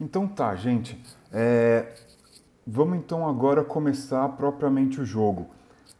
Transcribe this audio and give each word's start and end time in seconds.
Então 0.00 0.26
tá, 0.26 0.56
gente. 0.56 0.98
É, 1.30 1.94
vamos 2.66 2.96
então 2.96 3.28
agora 3.28 3.62
começar 3.62 4.26
propriamente 4.30 5.00
o 5.00 5.04
jogo. 5.04 5.48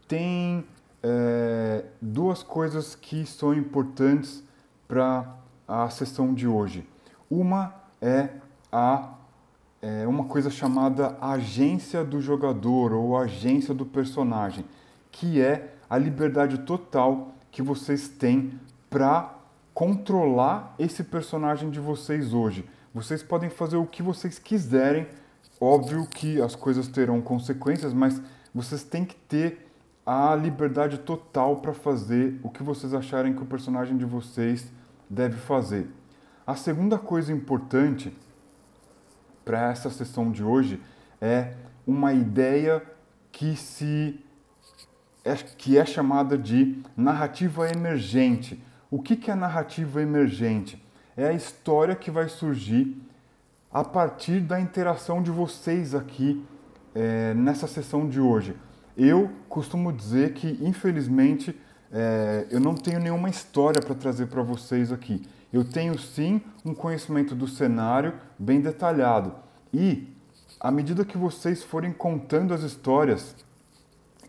Tem 0.07 0.65
é, 1.03 1.85
duas 2.01 2.41
coisas 2.41 2.95
que 2.95 3.25
são 3.25 3.53
importantes 3.53 4.43
para 4.87 5.37
a 5.67 5.89
sessão 5.89 6.33
de 6.33 6.47
hoje. 6.47 6.87
Uma 7.29 7.75
é 8.01 8.29
a 8.71 9.13
é 9.83 10.05
uma 10.05 10.25
coisa 10.25 10.51
chamada 10.51 11.17
agência 11.19 12.03
do 12.03 12.21
jogador 12.21 12.93
ou 12.93 13.17
agência 13.17 13.73
do 13.73 13.83
personagem, 13.83 14.63
que 15.11 15.41
é 15.41 15.73
a 15.89 15.97
liberdade 15.97 16.59
total 16.59 17.31
que 17.49 17.63
vocês 17.63 18.07
têm 18.07 18.59
para 18.91 19.33
controlar 19.73 20.75
esse 20.77 21.03
personagem 21.03 21.71
de 21.71 21.79
vocês 21.79 22.31
hoje. 22.31 22.63
Vocês 22.93 23.23
podem 23.23 23.49
fazer 23.49 23.77
o 23.77 23.85
que 23.85 24.03
vocês 24.03 24.37
quiserem, 24.37 25.07
óbvio 25.59 26.05
que 26.05 26.41
as 26.41 26.55
coisas 26.55 26.87
terão 26.87 27.21
consequências, 27.21 27.93
mas 27.93 28.21
vocês 28.53 28.83
têm 28.83 29.05
que 29.05 29.15
ter 29.15 29.71
a 30.05 30.35
liberdade 30.35 30.97
total 30.97 31.57
para 31.57 31.73
fazer 31.73 32.39
o 32.43 32.49
que 32.49 32.61
vocês 32.61 32.93
acharem 32.93 33.33
que 33.33 33.41
o 33.41 33.45
personagem 33.45 33.97
de 33.97 34.03
vocês 34.03 34.71
deve 35.09 35.37
fazer. 35.37 35.87
A 36.45 36.55
segunda 36.55 36.97
coisa 36.97 37.31
importante 37.31 38.13
para 39.45 39.71
essa 39.71 39.89
sessão 39.89 40.31
de 40.31 40.43
hoje 40.43 40.81
é 41.21 41.53
uma 41.87 42.13
ideia 42.13 42.83
que 43.31 43.55
se 43.55 44.19
é, 45.23 45.35
que 45.35 45.77
é 45.77 45.85
chamada 45.85 46.37
de 46.37 46.83
narrativa 46.97 47.69
emergente. 47.69 48.61
O 48.89 49.01
que, 49.01 49.15
que 49.15 49.31
é 49.31 49.35
narrativa 49.35 50.01
emergente? 50.01 50.83
É 51.15 51.27
a 51.27 51.33
história 51.33 51.95
que 51.95 52.09
vai 52.09 52.29
surgir 52.29 52.97
a 53.71 53.83
partir 53.83 54.39
da 54.39 54.59
interação 54.59 55.21
de 55.21 55.31
vocês 55.31 55.93
aqui 55.93 56.45
é, 56.95 57.33
nessa 57.33 57.67
sessão 57.67 58.07
de 58.07 58.19
hoje. 58.19 58.55
Eu 58.97 59.29
costumo 59.49 59.91
dizer 59.91 60.33
que, 60.33 60.57
infelizmente, 60.61 61.57
é, 61.91 62.47
eu 62.49 62.59
não 62.59 62.75
tenho 62.75 62.99
nenhuma 62.99 63.29
história 63.29 63.81
para 63.81 63.95
trazer 63.95 64.27
para 64.27 64.41
vocês 64.41 64.91
aqui. 64.91 65.21
Eu 65.51 65.65
tenho 65.65 65.97
sim 65.99 66.41
um 66.63 66.73
conhecimento 66.73 67.35
do 67.35 67.47
cenário 67.47 68.13
bem 68.39 68.61
detalhado. 68.61 69.35
E, 69.73 70.07
à 70.59 70.71
medida 70.71 71.03
que 71.03 71.17
vocês 71.17 71.61
forem 71.61 71.91
contando 71.91 72.53
as 72.53 72.61
histórias, 72.61 73.35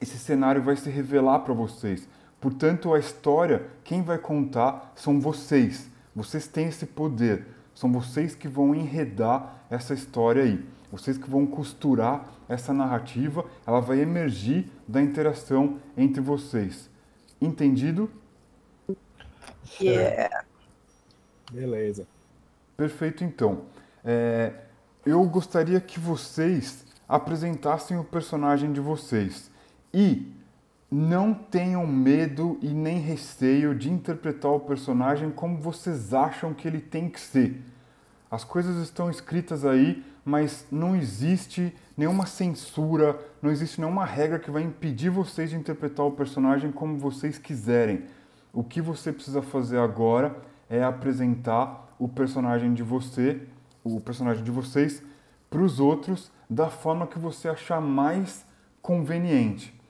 esse 0.01 0.19
cenário 0.19 0.63
vai 0.63 0.75
se 0.75 0.91
revelar 0.91 1.41
para 1.41 1.55
vocês. 1.55 2.09
Portanto, 2.41 2.93
a 2.93 2.99
história, 2.99 3.69
quem 3.85 4.03
vai 4.03 4.19
contar 4.19 4.93
são 4.97 5.21
vocês. 5.21 5.92
Vocês 6.15 6.47
têm 6.47 6.69
esse 6.69 6.87
poder. 6.87 7.47
São 7.75 7.91
vocês 7.93 8.35
que 8.35 8.49
vão 8.49 8.75
enredar 8.75 9.65
essa 9.71 9.95
história 9.95 10.43
aí. 10.43 10.65
Vocês 10.91 11.17
que 11.17 11.29
vão 11.29 11.47
costurar 11.47 12.31
essa 12.49 12.75
narrativa, 12.75 13.47
ela 13.67 13.81
vai 13.81 14.01
emergir 14.01 14.71
da 14.87 15.01
interação 15.01 15.79
entre 15.97 16.21
vocês. 16.21 16.91
Entendido? 17.41 18.11
Yeah. 19.81 20.45
Beleza. 21.51 22.07
Perfeito, 22.77 23.25
então. 23.25 23.65
É, 24.05 24.53
eu 25.07 25.25
gostaria 25.25 25.81
que 25.81 25.99
vocês 25.99 26.85
apresentassem 27.09 27.99
o 27.99 28.05
personagem 28.05 28.73
de 28.73 28.81
vocês 28.81 29.51
e 29.93 30.33
não 30.93 31.33
tenham 31.33 31.87
medo 31.87 32.59
e 32.61 32.69
nem 32.69 32.99
receio 32.99 33.75
de 33.75 33.91
interpretar 33.91 34.53
o 34.53 34.61
personagem 34.61 35.31
como 35.31 35.57
vocês 35.57 36.13
acham 36.13 36.53
que 36.53 36.69
ele 36.69 36.83
tem 36.83 37.09
que 37.09 37.19
ser. 37.19 37.63
As 38.31 38.45
coisas 38.45 38.77
estão 38.77 39.11
escritas 39.11 39.65
aí, 39.65 40.05
mas 40.23 40.67
não 40.71 40.95
existe 40.95 41.75
nenhuma 41.97 42.27
censura, 42.27 43.19
não 43.41 43.51
existe 43.51 43.81
nenhuma 43.81 44.05
regra 44.05 44.39
que 44.39 44.51
vai 44.51 44.63
impedir 44.63 45.09
vocês 45.09 45.49
de 45.49 45.57
interpretar 45.57 46.05
o 46.05 46.13
personagem 46.13 46.71
como 46.71 46.99
vocês 46.99 47.39
quiserem. 47.39 48.05
O 48.53 48.63
que 48.63 48.83
você 48.83 49.15
precisa 49.15 49.41
fazer 49.41 49.79
agora 49.79 50.37
é 50.69 50.85
apresentar 50.85 51.95
o 51.99 52.07
personagem 52.07 52.75
de 52.75 52.83
você, 52.83 53.41
o 53.83 53.99
personagem 53.99 54.45
de 54.45 54.51
vocês, 54.51 55.03
para 55.49 55.63
os 55.63 55.81
outros 55.81 56.31
da 56.51 56.69
forma 56.69 57.07
que 57.07 57.19
você 57.19 57.49
achar 57.49 57.81
mais 57.81 58.45
conveniente. 58.83 59.81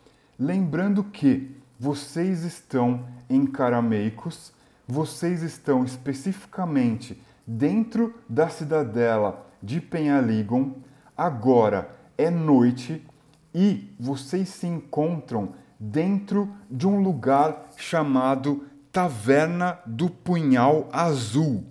Lembrando 0.44 1.04
que 1.04 1.54
vocês 1.78 2.42
estão 2.42 3.06
em 3.30 3.47
Carameicos, 3.47 4.53
vocês 4.88 5.41
estão 5.41 5.84
especificamente 5.84 7.22
dentro 7.47 8.12
da 8.28 8.48
cidadela 8.48 9.48
de 9.62 9.81
Penhaligon, 9.81 10.75
agora 11.16 11.94
é 12.19 12.28
noite 12.28 13.06
e 13.54 13.88
vocês 14.00 14.48
se 14.48 14.66
encontram 14.66 15.54
dentro 15.78 16.52
de 16.69 16.88
um 16.88 17.00
lugar 17.00 17.70
chamado 17.76 18.66
Taverna 18.91 19.78
do 19.86 20.10
Punhal 20.10 20.88
Azul. 20.91 21.62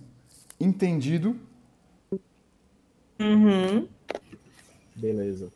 Entendido? 0.58 1.36
Uhum. 3.20 3.86
Beleza. 4.96 5.52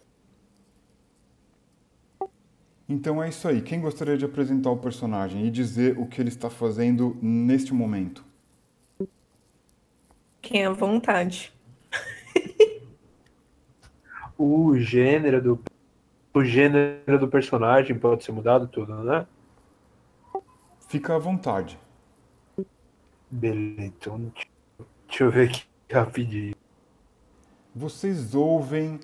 Então 2.87 3.21
é 3.21 3.29
isso 3.29 3.47
aí. 3.47 3.61
Quem 3.61 3.81
gostaria 3.81 4.17
de 4.17 4.25
apresentar 4.25 4.69
o 4.69 4.77
personagem 4.77 5.45
e 5.45 5.49
dizer 5.49 5.97
o 5.97 6.05
que 6.05 6.21
ele 6.21 6.29
está 6.29 6.49
fazendo 6.49 7.17
neste 7.21 7.73
momento? 7.73 8.23
Quem 10.41 10.65
à 10.65 10.71
vontade. 10.71 11.51
O 14.37 14.77
gênero 14.77 15.41
do 15.41 15.63
o 16.33 16.43
gênero 16.43 17.17
do 17.17 17.29
personagem 17.29 17.97
pode 17.97 18.25
ser 18.25 18.33
mudado 18.33 18.67
tudo, 18.67 18.93
né? 19.01 19.25
Fica 20.89 21.15
à 21.15 21.17
vontade. 21.17 21.79
Beleza, 23.31 23.81
então 23.81 24.33
deixa 25.07 25.23
eu 25.23 25.31
ver 25.31 25.47
aqui 25.47 25.63
rapidinho. 25.89 26.53
Vocês 27.73 28.35
ouvem 28.35 28.99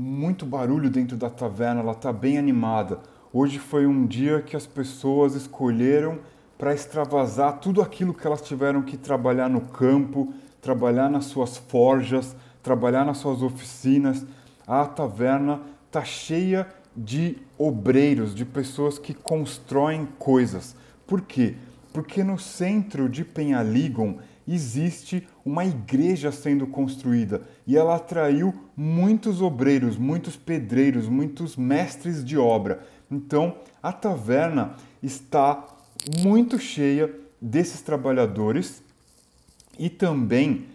muito 0.00 0.46
barulho 0.46 0.88
dentro 0.88 1.14
da 1.14 1.28
taverna, 1.28 1.82
ela 1.82 1.92
está 1.92 2.10
bem 2.10 2.38
animada. 2.38 3.00
Hoje 3.30 3.58
foi 3.58 3.86
um 3.86 4.06
dia 4.06 4.40
que 4.40 4.56
as 4.56 4.66
pessoas 4.66 5.34
escolheram 5.34 6.20
para 6.56 6.72
extravasar 6.72 7.58
tudo 7.58 7.82
aquilo 7.82 8.14
que 8.14 8.26
elas 8.26 8.40
tiveram 8.40 8.80
que 8.80 8.96
trabalhar 8.96 9.50
no 9.50 9.60
campo, 9.60 10.32
trabalhar 10.62 11.10
nas 11.10 11.26
suas 11.26 11.58
forjas, 11.58 12.34
trabalhar 12.62 13.04
nas 13.04 13.18
suas 13.18 13.42
oficinas. 13.42 14.24
A 14.66 14.86
taverna 14.86 15.60
está 15.86 16.02
cheia 16.02 16.66
de 16.96 17.36
obreiros, 17.58 18.34
de 18.34 18.46
pessoas 18.46 18.98
que 18.98 19.12
constroem 19.12 20.08
coisas. 20.18 20.74
Por 21.06 21.20
quê? 21.20 21.56
Porque 21.92 22.24
no 22.24 22.38
centro 22.38 23.06
de 23.06 23.22
Penhaligon 23.22 24.16
existe 24.54 25.26
uma 25.44 25.64
igreja 25.64 26.32
sendo 26.32 26.66
construída 26.66 27.42
e 27.66 27.76
ela 27.76 27.96
atraiu 27.96 28.54
muitos 28.76 29.40
obreiros, 29.40 29.96
muitos 29.96 30.36
pedreiros, 30.36 31.08
muitos 31.08 31.56
mestres 31.56 32.24
de 32.24 32.36
obra. 32.36 32.80
Então 33.10 33.56
a 33.82 33.92
taverna 33.92 34.74
está 35.02 35.66
muito 36.18 36.58
cheia 36.58 37.14
desses 37.40 37.80
trabalhadores 37.80 38.82
e 39.78 39.88
também 39.88 40.66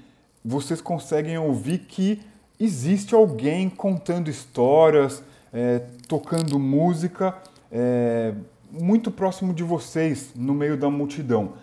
vocês 0.44 0.82
conseguem 0.82 1.38
ouvir 1.38 1.80
que 1.80 2.22
existe 2.60 3.14
alguém 3.14 3.70
contando 3.70 4.30
histórias, 4.30 5.24
é, 5.52 5.80
tocando 6.08 6.58
música 6.60 7.36
é, 7.72 8.34
muito 8.72 9.12
próximo 9.12 9.54
de 9.54 9.64
vocês, 9.64 10.32
no 10.36 10.54
meio 10.54 10.78
da 10.78 10.90
multidão. 10.90 11.54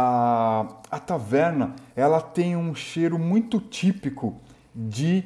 A, 0.00 0.64
a 0.92 1.00
taverna 1.00 1.74
ela 1.96 2.20
tem 2.20 2.54
um 2.54 2.72
cheiro 2.72 3.18
muito 3.18 3.58
típico 3.58 4.36
de 4.72 5.24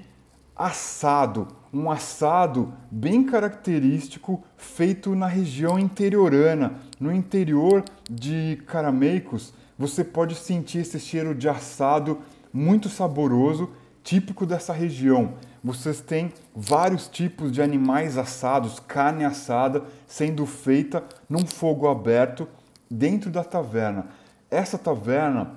assado, 0.57 1.49
um 1.71 1.91
assado 1.91 2.73
bem 2.91 3.23
característico 3.23 4.43
feito 4.57 5.15
na 5.15 5.27
região 5.27 5.79
interiorana. 5.79 6.77
No 6.99 7.13
interior 7.13 7.85
de 8.11 8.63
Carameicos, 8.67 9.53
você 9.79 10.03
pode 10.03 10.35
sentir 10.37 10.79
esse 10.79 10.99
cheiro 10.99 11.35
de 11.35 11.51
assado 11.51 12.21
muito 12.51 12.89
saboroso, 12.89 13.69
típico 14.03 14.47
dessa 14.47 14.73
região. 14.73 15.35
Vocês 15.63 16.01
têm 16.01 16.33
vários 16.57 17.09
tipos 17.09 17.53
de 17.53 17.61
animais 17.61 18.17
assados, 18.17 18.81
carne 18.81 19.27
assada 19.27 19.85
sendo 20.07 20.47
feita 20.47 21.05
num 21.29 21.47
fogo 21.47 21.87
aberto 21.87 22.49
dentro 22.91 23.31
da 23.31 23.45
taverna. 23.45 24.07
Essa 24.53 24.77
taverna, 24.77 25.53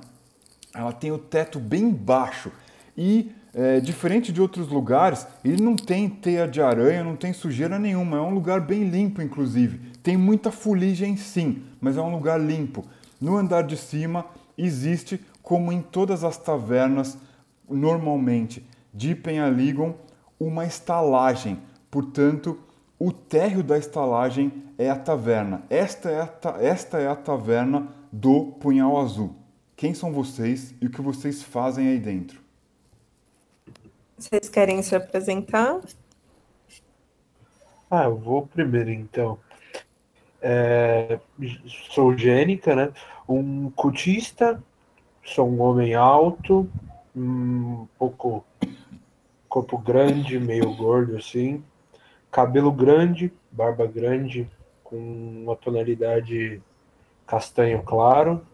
ela 0.74 0.94
tem 0.94 1.12
o 1.12 1.18
teto 1.18 1.60
bem 1.60 1.92
baixo 1.92 2.50
e 2.98 3.30
é, 3.54 3.82
diferente 3.82 4.32
de 4.32 4.42
outros 4.42 4.70
lugares, 4.70 5.28
ele 5.44 5.62
não 5.62 5.76
tem 5.76 6.10
teia 6.10 6.48
de 6.48 6.62
aranha, 6.62 7.04
não 7.04 7.18
tem 7.18 7.34
sujeira 7.34 7.78
nenhuma. 7.78 8.16
É 8.16 8.22
um 8.22 8.34
lugar 8.34 8.62
bem 8.62 8.88
limpo, 8.88 9.22
inclusive. 9.22 9.92
Tem 10.02 10.16
muita 10.16 10.50
fuligem, 10.50 11.18
sim, 11.18 11.64
mas 11.82 11.98
é 11.98 12.02
um 12.02 12.10
lugar 12.10 12.40
limpo. 12.40 12.86
No 13.20 13.36
andar 13.36 13.64
de 13.64 13.76
cima 13.76 14.28
existe, 14.58 15.20
como 15.44 15.74
em 15.74 15.82
todas 15.82 16.24
as 16.24 16.38
tavernas, 16.38 17.18
normalmente 17.70 18.66
de 18.94 19.14
Penhaligon 19.14 19.94
uma 20.40 20.66
estalagem. 20.66 21.60
Portanto, 21.92 22.58
o 22.98 23.12
térreo 23.12 23.62
da 23.62 23.78
estalagem 23.78 24.64
é 24.78 24.90
a 24.90 24.96
taverna. 24.96 25.64
Esta 25.70 26.10
é 26.10 26.22
a, 26.22 26.28
ta 26.28 26.56
esta 26.62 26.98
é 26.98 27.10
a 27.10 27.16
taverna 27.16 27.90
do 28.16 28.54
Punhal 28.62 28.98
Azul. 28.98 29.36
Quem 29.76 29.94
são 29.94 30.14
vocês 30.14 30.74
e 30.80 30.86
o 30.86 30.90
que 30.90 31.02
vocês 31.02 31.44
fazem 31.44 31.90
aí 31.90 32.00
dentro? 32.00 32.40
Vocês 34.18 34.48
querem 34.48 34.82
se 34.82 34.96
apresentar? 34.96 35.82
Ah, 37.92 38.06
eu 38.06 38.16
vou 38.16 38.48
primeiro 38.48 38.90
então. 38.90 39.38
É, 40.42 41.20
sou 41.90 42.18
Gênica, 42.18 42.74
né? 42.74 42.94
Um 43.28 43.70
cultista, 43.72 44.64
sou 45.22 45.50
um 45.50 45.62
homem 45.62 45.94
alto, 45.94 46.70
um 47.14 47.86
pouco 48.00 48.46
corpo 49.50 49.78
grande, 49.78 50.40
meio 50.40 50.74
gordo 50.74 51.18
assim, 51.18 51.62
cabelo 52.32 52.72
grande, 52.72 53.32
barba 53.52 53.86
grande, 53.86 54.50
com 54.86 54.96
uma 54.96 55.56
tonalidade 55.58 56.62
castanho 57.26 57.84
claro. 57.84 58.46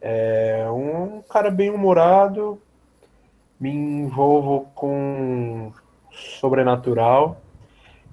É 0.00 0.66
um 0.70 1.22
cara 1.22 1.50
bem 1.50 1.70
humorado, 1.70 2.60
me 3.58 3.70
envolvo 3.70 4.70
com 4.74 5.72
sobrenatural 6.12 7.40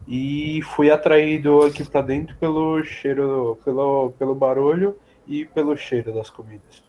e 0.07 0.61
fui 0.63 0.89
atraído 0.89 1.61
aqui 1.63 1.83
para 1.83 2.01
dentro 2.01 2.35
pelo 2.37 2.83
cheiro, 2.83 3.59
pelo, 3.63 4.11
pelo 4.17 4.33
barulho 4.33 4.97
e 5.27 5.45
pelo 5.45 5.75
cheiro 5.77 6.13
das 6.13 6.29
comidas. 6.29 6.83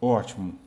Ótimo. 0.00 0.58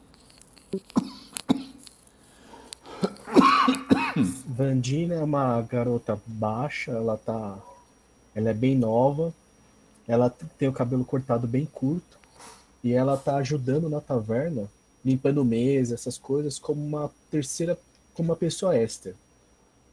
Vandina 4.48 5.16
é 5.16 5.24
uma 5.24 5.62
garota 5.62 6.20
baixa, 6.26 6.92
ela 6.92 7.18
tá. 7.18 7.58
Ela 8.36 8.50
é 8.50 8.54
bem 8.54 8.76
nova, 8.76 9.34
ela 10.10 10.28
tem 10.58 10.68
o 10.68 10.74
cabelo 10.74 11.06
cortado 11.06 11.48
bem 11.48 11.68
curto 11.68 12.18
e 12.84 12.94
ela 12.94 13.16
tá 13.16 13.36
ajudando 13.36 13.88
na 13.88 14.02
taverna, 14.02 14.68
limpando 15.06 15.46
mesa, 15.46 15.94
essas 15.94 16.18
coisas, 16.18 16.58
como 16.58 16.84
uma 16.84 17.12
terceira, 17.30 17.78
como 18.16 18.30
uma 18.30 18.36
pessoa 18.36 18.76
extra. 18.76 19.14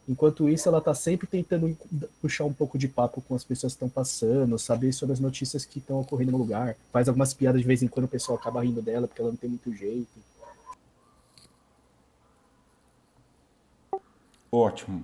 Enquanto 0.09 0.49
isso, 0.49 0.67
ela 0.67 0.81
tá 0.81 0.95
sempre 0.95 1.27
tentando 1.27 1.77
puxar 2.19 2.45
um 2.45 2.53
pouco 2.53 2.79
de 2.79 2.87
papo 2.87 3.21
com 3.21 3.35
as 3.35 3.43
pessoas 3.43 3.73
que 3.73 3.75
estão 3.75 3.89
passando, 3.89 4.57
saber 4.57 4.91
sobre 4.91 5.13
as 5.13 5.19
notícias 5.19 5.65
que 5.65 5.77
estão 5.77 5.99
ocorrendo 5.99 6.31
no 6.31 6.39
lugar. 6.39 6.75
Faz 6.91 7.07
algumas 7.07 7.35
piadas 7.35 7.61
de 7.61 7.67
vez 7.67 7.83
em 7.83 7.87
quando 7.87 8.05
o 8.05 8.09
pessoal 8.09 8.39
acaba 8.39 8.63
rindo 8.63 8.81
dela 8.81 9.07
porque 9.07 9.21
ela 9.21 9.29
não 9.29 9.37
tem 9.37 9.51
muito 9.51 9.71
jeito. 9.71 10.09
Ótimo. 14.51 15.03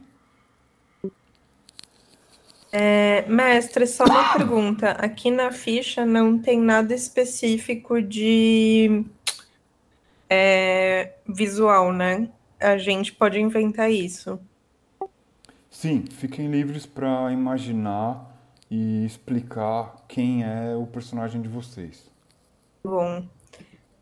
É, 2.75 3.23
mestre, 3.27 3.85
só 3.85 4.03
uma 4.03 4.33
pergunta. 4.33 4.93
Aqui 4.93 5.29
na 5.29 5.51
ficha 5.51 6.07
não 6.07 6.39
tem 6.39 6.59
nada 6.59 6.91
específico 6.95 8.01
de 8.01 9.05
é, 10.27 11.13
visual, 11.27 11.93
né? 11.93 12.27
A 12.59 12.75
gente 12.79 13.13
pode 13.13 13.39
inventar 13.39 13.91
isso. 13.91 14.39
Sim, 15.69 16.05
fiquem 16.09 16.49
livres 16.49 16.83
para 16.83 17.31
imaginar 17.31 18.35
e 18.71 19.05
explicar 19.05 20.03
quem 20.07 20.43
é 20.43 20.75
o 20.75 20.87
personagem 20.87 21.43
de 21.43 21.49
vocês. 21.49 22.09
Bom, 22.83 23.23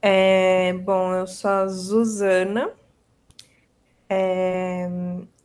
é, 0.02 0.72
bom, 0.72 1.14
eu 1.14 1.28
sou 1.28 1.52
a 1.52 1.68
Zuzana. 1.68 2.72
É, 4.08 4.90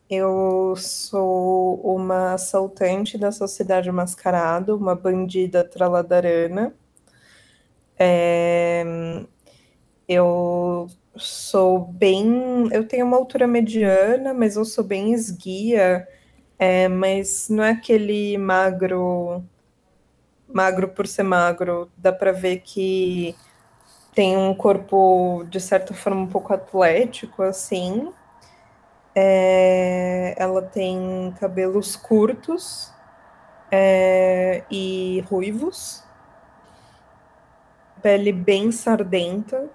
eu 0.09 0.75
sou 0.77 1.81
uma 1.83 2.35
assaltante 2.35 3.19
da 3.19 3.33
Sociedade 3.33 3.91
Mascarado, 3.91 4.77
uma 4.77 4.95
bandida 4.95 5.65
traladarana. 5.65 6.75
É, 7.99 8.85
eu 10.09 10.89
sou 11.17 11.81
bem. 11.81 12.69
Eu 12.73 12.87
tenho 12.87 13.07
uma 13.07 13.17
altura 13.17 13.47
mediana, 13.47 14.33
mas 14.35 14.57
eu 14.57 14.65
sou 14.65 14.85
bem 14.85 15.13
esguia. 15.13 16.07
É, 16.59 16.89
mas 16.89 17.49
não 17.51 17.65
é 17.65 17.71
aquele 17.71 18.39
magro. 18.39 19.45
Magro 20.49 20.89
por 20.89 21.07
ser 21.07 21.25
magro. 21.25 21.91
Dá 21.97 22.13
para 22.13 22.33
ver 22.33 22.61
que 22.61 23.35
tem 24.15 24.37
um 24.37 24.55
corpo, 24.55 25.45
de 25.51 25.61
certa 25.61 25.93
forma, 25.95 26.23
um 26.23 26.27
pouco 26.27 26.53
atlético, 26.55 27.43
assim. 27.43 28.13
É, 29.19 30.35
ela 30.37 30.61
tem 30.61 31.35
cabelos 31.41 31.97
curtos 31.97 32.93
é, 33.73 34.63
e 34.71 35.25
ruivos, 35.31 36.05
pele 38.03 38.31
bem 38.31 38.71
sardenta. 38.71 39.71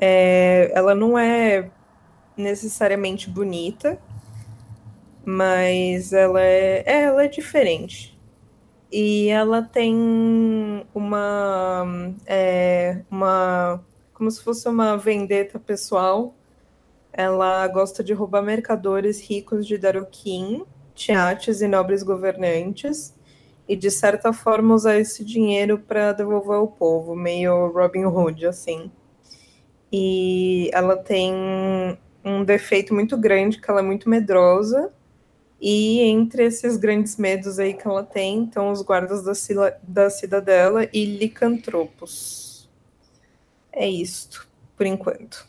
É, 0.00 0.70
ela 0.72 0.94
não 0.94 1.18
é 1.18 1.72
necessariamente 2.36 3.28
bonita, 3.28 3.98
mas 5.24 6.12
ela 6.12 6.40
é, 6.40 6.84
é, 6.86 7.02
ela 7.02 7.24
é 7.24 7.28
diferente. 7.28 8.16
E 8.92 9.28
ela 9.28 9.60
tem 9.60 10.86
uma, 10.94 11.84
é, 12.26 13.02
uma 13.10 13.84
como 14.14 14.30
se 14.30 14.40
fosse 14.42 14.68
uma 14.68 14.96
vendetta 14.96 15.58
pessoal 15.58 16.37
ela 17.18 17.66
gosta 17.66 18.04
de 18.04 18.12
roubar 18.12 18.44
mercadores 18.44 19.20
ricos 19.20 19.66
de 19.66 19.76
Daroquim, 19.76 20.64
tiates 20.94 21.60
e 21.60 21.66
nobres 21.66 22.04
governantes, 22.04 23.12
e 23.68 23.74
de 23.74 23.90
certa 23.90 24.32
forma 24.32 24.72
usar 24.72 25.00
esse 25.00 25.24
dinheiro 25.24 25.80
para 25.80 26.12
devolver 26.12 26.58
ao 26.58 26.68
povo, 26.68 27.16
meio 27.16 27.72
Robin 27.72 28.04
Hood, 28.04 28.46
assim. 28.46 28.88
E 29.92 30.70
ela 30.72 30.96
tem 30.96 31.34
um 32.24 32.44
defeito 32.44 32.94
muito 32.94 33.16
grande, 33.16 33.60
que 33.60 33.68
ela 33.68 33.80
é 33.80 33.82
muito 33.82 34.08
medrosa, 34.08 34.92
e 35.60 36.02
entre 36.02 36.44
esses 36.44 36.76
grandes 36.76 37.16
medos 37.16 37.58
aí 37.58 37.74
que 37.74 37.88
ela 37.88 38.04
tem, 38.04 38.44
estão 38.44 38.70
os 38.70 38.80
guardas 38.80 39.24
da, 39.24 39.76
da 39.82 40.08
cidadela 40.08 40.88
e 40.92 41.04
licantropos. 41.04 42.70
É 43.72 43.88
isto, 43.88 44.48
por 44.76 44.86
enquanto. 44.86 45.47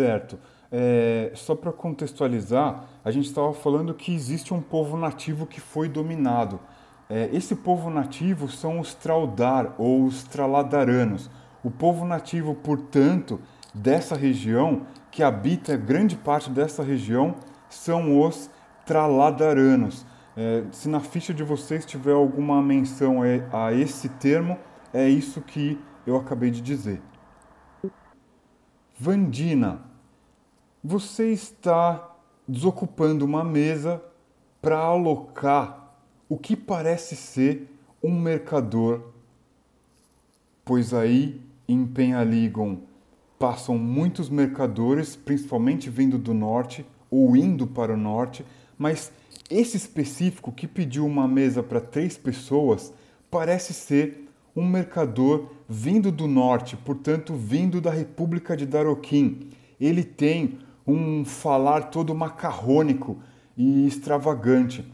Certo. 0.00 0.38
É, 0.72 1.30
só 1.34 1.54
para 1.54 1.70
contextualizar, 1.70 2.84
a 3.04 3.10
gente 3.10 3.26
estava 3.26 3.52
falando 3.52 3.92
que 3.92 4.14
existe 4.14 4.54
um 4.54 4.62
povo 4.62 4.96
nativo 4.96 5.44
que 5.44 5.60
foi 5.60 5.90
dominado. 5.90 6.58
É, 7.08 7.28
esse 7.34 7.54
povo 7.54 7.90
nativo 7.90 8.48
são 8.48 8.80
os 8.80 8.94
Traudar 8.94 9.74
ou 9.76 10.04
os 10.04 10.22
Traladaranos. 10.22 11.28
O 11.62 11.70
povo 11.70 12.06
nativo, 12.06 12.54
portanto, 12.54 13.38
dessa 13.74 14.16
região, 14.16 14.86
que 15.10 15.22
habita 15.22 15.76
grande 15.76 16.16
parte 16.16 16.48
dessa 16.48 16.82
região, 16.82 17.34
são 17.68 18.18
os 18.22 18.48
Traladaranos. 18.86 20.06
É, 20.34 20.64
se 20.72 20.88
na 20.88 21.00
ficha 21.00 21.34
de 21.34 21.42
vocês 21.42 21.84
tiver 21.84 22.14
alguma 22.14 22.62
menção 22.62 23.18
a 23.52 23.74
esse 23.74 24.08
termo, 24.08 24.56
é 24.94 25.06
isso 25.06 25.42
que 25.42 25.78
eu 26.06 26.16
acabei 26.16 26.50
de 26.50 26.62
dizer. 26.62 27.02
Vandina, 28.98 29.89
você 30.82 31.30
está 31.30 32.16
desocupando 32.48 33.24
uma 33.24 33.44
mesa 33.44 34.02
para 34.62 34.78
alocar 34.78 35.94
o 36.28 36.38
que 36.38 36.56
parece 36.56 37.16
ser 37.16 37.68
um 38.02 38.18
mercador, 38.18 39.02
pois 40.64 40.94
aí 40.94 41.40
em 41.68 41.86
Penhaligon 41.86 42.78
passam 43.38 43.76
muitos 43.78 44.28
mercadores, 44.28 45.16
principalmente 45.16 45.90
vindo 45.90 46.18
do 46.18 46.32
norte 46.32 46.84
ou 47.10 47.36
indo 47.36 47.66
para 47.66 47.94
o 47.94 47.96
norte, 47.96 48.44
mas 48.78 49.12
esse 49.50 49.76
específico 49.76 50.52
que 50.52 50.66
pediu 50.66 51.04
uma 51.04 51.26
mesa 51.26 51.62
para 51.62 51.80
três 51.80 52.16
pessoas 52.16 52.92
parece 53.30 53.74
ser 53.74 54.28
um 54.54 54.66
mercador 54.66 55.50
vindo 55.68 56.10
do 56.10 56.26
norte, 56.26 56.76
portanto, 56.76 57.34
vindo 57.34 57.80
da 57.80 57.90
República 57.90 58.56
de 58.56 58.66
Daroquim. 58.66 59.50
Ele 59.80 60.04
tem 60.04 60.58
um 60.86 61.24
falar 61.24 61.90
todo 61.90 62.14
macarrônico 62.14 63.18
e 63.56 63.86
extravagante. 63.86 64.84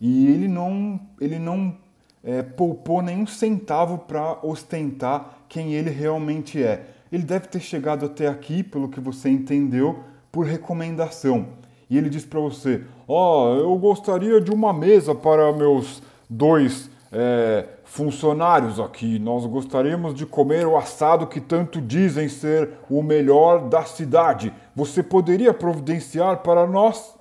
E 0.00 0.26
ele 0.28 0.48
não, 0.48 1.00
ele 1.20 1.38
não 1.38 1.76
é, 2.22 2.42
poupou 2.42 3.02
nenhum 3.02 3.26
centavo 3.26 3.98
para 3.98 4.38
ostentar 4.42 5.44
quem 5.48 5.74
ele 5.74 5.90
realmente 5.90 6.62
é. 6.62 6.86
Ele 7.12 7.22
deve 7.22 7.48
ter 7.48 7.60
chegado 7.60 8.06
até 8.06 8.26
aqui, 8.26 8.62
pelo 8.62 8.88
que 8.88 8.98
você 8.98 9.28
entendeu, 9.28 10.00
por 10.32 10.46
recomendação. 10.46 11.48
E 11.88 11.96
ele 11.96 12.08
diz 12.08 12.24
para 12.24 12.40
você: 12.40 12.82
Ó, 13.06 13.52
oh, 13.52 13.56
eu 13.56 13.76
gostaria 13.78 14.40
de 14.40 14.50
uma 14.50 14.72
mesa 14.72 15.14
para 15.14 15.52
meus 15.52 16.02
dois 16.28 16.90
é, 17.12 17.68
funcionários 17.94 18.80
aqui. 18.80 19.20
Nós 19.20 19.46
gostaríamos 19.46 20.16
de 20.16 20.26
comer 20.26 20.66
o 20.66 20.76
assado 20.76 21.28
que 21.28 21.40
tanto 21.40 21.80
dizem 21.80 22.28
ser 22.28 22.70
o 22.90 23.00
melhor 23.04 23.68
da 23.68 23.84
cidade. 23.84 24.52
Você 24.74 25.00
poderia 25.00 25.54
providenciar 25.54 26.38
para 26.38 26.66
nós? 26.66 27.14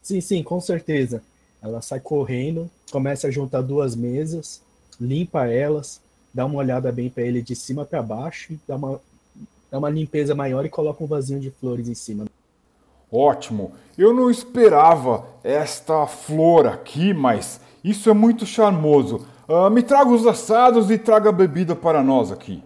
Sim, 0.00 0.22
sim, 0.22 0.42
com 0.42 0.58
certeza. 0.58 1.22
Ela 1.62 1.82
sai 1.82 2.00
correndo, 2.00 2.70
começa 2.90 3.28
a 3.28 3.30
juntar 3.30 3.60
duas 3.60 3.94
mesas, 3.94 4.62
limpa 4.98 5.46
elas, 5.46 6.00
dá 6.32 6.46
uma 6.46 6.56
olhada 6.56 6.90
bem 6.90 7.10
para 7.10 7.22
ele 7.22 7.42
de 7.42 7.54
cima 7.54 7.84
para 7.84 8.02
baixo, 8.02 8.58
dá 8.66 8.76
uma, 8.76 8.98
dá 9.70 9.78
uma 9.78 9.90
limpeza 9.90 10.34
maior 10.34 10.64
e 10.64 10.70
coloca 10.70 11.04
um 11.04 11.06
vasinho 11.06 11.40
de 11.40 11.50
flores 11.50 11.90
em 11.90 11.94
cima. 11.94 12.24
Ótimo! 13.12 13.72
Eu 13.98 14.14
não 14.14 14.30
esperava 14.30 15.26
esta 15.44 16.06
flor 16.06 16.66
aqui, 16.66 17.12
mas 17.12 17.60
isso 17.82 18.10
é 18.10 18.12
muito 18.12 18.46
charmoso. 18.46 19.26
Uh, 19.48 19.70
me 19.70 19.82
traga 19.82 20.10
os 20.10 20.26
assados 20.26 20.90
e 20.90 20.98
traga 20.98 21.30
a 21.30 21.32
bebida 21.32 21.74
para 21.74 22.02
nós 22.02 22.30
aqui. 22.30 22.62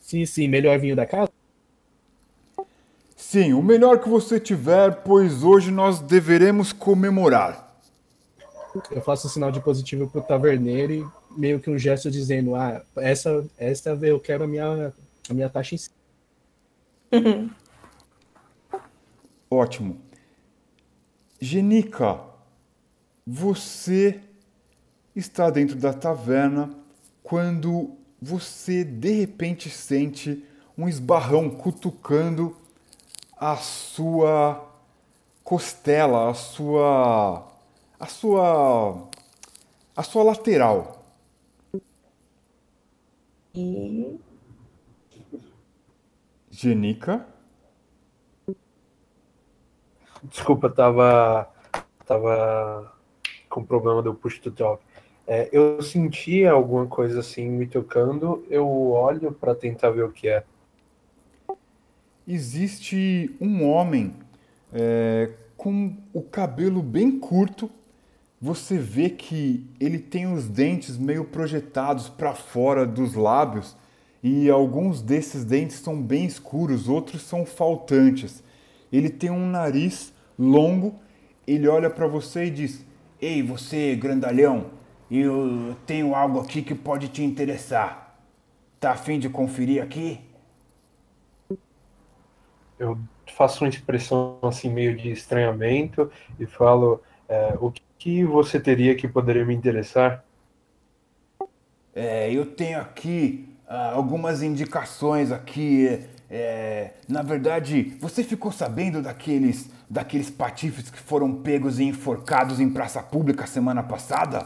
Sim, 0.00 0.26
sim, 0.26 0.48
melhor 0.48 0.78
vinho 0.78 0.94
da 0.94 1.06
casa? 1.06 1.30
Sim, 3.16 3.54
o 3.54 3.62
melhor 3.62 4.00
que 4.00 4.08
você 4.08 4.38
tiver, 4.38 4.96
pois 4.96 5.42
hoje 5.42 5.70
nós 5.70 6.00
deveremos 6.00 6.72
comemorar. 6.72 7.72
Eu 8.90 9.00
faço 9.00 9.26
um 9.26 9.30
sinal 9.30 9.50
de 9.50 9.60
positivo 9.60 10.08
pro 10.08 10.20
taverneiro 10.20 10.92
e 10.92 11.06
meio 11.38 11.60
que 11.60 11.70
um 11.70 11.78
gesto 11.78 12.10
dizendo: 12.10 12.54
Ah, 12.54 12.82
essa, 12.96 13.44
essa 13.56 13.90
eu 14.02 14.18
quero 14.20 14.44
a 14.44 14.46
minha, 14.46 14.92
a 15.30 15.34
minha 15.34 15.48
taxa 15.48 15.74
em 15.74 15.78
si. 15.78 15.90
Ótimo. 19.50 20.00
Genica, 21.40 22.20
você 23.26 24.20
está 25.14 25.50
dentro 25.50 25.76
da 25.76 25.92
taverna 25.92 26.70
quando 27.22 27.96
você 28.20 28.84
de 28.84 29.12
repente 29.20 29.70
sente 29.70 30.44
um 30.76 30.88
esbarrão 30.88 31.50
cutucando 31.50 32.56
a 33.36 33.56
sua 33.56 34.68
costela, 35.44 36.30
a 36.30 36.34
sua 36.34 37.48
a 37.98 38.06
sua 38.06 39.08
a 39.96 40.02
sua 40.02 40.22
lateral. 40.24 41.04
E 43.54 44.18
Genica? 46.50 47.26
Desculpa, 50.22 50.70
tava, 50.70 51.50
tava 52.06 52.92
com 53.52 53.62
problema 53.62 54.00
do 54.00 54.14
push 54.14 54.38
to 54.38 54.50
talk. 54.50 54.82
É, 55.26 55.48
eu 55.52 55.80
senti 55.82 56.44
alguma 56.44 56.86
coisa 56.86 57.20
assim 57.20 57.48
me 57.48 57.66
tocando, 57.66 58.44
eu 58.50 58.66
olho 58.90 59.30
para 59.30 59.54
tentar 59.54 59.90
ver 59.90 60.04
o 60.04 60.10
que 60.10 60.28
é. 60.28 60.42
Existe 62.26 63.30
um 63.40 63.68
homem 63.68 64.14
é, 64.72 65.30
com 65.56 65.94
o 66.12 66.22
cabelo 66.22 66.82
bem 66.82 67.18
curto. 67.18 67.70
Você 68.40 68.78
vê 68.78 69.10
que 69.10 69.64
ele 69.78 69.98
tem 69.98 70.32
os 70.32 70.48
dentes 70.48 70.96
meio 70.96 71.24
projetados 71.24 72.08
para 72.08 72.34
fora 72.34 72.86
dos 72.86 73.14
lábios 73.14 73.76
e 74.22 74.48
alguns 74.50 75.02
desses 75.02 75.44
dentes 75.44 75.76
são 75.76 76.00
bem 76.00 76.24
escuros, 76.24 76.88
outros 76.88 77.22
são 77.22 77.44
faltantes. 77.44 78.42
Ele 78.92 79.10
tem 79.10 79.30
um 79.30 79.46
nariz 79.48 80.12
longo, 80.38 80.94
ele 81.46 81.68
olha 81.68 81.90
para 81.90 82.06
você 82.06 82.46
e 82.46 82.50
diz: 82.50 82.84
Ei, 83.22 83.40
você 83.40 83.94
grandalhão, 83.94 84.72
eu 85.08 85.76
tenho 85.86 86.12
algo 86.12 86.40
aqui 86.40 86.60
que 86.60 86.74
pode 86.74 87.06
te 87.06 87.22
interessar. 87.22 88.18
Tá 88.80 88.90
afim 88.90 89.16
de 89.16 89.28
conferir 89.28 89.80
aqui? 89.80 90.20
Eu 92.76 92.98
faço 93.36 93.62
uma 93.62 93.70
expressão 93.70 94.40
assim 94.42 94.68
meio 94.68 94.96
de 94.96 95.12
estranhamento 95.12 96.10
e 96.36 96.46
falo: 96.46 97.00
é, 97.28 97.56
O 97.60 97.72
que 97.96 98.24
você 98.24 98.58
teria 98.58 98.96
que 98.96 99.06
poderia 99.06 99.44
me 99.44 99.54
interessar? 99.54 100.24
É, 101.94 102.28
eu 102.32 102.44
tenho 102.44 102.80
aqui 102.80 103.48
ah, 103.68 103.92
algumas 103.92 104.42
indicações 104.42 105.30
aqui. 105.30 106.08
É, 106.34 106.92
na 107.06 107.20
verdade, 107.20 107.94
você 108.00 108.24
ficou 108.24 108.50
sabendo 108.50 109.02
daqueles 109.02 109.68
daqueles 109.88 110.30
patifes 110.30 110.88
que 110.88 110.98
foram 110.98 111.30
pegos 111.42 111.78
e 111.78 111.84
enforcados 111.84 112.58
em 112.58 112.70
praça 112.70 113.02
pública 113.02 113.46
semana 113.46 113.82
passada? 113.82 114.42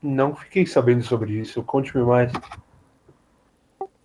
Não 0.00 0.36
fiquei 0.36 0.64
sabendo 0.64 1.02
sobre 1.02 1.32
isso. 1.32 1.60
Conte-me 1.64 2.04
mais. 2.04 2.32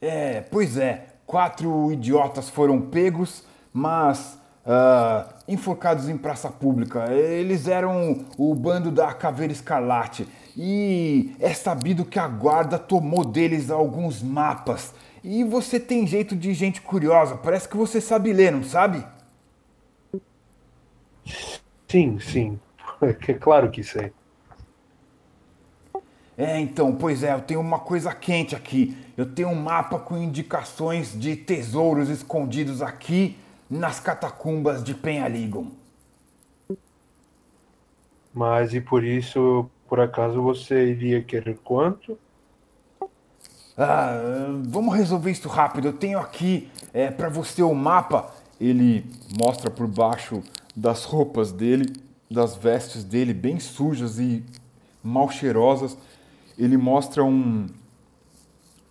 É, 0.01 0.41
pois 0.41 0.75
é. 0.75 1.05
Quatro 1.27 1.91
idiotas 1.91 2.49
foram 2.49 2.81
pegos, 2.81 3.45
mas 3.71 4.39
uh, 4.65 5.31
enforcados 5.47 6.09
em 6.09 6.17
praça 6.17 6.49
pública. 6.49 7.13
Eles 7.13 7.67
eram 7.67 8.25
o 8.39 8.55
bando 8.55 8.89
da 8.89 9.13
Caveira 9.13 9.53
Escarlate. 9.53 10.27
E 10.57 11.35
é 11.39 11.53
sabido 11.53 12.03
que 12.03 12.17
a 12.17 12.27
guarda 12.27 12.79
tomou 12.79 13.23
deles 13.23 13.69
alguns 13.69 14.23
mapas 14.23 14.95
e 15.23 15.43
você 15.43 15.79
tem 15.79 16.05
jeito 16.07 16.35
de 16.35 16.53
gente 16.53 16.81
curiosa, 16.81 17.35
parece 17.35 17.67
que 17.67 17.77
você 17.77 18.01
sabe 18.01 18.33
ler, 18.33 18.51
não 18.51 18.63
sabe? 18.63 19.05
Sim, 21.87 22.19
sim. 22.19 22.59
É 23.01 23.33
claro 23.33 23.71
que 23.71 23.83
sei. 23.83 24.11
É, 26.37 26.59
então, 26.59 26.95
pois 26.95 27.23
é, 27.23 27.33
eu 27.33 27.41
tenho 27.41 27.59
uma 27.59 27.79
coisa 27.79 28.13
quente 28.13 28.55
aqui. 28.55 28.95
Eu 29.17 29.25
tenho 29.25 29.49
um 29.49 29.55
mapa 29.55 29.99
com 29.99 30.17
indicações 30.17 31.19
de 31.19 31.35
tesouros 31.35 32.09
escondidos 32.09 32.81
aqui 32.81 33.37
nas 33.69 33.99
catacumbas 33.99 34.83
de 34.83 34.93
Penhaligon. 34.93 35.67
Mas 38.33 38.73
e 38.73 38.79
por 38.79 39.03
isso, 39.03 39.69
por 39.87 39.99
acaso, 39.99 40.41
você 40.41 40.89
iria 40.89 41.21
querer 41.21 41.57
quanto? 41.63 42.17
Ah, 43.77 44.17
vamos 44.65 44.95
resolver 44.95 45.31
isso 45.31 45.47
rápido. 45.47 45.87
Eu 45.87 45.93
tenho 45.93 46.19
aqui 46.19 46.69
é, 46.93 47.09
para 47.09 47.29
você 47.29 47.63
o 47.63 47.73
mapa. 47.73 48.31
Ele 48.59 49.05
mostra 49.39 49.69
por 49.71 49.87
baixo 49.87 50.43
das 50.75 51.03
roupas 51.03 51.51
dele, 51.51 51.91
das 52.29 52.55
vestes 52.55 53.03
dele, 53.03 53.33
bem 53.33 53.59
sujas 53.59 54.19
e 54.19 54.43
mal 55.03 55.29
cheirosas. 55.29 55.97
Ele 56.57 56.77
mostra 56.77 57.23
um, 57.23 57.67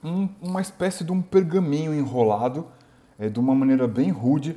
um 0.02 0.28
uma 0.40 0.60
espécie 0.60 1.04
de 1.04 1.12
um 1.12 1.20
pergaminho 1.22 1.94
enrolado, 1.94 2.66
é, 3.18 3.28
de 3.28 3.38
uma 3.38 3.54
maneira 3.54 3.86
bem 3.86 4.10
rude. 4.10 4.56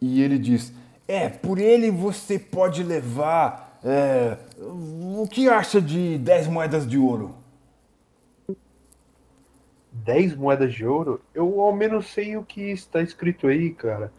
E 0.00 0.22
ele 0.22 0.38
diz: 0.38 0.72
É, 1.08 1.28
por 1.28 1.58
ele 1.58 1.90
você 1.90 2.38
pode 2.38 2.82
levar. 2.82 3.64
É, 3.86 4.38
o 4.58 5.28
que 5.30 5.46
acha 5.46 5.78
de 5.78 6.16
10 6.16 6.46
moedas 6.46 6.88
de 6.88 6.96
ouro? 6.96 7.34
10 10.04 10.36
moedas 10.36 10.74
de 10.74 10.86
ouro, 10.86 11.20
eu 11.34 11.60
ao 11.60 11.74
menos 11.74 12.06
sei 12.12 12.36
o 12.36 12.44
que 12.44 12.70
está 12.70 13.00
escrito 13.00 13.46
aí, 13.46 13.70
cara. 13.70 14.12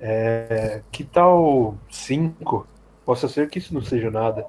É, 0.00 0.82
que 0.90 1.04
tal 1.04 1.76
5? 1.90 2.66
Possa 3.04 3.28
ser 3.28 3.48
que 3.48 3.58
isso 3.58 3.72
não 3.72 3.80
seja 3.80 4.10
nada. 4.10 4.44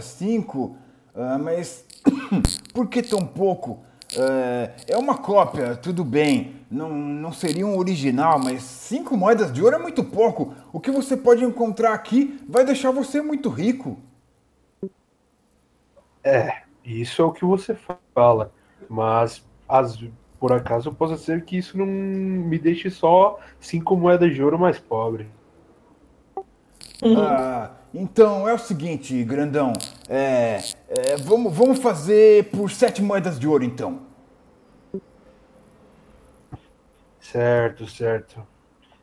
5? 0.00 0.58
Uh, 0.58 0.76
uh, 1.14 1.38
mas 1.38 1.84
por 2.74 2.88
que 2.88 3.02
tão 3.02 3.24
pouco? 3.26 3.82
Uh, 4.14 4.72
é 4.86 4.96
uma 4.96 5.18
cópia, 5.18 5.76
tudo 5.76 6.04
bem. 6.04 6.56
Não, 6.70 6.90
não 6.90 7.32
seria 7.32 7.66
um 7.66 7.78
original, 7.78 8.38
mas 8.38 8.62
cinco 8.62 9.16
moedas 9.16 9.52
de 9.52 9.62
ouro 9.62 9.76
é 9.76 9.78
muito 9.78 10.02
pouco. 10.02 10.54
O 10.72 10.80
que 10.80 10.90
você 10.90 11.16
pode 11.16 11.44
encontrar 11.44 11.92
aqui 11.92 12.40
vai 12.48 12.64
deixar 12.64 12.90
você 12.90 13.20
muito 13.20 13.48
rico. 13.48 13.98
É, 16.22 16.62
isso 16.88 17.20
é 17.22 17.24
o 17.24 17.32
que 17.32 17.44
você 17.44 17.76
fala. 18.14 18.52
Mas, 18.88 19.44
as, 19.68 19.98
por 20.40 20.52
acaso, 20.52 20.92
possa 20.92 21.16
ser 21.16 21.44
que 21.44 21.56
isso 21.58 21.76
não 21.76 21.86
me 21.86 22.58
deixe 22.58 22.90
só 22.90 23.38
cinco 23.60 23.96
moedas 23.96 24.34
de 24.34 24.42
ouro 24.42 24.58
mais 24.58 24.78
pobre. 24.78 25.26
Ah, 27.02 27.70
então 27.94 28.48
é 28.48 28.54
o 28.54 28.58
seguinte, 28.58 29.22
grandão. 29.24 29.72
É, 30.08 30.58
é, 30.88 31.16
vamos, 31.16 31.54
vamos 31.54 31.78
fazer 31.78 32.50
por 32.50 32.70
sete 32.70 33.02
moedas 33.02 33.38
de 33.38 33.46
ouro, 33.46 33.64
então. 33.64 34.00
Certo, 37.20 37.86
certo. 37.86 38.42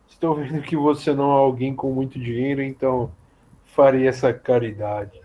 Estou 0.10 0.36
vendo 0.36 0.62
que 0.62 0.76
você 0.76 1.14
não 1.14 1.32
é 1.32 1.40
alguém 1.40 1.76
com 1.76 1.92
muito 1.92 2.18
dinheiro, 2.18 2.62
então 2.64 3.12
farei 3.66 4.08
essa 4.08 4.34
caridade. 4.34 5.25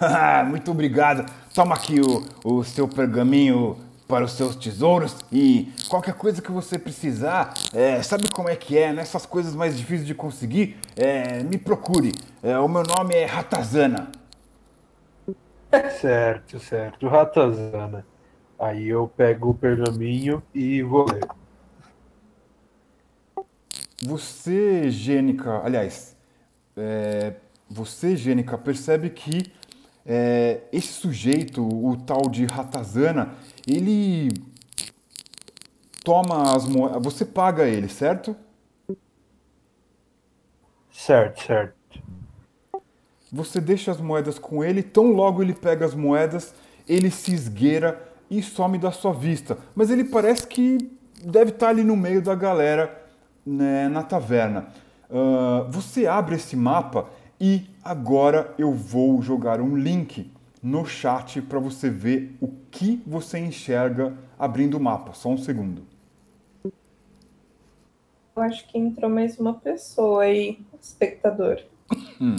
Muito 0.48 0.70
obrigado. 0.70 1.30
Toma 1.54 1.74
aqui 1.74 2.00
o, 2.00 2.24
o 2.44 2.64
seu 2.64 2.88
pergaminho 2.88 3.76
para 4.06 4.24
os 4.24 4.32
seus 4.32 4.54
tesouros 4.54 5.16
e 5.32 5.72
qualquer 5.88 6.14
coisa 6.14 6.42
que 6.42 6.50
você 6.50 6.78
precisar, 6.78 7.54
é, 7.72 8.02
sabe 8.02 8.28
como 8.30 8.48
é 8.48 8.56
que 8.56 8.76
é, 8.76 8.92
nessas 8.92 9.24
coisas 9.24 9.54
mais 9.54 9.76
difíceis 9.76 10.06
de 10.06 10.14
conseguir, 10.14 10.76
é, 10.94 11.42
me 11.42 11.56
procure. 11.56 12.12
É, 12.42 12.58
o 12.58 12.68
meu 12.68 12.82
nome 12.82 13.14
é 13.14 13.24
Ratazana. 13.24 14.10
Certo, 16.00 16.58
certo. 16.60 17.08
Ratazana. 17.08 18.06
Aí 18.58 18.88
eu 18.88 19.08
pego 19.08 19.50
o 19.50 19.54
pergaminho 19.54 20.42
e 20.54 20.82
vou 20.82 21.06
ler. 21.10 21.26
Você, 24.02 24.90
Gênica, 24.90 25.62
aliás, 25.64 26.16
é, 26.76 27.34
você, 27.68 28.16
Gênica, 28.16 28.58
percebe 28.58 29.08
que 29.08 29.52
é, 30.06 30.60
esse 30.72 30.88
sujeito, 30.88 31.62
o 31.62 31.96
tal 31.96 32.28
de 32.28 32.44
Ratazana, 32.44 33.34
ele 33.66 34.28
toma 36.02 36.54
as 36.54 36.66
moedas. 36.66 37.02
Você 37.02 37.24
paga 37.24 37.66
ele, 37.66 37.88
certo? 37.88 38.36
Certo, 40.92 41.42
certo. 41.42 41.74
Você 43.32 43.60
deixa 43.60 43.90
as 43.90 44.00
moedas 44.00 44.38
com 44.38 44.62
ele, 44.62 44.82
tão 44.82 45.10
logo 45.10 45.42
ele 45.42 45.54
pega 45.54 45.84
as 45.84 45.94
moedas, 45.94 46.54
ele 46.88 47.10
se 47.10 47.34
esgueira 47.34 48.00
e 48.30 48.42
some 48.42 48.78
da 48.78 48.92
sua 48.92 49.12
vista. 49.12 49.58
Mas 49.74 49.90
ele 49.90 50.04
parece 50.04 50.46
que 50.46 50.90
deve 51.24 51.50
estar 51.50 51.68
ali 51.68 51.82
no 51.82 51.96
meio 51.96 52.22
da 52.22 52.34
galera 52.34 53.02
né, 53.44 53.88
na 53.88 54.02
taverna. 54.02 54.68
Uh, 55.10 55.70
você 55.70 56.06
abre 56.06 56.36
esse 56.36 56.56
mapa 56.56 57.08
e 57.40 57.66
agora 57.82 58.54
eu 58.58 58.72
vou 58.72 59.20
jogar 59.20 59.60
um 59.60 59.76
link 59.76 60.30
no 60.62 60.86
chat 60.86 61.42
para 61.42 61.58
você 61.58 61.90
ver 61.90 62.36
o 62.40 62.48
que 62.70 63.02
você 63.06 63.38
enxerga 63.38 64.16
abrindo 64.38 64.76
o 64.76 64.80
mapa. 64.80 65.12
Só 65.12 65.28
um 65.28 65.36
segundo. 65.36 65.82
Eu 68.36 68.42
acho 68.42 68.66
que 68.66 68.78
entrou 68.78 69.10
mais 69.10 69.38
uma 69.38 69.54
pessoa 69.54 70.24
aí, 70.24 70.58
espectador. 70.80 71.62
Hum. 72.20 72.36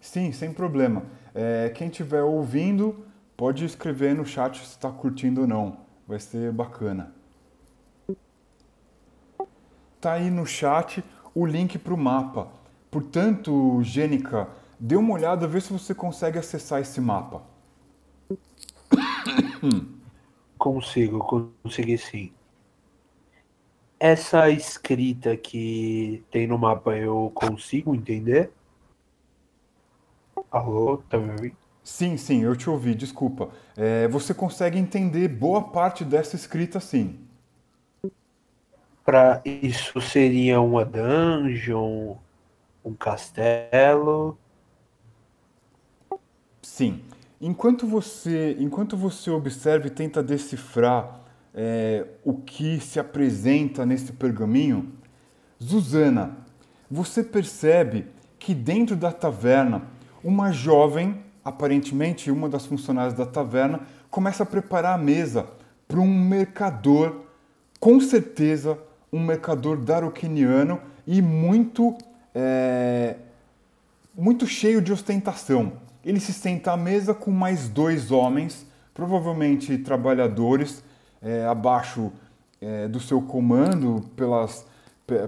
Sim, 0.00 0.32
sem 0.32 0.52
problema. 0.52 1.04
É, 1.34 1.70
quem 1.70 1.88
estiver 1.88 2.22
ouvindo, 2.22 3.06
pode 3.36 3.64
escrever 3.64 4.14
no 4.14 4.26
chat 4.26 4.58
se 4.58 4.64
está 4.64 4.90
curtindo 4.90 5.42
ou 5.42 5.46
não. 5.46 5.78
Vai 6.06 6.20
ser 6.20 6.52
bacana. 6.52 7.14
Tá 10.00 10.12
aí 10.12 10.30
no 10.30 10.44
chat 10.44 11.02
o 11.34 11.44
link 11.44 11.78
para 11.78 11.92
o 11.94 11.98
mapa. 11.98 12.48
Portanto, 12.90 13.82
Gênica, 13.82 14.48
dê 14.78 14.96
uma 14.96 15.14
olhada, 15.14 15.46
vê 15.48 15.60
se 15.60 15.72
você 15.72 15.94
consegue 15.94 16.38
acessar 16.38 16.80
esse 16.80 17.00
mapa. 17.00 17.42
Consigo, 20.56 21.18
consegui 21.62 21.98
sim. 21.98 22.32
Essa 23.98 24.48
escrita 24.50 25.36
que 25.36 26.24
tem 26.30 26.46
no 26.46 26.56
mapa 26.58 26.96
eu 26.96 27.30
consigo 27.34 27.94
entender? 27.94 28.50
Alô, 30.50 30.98
tá 31.08 31.18
me 31.18 31.30
ouvindo? 31.32 31.56
Sim, 31.82 32.16
sim, 32.16 32.42
eu 32.42 32.56
te 32.56 32.70
ouvi, 32.70 32.94
desculpa. 32.94 33.50
É, 33.76 34.08
você 34.08 34.32
consegue 34.32 34.78
entender 34.78 35.28
boa 35.28 35.62
parte 35.70 36.04
dessa 36.04 36.34
escrita, 36.36 36.80
sim. 36.80 37.23
Para 39.04 39.42
isso 39.44 40.00
seria 40.00 40.60
uma 40.62 40.82
dungeon, 40.82 42.16
um 42.82 42.94
castelo? 42.94 44.38
Sim. 46.62 47.02
Enquanto 47.38 47.86
você, 47.86 48.56
enquanto 48.58 48.96
você 48.96 49.30
observa 49.30 49.88
e 49.88 49.90
tenta 49.90 50.22
decifrar 50.22 51.20
é, 51.54 52.06
o 52.24 52.32
que 52.32 52.80
se 52.80 52.98
apresenta 52.98 53.84
nesse 53.84 54.10
pergaminho, 54.12 54.90
Zuzana, 55.62 56.38
você 56.90 57.22
percebe 57.22 58.06
que 58.38 58.54
dentro 58.54 58.96
da 58.96 59.12
taverna, 59.12 59.82
uma 60.22 60.50
jovem, 60.50 61.22
aparentemente 61.44 62.30
uma 62.30 62.48
das 62.48 62.64
funcionárias 62.64 63.12
da 63.12 63.26
taverna, 63.26 63.80
começa 64.10 64.44
a 64.44 64.46
preparar 64.46 64.94
a 64.94 65.02
mesa 65.02 65.46
para 65.86 66.00
um 66.00 66.06
mercador, 66.06 67.20
com 67.78 68.00
certeza 68.00 68.78
um 69.14 69.20
mercador 69.24 69.76
darokiniano 69.76 70.80
e 71.06 71.22
muito, 71.22 71.96
é, 72.34 73.14
muito 74.12 74.44
cheio 74.44 74.82
de 74.82 74.92
ostentação. 74.92 75.74
Ele 76.04 76.18
se 76.18 76.32
senta 76.32 76.72
à 76.72 76.76
mesa 76.76 77.14
com 77.14 77.30
mais 77.30 77.68
dois 77.68 78.10
homens, 78.10 78.66
provavelmente 78.92 79.78
trabalhadores, 79.78 80.82
é, 81.22 81.46
abaixo 81.46 82.12
é, 82.60 82.88
do 82.88 82.98
seu 82.98 83.22
comando, 83.22 84.04
pelas, 84.16 84.66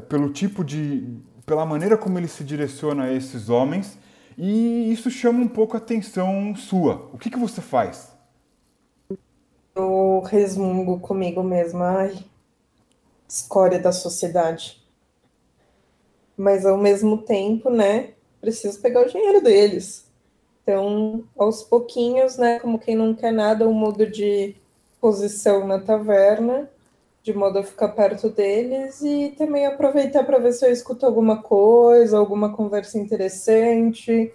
pelo 0.09 0.31
tipo 0.31 0.65
de. 0.65 1.07
pela 1.47 1.65
maneira 1.65 1.97
como 1.97 2.19
ele 2.19 2.29
se 2.29 2.43
direciona 2.43 3.05
a 3.05 3.13
esses 3.13 3.49
homens, 3.49 3.97
e 4.37 4.93
isso 4.93 5.11
chama 5.13 5.39
um 5.39 5.49
pouco 5.49 5.77
a 5.77 5.79
atenção 5.79 6.57
sua. 6.57 7.09
O 7.13 7.19
que, 7.19 7.31
que 7.31 7.39
você 7.39 7.61
faz? 7.61 8.13
Eu 9.77 10.23
resmungo 10.27 10.99
comigo 10.99 11.43
mesma. 11.45 11.99
Ai, 11.99 12.19
escória 13.29 13.79
da 13.79 13.93
sociedade. 13.93 14.83
Mas 16.37 16.67
ao 16.67 16.77
mesmo 16.77 17.19
tempo, 17.19 17.71
né, 17.71 18.11
preciso 18.41 18.81
pegar 18.81 19.03
o 19.03 19.09
dinheiro 19.09 19.43
deles. 19.43 20.07
Então, 20.63 21.25
aos 21.39 21.63
pouquinhos, 21.63 22.37
né, 22.37 22.59
como 22.59 22.79
quem 22.79 22.97
não 22.97 23.15
quer 23.15 23.33
nada, 23.33 23.65
eu 23.65 23.73
mudo 23.73 24.07
de 24.07 24.57
posição 25.01 25.67
na 25.67 25.79
taverna, 25.79 26.69
de 27.23 27.33
modo 27.33 27.59
a 27.59 27.63
ficar 27.65 27.89
perto 27.89 28.29
deles 28.29 29.01
e 29.03 29.35
também 29.37 29.67
aproveitar 29.67 30.25
para 30.25 30.39
ver 30.39 30.53
se 30.53 30.67
eu 30.67 30.73
escuto 30.73 31.07
alguma 31.07 31.43
coisa, 31.43 32.19
alguma 32.19 32.53
conversa 32.55 32.99
interessante, 32.99 34.33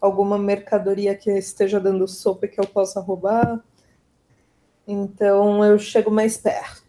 alguma 0.00 0.38
mercadoria 0.38 1.14
que 1.14 1.30
esteja 1.30 1.80
dando 1.80 2.06
sopa 2.06 2.46
que 2.46 2.60
eu 2.60 2.66
possa 2.66 3.00
roubar. 3.00 3.62
Então, 4.86 5.64
eu 5.64 5.78
chego 5.78 6.10
mais 6.10 6.36
perto. 6.36 6.83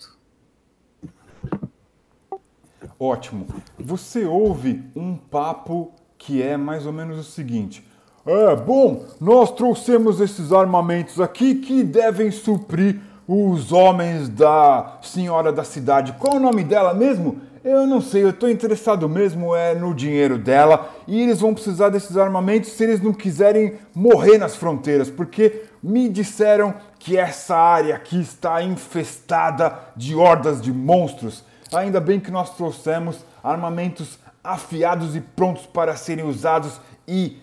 Ótimo. 2.99 3.45
Você 3.77 4.25
ouve 4.25 4.83
um 4.95 5.15
papo 5.15 5.91
que 6.17 6.41
é 6.41 6.55
mais 6.55 6.85
ou 6.85 6.93
menos 6.93 7.19
o 7.19 7.23
seguinte: 7.23 7.85
É, 8.25 8.55
bom, 8.55 9.03
nós 9.19 9.51
trouxemos 9.51 10.21
esses 10.21 10.53
armamentos 10.53 11.19
aqui 11.19 11.55
que 11.55 11.83
devem 11.83 12.31
suprir 12.31 13.01
os 13.27 13.71
homens 13.71 14.29
da 14.29 14.99
senhora 15.01 15.51
da 15.51 15.63
cidade. 15.63 16.13
Qual 16.13 16.35
o 16.35 16.39
nome 16.39 16.63
dela 16.63 16.93
mesmo? 16.93 17.41
Eu 17.63 17.87
não 17.87 17.99
sei, 17.99 18.23
eu 18.23 18.29
estou 18.29 18.47
interessado 18.47 19.09
mesmo 19.09 19.55
é 19.55 19.73
no 19.73 19.91
dinheiro 19.91 20.37
dela 20.37 20.87
e 21.07 21.19
eles 21.19 21.41
vão 21.41 21.51
precisar 21.51 21.89
desses 21.89 22.15
armamentos 22.15 22.69
se 22.69 22.83
eles 22.83 23.01
não 23.01 23.11
quiserem 23.11 23.73
morrer 23.93 24.37
nas 24.37 24.55
fronteiras, 24.55 25.09
porque 25.09 25.63
me 25.81 26.07
disseram 26.07 26.75
que 26.99 27.17
essa 27.17 27.57
área 27.57 27.95
aqui 27.95 28.21
está 28.21 28.61
infestada 28.61 29.79
de 29.95 30.13
hordas 30.13 30.61
de 30.61 30.71
monstros 30.71 31.43
Ainda 31.75 31.99
bem 31.99 32.19
que 32.19 32.31
nós 32.31 32.55
trouxemos 32.55 33.25
armamentos 33.43 34.17
afiados 34.41 35.15
e 35.15 35.19
prontos 35.21 35.65
para 35.65 35.95
serem 35.97 36.23
usados 36.23 36.79
e 37.07 37.37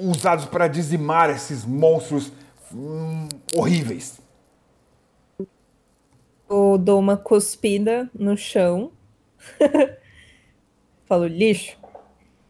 usados 0.00 0.46
para 0.46 0.66
dizimar 0.66 1.30
esses 1.30 1.64
monstros 1.64 2.32
hum, 2.74 3.28
horríveis. 3.54 4.20
Eu 6.50 6.76
dou 6.76 6.98
uma 6.98 7.16
cuspida 7.16 8.10
no 8.12 8.36
chão. 8.36 8.90
Falo 11.06 11.26
lixo. 11.26 11.76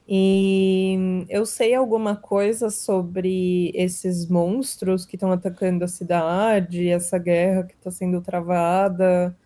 E 0.09 1.27
eu 1.29 1.45
sei 1.45 1.75
alguma 1.75 2.17
coisa 2.17 2.71
sobre 2.71 3.71
esses 3.75 4.27
monstros 4.29 5.05
que 5.05 5.17
estão 5.17 5.31
atacando 5.31 5.85
a 5.85 5.89
cidade, 5.89 6.89
essa 6.89 7.19
guerra 7.19 7.65
que 7.65 7.75
está 7.75 7.91
sendo 7.91 8.21
travada 8.21 9.37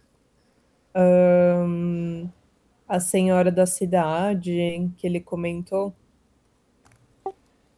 um, 0.97 2.29
a 2.89 2.99
senhora 2.99 3.53
da 3.53 3.67
cidade 3.67 4.91
que 4.97 5.07
ele 5.07 5.21
comentou? 5.21 5.95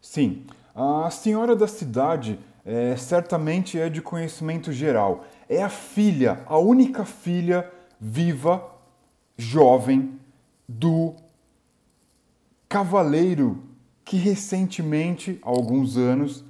Sim, 0.00 0.44
a 0.74 1.10
senhora 1.10 1.56
da 1.56 1.66
cidade 1.66 2.38
é, 2.64 2.96
certamente 2.96 3.78
é 3.78 3.88
de 3.88 4.00
conhecimento 4.00 4.72
geral. 4.72 5.24
É 5.48 5.62
a 5.62 5.68
filha, 5.68 6.42
a 6.46 6.58
única 6.58 7.04
filha 7.04 7.70
viva, 8.00 8.64
jovem, 9.36 10.18
do 10.68 11.14
cavaleiro 12.68 13.62
que 14.04 14.16
recentemente, 14.16 15.38
há 15.42 15.48
alguns 15.48 15.96
anos, 15.96 16.44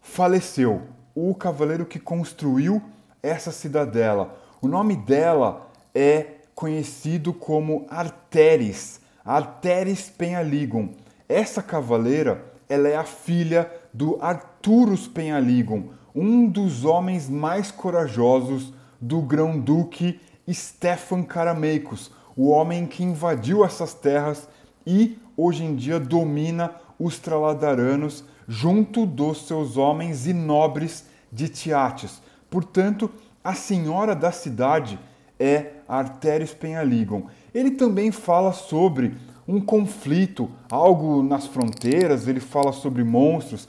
faleceu. 0.00 0.82
O 1.14 1.34
cavaleiro 1.34 1.84
que 1.84 1.98
construiu 1.98 2.82
essa 3.22 3.50
cidadela. 3.50 4.38
O 4.60 4.68
nome 4.68 4.94
dela 4.96 5.65
é 5.96 6.40
conhecido 6.54 7.32
como 7.32 7.86
Arteris, 7.88 9.00
Arteris 9.24 10.10
Penhaligon. 10.10 10.90
Essa 11.26 11.62
cavaleira 11.62 12.44
ela 12.68 12.86
é 12.86 12.96
a 12.96 13.04
filha 13.04 13.72
do 13.94 14.18
Arturus 14.20 15.08
Penhaligon, 15.08 15.84
um 16.14 16.46
dos 16.46 16.84
homens 16.84 17.30
mais 17.30 17.70
corajosos 17.70 18.74
do 19.00 19.22
grão-duque 19.22 20.20
Stefan 20.50 21.22
Karameikos, 21.22 22.10
o 22.36 22.50
homem 22.50 22.86
que 22.86 23.02
invadiu 23.02 23.64
essas 23.64 23.94
terras 23.94 24.46
e 24.86 25.18
hoje 25.34 25.64
em 25.64 25.74
dia 25.74 25.98
domina 25.98 26.72
os 26.98 27.18
Traladaranos 27.18 28.22
junto 28.46 29.06
dos 29.06 29.46
seus 29.46 29.78
homens 29.78 30.26
e 30.26 30.34
nobres 30.34 31.06
de 31.32 31.48
Tiates. 31.48 32.20
Portanto, 32.50 33.10
a 33.42 33.54
senhora 33.54 34.14
da 34.14 34.30
cidade 34.30 34.98
é 35.38 35.72
Artéris 35.88 36.52
Penhaligon. 36.52 37.26
Ele 37.54 37.72
também 37.72 38.10
fala 38.10 38.52
sobre 38.52 39.14
um 39.46 39.60
conflito, 39.60 40.50
algo 40.70 41.22
nas 41.22 41.46
fronteiras, 41.46 42.26
ele 42.26 42.40
fala 42.40 42.72
sobre 42.72 43.04
monstros. 43.04 43.68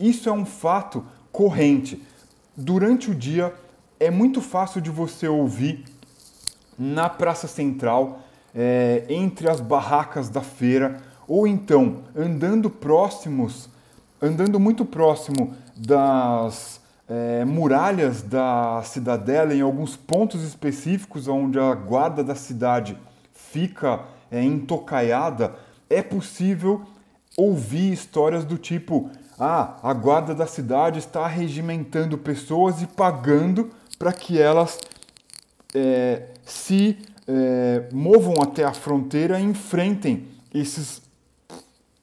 Isso 0.00 0.28
é 0.28 0.32
um 0.32 0.44
fato 0.44 1.04
corrente. 1.30 2.02
Durante 2.56 3.10
o 3.10 3.14
dia 3.14 3.54
é 4.00 4.10
muito 4.10 4.40
fácil 4.40 4.80
de 4.80 4.90
você 4.90 5.28
ouvir 5.28 5.84
na 6.78 7.08
Praça 7.08 7.48
Central, 7.48 8.20
é, 8.54 9.04
entre 9.08 9.48
as 9.48 9.60
barracas 9.60 10.28
da 10.28 10.40
feira, 10.40 11.02
ou 11.26 11.46
então 11.46 12.04
andando 12.16 12.70
próximos, 12.70 13.68
andando 14.22 14.58
muito 14.58 14.84
próximo 14.84 15.54
das 15.76 16.80
é, 17.08 17.44
muralhas 17.44 18.22
da 18.22 18.82
cidadela, 18.84 19.54
em 19.54 19.62
alguns 19.62 19.96
pontos 19.96 20.42
específicos 20.42 21.26
onde 21.26 21.58
a 21.58 21.74
guarda 21.74 22.22
da 22.22 22.34
cidade 22.34 22.98
fica 23.32 24.04
é, 24.30 24.42
intocaiada, 24.42 25.54
é 25.88 26.02
possível 26.02 26.82
ouvir 27.36 27.92
histórias 27.92 28.44
do 28.44 28.58
tipo: 28.58 29.10
ah, 29.38 29.76
a 29.82 29.94
guarda 29.94 30.34
da 30.34 30.46
cidade 30.46 30.98
está 30.98 31.26
regimentando 31.26 32.18
pessoas 32.18 32.82
e 32.82 32.86
pagando 32.86 33.70
para 33.98 34.12
que 34.12 34.40
elas 34.40 34.78
é, 35.74 36.28
se 36.44 36.98
é, 37.26 37.88
movam 37.92 38.34
até 38.42 38.64
a 38.64 38.72
fronteira 38.72 39.40
e 39.40 39.44
enfrentem 39.44 40.28
esses 40.52 41.02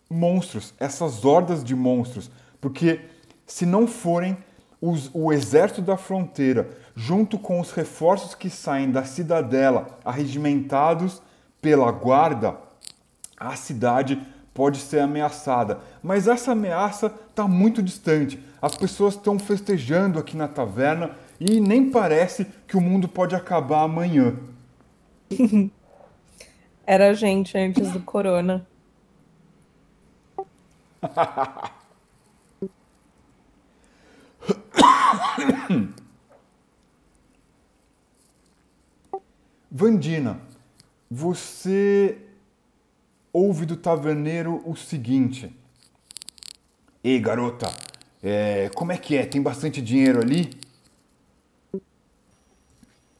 monstros, 0.09 0.73
essas 0.79 1.25
hordas 1.25 1.63
de 1.63 1.75
monstros. 1.75 2.31
Porque 2.59 3.01
se 3.45 3.65
não 3.65 3.85
forem 3.85 4.37
os, 4.81 5.09
o 5.13 5.31
exército 5.31 5.81
da 5.81 5.97
fronteira, 5.97 6.69
junto 6.95 7.37
com 7.37 7.59
os 7.59 7.71
reforços 7.71 8.35
que 8.35 8.49
saem 8.49 8.91
da 8.91 9.03
cidadela, 9.03 9.99
arregimentados 10.03 11.21
pela 11.61 11.91
guarda, 11.91 12.55
a 13.37 13.55
cidade 13.55 14.21
pode 14.53 14.77
ser 14.79 14.99
ameaçada. 14.99 15.79
Mas 16.01 16.27
essa 16.27 16.53
ameaça 16.53 17.13
está 17.29 17.47
muito 17.47 17.83
distante. 17.83 18.39
As 18.61 18.75
pessoas 18.75 19.15
estão 19.15 19.37
festejando 19.37 20.17
aqui 20.17 20.37
na 20.37 20.47
taverna 20.47 21.11
e 21.39 21.59
nem 21.59 21.91
parece 21.91 22.45
que 22.67 22.77
o 22.77 22.81
mundo 22.81 23.07
pode 23.07 23.35
acabar 23.35 23.83
amanhã. 23.83 24.35
Era 26.87 27.09
a 27.09 27.13
gente 27.13 27.57
antes 27.57 27.91
do 27.91 27.99
corona. 27.99 28.65
Vandina, 39.71 40.39
você 41.11 42.17
ouve 43.33 43.65
do 43.65 43.75
taverneiro 43.75 44.61
o 44.65 44.75
seguinte: 44.75 45.53
Ei, 47.03 47.19
garota, 47.19 47.67
é, 48.23 48.69
como 48.69 48.91
é 48.91 48.97
que 48.97 49.15
é? 49.15 49.25
Tem 49.25 49.41
bastante 49.41 49.81
dinheiro 49.81 50.19
ali? 50.21 50.49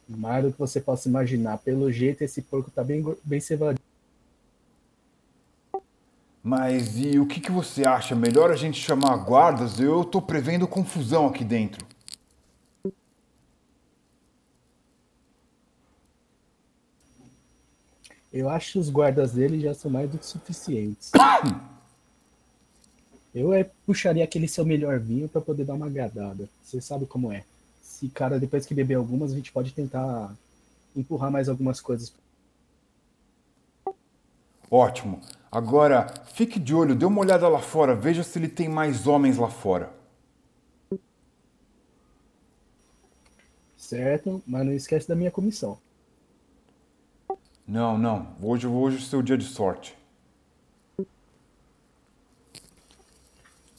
Do 0.08 0.18
que 0.52 0.60
você 0.60 0.82
possa 0.82 1.10
imaginar. 1.10 1.58
Pelo 1.60 1.92
jeito, 1.92 2.24
esse 2.24 2.42
porco 2.42 2.72
tá 2.72 2.84
bem, 2.84 3.04
bem 3.24 3.40
cevadinho. 3.40 3.85
Mas 6.46 6.96
e 7.00 7.18
o 7.18 7.26
que, 7.26 7.42
que 7.42 7.52
você 7.52 7.88
acha? 7.88 8.16
Melhor 8.16 8.52
a 8.52 8.56
gente 8.56 8.80
chamar 8.80 9.18
guardas? 9.18 9.80
Eu 9.80 10.06
tô 10.06 10.22
prevendo 10.22 10.68
confusão 10.68 11.26
aqui 11.26 11.44
dentro. 11.44 11.84
Eu 18.32 18.48
acho 18.48 18.74
que 18.74 18.78
os 18.78 18.92
guardas 18.92 19.32
dele 19.32 19.60
já 19.60 19.74
são 19.74 19.90
mais 19.90 20.08
do 20.08 20.20
que 20.20 20.26
suficientes. 20.28 21.12
Eu 23.34 23.52
é, 23.52 23.66
puxaria 23.86 24.24
aquele 24.24 24.48
seu 24.48 24.64
melhor 24.64 24.98
vinho 24.98 25.28
para 25.28 25.42
poder 25.42 25.66
dar 25.66 25.74
uma 25.74 25.88
agradada. 25.88 26.48
Você 26.64 26.80
sabe 26.80 27.06
como 27.06 27.34
é. 27.34 27.44
Se 27.82 28.08
cara, 28.08 28.40
depois 28.40 28.66
que 28.66 28.74
beber 28.74 28.94
algumas, 28.94 29.34
a 29.34 29.36
gente 29.36 29.52
pode 29.52 29.74
tentar 29.74 30.34
empurrar 30.96 31.30
mais 31.30 31.50
algumas 31.50 31.82
coisas. 31.82 32.14
Ótimo. 34.72 35.20
Agora, 35.56 36.14
fique 36.34 36.60
de 36.60 36.76
olho, 36.76 36.94
dê 36.94 37.06
uma 37.06 37.22
olhada 37.22 37.48
lá 37.48 37.60
fora, 37.60 37.96
veja 37.96 38.24
se 38.24 38.38
ele 38.38 38.50
tem 38.50 38.68
mais 38.68 39.08
homens 39.08 39.38
lá 39.38 39.50
fora. 39.50 39.90
Certo, 43.78 44.44
mas 44.46 44.66
não 44.66 44.74
esquece 44.74 45.08
da 45.08 45.16
minha 45.16 45.32
comissão. 45.32 45.78
Não, 47.66 47.98
não. 47.98 48.36
Hoje, 48.42 48.68
hoje 48.68 48.98
é 48.98 49.00
o 49.00 49.04
seu 49.04 49.22
dia 49.22 49.38
de 49.38 49.46
sorte. 49.46 49.98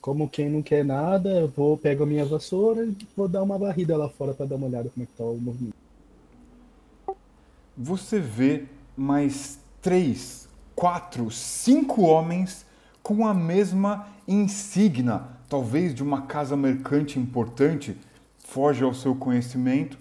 Como 0.01 0.31
quem 0.31 0.49
não 0.49 0.63
quer 0.63 0.83
nada, 0.83 1.29
eu 1.29 1.49
vou 1.49 1.77
pegar 1.77 2.05
a 2.05 2.07
minha 2.07 2.25
vassoura 2.25 2.87
e 2.87 2.97
vou 3.15 3.29
dar 3.29 3.43
uma 3.43 3.59
varrida 3.59 3.99
lá 3.99 4.09
fora 4.09 4.33
para 4.33 4.47
dar 4.47 4.57
uma 4.57 4.69
olhada 4.69 4.89
como 4.89 5.03
é 5.03 5.07
que 5.07 5.13
tá 5.13 5.25
o 5.25 5.37
movimento. 5.37 5.77
Você 7.77 8.19
vê 8.19 8.65
mais 8.97 9.61
três, 9.83 10.46
quatro, 10.77 11.29
cinco 11.31 12.03
homens 12.03 12.65
com 13.03 13.27
a 13.27 13.35
mesma 13.35 14.07
insígnia, 14.29 15.23
talvez 15.49 15.93
de 15.93 16.03
uma 16.03 16.23
casa 16.23 16.57
mercante 16.57 17.19
importante, 17.19 17.97
foge 18.39 18.85
ao 18.85 18.95
seu 18.95 19.15
conhecimento, 19.17 19.99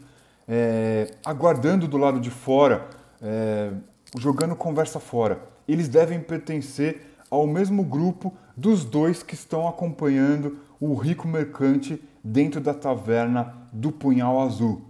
é, 0.48 1.16
aguardando 1.26 1.88
do 1.88 1.98
lado 1.98 2.20
de 2.20 2.30
fora 2.30 2.88
é, 3.22 3.72
jogando 4.18 4.56
conversa 4.56 5.00
fora. 5.00 5.42
Eles 5.68 5.88
devem 5.88 6.20
pertencer 6.20 7.16
ao 7.30 7.48
mesmo 7.48 7.84
grupo 7.84 8.34
dos 8.56 8.86
dois 8.86 9.24
que 9.24 9.34
estão 9.34 9.68
acompanhando 9.68 10.60
o 10.80 10.94
rico 10.94 11.28
mercante 11.28 12.02
dentro 12.24 12.62
da 12.62 12.74
taverna 12.74 13.68
do 13.74 13.92
Punhal 13.92 14.42
Azul. 14.42 14.82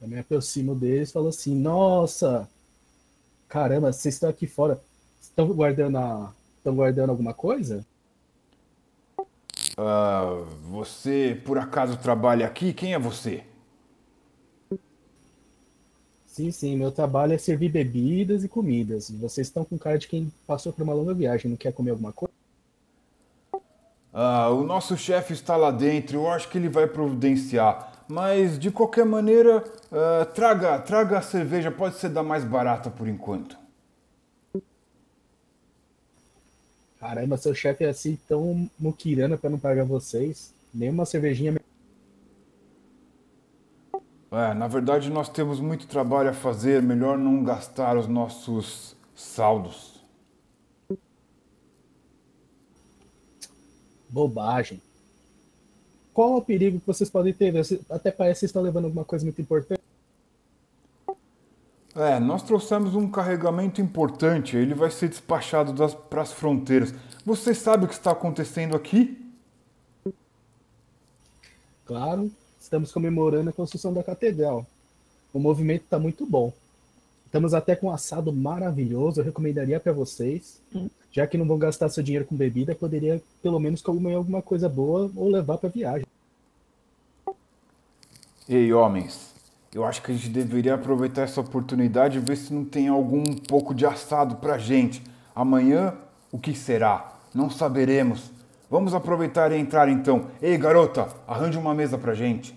Eu 0.00 0.08
me 0.08 0.18
aproximo 0.18 0.74
deles 0.74 1.10
e 1.10 1.12
falo 1.12 1.28
assim: 1.28 1.54
Nossa, 1.54 2.48
caramba, 3.50 3.92
vocês 3.92 4.14
estão 4.14 4.30
aqui 4.30 4.46
fora. 4.46 4.80
Estão 5.20 5.48
guardando, 5.48 5.98
a... 5.98 6.32
estão 6.56 6.74
guardando 6.74 7.10
alguma 7.10 7.34
coisa? 7.34 7.84
Uh, 9.72 10.44
você 10.70 11.40
por 11.44 11.58
acaso 11.58 11.98
trabalha 11.98 12.46
aqui? 12.46 12.72
Quem 12.72 12.94
é 12.94 12.98
você? 12.98 13.44
Sim, 16.24 16.50
sim, 16.52 16.76
meu 16.76 16.92
trabalho 16.92 17.32
é 17.32 17.38
servir 17.38 17.70
bebidas 17.70 18.44
e 18.44 18.48
comidas. 18.48 19.10
Vocês 19.10 19.48
estão 19.48 19.64
com 19.64 19.76
cara 19.76 19.98
de 19.98 20.06
quem 20.06 20.32
passou 20.46 20.72
por 20.72 20.82
uma 20.82 20.94
longa 20.94 21.12
viagem, 21.12 21.50
não 21.50 21.56
quer 21.56 21.72
comer 21.72 21.90
alguma 21.90 22.12
coisa? 22.12 22.29
Ah, 24.12 24.50
o 24.50 24.64
nosso 24.64 24.96
chefe 24.96 25.32
está 25.32 25.56
lá 25.56 25.70
dentro, 25.70 26.16
eu 26.16 26.30
acho 26.30 26.48
que 26.48 26.58
ele 26.58 26.68
vai 26.68 26.86
providenciar. 26.86 27.92
Mas 28.08 28.58
de 28.58 28.70
qualquer 28.70 29.06
maneira, 29.06 29.58
uh, 29.58 30.26
traga, 30.34 30.78
traga 30.80 31.18
a 31.18 31.22
cerveja, 31.22 31.70
pode 31.70 31.96
ser 31.96 32.08
da 32.08 32.22
mais 32.22 32.44
barata 32.44 32.90
por 32.90 33.06
enquanto. 33.06 33.56
Caramba, 36.98 37.36
seu 37.36 37.54
chefe 37.54 37.84
é 37.84 37.88
assim 37.88 38.18
tão 38.28 38.68
muquirana 38.78 39.38
para 39.38 39.48
não 39.48 39.58
pagar 39.58 39.84
vocês. 39.84 40.52
Nem 40.74 40.90
uma 40.90 41.06
cervejinha 41.06 41.52
é, 44.32 44.54
na 44.54 44.68
verdade, 44.68 45.10
nós 45.10 45.28
temos 45.28 45.58
muito 45.58 45.88
trabalho 45.88 46.30
a 46.30 46.32
fazer, 46.32 46.80
melhor 46.80 47.18
não 47.18 47.42
gastar 47.42 47.96
os 47.96 48.06
nossos 48.06 48.96
saldos. 49.12 49.89
Bobagem. 54.10 54.80
Qual 56.12 56.34
é 56.34 56.36
o 56.36 56.42
perigo 56.42 56.80
que 56.80 56.86
vocês 56.86 57.08
podem 57.08 57.32
ter? 57.32 57.54
Até 57.88 58.10
parece 58.10 58.40
que 58.40 58.46
estão 58.46 58.62
levando 58.62 58.86
alguma 58.86 59.04
coisa 59.04 59.24
muito 59.24 59.40
importante. 59.40 59.80
É, 61.94 62.20
nós 62.20 62.42
trouxemos 62.42 62.94
um 62.94 63.10
carregamento 63.10 63.80
importante. 63.80 64.56
Ele 64.56 64.74
vai 64.74 64.90
ser 64.90 65.08
despachado 65.08 65.74
para 66.08 66.22
as 66.22 66.32
fronteiras. 66.32 66.94
Você 67.24 67.54
sabe 67.54 67.84
o 67.84 67.88
que 67.88 67.94
está 67.94 68.12
acontecendo 68.12 68.76
aqui? 68.76 69.18
Claro, 71.84 72.30
estamos 72.60 72.92
comemorando 72.92 73.50
a 73.50 73.52
construção 73.52 73.92
da 73.92 74.02
catedral. 74.02 74.64
O 75.32 75.38
movimento 75.38 75.82
está 75.82 75.98
muito 75.98 76.24
bom. 76.24 76.52
Estamos 77.26 77.54
até 77.54 77.76
com 77.76 77.88
um 77.88 77.92
assado 77.92 78.32
maravilhoso, 78.32 79.20
eu 79.20 79.24
recomendaria 79.24 79.78
para 79.78 79.92
vocês. 79.92 80.60
Já 81.12 81.26
que 81.26 81.36
não 81.36 81.46
vão 81.46 81.58
gastar 81.58 81.88
seu 81.88 82.02
dinheiro 82.02 82.24
com 82.24 82.36
bebida, 82.36 82.74
poderia 82.74 83.20
pelo 83.42 83.58
menos 83.58 83.82
comer 83.82 84.14
alguma 84.14 84.40
coisa 84.40 84.68
boa 84.68 85.10
ou 85.16 85.28
levar 85.28 85.58
para 85.58 85.68
viagem. 85.68 86.06
Ei, 88.48 88.72
homens, 88.72 89.34
eu 89.74 89.84
acho 89.84 90.02
que 90.02 90.10
a 90.10 90.14
gente 90.14 90.28
deveria 90.28 90.74
aproveitar 90.74 91.22
essa 91.22 91.40
oportunidade 91.40 92.18
e 92.18 92.20
ver 92.20 92.36
se 92.36 92.52
não 92.52 92.64
tem 92.64 92.88
algum 92.88 93.24
pouco 93.24 93.74
de 93.74 93.86
assado 93.86 94.36
pra 94.36 94.58
gente. 94.58 95.02
Amanhã, 95.34 95.94
o 96.32 96.38
que 96.38 96.54
será? 96.54 97.20
Não 97.34 97.50
saberemos. 97.50 98.30
Vamos 98.68 98.94
aproveitar 98.94 99.52
e 99.52 99.58
entrar 99.58 99.88
então. 99.88 100.28
Ei, 100.40 100.56
garota, 100.56 101.08
arranje 101.26 101.58
uma 101.58 101.74
mesa 101.74 101.98
pra 101.98 102.14
gente. 102.14 102.54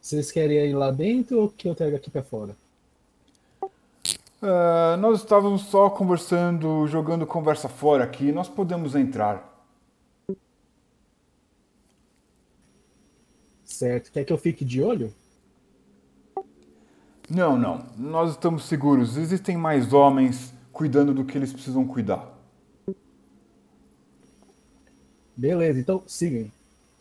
Vocês 0.00 0.32
querem 0.32 0.70
ir 0.70 0.74
lá 0.74 0.90
dentro 0.90 1.40
ou 1.40 1.48
que 1.48 1.68
eu 1.68 1.74
traga 1.74 1.96
aqui 1.96 2.10
para 2.10 2.22
fora? 2.22 2.56
Uh, 4.42 4.96
nós 4.96 5.20
estávamos 5.20 5.62
só 5.62 5.88
conversando, 5.88 6.84
jogando 6.88 7.24
conversa 7.24 7.68
fora 7.68 8.02
aqui. 8.02 8.32
Nós 8.32 8.48
podemos 8.48 8.96
entrar. 8.96 9.48
Certo. 13.64 14.10
Quer 14.10 14.24
que 14.24 14.32
eu 14.32 14.38
fique 14.38 14.64
de 14.64 14.82
olho? 14.82 15.14
Não, 17.30 17.56
não. 17.56 17.86
Nós 17.96 18.32
estamos 18.32 18.64
seguros. 18.64 19.16
Existem 19.16 19.56
mais 19.56 19.92
homens 19.92 20.52
cuidando 20.72 21.14
do 21.14 21.24
que 21.24 21.38
eles 21.38 21.52
precisam 21.52 21.86
cuidar. 21.86 22.28
Beleza, 25.36 25.78
então 25.78 26.02
sigam. 26.04 26.50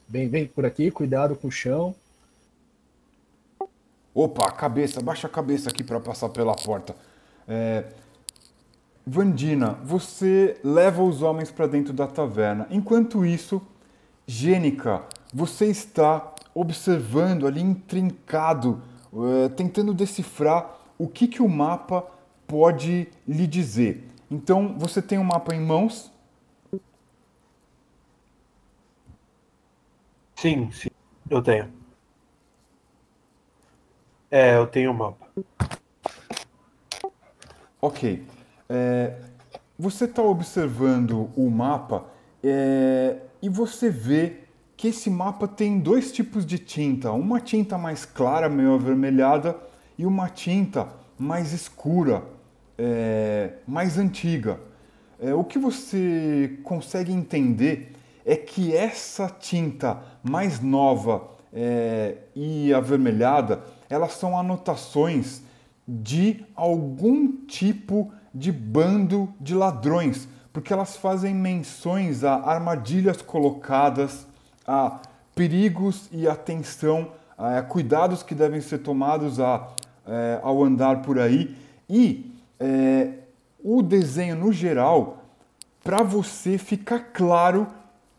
Vem, 0.08 0.30
vem 0.30 0.46
por 0.46 0.64
aqui, 0.64 0.92
cuidado 0.92 1.36
com 1.36 1.48
o 1.48 1.52
chão. 1.52 1.96
Opa, 4.14 4.52
cabeça, 4.52 5.02
baixa 5.02 5.26
a 5.26 5.30
cabeça 5.30 5.70
aqui 5.70 5.84
para 5.84 6.00
passar 6.00 6.30
pela 6.30 6.56
porta. 6.56 6.96
É... 7.54 7.84
Vandina, 9.06 9.74
você 9.84 10.58
leva 10.64 11.04
os 11.04 11.22
homens 11.22 11.52
para 11.52 11.68
dentro 11.68 11.92
da 11.92 12.08
taverna. 12.08 12.66
Enquanto 12.70 13.26
isso, 13.26 13.62
Gênica, 14.26 15.04
você 15.34 15.66
está 15.66 16.34
observando 16.56 17.46
ali 17.46 17.60
intrincado, 17.60 18.82
é, 19.44 19.50
tentando 19.50 19.94
decifrar 19.94 20.78
o 20.98 21.10
que, 21.10 21.28
que 21.28 21.42
o 21.42 21.50
mapa 21.50 22.08
pode 22.48 23.10
lhe 23.28 23.46
dizer. 23.46 24.08
Então, 24.30 24.78
você 24.78 25.02
tem 25.02 25.18
o 25.18 25.22
um 25.22 25.26
mapa 25.26 25.54
em 25.54 25.60
mãos? 25.60 26.10
Sim, 30.36 30.72
sim, 30.72 30.90
eu 31.30 31.42
tenho. 31.42 31.70
É, 34.30 34.56
eu 34.56 34.68
tenho 34.68 34.92
o 34.92 34.94
um 34.94 34.98
mapa. 34.98 35.28
Ok. 37.82 38.24
É, 38.70 39.16
você 39.78 40.06
está 40.06 40.22
observando 40.22 41.32
o 41.36 41.50
mapa 41.50 42.06
é, 42.44 43.18
e 43.42 43.50
você 43.50 43.90
vê 43.90 44.42
que 44.78 44.90
esse 44.90 45.10
mapa 45.10 45.48
tem 45.48 45.80
dois 45.80 46.12
tipos 46.12 46.46
de 46.46 46.60
tinta. 46.60 47.12
Uma 47.12 47.40
tinta 47.40 47.80
mais 47.80 48.06
clara, 48.06 48.48
meio 48.48 48.76
avermelhada, 48.76 49.58
e 49.98 50.06
uma 50.06 50.30
tinta 50.30 50.90
mais 51.18 51.54
escura, 51.54 52.24
é, 52.78 53.54
mais 53.68 53.98
antiga. 53.98 54.60
É, 55.20 55.34
o 55.34 55.44
que 55.44 55.58
você 55.58 56.60
consegue 56.64 57.12
entender 57.12 57.94
é 58.24 58.36
que 58.36 58.76
essa 58.76 59.28
tinta 59.28 60.04
mais 60.22 60.60
nova 60.60 61.32
é, 61.52 62.18
e 62.36 62.72
avermelhada 62.72 63.64
elas 63.90 64.14
são 64.14 64.38
anotações 64.38 65.42
de 65.92 66.46
algum 66.56 67.46
tipo 67.46 68.12
de 68.34 68.52
bando 68.52 69.34
de 69.40 69.54
ladrões, 69.54 70.28
porque 70.54 70.72
elas 70.72 70.96
fazem 70.96 71.34
menções 71.36 72.24
a 72.24 72.36
armadilhas 72.36 73.22
colocadas, 73.22 74.26
a 74.66 75.00
perigos 75.36 76.08
e 76.12 76.28
atenção, 76.28 77.12
a 77.38 77.62
cuidados 77.62 78.24
que 78.24 78.34
devem 78.34 78.62
ser 78.62 78.80
tomados 78.80 79.40
a, 79.40 79.68
é, 80.08 80.40
ao 80.42 80.64
andar 80.64 81.02
por 81.02 81.20
aí. 81.20 81.56
E 81.90 82.34
é, 82.60 83.10
o 83.64 83.82
desenho, 83.82 84.36
no 84.36 84.54
geral, 84.54 85.26
para 85.84 86.04
você 86.04 86.58
ficar 86.58 87.12
claro 87.12 87.68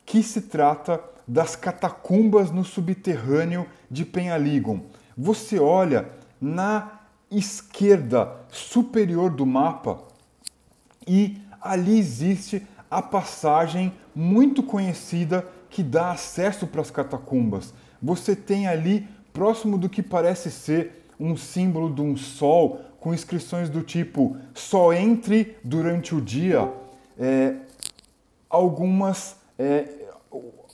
que 0.05 0.23
se 0.23 0.43
trata 0.43 1.01
das 1.27 1.57
catacumbas 1.57 2.51
no 2.51 2.65
subterrâneo 2.65 3.67
de 3.91 4.05
Penhaligon 4.05 4.81
você 5.17 5.59
olha 5.59 6.09
na 6.41 6.91
esquerda 7.39 8.31
superior 8.51 9.31
do 9.31 9.47
mapa 9.47 9.99
e 11.07 11.39
ali 11.61 11.99
existe 11.99 12.67
a 12.91 13.01
passagem 13.01 13.93
muito 14.15 14.63
conhecida 14.63 15.47
que 15.71 15.83
dá 15.83 16.11
acesso 16.11 16.67
para 16.67 16.83
as 16.83 16.91
catacumbas. 16.91 17.73
Você 18.03 18.37
tem 18.37 18.67
ali, 18.67 19.09
próximo 19.33 19.79
do 19.79 19.89
que 19.89 20.03
parece 20.03 20.51
ser 20.51 21.07
um 21.19 21.37
símbolo 21.37 21.95
de 21.95 22.03
um 22.03 22.17
sol, 22.17 22.81
com 23.01 23.15
inscrições 23.15 23.69
do 23.69 23.83
tipo 23.83 24.37
só 24.55 24.93
entre 24.93 25.57
durante 25.65 26.15
o 26.15 26.21
dia, 26.21 26.73
é, 27.19 27.57
algumas 28.49 29.37
é, 29.59 29.89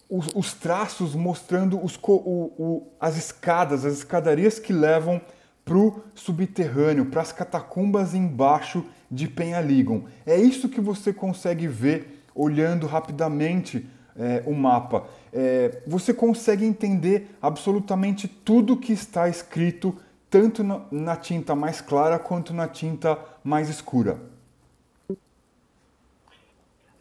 os, 0.09 0.29
os 0.35 0.55
traços 0.55 1.14
mostrando 1.14 1.83
os, 1.83 1.99
o, 2.03 2.12
o, 2.12 2.92
as 2.99 3.16
escadas, 3.16 3.85
as 3.85 3.94
escadarias 3.94 4.59
que 4.59 4.73
levam 4.73 5.21
para 5.68 5.76
o 5.76 6.02
subterrâneo, 6.14 7.07
para 7.07 7.20
as 7.20 7.31
catacumbas 7.31 8.14
embaixo 8.14 8.83
de 9.11 9.28
Penhaligon. 9.28 10.04
É 10.24 10.37
isso 10.37 10.68
que 10.68 10.81
você 10.81 11.12
consegue 11.12 11.68
ver 11.68 12.24
olhando 12.35 12.87
rapidamente 12.87 13.87
é, 14.16 14.42
o 14.46 14.54
mapa. 14.54 15.07
É, 15.31 15.83
você 15.87 16.14
consegue 16.14 16.64
entender 16.64 17.37
absolutamente 17.42 18.26
tudo 18.26 18.78
que 18.78 18.94
está 18.94 19.28
escrito, 19.28 19.94
tanto 20.31 20.64
na, 20.90 21.16
tinta 21.16 21.54
mais 21.54 21.83
clara 21.83 22.18
quanto 22.18 22.54
na 22.54 22.66
tinta 22.66 23.18
mais 23.44 23.68
escura 23.68 24.18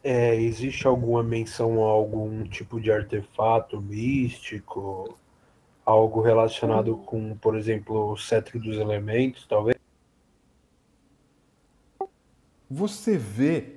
é, 0.08 0.36
existe 0.36 0.88
alguma 0.88 1.21
menção 1.21 1.84
a 1.86 1.89
algum 1.89 2.45
tipo 2.45 2.80
de 2.80 2.89
artefato 2.89 3.82
místico, 3.82 5.17
algo 5.88 6.19
relacionado 6.19 6.97
com, 6.97 7.38
por 7.38 7.56
exemplo, 7.56 8.12
o 8.12 8.17
cetro 8.17 8.60
dos 8.60 8.76
elementos, 8.76 9.45
talvez? 9.47 9.78
Você 12.69 13.17
vê 13.17 13.76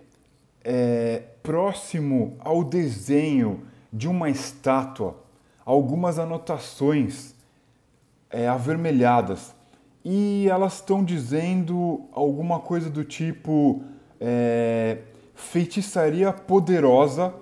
é, 0.64 1.23
próximo 1.40 2.37
ao 2.40 2.64
desenho 2.64 3.64
de 3.92 4.09
uma 4.09 4.29
estátua 4.29 5.23
algumas 5.64 6.18
anotações 6.18 7.33
é, 8.29 8.49
avermelhadas 8.49 9.55
e 10.05 10.49
elas 10.51 10.75
estão 10.75 11.05
dizendo 11.05 12.09
alguma 12.11 12.59
coisa 12.59 12.90
do 12.90 13.05
tipo 13.05 13.85
é, 14.20 14.99
feitiçaria 15.33 16.33
poderosa 16.33 17.33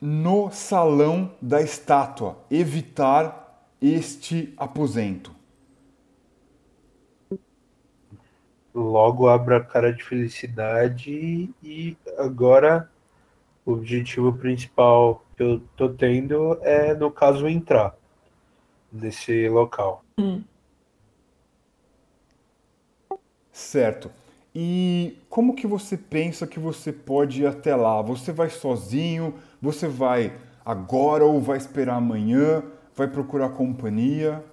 no 0.00 0.50
salão 0.50 1.32
da 1.42 1.60
estátua, 1.60 2.38
evitar 2.50 3.68
este 3.80 4.54
aposento. 4.56 5.34
Logo 8.74 9.28
abra 9.28 9.58
a 9.58 9.64
cara 9.64 9.92
de 9.92 10.02
felicidade 10.02 11.50
e 11.62 11.96
agora 12.16 12.88
o 13.66 13.72
objetivo 13.72 14.32
principal 14.32 15.24
que 15.36 15.42
eu 15.42 15.60
tô 15.76 15.88
tendo 15.88 16.58
é, 16.62 16.94
no 16.94 17.10
caso, 17.10 17.48
entrar 17.48 17.94
nesse 18.92 19.48
local. 19.48 20.04
Hum. 20.18 20.42
Certo. 23.52 24.10
E 24.54 25.16
como 25.28 25.54
que 25.54 25.66
você 25.66 25.96
pensa 25.96 26.46
que 26.46 26.58
você 26.58 26.92
pode 26.92 27.42
ir 27.42 27.46
até 27.46 27.74
lá? 27.76 28.00
Você 28.02 28.32
vai 28.32 28.50
sozinho? 28.50 29.34
Você 29.60 29.88
vai 29.88 30.36
agora 30.64 31.24
ou 31.24 31.40
vai 31.40 31.56
esperar 31.56 31.96
amanhã? 31.96 32.62
Vai 32.94 33.08
procurar 33.08 33.50
companhia? 33.50 34.44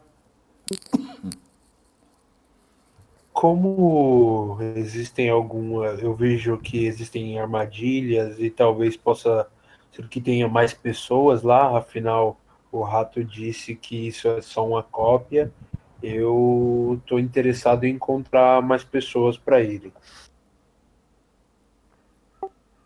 Como 3.32 4.58
existem 4.76 5.30
algumas, 5.30 6.02
eu 6.02 6.16
vejo 6.16 6.58
que 6.58 6.86
existem 6.86 7.40
armadilhas 7.40 8.40
e 8.40 8.50
talvez 8.50 8.98
possa 8.98 9.48
ser 9.92 10.08
que 10.08 10.20
tenha 10.20 10.48
mais 10.48 10.74
pessoas 10.74 11.44
lá, 11.44 11.78
afinal 11.78 12.40
o 12.72 12.82
rato 12.82 13.24
disse 13.24 13.76
que 13.76 14.08
isso 14.08 14.28
é 14.28 14.42
só 14.42 14.68
uma 14.68 14.84
cópia 14.84 15.52
eu 16.02 17.00
estou 17.02 17.20
interessado 17.20 17.84
em 17.86 17.96
encontrar 17.96 18.62
mais 18.62 18.84
pessoas 18.84 19.38
para 19.38 19.62
irem. 19.62 19.92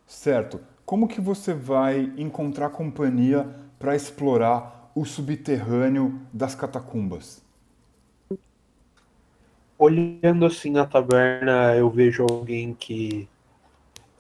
Certo. 0.06 0.62
Como 0.92 1.08
que 1.08 1.22
você 1.22 1.54
vai 1.54 2.12
encontrar 2.18 2.68
companhia 2.68 3.48
para 3.80 3.96
explorar 3.96 4.92
o 4.94 5.06
subterrâneo 5.06 6.20
das 6.34 6.54
catacumbas? 6.54 7.42
olhando 9.80 10.46
assim 10.46 10.70
na 10.70 10.86
taberna, 10.86 11.74
eu 11.78 11.90
vejo 11.90 12.24
alguém 12.30 12.74
que 12.74 13.26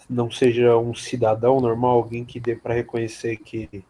não 0.10 0.32
seja 0.32 0.78
um 0.78 0.94
cidadão 0.96 1.60
normal, 1.60 1.98
alguém 1.98 2.24
que 2.24 2.40
dê 2.40 2.56
para 2.56 2.74
reconhecer 2.74 3.36
que 3.36 3.84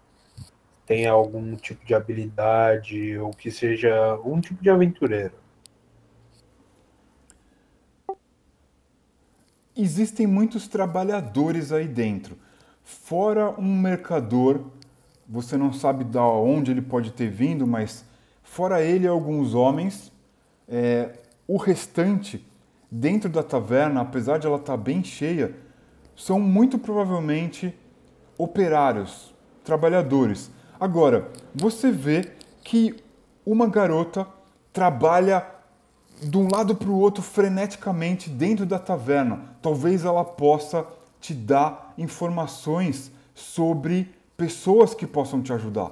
tem 0.84 1.06
algum 1.06 1.56
tipo 1.56 1.86
de 1.86 1.94
habilidade 1.94 3.16
ou 3.20 3.30
que 3.30 3.52
seja 3.52 4.20
um 4.26 4.42
tipo 4.42 4.60
de 4.64 4.72
aventureiro. 4.72 5.36
Existem 9.78 10.26
muitos 10.26 10.68
trabalhadores 10.68 11.72
aí 11.72 11.88
dentro. 11.88 12.36
Fora 12.92 13.56
um 13.58 13.80
mercador, 13.80 14.60
você 15.28 15.56
não 15.56 15.72
sabe 15.72 16.04
de 16.04 16.18
onde 16.18 16.72
ele 16.72 16.82
pode 16.82 17.12
ter 17.12 17.30
vindo, 17.30 17.66
mas 17.66 18.04
fora 18.44 18.82
ele, 18.82 19.08
alguns 19.08 19.54
homens. 19.56 20.12
É, 20.68 21.14
o 21.48 21.56
restante, 21.56 22.46
dentro 22.92 23.30
da 23.30 23.42
taverna, 23.42 24.02
apesar 24.02 24.38
de 24.38 24.46
ela 24.46 24.58
estar 24.58 24.76
bem 24.76 25.04
cheia, 25.04 25.56
são 26.18 26.38
muito 26.38 26.78
provavelmente 26.78 27.74
operários, 28.38 29.34
trabalhadores. 29.64 30.52
Agora, 30.78 31.30
você 31.56 31.92
vê 31.92 32.30
que 32.62 33.02
uma 33.46 33.68
garota 33.68 34.28
trabalha 34.74 35.46
de 36.22 36.38
um 36.38 36.50
lado 36.52 36.76
para 36.76 36.90
o 36.90 37.00
outro 37.00 37.24
freneticamente 37.24 38.30
dentro 38.30 38.66
da 38.66 38.78
taverna. 38.78 39.56
Talvez 39.62 40.04
ela 40.04 40.26
possa 40.26 40.86
te 41.22 41.34
dar 41.34 41.94
informações 41.98 43.12
sobre 43.34 44.10
pessoas 44.36 44.94
que 44.94 45.06
possam 45.06 45.42
te 45.42 45.54
ajudar. 45.54 45.92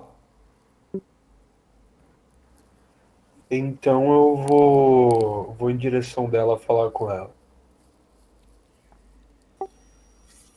Então 3.49 4.11
eu 4.11 4.35
vou, 4.35 5.55
vou 5.57 5.71
em 5.71 5.77
direção 5.77 6.29
dela 6.29 6.57
falar 6.57 6.91
com 6.91 7.09
ela. 7.11 7.31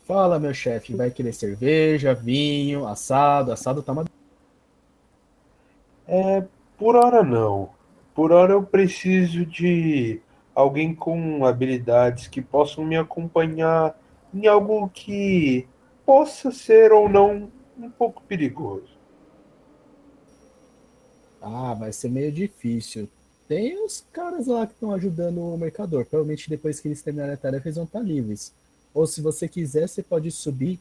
Fala, 0.05 0.39
meu 0.39 0.53
chefe, 0.53 0.95
vai 0.95 1.11
querer 1.11 1.33
cerveja, 1.33 2.15
vinho, 2.15 2.87
assado, 2.87 3.53
assado 3.53 3.83
tá 3.83 3.93
uma. 3.93 4.05
É, 6.07 6.45
por 6.77 6.97
hora 6.97 7.23
não. 7.23 7.71
Por 8.15 8.33
hora 8.33 8.53
eu 8.53 8.63
preciso 8.63 9.47
de 9.47 10.21
alguém 10.55 10.95
com 10.95 11.47
habilidades 11.47 12.27
que 12.27 12.43
possam 12.43 12.85
me 12.85 12.97
acompanhar 12.97 13.95
em 14.33 14.47
algo 14.47 14.89
que 14.89 15.69
possa 16.07 16.51
ser 16.51 16.93
ou 16.93 17.09
não 17.09 17.51
um 17.79 17.91
pouco 17.91 18.23
perigoso. 18.23 18.89
Ah, 21.41 21.75
vai 21.75 21.93
ser 21.93 22.09
meio 22.09 22.31
difícil. 22.31 23.09
Tem 23.49 23.85
os 23.85 24.07
caras 24.13 24.47
lá 24.47 24.67
que 24.67 24.73
estão 24.73 24.93
ajudando 24.93 25.39
o 25.39 25.59
mercador. 25.59 26.07
Provavelmente 26.07 26.49
depois 26.49 26.81
que 26.81 26.89
eles 26.89 27.03
terminarem 27.03 27.35
a 27.35 27.37
tarefa, 27.37 27.67
eles 27.67 27.77
vão 27.77 27.85
estar 27.85 28.01
livres. 28.01 28.55
Ou 28.95 29.07
se 29.07 29.21
você 29.21 29.49
quiser, 29.49 29.89
você 29.89 30.03
pode 30.03 30.31
subir, 30.31 30.79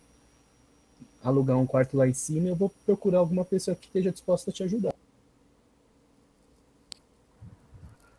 alugar 1.24 1.58
um 1.58 1.66
quarto 1.66 1.98
lá 1.98 2.08
em 2.08 2.14
cima 2.14 2.48
e 2.48 2.50
eu 2.50 2.56
vou 2.56 2.72
procurar 2.86 3.20
alguma 3.20 3.44
pessoa 3.44 3.76
que 3.76 3.88
esteja 3.88 4.12
disposta 4.12 4.52
a 4.52 4.54
te 4.54 4.64
ajudar. 4.64 4.94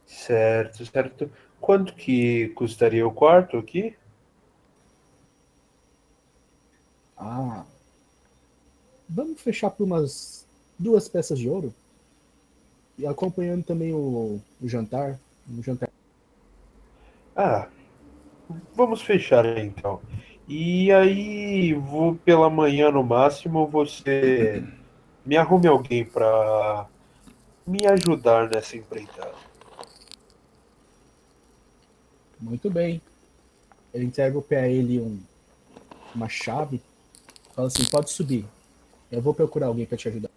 Certo, 0.07 0.85
certo. 0.85 1.31
Quanto 1.61 1.95
que 1.95 2.49
custaria 2.51 3.07
o 3.07 3.13
quarto 3.13 3.57
aqui? 3.57 3.97
Ah, 7.25 7.65
vamos 9.09 9.41
fechar 9.41 9.71
por 9.71 9.85
umas 9.85 10.45
duas 10.77 11.09
peças 11.09 11.39
de 11.39 11.49
ouro? 11.49 11.73
E 12.99 13.07
acompanhando 13.07 13.63
também 13.63 13.95
o, 13.95 14.41
o 14.61 14.69
jantar. 14.69 15.21
O 15.49 15.63
jantar. 15.63 15.89
Ah, 17.37 17.69
vamos 18.75 19.03
fechar 19.03 19.47
então. 19.57 20.01
E 20.49 20.91
aí, 20.91 21.73
vou 21.75 22.17
pela 22.17 22.51
manhã 22.51 22.91
no 22.91 23.05
máximo, 23.05 23.69
você 23.69 24.65
me 25.25 25.37
arrume 25.37 25.69
alguém 25.69 26.05
para 26.05 26.89
me 27.65 27.87
ajudar 27.87 28.51
nessa 28.51 28.77
empreitada. 28.77 29.35
Muito 32.41 32.69
bem. 32.69 33.01
Ele 33.95 34.07
entrega 34.07 34.43
para 34.43 34.69
ele 34.69 34.99
um, 35.01 35.21
uma 36.13 36.29
chave. 36.29 36.83
Fala 37.55 37.69
assim: 37.69 37.85
pode 37.85 38.11
subir. 38.11 38.45
Eu 39.11 39.21
vou 39.21 39.35
procurar 39.35 39.67
alguém 39.67 39.87
para 39.87 39.97
te 39.97 40.09
ajudar. 40.09 40.31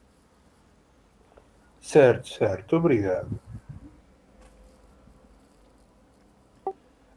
Certo, 1.81 2.29
certo. 2.29 2.75
Obrigado. 2.75 3.39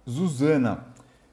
Zuzana, 0.08 0.86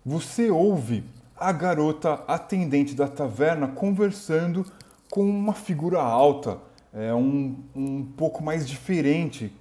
você 0.06 0.50
ouve 0.50 1.04
a 1.38 1.52
garota 1.52 2.24
atendente 2.28 2.94
da 2.94 3.08
taverna 3.08 3.68
conversando 3.68 4.66
com 5.10 5.24
uma 5.24 5.54
figura 5.54 6.02
alta, 6.02 6.58
é, 6.94 7.14
um, 7.14 7.58
um 7.76 8.04
pouco 8.04 8.44
mais 8.44 8.68
diferente, 8.68 9.54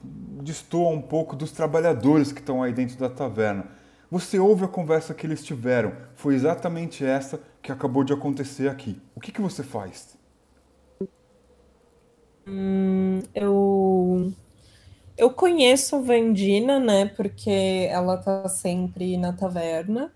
destoa 0.43 0.91
um 0.91 1.03
pouco 1.03 1.37
dos 1.37 1.53
trabalhadores 1.53 2.33
que 2.33 2.41
estão 2.41 2.63
aí 2.63 2.73
dentro 2.73 2.97
da 2.99 3.09
taverna. 3.09 3.67
Você 4.11 4.39
ouve 4.39 4.65
a 4.65 4.69
conversa 4.69 5.15
que 5.15 5.27
eles 5.27 5.45
tiveram, 5.45 5.93
foi 6.15 6.35
exatamente 6.35 7.05
essa 7.05 7.41
que 7.65 7.73
acabou 7.73 8.05
de 8.05 8.13
acontecer 8.13 8.69
aqui. 8.69 9.01
O 9.17 9.21
que, 9.21 9.33
que 9.33 9.41
você 9.41 9.63
faz? 9.63 10.19
Hum, 12.47 13.21
eu 13.35 14.31
eu 15.17 15.31
conheço 15.31 15.97
a 15.97 16.01
Vandina, 16.01 16.79
né? 16.79 17.07
Porque 17.07 17.89
ela 17.91 18.19
tá 18.19 18.47
sempre 18.51 19.17
na 19.17 19.33
taverna. 19.33 20.13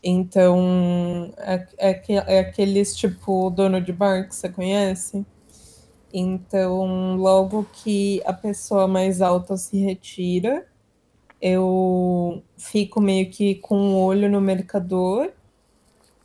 Então, 0.00 1.34
é, 1.38 1.66
é, 1.78 2.36
é 2.36 2.40
aqueles 2.40 2.94
tipo 2.94 3.50
dono 3.50 3.80
de 3.80 3.92
bar 3.92 4.28
que 4.28 4.36
você 4.36 4.48
conhece. 4.48 5.26
Então, 6.12 7.16
logo 7.16 7.66
que 7.72 8.22
a 8.24 8.32
pessoa 8.32 8.86
mais 8.86 9.20
alta 9.20 9.56
se 9.56 9.78
retira, 9.78 10.64
eu 11.40 12.40
fico 12.56 13.00
meio 13.00 13.28
que 13.30 13.56
com 13.56 13.76
o 13.76 13.94
um 13.94 13.96
olho 13.96 14.30
no 14.30 14.40
mercador, 14.40 15.32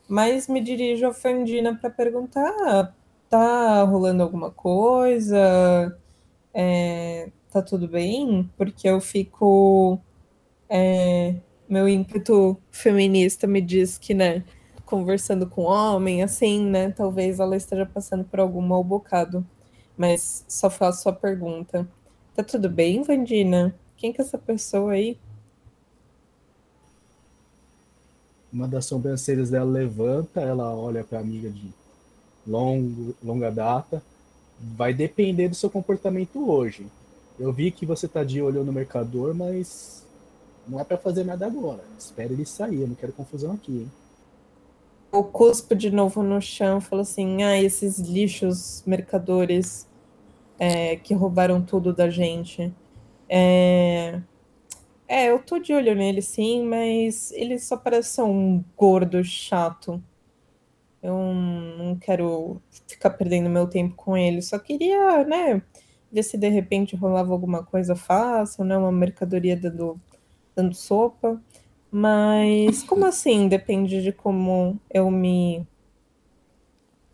mas 0.09 0.47
me 0.47 0.61
dirijo 0.61 1.07
à 1.07 1.13
Fandina 1.13 1.75
para 1.75 1.89
perguntar: 1.89 2.49
ah, 2.61 2.91
tá 3.29 3.83
rolando 3.83 4.23
alguma 4.23 4.51
coisa? 4.51 5.97
É, 6.53 7.29
tá 7.51 7.61
tudo 7.61 7.87
bem? 7.87 8.49
Porque 8.57 8.89
eu 8.89 8.99
fico. 8.99 9.99
É, 10.69 11.35
meu 11.69 11.87
ímpeto 11.87 12.57
feminista 12.71 13.47
me 13.47 13.61
diz 13.61 13.97
que, 13.97 14.13
né, 14.13 14.43
conversando 14.85 15.47
com 15.47 15.63
homem, 15.63 16.23
assim, 16.23 16.65
né, 16.65 16.91
talvez 16.91 17.39
ela 17.39 17.55
esteja 17.55 17.85
passando 17.85 18.23
por 18.25 18.39
algum 18.39 18.61
mal 18.61 18.83
bocado. 18.83 19.45
Mas 19.97 20.45
só 20.47 20.69
faço 20.69 21.09
a 21.09 21.13
pergunta. 21.13 21.87
Tá 22.35 22.43
tudo 22.43 22.69
bem, 22.69 23.03
Vandina? 23.03 23.75
Quem 23.97 24.13
que 24.13 24.21
é 24.21 24.25
essa 24.25 24.37
pessoa 24.37 24.93
aí? 24.93 25.19
Uma 28.51 28.67
das 28.67 28.85
sobrancelhas 28.85 29.49
dela 29.49 29.69
levanta, 29.69 30.41
ela 30.41 30.73
olha 30.75 31.03
para 31.03 31.19
a 31.19 31.21
amiga 31.21 31.49
de 31.49 31.69
longo, 32.45 33.15
longa 33.23 33.51
data. 33.51 34.01
Vai 34.59 34.93
depender 34.93 35.47
do 35.47 35.55
seu 35.55 35.69
comportamento 35.69 36.49
hoje. 36.49 36.87
Eu 37.39 37.53
vi 37.53 37.71
que 37.71 37.85
você 37.85 38.07
tá 38.07 38.23
de 38.23 38.41
olho 38.41 38.63
no 38.63 38.73
mercador, 38.73 39.33
mas 39.33 40.05
não 40.67 40.79
é 40.79 40.83
para 40.83 40.97
fazer 40.97 41.23
nada 41.23 41.45
agora. 41.45 41.83
Espere 41.97 42.33
ele 42.33 42.45
sair, 42.45 42.81
eu 42.81 42.87
não 42.87 42.95
quero 42.95 43.13
confusão 43.13 43.53
aqui, 43.53 43.71
hein? 43.71 43.91
Eu 45.11 45.23
cuspo 45.23 45.75
de 45.75 45.89
novo 45.89 46.21
no 46.21 46.39
chão, 46.41 46.79
falo 46.79 47.01
assim: 47.01 47.41
ah, 47.43 47.59
esses 47.59 47.97
lixos 47.97 48.83
mercadores 48.85 49.87
é, 50.59 50.97
que 50.97 51.13
roubaram 51.13 51.61
tudo 51.61 51.93
da 51.93 52.09
gente. 52.09 52.71
É... 53.27 54.21
é, 55.09 55.31
eu 55.31 55.39
tô 55.39 55.57
de 55.57 55.73
olho 55.73 55.95
nele, 55.95 56.21
sim, 56.21 56.63
mas 56.63 57.31
ele 57.31 57.57
só 57.57 57.75
parece 57.75 58.21
um 58.21 58.63
gordo 58.77 59.23
chato. 59.23 60.01
Eu 61.01 61.15
não 61.15 61.97
quero 61.97 62.61
ficar 62.87 63.09
perdendo 63.11 63.49
meu 63.49 63.67
tempo 63.67 63.95
com 63.95 64.15
ele. 64.15 64.41
Só 64.41 64.59
queria, 64.59 65.23
né, 65.25 65.63
ver 66.11 66.23
se 66.23 66.37
de 66.37 66.49
repente 66.49 66.95
rolava 66.95 67.31
alguma 67.33 67.63
coisa 67.63 67.95
fácil, 67.95 68.63
né? 68.65 68.77
Uma 68.77 68.91
mercadoria 68.91 69.55
dando, 69.57 69.99
dando 70.55 70.75
sopa. 70.75 71.41
Mas 71.91 72.83
como 72.83 73.05
assim? 73.05 73.47
Depende 73.47 74.03
de 74.03 74.11
como 74.11 74.79
eu 74.91 75.09
me. 75.11 75.65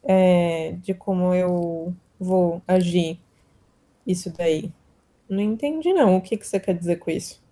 É, 0.04 0.74
de 0.82 0.93
como 0.93 1.34
eu 1.34 1.96
vou 2.20 2.62
agir. 2.68 3.20
Isso 4.06 4.32
daí. 4.32 4.72
Não 5.30 5.41
entendi, 5.41 5.93
não. 5.93 6.18
O 6.18 6.22
que, 6.22 6.38
que 6.38 6.48
você 6.48 6.60
quer 6.60 6.78
dizer 6.78 6.98
com 6.98 7.12
isso? 7.12 7.45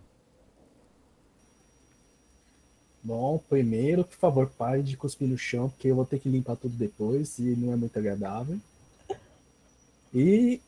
Bom, 3.03 3.41
primeiro, 3.49 4.03
por 4.05 4.15
favor, 4.15 4.49
pare 4.57 4.81
de 4.81 4.95
cuspir 4.95 5.27
no 5.27 5.37
chão, 5.37 5.69
porque 5.69 5.89
eu 5.89 5.95
vou 5.95 6.05
ter 6.05 6.19
que 6.19 6.29
limpar 6.29 6.55
tudo 6.55 6.75
depois 6.75 7.37
e 7.37 7.55
não 7.55 7.73
é 7.73 7.75
muito 7.75 7.97
agradável. 7.97 8.57
E 10.13 10.61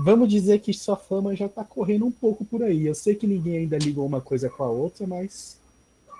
Vamos 0.00 0.28
dizer 0.28 0.60
que 0.60 0.72
sua 0.72 0.94
fama 0.94 1.34
já 1.34 1.48
tá 1.48 1.64
correndo 1.64 2.06
um 2.06 2.10
pouco 2.12 2.44
por 2.44 2.62
aí. 2.62 2.86
Eu 2.86 2.94
sei 2.94 3.16
que 3.16 3.26
ninguém 3.26 3.58
ainda 3.58 3.76
ligou 3.76 4.06
uma 4.06 4.20
coisa 4.20 4.48
com 4.48 4.62
a 4.62 4.68
outra, 4.68 5.04
mas 5.08 5.58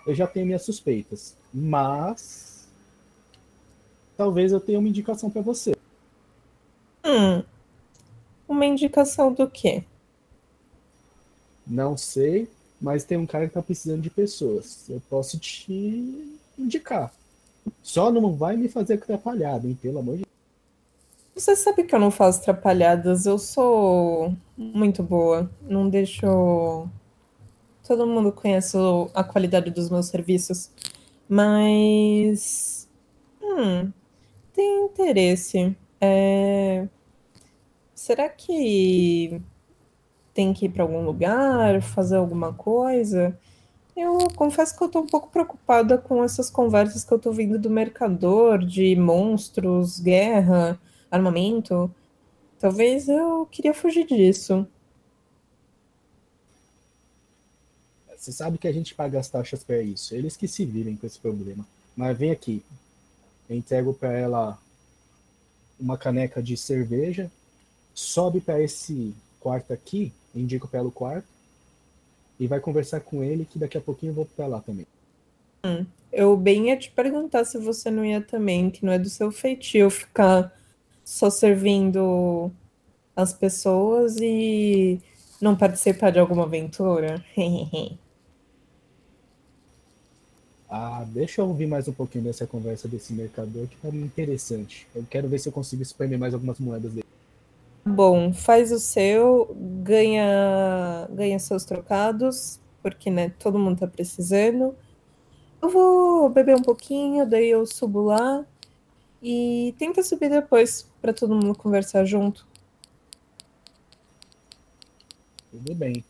eu 0.05 0.13
já 0.17 0.27
tenho 0.27 0.47
minhas 0.47 0.65
suspeitas. 0.65 1.37
Mas 1.55 2.67
talvez 4.17 4.51
eu 4.51 4.59
tenha 4.59 4.81
uma 4.81 4.89
indicação 4.89 5.31
para 5.31 5.43
você. 5.43 5.77
Hum. 7.05 7.45
Uma 8.49 8.67
indicação 8.67 9.33
do 9.33 9.49
quê? 9.49 9.85
Não 11.65 11.97
sei, 11.97 12.51
mas 12.81 13.05
tem 13.05 13.19
um 13.19 13.27
cara 13.27 13.47
que 13.47 13.55
tá 13.55 13.63
precisando 13.63 14.03
de 14.03 14.11
pessoas. 14.11 14.89
Eu 14.89 15.03
posso 15.09 15.39
te 15.39 16.39
indicar. 16.59 17.13
Só 17.83 18.11
não 18.11 18.35
vai 18.35 18.57
me 18.57 18.69
fazer 18.69 18.95
atrapalhada, 18.95 19.67
hein? 19.67 19.79
Pelo 19.81 19.99
amor 19.99 20.17
de 20.17 20.27
Você 21.35 21.55
sabe 21.57 21.85
que 21.85 21.95
eu 21.95 21.99
não 21.99 22.11
faço 22.11 22.41
atrapalhadas, 22.41 23.27
eu 23.27 23.39
sou 23.39 24.35
muito 24.57 25.03
boa. 25.03 25.51
Não 25.63 25.89
deixo. 25.89 26.87
Todo 27.87 28.07
mundo 28.07 28.33
conhece 28.33 28.77
a 29.15 29.25
qualidade 29.25 29.71
dos 29.71 29.91
meus 29.91 30.07
serviços. 30.07 30.71
Mas. 31.29 32.89
Hum. 33.43 33.93
Tem 34.55 34.85
interesse. 34.87 35.77
É, 36.01 36.87
Será 37.99 38.29
que 38.29 39.43
tem 40.39 40.55
que 40.55 40.67
ir 40.67 40.69
para 40.69 40.85
algum 40.85 41.05
lugar, 41.05 41.83
fazer 41.83 42.15
alguma 42.15 42.55
coisa? 42.55 43.37
Eu 43.97 44.29
confesso 44.37 44.79
que 44.79 44.85
eu 44.85 44.89
tô 44.89 45.01
um 45.01 45.07
pouco 45.07 45.31
preocupada 45.31 45.99
com 45.99 46.23
essas 46.23 46.49
conversas 46.49 47.03
que 47.03 47.13
eu 47.13 47.19
tô 47.19 47.33
vindo 47.33 47.59
do 47.59 47.69
mercador, 47.69 48.65
de 48.65 48.95
monstros, 48.95 49.99
guerra, 49.99 50.81
armamento. 51.11 51.93
Talvez 52.57 53.09
eu 53.09 53.49
queria 53.51 53.75
fugir 53.75 54.07
disso. 54.07 54.65
Você 58.17 58.31
sabe 58.31 58.59
que 58.59 58.69
a 58.69 58.73
gente 58.73 58.95
paga 58.95 59.19
as 59.19 59.29
taxas 59.29 59.65
para 59.65 59.83
isso. 59.83 60.15
Eles 60.15 60.37
que 60.37 60.47
se 60.47 60.65
virem 60.65 60.97
com 60.97 61.05
esse 61.05 61.19
problema. 61.19 61.67
Mas 61.97 62.17
vem 62.17 62.31
aqui. 62.31 62.63
Eu 63.51 63.57
entrego 63.57 63.93
para 63.93 64.13
ela 64.13 64.57
uma 65.81 65.99
caneca 65.99 66.41
de 66.41 66.57
cerveja. 66.57 67.29
Sobe 67.93 68.41
para 68.41 68.63
esse 68.63 69.17
quarto 69.41 69.73
aqui. 69.73 70.13
Indico 70.35 70.69
para 70.69 70.81
ela 70.81 70.89
o 70.89 70.93
quarto. 70.93 71.27
E 72.39 72.47
vai 72.47 72.61
conversar 72.61 73.01
com 73.01 73.23
ele 73.23 73.45
que 73.45 73.59
daqui 73.59 73.77
a 73.77 73.81
pouquinho 73.81 74.11
eu 74.11 74.15
vou 74.15 74.27
para 74.27 74.47
lá 74.47 74.61
também. 74.61 74.87
Eu 76.13 76.37
bem 76.37 76.69
ia 76.69 76.77
te 76.77 76.91
perguntar 76.91 77.45
se 77.45 77.59
você 77.59 77.91
não 77.91 78.05
ia 78.05 78.21
também, 78.21 78.71
que 78.71 78.85
não 78.85 78.93
é 78.93 78.99
do 78.99 79.11
seu 79.11 79.31
feitio 79.31 79.91
ficar 79.91 80.57
só 81.05 81.29
servindo 81.31 82.51
as 83.17 83.33
pessoas 83.33 84.17
e 84.21 85.01
não 85.41 85.57
participar 85.57 86.11
de 86.11 86.19
alguma 86.19 86.45
aventura. 86.45 87.25
Ah, 90.71 91.03
deixa 91.09 91.41
eu 91.41 91.49
ouvir 91.49 91.67
mais 91.67 91.89
um 91.89 91.95
pouquinho 91.95 92.25
dessa 92.25 92.47
conversa 92.47 92.87
desse 92.87 93.15
mercador 93.15 93.67
que 93.67 93.77
tá 93.77 93.89
interessante. 93.89 94.87
Eu 94.95 95.03
quero 95.09 95.27
ver 95.27 95.39
se 95.39 95.49
eu 95.49 95.53
consigo 95.53 95.81
espremer 95.81 96.19
mais 96.19 96.35
algumas 96.35 96.59
moedas 96.59 96.93
dele. 96.93 97.07
Bom, 97.95 98.33
faz 98.33 98.71
o 98.71 98.79
seu, 98.79 99.57
ganha, 99.83 101.09
ganha 101.11 101.39
seus 101.39 101.65
trocados, 101.65 102.61
porque, 102.83 103.11
né, 103.11 103.31
todo 103.39 103.59
mundo 103.59 103.81
tá 103.81 103.87
precisando. 103.87 104.75
Eu 105.61 105.71
vou 105.71 106.29
beber 106.29 106.55
um 106.57 106.63
pouquinho, 106.63 107.27
daí 107.27 107.49
eu 107.49 107.67
subo 107.67 108.03
lá 108.03 108.45
e 109.23 109.75
tenta 109.79 110.03
subir 110.03 110.31
depois 110.31 110.89
pra 111.01 111.13
todo 111.13 111.35
mundo 111.35 111.55
conversar 111.57 112.05
junto. 112.05 112.47
Tudo 115.51 115.75
bem. 115.75 116.05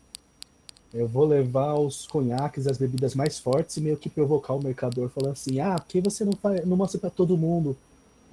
Eu 0.93 1.07
vou 1.07 1.25
levar 1.25 1.75
os 1.75 2.07
conhaques, 2.07 2.67
as 2.67 2.77
bebidas 2.77 3.13
mais 3.13 3.39
fortes 3.39 3.77
e 3.77 3.81
meio 3.81 3.97
que 3.97 4.09
provocar 4.09 4.53
o 4.53 4.63
mercador 4.63 5.09
falando 5.09 5.33
assim: 5.33 5.59
ah, 5.59 5.75
por 5.75 5.87
que 5.87 6.01
você 6.01 6.25
não, 6.25 6.33
faz, 6.33 6.65
não 6.65 6.75
mostra 6.75 6.99
para 6.99 7.09
todo 7.09 7.37
mundo 7.37 7.77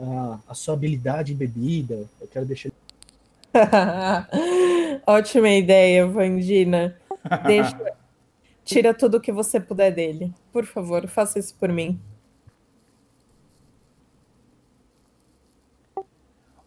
ah, 0.00 0.38
a 0.48 0.54
sua 0.54 0.74
habilidade 0.74 1.32
em 1.32 1.36
bebida? 1.36 2.06
Eu 2.20 2.26
quero 2.28 2.46
deixar. 2.46 2.70
Ótima 5.06 5.48
ideia, 5.50 6.06
Vandina. 6.06 6.96
Deixa, 7.46 7.76
tira 8.64 8.92
tudo 8.94 9.20
que 9.20 9.32
você 9.32 9.60
puder 9.60 9.92
dele. 9.92 10.32
Por 10.52 10.64
favor, 10.64 11.06
faça 11.06 11.38
isso 11.38 11.54
por 11.54 11.70
mim. 11.70 12.00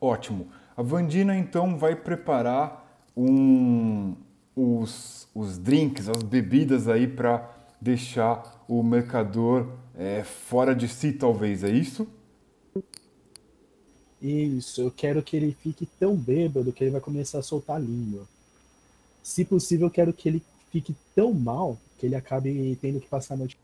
Ótimo. 0.01 0.47
A 0.75 0.81
Vandina 0.81 1.35
então 1.35 1.77
vai 1.77 1.95
preparar 1.95 3.03
um, 3.15 4.15
os, 4.55 5.27
os 5.35 5.57
drinks, 5.57 6.07
as 6.07 6.23
bebidas 6.23 6.87
aí 6.87 7.05
para 7.05 7.49
deixar 7.81 8.63
o 8.67 8.81
mercador 8.81 9.67
é, 9.97 10.23
fora 10.23 10.73
de 10.73 10.87
si, 10.87 11.11
talvez, 11.11 11.63
é 11.63 11.69
isso? 11.69 12.07
Isso, 14.21 14.81
eu 14.81 14.91
quero 14.91 15.23
que 15.23 15.35
ele 15.37 15.55
fique 15.61 15.85
tão 15.99 16.15
bêbado 16.15 16.73
que 16.73 16.83
ele 16.83 16.91
vai 16.91 17.01
começar 17.01 17.39
a 17.39 17.43
soltar 17.43 17.77
a 17.77 17.79
língua. 17.79 18.27
Se 19.23 19.45
possível, 19.45 19.87
eu 19.87 19.91
quero 19.91 20.11
que 20.11 20.27
ele 20.27 20.43
fique 20.71 20.95
tão 21.15 21.33
mal 21.33 21.77
que 21.97 22.05
ele 22.05 22.15
acabe 22.15 22.77
tendo 22.81 22.99
que 22.99 23.07
passar 23.07 23.35
a 23.35 23.37
noite. 23.37 23.57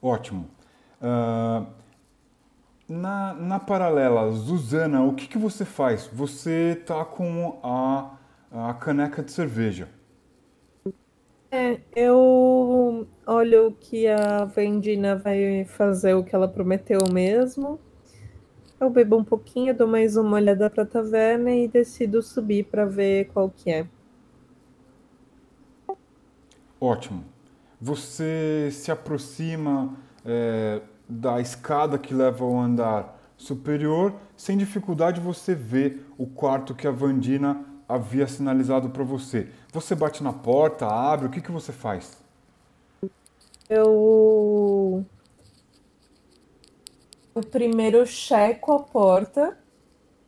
Ótimo. 0.00 0.48
Ah, 1.00 1.66
na, 2.88 3.34
na 3.34 3.58
paralela, 3.58 4.30
Zuzana, 4.32 5.02
o 5.02 5.14
que, 5.14 5.26
que 5.26 5.38
você 5.38 5.64
faz? 5.64 6.08
Você 6.12 6.80
tá 6.86 7.04
com 7.04 7.58
a, 7.62 8.16
a 8.70 8.74
caneca 8.74 9.22
de 9.22 9.32
cerveja. 9.32 9.88
É, 11.50 11.80
eu 11.94 13.06
olho 13.26 13.76
que 13.80 14.06
a 14.06 14.44
Vendina 14.44 15.16
vai 15.16 15.64
fazer 15.64 16.14
o 16.14 16.22
que 16.22 16.34
ela 16.34 16.46
prometeu 16.46 17.00
mesmo. 17.12 17.80
Eu 18.78 18.90
bebo 18.90 19.16
um 19.16 19.24
pouquinho, 19.24 19.74
dou 19.74 19.88
mais 19.88 20.16
uma 20.16 20.36
olhada 20.36 20.70
pra 20.70 20.84
taverna 20.84 21.50
e 21.50 21.66
decido 21.66 22.22
subir 22.22 22.64
pra 22.66 22.84
ver 22.84 23.28
qual 23.32 23.50
que 23.50 23.70
é. 23.70 23.86
Ótimo. 26.80 27.24
Você 27.80 28.68
se 28.70 28.90
aproxima 28.90 29.96
é, 30.24 30.80
da 31.08 31.40
escada 31.40 31.98
que 31.98 32.14
leva 32.14 32.44
ao 32.44 32.58
andar 32.58 33.18
superior. 33.36 34.14
Sem 34.36 34.56
dificuldade, 34.56 35.20
você 35.20 35.54
vê 35.54 36.00
o 36.18 36.26
quarto 36.26 36.74
que 36.74 36.86
a 36.86 36.90
Vandina 36.90 37.64
havia 37.88 38.26
sinalizado 38.26 38.90
para 38.90 39.04
você. 39.04 39.48
Você 39.72 39.94
bate 39.94 40.22
na 40.22 40.32
porta, 40.32 40.86
abre, 40.86 41.26
o 41.26 41.30
que, 41.30 41.40
que 41.40 41.52
você 41.52 41.72
faz? 41.72 42.25
Eu. 43.68 45.04
Eu 47.34 47.42
primeiro 47.42 48.06
checo 48.06 48.72
a 48.72 48.78
porta, 48.82 49.58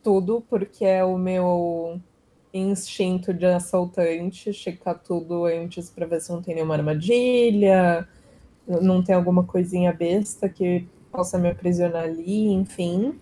tudo, 0.03 0.45
porque 0.49 0.85
é 0.85 1.03
o 1.05 1.17
meu 1.17 2.01
instinto 2.53 3.33
de 3.33 3.47
assaltante, 3.47 4.53
checar 4.53 4.99
tudo 4.99 5.45
antes 5.45 5.91
pra 5.91 6.07
ver 6.07 6.21
se 6.21 6.31
não 6.31 6.43
tem 6.43 6.55
nenhuma 6.55 6.75
armadilha, 6.75 8.07
não 8.67 9.03
tem 9.03 9.15
alguma 9.15 9.45
coisinha 9.45 9.93
besta 9.93 10.49
que 10.49 10.87
possa 11.11 11.39
me 11.39 11.49
aprisionar 11.49 12.05
ali, 12.05 12.49
enfim. 12.49 13.19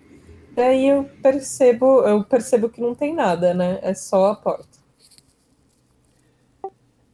Daí 0.52 0.88
eu 0.88 1.04
percebo, 1.22 2.00
eu 2.02 2.24
percebo 2.24 2.68
que 2.68 2.80
não 2.80 2.94
tem 2.94 3.14
nada, 3.14 3.52
né? 3.54 3.78
É 3.82 3.94
só 3.94 4.30
a 4.30 4.36
porta. 4.36 4.78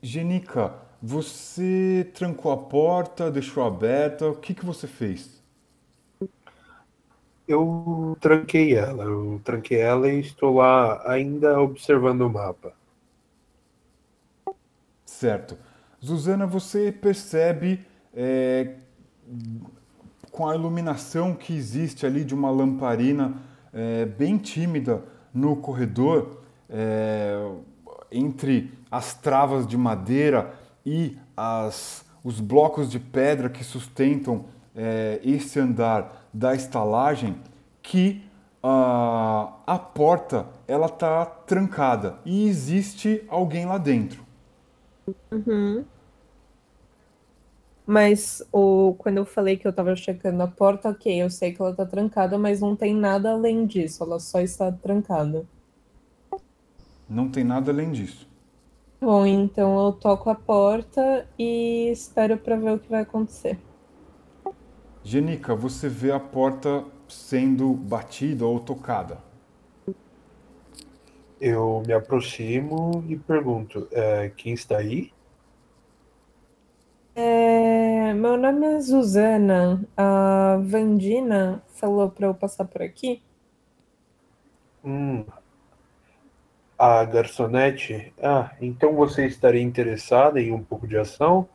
Genica, 0.00 0.81
você 1.02 2.08
trancou 2.14 2.52
a 2.52 2.56
porta, 2.56 3.28
deixou 3.28 3.64
aberta, 3.64 4.28
o 4.28 4.36
que, 4.36 4.54
que 4.54 4.64
você 4.64 4.86
fez? 4.86 5.42
Eu 7.48 8.16
tranquei 8.20 8.76
ela, 8.76 9.02
eu 9.02 9.40
tranquei 9.42 9.78
ela 9.78 10.08
e 10.08 10.20
estou 10.20 10.54
lá 10.54 11.02
ainda 11.10 11.60
observando 11.60 12.20
o 12.20 12.30
mapa. 12.30 12.72
Certo. 15.04 15.58
Zuzana, 16.04 16.46
você 16.46 16.92
percebe 16.92 17.84
é, 18.14 18.76
com 20.30 20.48
a 20.48 20.54
iluminação 20.54 21.34
que 21.34 21.52
existe 21.52 22.06
ali 22.06 22.24
de 22.24 22.34
uma 22.34 22.50
lamparina 22.50 23.34
é, 23.72 24.06
bem 24.06 24.38
tímida 24.38 25.02
no 25.34 25.56
corredor, 25.56 26.42
é, 26.70 27.50
entre 28.10 28.72
as 28.90 29.14
travas 29.14 29.66
de 29.66 29.76
madeira 29.76 30.61
e 30.84 31.16
as, 31.36 32.04
os 32.24 32.40
blocos 32.40 32.90
de 32.90 32.98
pedra 32.98 33.48
que 33.48 33.64
sustentam 33.64 34.44
é, 34.74 35.20
esse 35.24 35.58
andar 35.58 36.28
da 36.32 36.54
estalagem, 36.54 37.36
que 37.82 38.22
a, 38.62 39.52
a 39.66 39.78
porta 39.78 40.46
ela 40.68 40.86
está 40.86 41.26
trancada 41.26 42.18
e 42.24 42.48
existe 42.48 43.24
alguém 43.28 43.66
lá 43.66 43.78
dentro. 43.78 44.24
Mas 47.86 48.42
o, 48.52 48.94
quando 48.98 49.18
eu 49.18 49.24
falei 49.26 49.56
que 49.56 49.66
eu 49.66 49.72
tava 49.72 49.94
checando 49.96 50.42
a 50.42 50.46
porta, 50.46 50.88
ok, 50.90 51.22
eu 51.22 51.28
sei 51.28 51.52
que 51.52 51.60
ela 51.60 51.74
tá 51.74 51.84
trancada, 51.84 52.38
mas 52.38 52.60
não 52.60 52.76
tem 52.76 52.94
nada 52.94 53.32
além 53.32 53.66
disso, 53.66 54.02
ela 54.04 54.20
só 54.20 54.40
está 54.40 54.70
trancada. 54.70 55.44
Não 57.08 57.28
tem 57.28 57.44
nada 57.44 57.70
além 57.72 57.90
disso. 57.90 58.31
Bom, 59.02 59.26
então 59.26 59.84
eu 59.84 59.92
toco 59.92 60.30
a 60.30 60.34
porta 60.36 61.28
e 61.36 61.90
espero 61.90 62.38
para 62.38 62.54
ver 62.54 62.74
o 62.74 62.78
que 62.78 62.88
vai 62.88 63.00
acontecer. 63.00 63.58
Genica, 65.02 65.56
você 65.56 65.88
vê 65.88 66.12
a 66.12 66.20
porta 66.20 66.84
sendo 67.08 67.74
batida 67.74 68.46
ou 68.46 68.60
tocada. 68.60 69.18
Eu 71.40 71.82
me 71.84 71.92
aproximo 71.92 73.04
e 73.08 73.16
pergunto: 73.16 73.88
é, 73.90 74.28
quem 74.36 74.54
está 74.54 74.78
aí? 74.78 75.12
É, 77.16 78.14
meu 78.14 78.36
nome 78.36 78.64
é 78.66 78.80
Suzana. 78.80 79.84
A 79.96 80.60
Vandina 80.62 81.60
falou 81.70 82.08
para 82.08 82.28
eu 82.28 82.34
passar 82.34 82.66
por 82.66 82.80
aqui. 82.80 83.20
Hum, 84.84 85.24
a 86.82 87.04
garçonete? 87.04 88.12
Ah, 88.20 88.50
então 88.60 88.96
você 88.96 89.24
estaria 89.24 89.62
interessada 89.62 90.40
em 90.40 90.50
um 90.50 90.60
pouco 90.60 90.84
de 90.84 90.98
ação? 90.98 91.48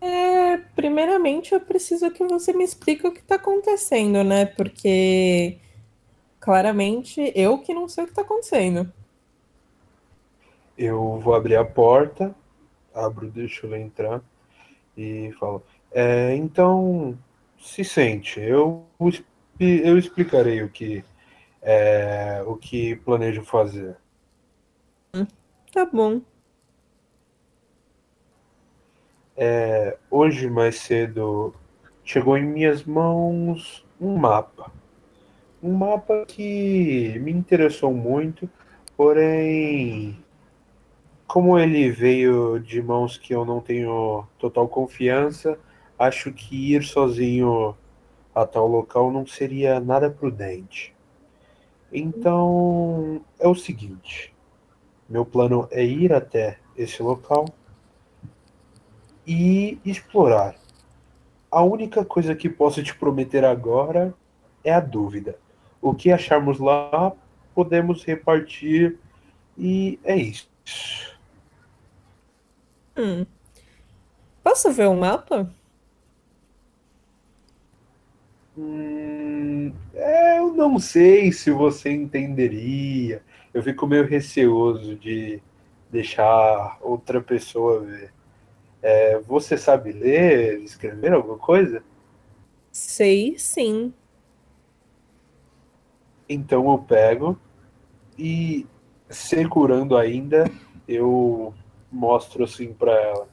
É, 0.00 0.56
primeiramente 0.74 1.54
eu 1.54 1.60
preciso 1.60 2.10
que 2.10 2.24
você 2.24 2.52
me 2.52 2.64
explique 2.64 3.06
o 3.06 3.12
que 3.12 3.20
está 3.20 3.36
acontecendo, 3.36 4.24
né? 4.24 4.46
Porque 4.46 5.58
claramente 6.40 7.32
eu 7.36 7.58
que 7.58 7.72
não 7.72 7.88
sei 7.88 8.02
o 8.02 8.06
que 8.08 8.12
está 8.12 8.22
acontecendo. 8.22 8.92
Eu 10.76 11.20
vou 11.20 11.36
abrir 11.36 11.54
a 11.54 11.64
porta, 11.64 12.34
abro, 12.92 13.30
deixa 13.30 13.64
eu 13.64 13.76
entrar 13.76 14.20
e 14.96 15.32
falo. 15.38 15.62
É, 15.92 16.34
então, 16.34 17.16
se 17.60 17.84
sente. 17.84 18.40
Eu, 18.40 18.86
eu 19.60 19.96
explicarei 19.96 20.64
o 20.64 20.68
que 20.68 21.04
é, 21.62 22.42
o 22.44 22.56
que 22.56 22.96
planejo 22.96 23.44
fazer. 23.44 23.96
Tá 25.72 25.84
bom. 25.84 26.22
É, 29.36 29.96
hoje 30.10 30.48
mais 30.50 30.80
cedo 30.80 31.54
chegou 32.04 32.36
em 32.36 32.44
minhas 32.44 32.84
mãos 32.84 33.86
um 34.00 34.16
mapa. 34.16 34.72
Um 35.62 35.74
mapa 35.74 36.24
que 36.26 37.18
me 37.20 37.30
interessou 37.32 37.92
muito, 37.92 38.48
porém 38.96 40.18
como 41.26 41.58
ele 41.58 41.90
veio 41.90 42.58
de 42.58 42.80
mãos 42.82 43.18
que 43.18 43.34
eu 43.34 43.44
não 43.44 43.60
tenho 43.60 44.26
total 44.38 44.66
confiança, 44.66 45.58
acho 45.98 46.32
que 46.32 46.74
ir 46.74 46.82
sozinho 46.82 47.76
a 48.34 48.46
tal 48.46 48.66
local 48.66 49.12
não 49.12 49.26
seria 49.26 49.78
nada 49.78 50.10
prudente. 50.10 50.96
Então, 51.92 53.20
é 53.38 53.46
o 53.46 53.54
seguinte: 53.54 54.34
meu 55.08 55.24
plano 55.24 55.66
é 55.70 55.84
ir 55.84 56.12
até 56.12 56.58
esse 56.76 57.02
local 57.02 57.46
e 59.26 59.78
explorar. 59.84 60.54
A 61.50 61.62
única 61.62 62.04
coisa 62.04 62.34
que 62.34 62.48
posso 62.48 62.82
te 62.82 62.94
prometer 62.94 63.44
agora 63.44 64.14
é 64.62 64.72
a 64.72 64.80
dúvida. 64.80 65.38
O 65.80 65.94
que 65.94 66.12
acharmos 66.12 66.58
lá, 66.58 67.12
podemos 67.54 68.04
repartir 68.04 68.98
e 69.56 69.98
é 70.04 70.16
isso. 70.16 70.48
Hum. 72.96 73.24
Posso 74.42 74.72
ver 74.72 74.88
o 74.88 74.94
mapa? 74.94 75.50
Hum, 78.56 79.72
é, 79.94 80.38
eu 80.38 80.52
não 80.52 80.78
sei 80.78 81.32
se 81.32 81.50
você 81.50 81.92
entenderia. 81.92 83.22
Eu 83.58 83.62
fico 83.64 83.88
meio 83.88 84.06
receoso 84.06 84.94
de 84.94 85.42
deixar 85.90 86.78
outra 86.80 87.20
pessoa 87.20 87.80
ver. 87.80 88.12
É, 88.80 89.18
você 89.18 89.58
sabe 89.58 89.90
ler, 89.90 90.60
escrever 90.60 91.12
alguma 91.12 91.36
coisa? 91.36 91.82
Sei, 92.70 93.36
sim. 93.36 93.92
Então 96.28 96.70
eu 96.70 96.78
pego 96.78 97.36
e, 98.16 98.64
segurando 99.10 99.96
ainda, 99.96 100.48
eu 100.86 101.52
mostro 101.90 102.44
assim 102.44 102.72
para 102.72 102.92
ela. 102.92 103.28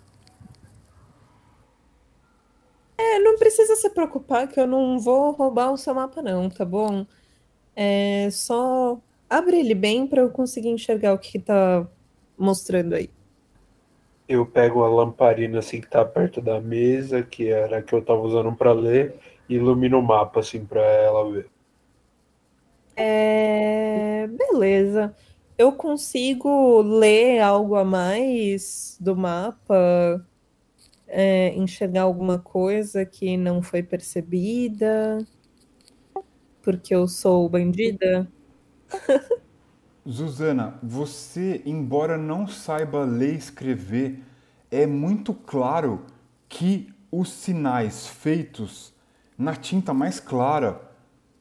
É, 2.98 3.20
não 3.20 3.38
precisa 3.38 3.76
se 3.76 3.92
preocupar 3.92 4.48
que 4.48 4.60
eu 4.60 4.66
não 4.66 4.98
vou 4.98 5.30
roubar 5.34 5.72
o 5.72 5.78
seu 5.78 5.94
mapa 5.94 6.20
não, 6.24 6.50
tá 6.50 6.66
bom? 6.66 7.06
É 7.76 8.28
só 8.32 9.00
abre 9.30 9.60
ele 9.60 9.76
bem 9.76 10.08
para 10.08 10.22
eu 10.22 10.30
conseguir 10.30 10.70
enxergar 10.70 11.14
o 11.14 11.20
que 11.20 11.40
tá 11.40 11.88
mostrando 12.38 12.96
aí. 12.96 13.10
Eu 14.28 14.46
pego 14.46 14.84
a 14.84 14.90
lamparina 14.90 15.60
assim 15.60 15.80
que 15.82 15.90
tá 15.90 16.04
perto 16.04 16.42
da 16.42 16.60
mesa, 16.60 17.22
que 17.22 17.50
era 17.50 17.78
a 17.78 17.82
que 17.82 17.94
eu 17.94 18.02
tava 18.02 18.22
usando 18.22 18.54
para 18.56 18.74
ler, 18.74 19.16
e 19.48 19.56
ilumino 19.56 20.00
o 20.00 20.04
mapa 20.04 20.40
assim 20.40 20.66
para 20.66 20.82
ela 20.82 21.32
ver. 21.32 21.48
É, 22.96 24.28
beleza 24.28 25.14
eu 25.58 25.72
consigo 25.72 26.82
ler 26.82 27.40
algo 27.40 27.76
a 27.76 27.84
mais 27.86 28.98
do 29.00 29.16
mapa, 29.16 30.26
é, 31.08 31.56
enxergar 31.56 32.04
alguma 32.04 32.40
coisa 32.40 33.06
que 33.06 33.38
não 33.38 33.62
foi 33.62 33.82
percebida, 33.82 35.26
porque 36.62 36.94
eu 36.94 37.08
sou 37.08 37.48
bandida? 37.48 38.30
Zuzana, 40.08 40.80
você, 40.84 41.62
embora 41.66 42.18
não 42.18 42.48
saiba 42.48 43.04
ler 43.04 43.34
e 43.34 43.38
escrever, 43.38 44.24
é 44.70 44.86
muito 44.86 45.34
claro 45.34 46.06
que 46.48 46.94
os 47.12 47.30
sinais 47.30 48.08
feitos 48.08 48.94
na 49.38 49.56
tinta 49.56 49.94
mais 49.94 50.20
clara 50.20 50.82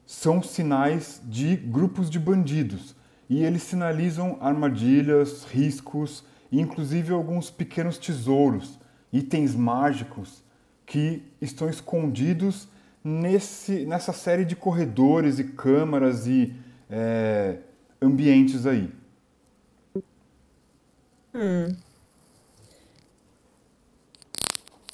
são 0.07 0.43
sinais 0.43 1.21
de 1.25 1.57
grupos 1.57 2.11
de 2.11 2.19
bandidos. 2.19 2.95
E 3.29 3.43
eles 3.43 3.63
sinalizam 3.63 4.39
armadilhas, 4.41 5.45
riscos 5.45 6.25
e 6.51 6.61
inclusive 6.61 7.13
alguns 7.13 7.51
pequenos 7.51 7.99
tesouros, 7.99 8.79
itens 9.13 9.55
mágicos 9.55 10.43
que 10.87 11.23
estão 11.41 11.69
escondidos 11.69 12.69
nesse, 13.03 13.85
nessa 13.87 14.13
série 14.13 14.45
de 14.45 14.55
corredores 14.55 15.39
e 15.39 15.45
câmaras 15.45 16.27
e 16.27 16.55
é, 16.97 17.59
ambientes 18.01 18.67
aí. 18.67 18.89
Hum. 21.35 21.77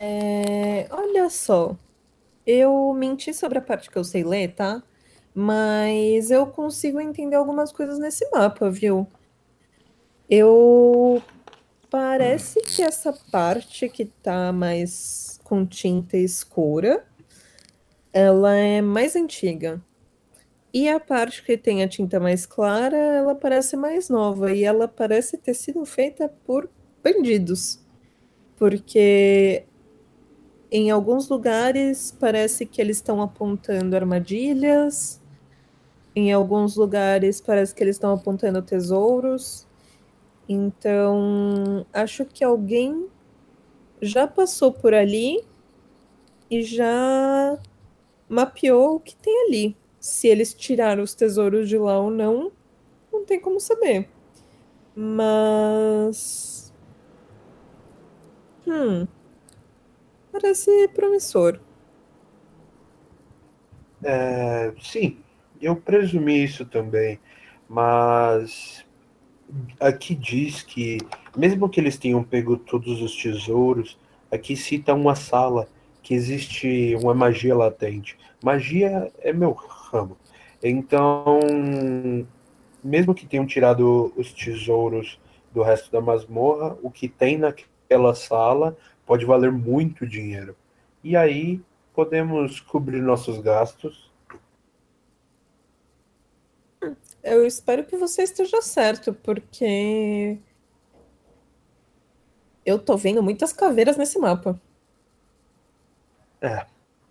É, 0.01 0.89
olha 0.91 1.29
só, 1.29 1.77
eu 2.47 2.95
menti 2.95 3.35
sobre 3.35 3.59
a 3.59 3.61
parte 3.61 3.91
que 3.91 3.99
eu 3.99 4.05
sei 4.05 4.25
ler, 4.25 4.55
tá? 4.55 4.83
Mas 5.35 6.31
eu 6.31 6.47
consigo 6.47 6.99
entender 6.99 7.37
algumas 7.37 7.71
coisas 7.71 7.99
nesse 7.99 8.29
mapa, 8.31 8.71
viu? 8.71 9.07
Eu. 10.29 11.23
Parece 11.91 12.61
que 12.63 12.83
essa 12.83 13.13
parte 13.33 13.89
que 13.89 14.05
tá 14.05 14.53
mais 14.53 15.41
com 15.43 15.67
tinta 15.67 16.17
escura, 16.17 17.05
ela 18.13 18.55
é 18.55 18.81
mais 18.81 19.17
antiga. 19.17 19.83
E 20.73 20.89
a 20.89 21.01
parte 21.01 21.43
que 21.43 21.57
tem 21.57 21.83
a 21.83 21.89
tinta 21.89 22.21
mais 22.21 22.47
clara, 22.47 22.97
ela 22.97 23.35
parece 23.35 23.77
mais 23.77 24.09
nova. 24.09 24.53
E 24.53 24.65
ela 24.65 24.87
parece 24.87 25.37
ter 25.37 25.55
sido 25.55 25.85
feita 25.85 26.29
por 26.45 26.71
bandidos. 27.03 27.81
Porque 28.57 29.65
em 30.71 30.91
alguns 30.91 31.29
lugares 31.29 32.15
parece 32.19 32.65
que 32.65 32.81
eles 32.81 32.99
estão 32.99 33.21
apontando 33.21 33.97
armadilhas, 33.97 35.21
em 36.15 36.33
alguns 36.33 36.77
lugares 36.77 37.41
parece 37.41 37.75
que 37.75 37.83
eles 37.83 37.97
estão 37.97 38.13
apontando 38.13 38.63
tesouros. 38.63 39.67
Então, 40.49 41.87
acho 41.93 42.25
que 42.25 42.45
alguém 42.45 43.09
já 44.01 44.27
passou 44.27 44.73
por 44.73 44.95
ali 44.95 45.45
e 46.51 46.63
já 46.63 47.59
mapeou 48.29 48.97
o 48.97 49.01
que 49.01 49.17
tem 49.17 49.47
ali. 49.47 49.80
Se 50.01 50.27
eles 50.29 50.55
tiraram 50.55 51.03
os 51.03 51.15
tesouros 51.15 51.69
de 51.69 51.77
lá 51.77 51.99
ou 51.99 52.11
não, 52.11 52.51
não 53.13 53.25
tem 53.25 53.39
como 53.39 53.61
saber. 53.61 54.09
Mas. 54.97 56.73
Hum. 58.67 59.07
Parece 60.33 60.89
promissor. 60.89 61.61
É, 64.03 64.73
sim, 64.81 65.19
eu 65.61 65.77
presumi 65.77 66.43
isso 66.43 66.65
também, 66.65 67.21
mas 67.69 68.85
aqui 69.79 70.15
diz 70.15 70.63
que, 70.63 70.99
mesmo 71.37 71.69
que 71.69 71.79
eles 71.81 71.99
tenham 71.99 72.23
pego 72.23 72.57
todos 72.57 73.03
os 73.03 73.15
tesouros, 73.15 73.99
aqui 74.31 74.57
cita 74.57 74.95
uma 74.95 75.15
sala 75.15 75.69
que 76.03 76.15
existe 76.15 76.97
uma 77.03 77.13
magia 77.13 77.55
latente. 77.55 78.17
Magia 78.43 79.13
é 79.19 79.33
meu 79.33 79.55
ramo. 79.91 80.17
Então, 80.63 81.41
mesmo 82.83 83.15
que 83.15 83.27
tenham 83.27 83.47
tirado 83.47 84.13
os 84.17 84.33
tesouros 84.33 85.19
do 85.53 85.63
resto 85.63 85.91
da 85.91 86.01
masmorra, 86.01 86.77
o 86.83 86.91
que 86.91 87.09
tem 87.09 87.39
naquela 87.39 88.15
sala 88.15 88.77
pode 89.05 89.25
valer 89.25 89.51
muito 89.51 90.07
dinheiro. 90.07 90.57
E 91.03 91.17
aí 91.17 91.61
podemos 91.95 92.61
cobrir 92.61 93.01
nossos 93.01 93.39
gastos. 93.41 94.11
Eu 97.23 97.47
espero 97.47 97.85
que 97.85 97.97
você 97.97 98.23
esteja 98.23 98.63
certo, 98.63 99.13
porque 99.13 100.39
eu 102.65 102.79
tô 102.79 102.97
vendo 102.97 103.23
muitas 103.23 103.53
caveiras 103.53 103.97
nesse 103.97 104.19
mapa. 104.19 104.61
É. 106.41 106.67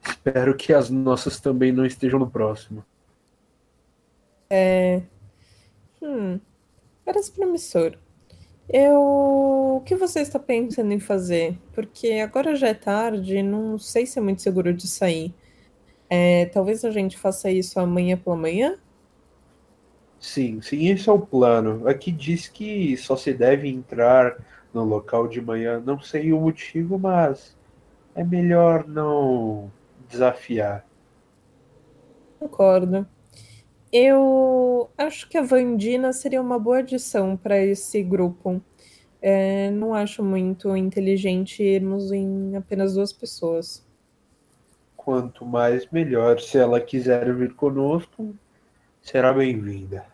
Espero 0.09 0.55
que 0.55 0.73
as 0.73 0.89
nossas 0.89 1.39
também 1.39 1.71
não 1.71 1.85
estejam 1.85 2.19
no 2.19 2.29
próximo. 2.29 2.83
É. 4.49 5.03
Hum. 6.01 6.39
Parece 7.05 7.31
promissor. 7.31 7.97
Eu. 8.67 8.99
O 9.77 9.81
que 9.85 9.95
você 9.95 10.19
está 10.21 10.37
pensando 10.37 10.91
em 10.91 10.99
fazer? 10.99 11.57
Porque 11.73 12.13
agora 12.13 12.55
já 12.55 12.67
é 12.67 12.73
tarde, 12.73 13.41
não 13.41 13.79
sei 13.79 14.05
se 14.05 14.19
é 14.19 14.21
muito 14.21 14.41
seguro 14.41 14.73
de 14.73 14.87
sair. 14.87 15.33
É, 16.09 16.45
talvez 16.47 16.83
a 16.83 16.91
gente 16.91 17.17
faça 17.17 17.49
isso 17.49 17.79
amanhã 17.79 18.17
pela 18.17 18.35
manhã? 18.35 18.77
Sim, 20.19 20.61
sim, 20.61 20.89
esse 20.89 21.07
é 21.07 21.11
o 21.11 21.19
plano. 21.19 21.87
Aqui 21.87 22.11
diz 22.11 22.47
que 22.47 22.97
só 22.97 23.15
se 23.15 23.33
deve 23.33 23.69
entrar 23.69 24.37
no 24.73 24.83
local 24.83 25.27
de 25.27 25.39
manhã. 25.39 25.79
Não 25.79 25.99
sei 26.01 26.33
o 26.33 26.41
motivo, 26.41 26.99
mas 26.99 27.55
é 28.15 28.23
melhor 28.23 28.87
não 28.87 29.71
desafiar. 30.09 30.85
Concordo. 32.39 33.07
Eu 33.91 34.89
acho 34.97 35.27
que 35.27 35.37
a 35.37 35.41
Vandina 35.41 36.13
seria 36.13 36.41
uma 36.41 36.59
boa 36.59 36.79
adição 36.79 37.35
para 37.35 37.57
esse 37.57 38.03
grupo. 38.03 38.61
É, 39.21 39.69
não 39.71 39.93
acho 39.93 40.23
muito 40.23 40.75
inteligente 40.75 41.63
irmos 41.63 42.11
em 42.11 42.55
apenas 42.55 42.93
duas 42.93 43.11
pessoas. 43.11 43.85
Quanto 44.95 45.45
mais, 45.45 45.89
melhor. 45.89 46.39
Se 46.39 46.57
ela 46.57 46.79
quiser 46.79 47.33
vir 47.35 47.55
conosco, 47.55 48.35
será 49.01 49.33
bem-vinda. 49.33 50.05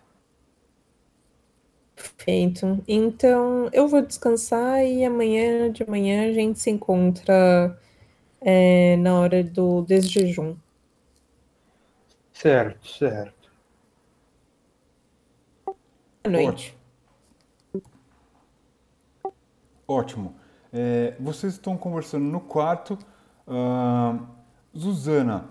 Perfeito. 1.96 2.84
Então, 2.88 3.70
eu 3.74 3.88
vou 3.88 4.02
descansar 4.02 4.84
e 4.86 5.04
amanhã 5.04 5.72
de 5.72 5.88
manhã 5.90 6.30
a 6.30 6.34
gente 6.34 6.60
se 6.60 6.70
encontra 6.70 7.78
é, 8.42 8.96
na 8.98 9.20
hora 9.20 9.44
do 9.44 9.82
desjejum. 9.82 10.56
Certo, 12.34 12.88
certo. 12.88 13.52
Boa 15.66 16.44
noite. 16.44 16.76
Ótimo. 19.88 20.36
É, 20.74 21.16
vocês 21.20 21.54
estão 21.54 21.78
conversando 21.78 22.26
no 22.26 22.42
quarto. 22.42 22.98
Uh, 23.48 24.26
Zuzana, 24.78 25.48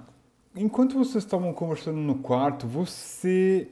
enquanto 0.54 0.98
vocês 0.98 1.24
estavam 1.24 1.52
conversando 1.54 1.98
no 1.98 2.16
quarto, 2.16 2.66
você 2.66 3.70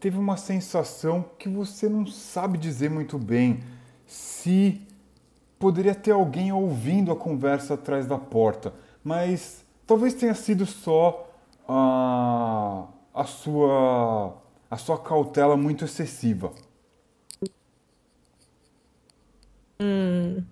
teve 0.00 0.18
uma 0.18 0.36
sensação 0.36 1.24
que 1.38 1.48
você 1.48 1.88
não 1.88 2.06
sabe 2.06 2.58
dizer 2.58 2.90
muito 2.90 3.18
bem 3.18 3.60
se 4.06 4.87
poderia 5.58 5.94
ter 5.94 6.12
alguém 6.12 6.52
ouvindo 6.52 7.10
a 7.10 7.16
conversa 7.16 7.74
atrás 7.74 8.06
da 8.06 8.18
porta, 8.18 8.72
mas 9.02 9.64
talvez 9.86 10.14
tenha 10.14 10.34
sido 10.34 10.64
só 10.66 11.30
a, 11.66 12.86
a 13.14 13.24
sua 13.24 14.36
a 14.70 14.76
sua 14.76 14.98
cautela 14.98 15.56
muito 15.56 15.84
excessiva. 15.84 16.52
Hum. 19.80 20.44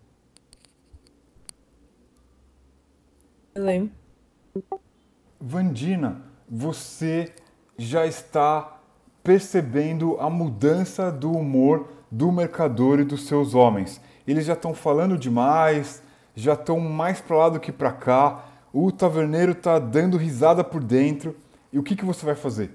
Vandina, 5.41 6.23
você 6.49 7.33
já 7.77 8.07
está 8.07 8.81
percebendo 9.23 10.19
a 10.21 10.31
mudança 10.31 11.11
do 11.11 11.33
humor 11.33 11.89
do 12.11 12.31
mercador 12.31 13.01
e 13.01 13.05
dos 13.05 13.27
seus 13.27 13.55
homens. 13.55 14.01
Eles 14.27 14.45
já 14.45 14.55
estão 14.55 14.75
falando 14.75 15.17
demais, 15.17 16.03
já 16.35 16.55
estão 16.55 16.81
mais 16.81 17.21
para 17.21 17.37
lá 17.37 17.49
do 17.49 17.61
que 17.61 17.71
para 17.71 17.93
cá. 17.93 18.45
O 18.73 18.91
taverneiro 18.91 19.53
está 19.53 19.79
dando 19.79 20.17
risada 20.17 20.65
por 20.65 20.83
dentro. 20.83 21.37
E 21.73 21.79
o 21.79 21.83
que, 21.83 21.97
que 21.97 22.05
você 22.05 22.25
vai 22.25 22.35
fazer? 22.35 22.71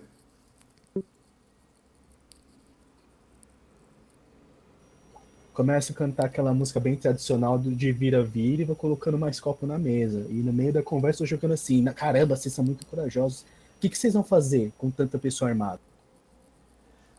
começo 5.62 5.92
a 5.92 5.96
cantar 5.96 6.26
aquela 6.26 6.54
música 6.56 6.80
bem 6.80 6.96
tradicional 6.96 7.60
de 7.60 7.92
vira-vira 7.92 8.64
e 8.64 8.66
vou 8.66 8.76
colocando 8.76 9.16
mais 9.16 9.40
copo 9.40 9.68
na 9.68 9.78
mesa. 9.78 10.26
E 10.30 10.34
no 10.34 10.52
meio 10.52 10.74
da 10.74 10.82
conversa 10.82 11.22
eu 11.22 11.28
jogando 11.28 11.54
assim, 11.54 11.84
na 11.84 11.94
caramba, 11.94 12.36
vocês 12.36 12.52
são 12.52 12.66
muito 12.66 12.84
corajosos. 12.88 13.42
O 13.42 13.46
que, 13.80 13.90
que 13.90 13.98
vocês 13.98 14.14
vão 14.14 14.24
fazer 14.24 14.72
com 14.78 14.90
tanta 14.90 15.20
pessoa 15.20 15.50
armada? 15.50 15.80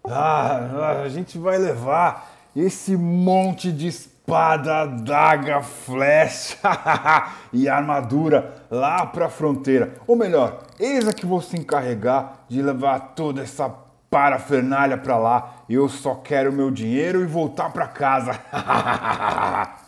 Ah, 0.05 1.03
a 1.05 1.09
gente 1.09 1.39
vai 1.39 1.57
levar 1.57 2.51
esse 2.57 2.97
monte 2.97 3.71
de 3.71 3.93
espada, 4.23 4.87
daga, 4.87 5.61
flecha 5.63 6.57
e 7.53 7.69
armadura 7.69 8.65
lá 8.71 9.05
para 9.05 9.27
a 9.27 9.29
fronteira. 9.31 10.01
Ou 10.07 10.17
melhor, 10.17 10.63
eis 10.79 11.07
a 11.09 11.13
que 11.13 11.27
vou 11.27 11.43
se 11.43 11.59
encarregar 11.59 12.45
de 12.49 12.63
levar 12.63 13.15
toda 13.15 13.43
essa 13.43 13.69
parafernália 14.09 14.97
para 14.97 15.19
lá. 15.19 15.65
Eu 15.69 15.89
só 15.89 16.15
quero 16.15 16.53
meu 16.53 16.71
dinheiro 16.71 17.21
e 17.23 17.27
voltar 17.27 17.73
para 17.73 17.89
casa. 17.89 18.33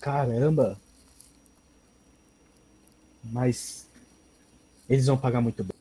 Caramba! 0.00 0.78
Mas 3.24 3.86
eles 4.88 5.06
vão 5.06 5.16
pagar 5.16 5.40
muito 5.40 5.64
bem. 5.64 5.74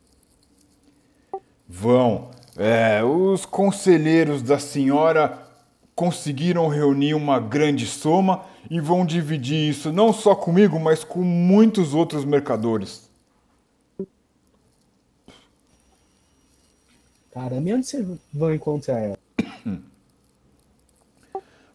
Vão. 1.68 2.32
É, 2.58 3.04
os 3.04 3.46
conselheiros 3.46 4.42
da 4.42 4.58
senhora 4.58 5.40
conseguiram 5.94 6.68
reunir 6.68 7.14
uma 7.14 7.40
grande 7.40 7.86
soma 7.86 8.46
e 8.70 8.80
vão 8.80 9.06
dividir 9.06 9.70
isso 9.70 9.92
não 9.92 10.14
só 10.14 10.36
comigo, 10.36 10.80
mas 10.80 11.04
com 11.04 11.22
muitos 11.22 11.94
outros 11.94 12.26
mercadores. 12.26 13.10
Caramba, 17.34 17.70
e 17.70 17.74
onde 17.74 17.86
vocês 17.86 18.08
vão 18.34 18.54
encontrar 18.54 19.00
ela? 19.00 19.20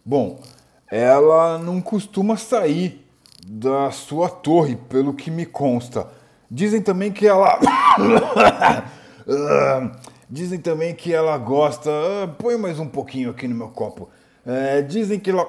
Bom, 0.03 0.41
ela 0.89 1.59
não 1.59 1.79
costuma 1.79 2.35
sair 2.35 3.05
da 3.45 3.91
sua 3.91 4.27
torre, 4.27 4.75
pelo 4.75 5.13
que 5.13 5.29
me 5.29 5.45
consta. 5.45 6.07
Dizem 6.49 6.81
também 6.81 7.11
que 7.11 7.27
ela. 7.27 7.59
Dizem 10.31 10.59
também 10.59 10.95
que 10.95 11.13
ela 11.13 11.37
gosta. 11.37 11.91
Põe 12.39 12.55
mais 12.55 12.79
um 12.79 12.87
pouquinho 12.87 13.31
aqui 13.31 13.49
no 13.49 13.55
meu 13.55 13.67
copo. 13.67 14.07
É, 14.45 14.81
dizem 14.81 15.19
que 15.19 15.29
ela. 15.29 15.45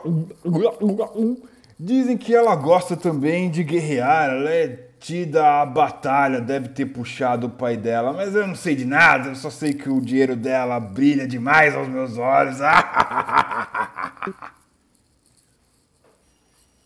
Dizem 1.79 2.19
que 2.19 2.35
ela 2.35 2.57
gosta 2.57 2.97
também 2.97 3.49
de 3.49 3.63
guerrear. 3.63 4.31
Ela 4.31 4.51
é 4.51 4.89
tida 4.99 5.63
a 5.63 5.67
batalha, 5.67 6.41
deve 6.41 6.71
ter 6.71 6.87
puxado 6.87 7.47
o 7.47 7.51
pai 7.51 7.77
dela, 7.77 8.13
mas 8.13 8.35
eu 8.37 8.47
não 8.47 8.55
sei 8.55 8.77
de 8.77 8.85
nada, 8.85 9.31
eu 9.31 9.35
só 9.35 9.51
sei 9.51 9.75
que 9.75 9.89
o 9.89 10.01
dinheiro 10.01 10.37
dela 10.37 10.79
brilha 10.79 11.27
demais 11.27 11.75
aos 11.75 11.89
meus 11.89 12.17
olhos. 12.19 12.59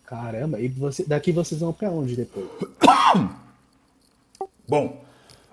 Caramba, 0.07 0.59
e 0.59 0.69
você, 0.69 1.05
daqui 1.05 1.31
vocês 1.31 1.61
vão 1.61 1.75
para 1.75 1.91
onde 1.91 2.17
depois? 2.17 2.47
Bom, 4.67 5.05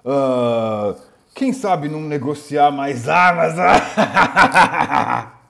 uh, 0.06 0.96
quem 1.34 1.52
sabe 1.52 1.90
não 1.90 2.02
negociar 2.02 2.72
mais 2.72 3.10
armas? 3.10 3.56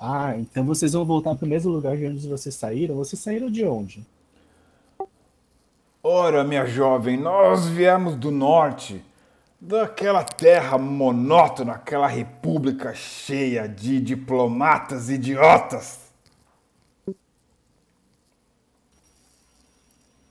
Ah, 0.00 0.36
então 0.38 0.64
vocês 0.64 0.92
vão 0.92 1.04
voltar 1.04 1.34
para 1.34 1.44
o 1.44 1.48
mesmo 1.48 1.72
lugar 1.72 1.96
de 1.96 2.06
onde 2.06 2.28
vocês 2.28 2.54
saíram? 2.54 2.94
Vocês 2.94 3.20
saíram 3.20 3.50
de 3.50 3.64
onde? 3.64 4.06
Ora, 6.00 6.44
minha 6.44 6.64
jovem, 6.64 7.16
nós 7.16 7.66
viemos 7.66 8.14
do 8.14 8.30
norte, 8.30 9.04
daquela 9.60 10.22
terra 10.22 10.78
monótona, 10.78 11.72
aquela 11.72 12.06
república 12.06 12.94
cheia 12.94 13.68
de 13.68 14.00
diplomatas 14.00 15.10
idiotas. 15.10 16.07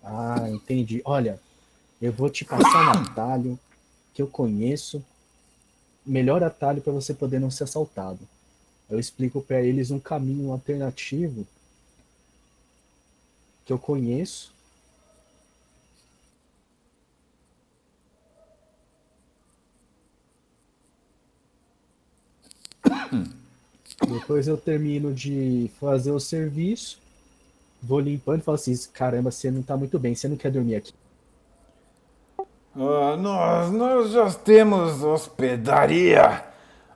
Ah, 0.10 0.49
entendi. 0.49 1.01
Olha, 1.03 1.38
eu 2.01 2.14
vou 2.14 2.30
te 2.30 2.45
passar 2.45 2.95
um 2.95 3.01
atalho 3.01 3.60
que 4.14 4.22
eu 4.22 4.28
conheço. 4.28 5.03
Melhor 6.05 6.41
atalho 6.41 6.82
para 6.82 6.93
você 6.93 7.14
poder 7.14 7.39
não 7.39 7.51
ser 7.51 7.66
assaltado. 7.66 8.20
Eu 8.89 8.97
explico 8.97 9.41
para 9.41 9.62
eles 9.62 9.91
um 9.91 9.99
caminho 9.99 10.53
alternativo 10.53 11.45
que 13.66 13.74
eu 13.74 13.78
conheço. 13.78 14.53
Depois 24.08 24.47
eu 24.47 24.58
termino 24.58 25.14
de 25.14 25.70
fazer 25.82 26.12
o 26.12 26.20
serviço, 26.20 26.97
vou 27.82 28.00
limpando 28.00 28.40
e 28.40 28.44
falo 28.44 28.56
assim: 28.56 28.76
caramba, 28.94 29.32
você 29.32 29.52
não 29.52 29.62
tá 29.62 29.76
muito 29.78 29.98
bem, 30.00 30.16
você 30.16 30.28
não 30.28 30.38
quer 30.38 30.52
dormir 30.52 30.76
aqui. 30.76 30.94
Ah, 32.76 33.18
nós, 33.18 33.72
nós 33.72 34.12
já 34.12 34.32
temos 34.32 35.04
hospedaria. 35.04 36.44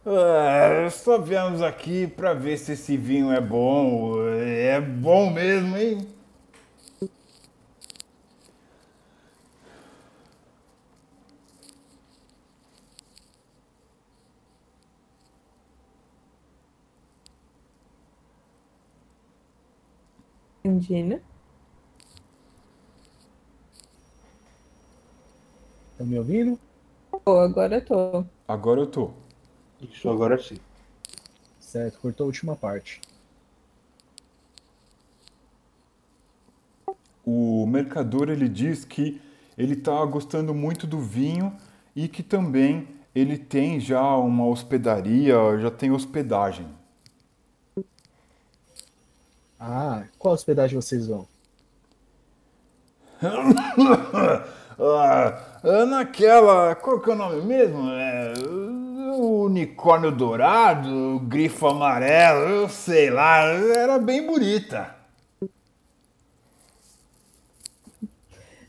Ah, 0.05 0.87
só 0.91 1.17
viemos 1.17 1.61
aqui 1.61 2.07
para 2.07 2.33
ver 2.33 2.57
se 2.57 2.73
esse 2.73 2.97
vinho 2.97 3.31
é 3.31 3.41
bom. 3.41 4.15
É 4.37 4.79
bom 4.79 5.31
mesmo, 5.31 5.77
hein? 5.77 6.07
Indina. 20.63 21.21
Tá 25.97 26.03
me 26.03 26.17
ouvindo? 26.17 26.59
Pô, 27.23 27.39
agora 27.39 27.75
eu 27.75 27.85
tô. 27.85 28.25
Agora 28.47 28.81
eu 28.81 28.87
tô. 28.87 29.11
Isso, 29.81 30.09
agora 30.09 30.37
sim. 30.41 30.57
Certo, 31.59 31.99
cortou 31.99 32.25
a 32.25 32.27
última 32.27 32.55
parte. 32.55 33.01
O 37.25 37.65
mercador 37.65 38.29
ele 38.29 38.49
diz 38.49 38.83
que 38.83 39.21
ele 39.57 39.73
está 39.73 40.03
gostando 40.05 40.53
muito 40.53 40.87
do 40.87 40.99
vinho 40.99 41.55
e 41.95 42.07
que 42.07 42.23
também 42.23 42.87
ele 43.13 43.37
tem 43.37 43.79
já 43.79 44.15
uma 44.17 44.45
hospedaria, 44.45 45.35
já 45.59 45.69
tem 45.69 45.91
hospedagem. 45.91 46.67
Ah, 49.63 50.05
qual 50.17 50.33
hospedagem 50.33 50.75
vocês 50.75 51.05
vão? 51.05 51.27
ah, 54.81 55.85
naquela. 55.85 56.73
Qual 56.73 56.99
que 56.99 57.11
é 57.11 57.13
o 57.13 57.15
nome 57.15 57.43
mesmo? 57.43 57.91
É, 57.91 58.33
o 59.19 59.43
unicórnio 59.45 60.11
dourado, 60.11 60.89
o 61.15 61.19
grifo 61.19 61.67
amarelo, 61.67 62.39
eu 62.49 62.69
sei 62.69 63.11
lá, 63.11 63.43
era 63.43 63.99
bem 63.99 64.25
bonita. 64.25 64.95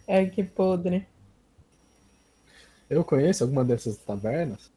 Ai, 0.06 0.26
que 0.28 0.44
podre. 0.44 1.06
Eu 2.90 3.02
conheço 3.02 3.44
alguma 3.44 3.64
dessas 3.64 3.96
tavernas? 3.96 4.70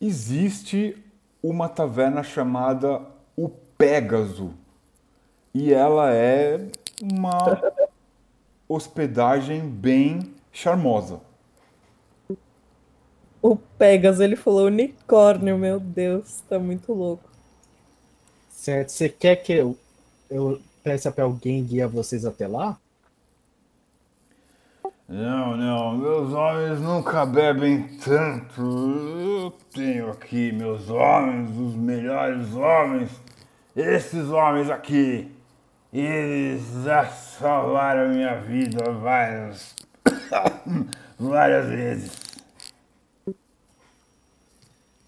Existe 0.00 0.96
uma 1.42 1.68
taverna 1.68 2.22
chamada 2.22 3.04
Pégaso 3.82 4.54
e 5.52 5.74
ela 5.74 6.14
é 6.14 6.68
uma 7.02 7.60
hospedagem 8.68 9.68
bem 9.68 10.32
charmosa. 10.52 11.20
O 13.42 13.56
Pegas, 13.56 14.20
ele 14.20 14.36
falou 14.36 14.68
unicórnio, 14.68 15.58
meu 15.58 15.80
Deus, 15.80 16.42
tá 16.48 16.60
muito 16.60 16.92
louco. 16.92 17.28
Certo, 18.48 18.90
você 18.90 19.08
quer 19.08 19.34
que 19.34 19.52
eu, 19.52 19.76
eu 20.30 20.62
peça 20.84 21.10
para 21.10 21.24
alguém 21.24 21.64
guiar 21.64 21.88
vocês 21.88 22.24
até 22.24 22.46
lá? 22.46 22.78
Não, 25.08 25.56
não, 25.56 25.98
meus 25.98 26.32
homens 26.32 26.80
nunca 26.80 27.26
bebem 27.26 27.98
tanto. 27.98 28.62
Eu 28.62 29.52
tenho 29.74 30.12
aqui 30.12 30.52
meus 30.52 30.88
homens, 30.88 31.50
os 31.58 31.74
melhores 31.74 32.54
homens. 32.54 33.10
Esses 33.74 34.28
homens 34.28 34.68
aqui, 34.68 35.30
eles 35.92 36.62
já 36.84 37.06
salvaram 37.06 38.10
minha 38.10 38.38
vida 38.38 38.92
várias, 38.92 39.74
várias 41.18 41.66
vezes. 41.68 42.12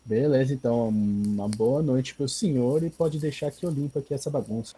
Beleza, 0.07 0.55
então, 0.55 0.89
uma 0.89 1.49
boa 1.49 1.83
noite 1.83 2.15
pro 2.15 2.29
senhor 2.29 2.83
e 2.83 2.91
pode 2.91 3.19
deixar 3.19 3.51
que 3.51 3.67
eu 3.67 3.71
limpo 3.71 3.99
aqui 3.99 4.15
essa 4.15 4.31
bagunça. 4.31 4.75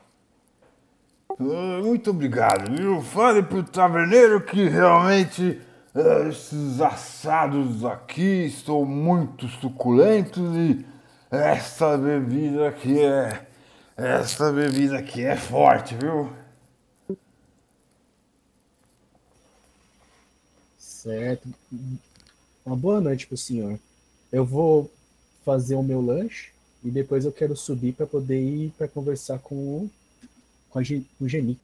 Ah, 1.31 1.81
Muito 1.83 2.11
obrigado, 2.11 2.75
viu? 2.75 3.01
Fale 3.03 3.43
pro 3.43 3.63
taverneiro 3.63 4.41
que 4.41 4.69
realmente 4.69 5.61
ah, 5.95 6.29
esses 6.29 6.81
assados 6.81 7.85
aqui 7.85 8.47
estão 8.47 8.85
muito 8.85 9.47
suculentos 9.49 10.57
e 10.57 10.85
essa 11.31 11.97
bebida 11.97 12.69
aqui 12.69 13.01
é. 13.01 13.46
Essa 13.97 14.51
bebida 14.51 14.97
aqui 14.99 15.23
é 15.23 15.37
forte, 15.37 15.95
viu? 15.97 16.31
Certo. 20.79 21.49
Uma 22.67 22.77
boa 22.77 23.01
noite 23.01 23.27
pro 23.27 23.37
senhor. 23.37 23.79
Eu 24.33 24.45
vou 24.45 24.91
fazer 25.45 25.75
o 25.77 25.83
meu 25.83 26.01
lanche 26.01 26.53
e 26.85 26.91
depois 26.91 27.25
eu 27.25 27.33
quero 27.33 27.57
subir 27.57 27.95
para 27.95 28.07
poder 28.07 28.41
ir 28.41 28.73
para 28.77 28.89
conversar 28.89 29.39
com 29.39 29.55
o, 29.55 29.91
com 30.71 30.79
a, 30.81 30.83
Gen- 30.83 31.07
o 31.21 31.29
Geni. 31.29 31.61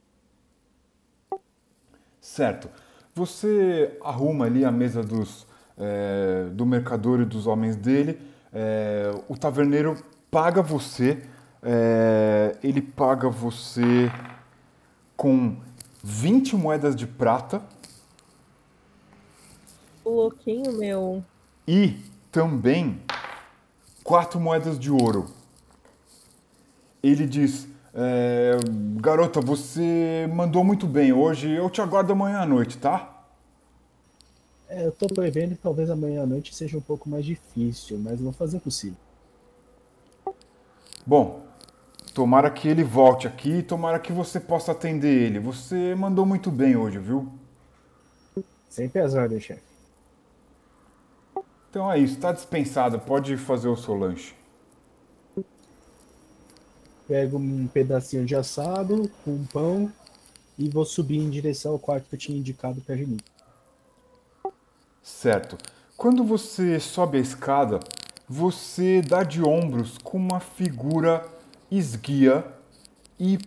Certo. 2.20 2.68
Você 3.14 3.96
arruma 4.02 4.46
ali 4.46 4.64
a 4.64 4.72
mesa 4.72 5.02
dos, 5.02 5.46
eh, 5.78 6.46
do 6.52 6.64
mercador 6.64 7.20
e 7.20 7.24
dos 7.24 7.46
homens 7.46 7.76
dele. 7.76 8.18
eh, 8.54 9.10
o 9.28 9.36
taverneiro 9.36 9.96
paga 10.30 10.62
você. 10.62 11.22
Eh, 11.62 12.56
ele 12.62 12.82
paga 12.82 13.28
você 13.28 14.10
com 15.16 15.56
20 16.02 16.56
moedas 16.56 16.96
de 16.96 17.06
prata 17.06 17.62
O 20.04 20.10
louquinho, 20.10 20.70
meu. 20.78 21.24
e 21.66 21.96
também 22.30 23.02
quatro 24.04 24.40
moedas 24.40 24.78
de 24.78 24.90
ouro. 24.90 25.30
Ele 27.02 27.26
diz: 27.26 27.66
eh, 27.94 28.56
Garota, 29.00 29.40
você 29.40 30.28
mandou 30.32 30.64
muito 30.64 30.86
bem 30.86 31.12
hoje. 31.12 31.50
Eu 31.50 31.68
te 31.70 31.80
aguardo 31.80 32.12
amanhã 32.12 32.40
à 32.40 32.46
noite, 32.46 32.78
tá? 32.78 33.24
É, 34.68 34.86
eu 34.86 34.92
tô 34.92 35.08
prevendo 35.08 35.54
que 35.54 35.62
talvez 35.62 35.88
amanhã 35.90 36.22
à 36.22 36.26
noite 36.26 36.54
seja 36.54 36.76
um 36.78 36.80
pouco 36.80 37.08
mais 37.08 37.24
difícil, 37.24 37.98
mas 37.98 38.20
vou 38.20 38.32
fazer 38.32 38.56
o 38.56 38.60
possível. 38.60 38.98
Bom, 41.06 41.42
tomara 42.12 42.50
que 42.50 42.68
ele 42.68 42.84
volte 42.84 43.26
aqui 43.26 43.58
e 43.58 43.62
tomara 43.62 43.98
que 43.98 44.12
você 44.12 44.38
possa 44.38 44.72
atender 44.72 45.22
ele. 45.22 45.38
Você 45.38 45.94
mandou 45.94 46.26
muito 46.26 46.50
bem 46.50 46.76
hoje, 46.76 46.98
viu? 46.98 47.32
Sempre 48.68 49.00
as 49.00 49.14
ordens, 49.14 49.42
chefe. 49.42 49.62
Então 51.70 51.90
é 51.90 51.98
isso, 51.98 52.18
tá 52.18 52.32
dispensado. 52.32 52.98
Pode 52.98 53.36
fazer 53.36 53.68
o 53.68 53.76
seu 53.76 53.94
lanche. 53.94 54.34
Pego 57.08 57.38
um 57.38 57.66
pedacinho 57.66 58.24
de 58.24 58.36
assado 58.36 59.10
com 59.24 59.32
um 59.32 59.44
pão 59.46 59.92
e 60.58 60.68
vou 60.68 60.84
subir 60.84 61.18
em 61.18 61.30
direção 61.30 61.72
ao 61.72 61.78
quarto 61.78 62.08
que 62.08 62.14
eu 62.14 62.18
tinha 62.18 62.38
indicado 62.38 62.80
pra 62.82 62.94
Geni. 62.94 63.18
Certo. 65.02 65.58
Quando 65.96 66.24
você 66.24 66.78
sobe 66.78 67.18
a 67.18 67.20
escada, 67.20 67.80
você 68.28 69.02
dá 69.02 69.22
de 69.22 69.42
ombros 69.42 69.98
com 69.98 70.16
uma 70.18 70.40
figura 70.40 71.26
esguia 71.78 72.44
e 73.18 73.38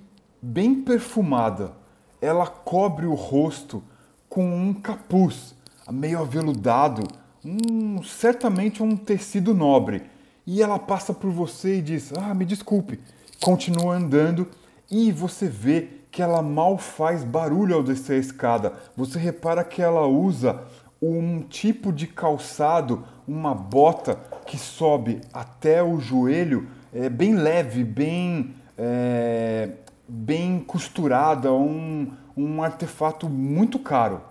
bem 0.42 0.82
perfumada. 0.82 1.74
Ela 2.22 2.48
cobre 2.48 3.06
o 3.06 3.14
rosto 3.14 3.84
com 4.28 4.46
um 4.46 4.74
capuz 4.74 5.56
meio 5.92 6.20
aveludado, 6.20 7.08
um, 7.44 8.02
certamente 8.04 8.82
um 8.82 8.96
tecido 8.96 9.54
nobre. 9.54 10.04
E 10.48 10.62
ela 10.62 10.80
passa 10.80 11.14
por 11.14 11.30
você 11.30 11.78
e 11.78 11.82
diz: 11.82 12.12
Ah, 12.18 12.34
me 12.34 12.46
desculpe. 12.46 13.00
Continua 13.42 13.96
andando 13.96 14.48
e 14.90 15.12
você 15.12 15.48
vê 15.48 15.90
que 16.12 16.22
ela 16.22 16.42
mal 16.42 16.78
faz 16.78 17.24
barulho 17.24 17.76
ao 17.76 17.84
descer 17.84 18.14
a 18.14 18.20
escada. 18.20 18.74
Você 18.96 19.20
repara 19.20 19.64
que 19.64 19.82
ela 19.82 20.08
usa 20.08 20.64
um 21.02 21.42
tipo 21.42 21.92
de 21.92 22.08
calçado, 22.08 23.04
uma 23.28 23.54
bota 23.54 24.16
que 24.46 24.58
sobe 24.58 25.22
até 25.34 25.84
o 25.84 26.00
joelho, 26.00 26.70
é 26.96 27.10
bem 27.10 27.36
leve, 27.36 27.84
bem 27.84 28.56
é, 28.78 29.70
bem 30.08 30.60
costurada, 30.62 31.52
um, 31.52 32.12
um 32.36 32.64
artefato 32.64 33.28
muito 33.30 33.78
caro. 33.78 34.22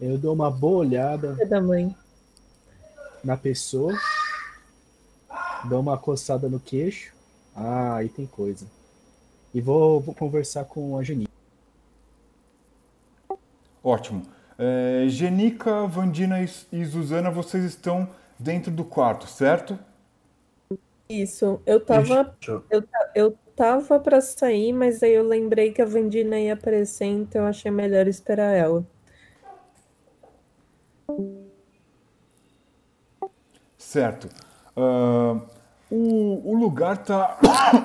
Eu 0.00 0.16
dou 0.16 0.32
uma 0.32 0.50
boa 0.50 0.78
olhada 0.78 1.36
É 1.38 1.44
da 1.44 1.60
mãe. 1.60 1.94
na 3.22 3.36
pessoa 3.36 3.92
Dou 5.68 5.80
uma 5.80 5.98
coçada 5.98 6.48
no 6.48 6.58
queixo. 6.58 7.12
Ah, 7.54 7.96
aí 7.96 8.08
tem 8.08 8.24
coisa. 8.26 8.66
E 9.52 9.60
vou, 9.60 10.00
vou 10.00 10.14
conversar 10.14 10.64
com 10.64 10.96
a 10.96 11.02
Genica. 11.02 11.30
Ótimo. 13.84 14.22
É, 14.58 15.04
Genica, 15.08 15.86
Vandina 15.86 16.40
e, 16.40 16.48
e 16.72 16.86
Suzana, 16.86 17.30
vocês 17.30 17.62
estão 17.64 18.08
dentro 18.40 18.72
do 18.72 18.84
quarto, 18.84 19.26
certo? 19.26 19.78
Isso. 21.08 21.60
Eu 21.66 21.84
tava, 21.84 22.34
Isso. 22.40 22.64
eu, 22.70 22.84
eu 23.14 23.38
tava 23.54 24.00
pra 24.00 24.20
sair, 24.20 24.72
mas 24.72 25.02
aí 25.02 25.12
eu 25.12 25.26
lembrei 25.26 25.72
que 25.72 25.82
a 25.82 25.84
Vandina 25.84 26.38
ia 26.38 26.54
aparecer, 26.54 27.06
então 27.06 27.42
eu 27.42 27.48
achei 27.48 27.70
melhor 27.70 28.06
esperar 28.06 28.54
ela. 28.54 28.84
Certo. 33.76 34.28
Ah, 34.76 35.40
o, 35.90 36.52
o 36.52 36.56
lugar 36.56 36.98
tá. 36.98 37.38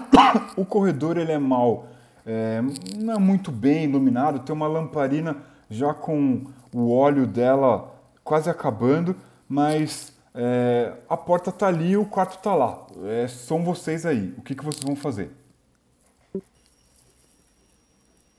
o 0.55 0.63
corredor 0.63 1.17
ele 1.17 1.31
é 1.31 1.39
mau. 1.39 1.87
É, 2.25 2.61
não 2.97 3.15
é 3.15 3.19
muito 3.19 3.51
bem 3.51 3.85
iluminado. 3.85 4.39
Tem 4.39 4.55
uma 4.55 4.67
lamparina 4.67 5.37
já 5.69 5.93
com 5.93 6.45
o 6.73 6.95
óleo 6.95 7.25
dela 7.25 7.91
quase 8.23 8.49
acabando, 8.49 9.15
mas 9.47 10.14
é, 10.36 10.93
a 11.07 11.15
porta 11.15 11.51
tá 11.51 11.67
ali 11.67 11.91
e 11.91 11.97
o 11.97 12.05
quarto 12.05 12.41
tá 12.41 12.53
lá. 12.53 12.86
É, 13.05 13.27
são 13.27 13.63
vocês 13.63 14.05
aí. 14.05 14.33
O 14.38 14.41
que, 14.41 14.53
que 14.53 14.65
vocês 14.65 14.83
vão 14.83 14.95
fazer? 14.95 15.31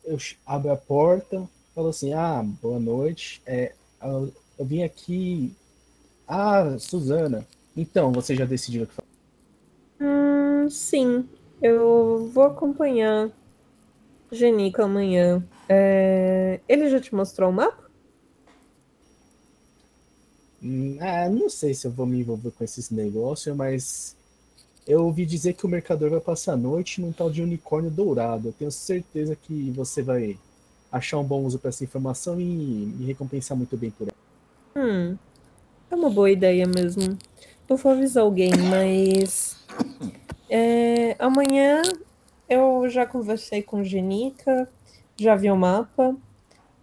Eu 0.05 0.19
abro 0.47 0.71
a 0.71 0.77
porta, 0.77 1.49
falo 1.75 1.89
assim: 1.89 2.13
Ah, 2.13 2.45
boa 2.63 2.79
noite. 2.79 3.43
É, 3.47 3.73
eu, 4.03 4.33
eu 4.59 4.65
vim 4.65 4.83
aqui. 4.83 5.57
Ah, 6.29 6.77
Suzana. 6.79 7.47
Então, 7.77 8.13
você 8.13 8.35
já 8.35 8.45
decidiu 8.45 8.85
o 8.85 8.87
que 8.87 8.95
faz? 8.95 9.09
Hum, 10.01 10.69
sim. 10.69 11.29
Eu 11.63 12.31
vou 12.33 12.45
acompanhar 12.45 13.31
Genica 14.31 14.85
amanhã. 14.85 15.43
É, 15.69 16.61
Ele 16.69 16.91
já 16.91 17.01
te 17.01 17.15
mostrou 17.15 17.51
o 17.51 17.53
mapa? 17.53 17.86
Ah, 21.01 21.29
não 21.29 21.49
sei 21.49 21.75
se 21.75 21.87
eu 21.87 21.91
vou 21.91 22.07
me 22.07 22.21
envolver 22.21 22.51
com 22.51 22.65
esses 22.65 22.91
negócios, 22.91 23.55
mas 23.55 24.17
eu 24.87 25.05
ouvi 25.05 25.27
dizer 25.27 25.55
que 25.55 25.67
o 25.67 25.69
mercador 25.69 26.11
vai 26.11 26.21
passar 26.21 26.53
a 26.53 26.57
noite 26.57 27.01
num 27.01 27.13
tal 27.13 27.31
de 27.31 27.43
unicórnio 27.43 27.91
dourado. 27.91 28.49
Eu 28.49 28.53
tenho 28.53 28.71
certeza 28.71 29.37
que 29.37 29.71
você 29.73 30.03
vai 30.03 30.39
achar 30.91 31.19
um 31.19 31.25
bom 31.25 31.45
uso 31.45 31.59
para 31.59 31.71
essa 31.71 31.85
informação 31.85 32.41
e 32.41 32.45
me 32.45 33.05
recompensar 33.05 33.57
muito 33.57 33.77
bem 33.77 33.91
por 33.91 34.09
ela. 34.09 34.17
Hum, 34.77 35.17
é 35.91 35.95
uma 35.95 36.09
boa 36.09 36.31
ideia 36.31 36.67
mesmo. 36.67 37.19
Eu 37.69 37.77
vou 37.77 37.93
avisar 37.93 38.23
alguém, 38.23 38.53
mas 38.71 39.57
é, 40.49 41.17
amanhã 41.19 41.83
eu 42.49 42.89
já 42.89 43.05
conversei 43.05 43.63
com 43.63 43.83
Genica, 43.83 44.69
já 45.17 45.35
vi 45.35 45.51
o 45.51 45.57
mapa. 45.57 46.17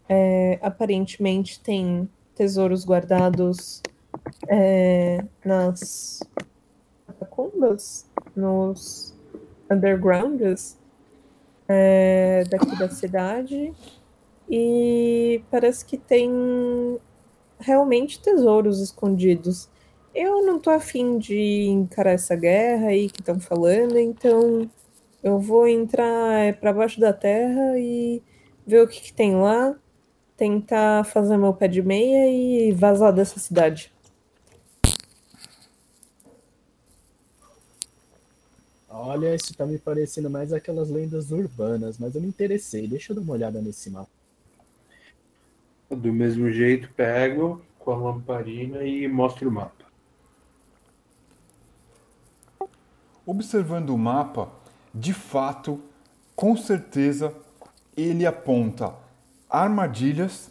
É, 0.10 0.60
aparentemente 0.62 1.60
tem 1.62 2.10
tesouros 2.36 2.86
guardados 2.86 3.82
é, 4.48 5.24
nas 5.44 6.22
catacumbas, 7.06 8.06
nos 8.36 9.14
undergrounds 9.70 10.78
é, 11.68 12.44
daqui 12.50 12.78
da 12.78 12.90
cidade. 12.90 13.74
E 14.50 15.44
parece 15.50 15.86
que 15.86 15.98
tem 15.98 16.30
realmente 17.60 18.22
tesouros 18.22 18.82
escondidos. 18.82 19.70
Eu 20.14 20.46
não 20.46 20.60
tô 20.60 20.70
afim 20.70 21.18
de 21.18 21.66
encarar 21.68 22.12
essa 22.12 22.36
guerra 22.36 22.88
aí 22.88 23.10
que 23.10 23.22
estão 23.22 23.40
falando, 23.40 23.98
então 23.98 24.70
eu 25.24 25.40
vou 25.40 25.68
entrar 25.68 26.56
para 26.60 26.74
baixo 26.74 27.00
da 27.00 27.14
terra 27.14 27.80
e 27.80 28.22
ver 28.68 28.84
o 28.84 28.88
que, 28.88 29.02
que 29.02 29.14
tem 29.14 29.36
lá, 29.36 29.76
tentar 30.38 31.06
fazer 31.06 31.38
meu 31.38 31.54
pé 31.54 31.68
de 31.68 31.82
meia 31.82 32.30
e 32.30 32.72
vazar 32.72 33.14
dessa 33.14 33.40
cidade. 33.40 33.92
Olha, 38.90 39.36
isso 39.36 39.54
tá 39.56 39.66
me 39.66 39.78
parecendo 39.78 40.30
mais 40.30 40.54
aquelas 40.54 40.90
lendas 40.90 41.32
urbanas, 41.32 41.98
mas 41.98 42.16
eu 42.16 42.22
me 42.22 42.28
interessei. 42.28 42.88
Deixa 42.88 43.12
eu 43.12 43.16
dar 43.16 43.22
uma 43.22 43.34
olhada 43.34 43.62
nesse 43.62 43.90
mapa. 43.90 44.10
Do 45.90 46.14
mesmo 46.14 46.52
jeito, 46.52 46.90
pego 46.94 47.62
com 47.80 47.92
a 47.92 47.98
lamparina 47.98 48.84
e 48.84 49.08
mostro 49.08 49.50
o 49.50 49.52
mapa. 49.52 49.84
Observando 53.26 53.90
o 53.92 53.98
mapa, 53.98 54.50
de 54.94 55.14
fato, 55.14 55.82
com 56.36 56.56
certeza, 56.56 57.34
ele 57.96 58.26
aponta 58.26 59.03
armadilhas, 59.54 60.50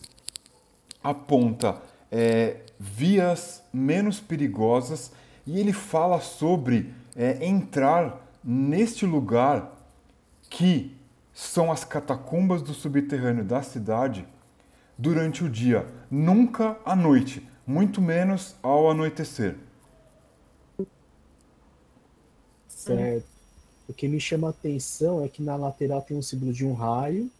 aponta 1.02 1.82
é, 2.10 2.60
vias 2.78 3.60
menos 3.72 4.20
perigosas 4.20 5.10
e 5.44 5.58
ele 5.58 5.72
fala 5.72 6.20
sobre 6.20 6.94
é, 7.16 7.44
entrar 7.44 8.24
neste 8.44 9.04
lugar 9.04 9.72
que 10.48 10.96
são 11.34 11.72
as 11.72 11.84
catacumbas 11.84 12.62
do 12.62 12.72
subterrâneo 12.72 13.44
da 13.44 13.62
cidade 13.62 14.24
durante 14.96 15.42
o 15.42 15.50
dia, 15.50 15.86
nunca 16.08 16.78
à 16.84 16.94
noite, 16.94 17.44
muito 17.66 18.00
menos 18.00 18.54
ao 18.62 18.90
anoitecer. 18.90 19.56
Certo. 22.68 23.26
O 23.88 23.94
que 23.94 24.06
me 24.06 24.20
chama 24.20 24.48
a 24.48 24.50
atenção 24.50 25.24
é 25.24 25.28
que 25.28 25.42
na 25.42 25.56
lateral 25.56 26.02
tem 26.02 26.16
um 26.16 26.22
símbolo 26.22 26.52
de 26.52 26.64
um 26.64 26.72
raio, 26.72 27.30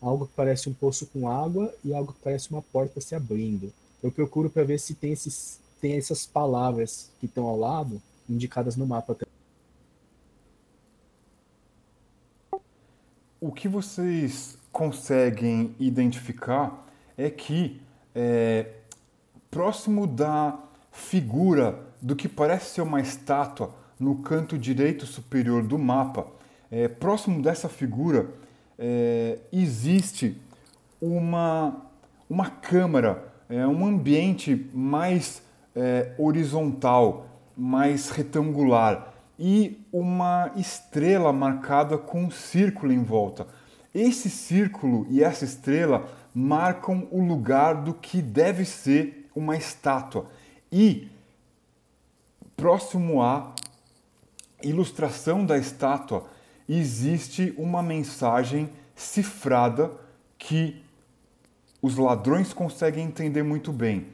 algo 0.00 0.26
que 0.26 0.32
parece 0.34 0.68
um 0.68 0.74
poço 0.74 1.06
com 1.06 1.28
água 1.28 1.74
e 1.84 1.92
algo 1.92 2.12
que 2.12 2.20
parece 2.22 2.50
uma 2.50 2.62
porta 2.62 3.00
se 3.00 3.14
abrindo. 3.14 3.72
Eu 4.02 4.12
procuro 4.12 4.48
para 4.48 4.64
ver 4.64 4.78
se 4.78 4.94
tem, 4.94 5.12
esses, 5.12 5.60
tem 5.80 5.96
essas 5.96 6.24
palavras 6.26 7.10
que 7.18 7.26
estão 7.26 7.46
ao 7.46 7.58
lado 7.58 8.00
indicadas 8.28 8.76
no 8.76 8.86
mapa. 8.86 9.16
O 13.40 13.52
que 13.52 13.68
vocês 13.68 14.58
conseguem 14.72 15.74
identificar 15.78 16.86
é 17.16 17.30
que 17.30 17.80
é, 18.14 18.66
próximo 19.50 20.06
da 20.06 20.58
figura 20.92 21.86
do 22.00 22.14
que 22.14 22.28
parece 22.28 22.74
ser 22.74 22.82
uma 22.82 23.00
estátua 23.00 23.74
no 23.98 24.16
canto 24.22 24.56
direito 24.56 25.06
superior 25.06 25.62
do 25.62 25.78
mapa, 25.78 26.26
é, 26.70 26.86
próximo 26.86 27.42
dessa 27.42 27.68
figura 27.68 28.28
é, 28.78 29.38
existe 29.52 30.36
uma, 31.00 31.76
uma 32.28 32.48
câmara, 32.48 33.32
é, 33.48 33.66
um 33.66 33.86
ambiente 33.86 34.70
mais 34.72 35.42
é, 35.74 36.12
horizontal, 36.18 37.26
mais 37.56 38.10
retangular 38.10 39.14
e 39.38 39.84
uma 39.92 40.52
estrela 40.56 41.32
marcada 41.32 41.98
com 41.98 42.24
um 42.24 42.30
círculo 42.30 42.92
em 42.92 43.02
volta. 43.02 43.46
Esse 43.94 44.30
círculo 44.30 45.06
e 45.08 45.22
essa 45.22 45.44
estrela 45.44 46.08
marcam 46.34 47.08
o 47.10 47.20
lugar 47.24 47.82
do 47.82 47.94
que 47.94 48.20
deve 48.20 48.64
ser 48.64 49.28
uma 49.34 49.56
estátua. 49.56 50.26
E 50.70 51.08
próximo 52.56 53.22
à 53.22 53.54
ilustração 54.62 55.44
da 55.44 55.56
estátua 55.56 56.28
existe 56.68 57.54
uma 57.56 57.82
mensagem 57.82 58.70
cifrada 58.94 59.90
que 60.38 60.82
os 61.80 61.96
ladrões 61.96 62.52
conseguem 62.52 63.04
entender 63.06 63.42
muito 63.42 63.72
bem. 63.72 64.06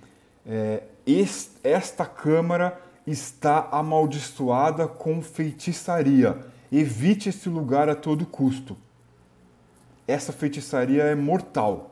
É, 0.46 0.82
es- 1.06 1.52
esta 1.62 2.04
câmara 2.04 2.80
está 3.06 3.68
amaldiçoada 3.70 4.86
com 4.86 5.22
feitiçaria. 5.22 6.38
Evite 6.70 7.28
esse 7.28 7.48
lugar 7.48 7.88
a 7.88 7.94
todo 7.94 8.26
custo. 8.26 8.76
Essa 10.08 10.32
feitiçaria 10.32 11.02
é 11.04 11.14
mortal. 11.14 11.90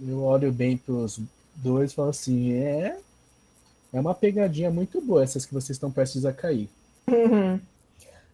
Eu 0.00 0.22
olho 0.24 0.52
bem 0.52 0.76
pros 0.76 1.20
dois 1.54 1.92
e 1.92 1.94
falo 1.94 2.08
assim: 2.10 2.52
é, 2.52 2.98
é 3.92 4.00
uma 4.00 4.14
pegadinha 4.14 4.70
muito 4.70 5.00
boa 5.00 5.22
essas 5.22 5.44
que 5.44 5.54
vocês 5.54 5.76
estão 5.76 5.90
prestes 5.90 6.24
a 6.24 6.32
cair. 6.32 6.68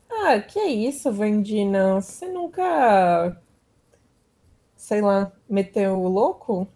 Ah, 0.09 0.41
que 0.41 0.59
é 0.59 0.69
isso, 0.69 1.13
Vandina? 1.13 2.01
Você 2.01 2.27
nunca, 2.27 3.37
sei 4.77 5.03
lá, 5.03 5.31
meteu 5.49 6.01
o 6.01 6.09
louco? 6.09 6.67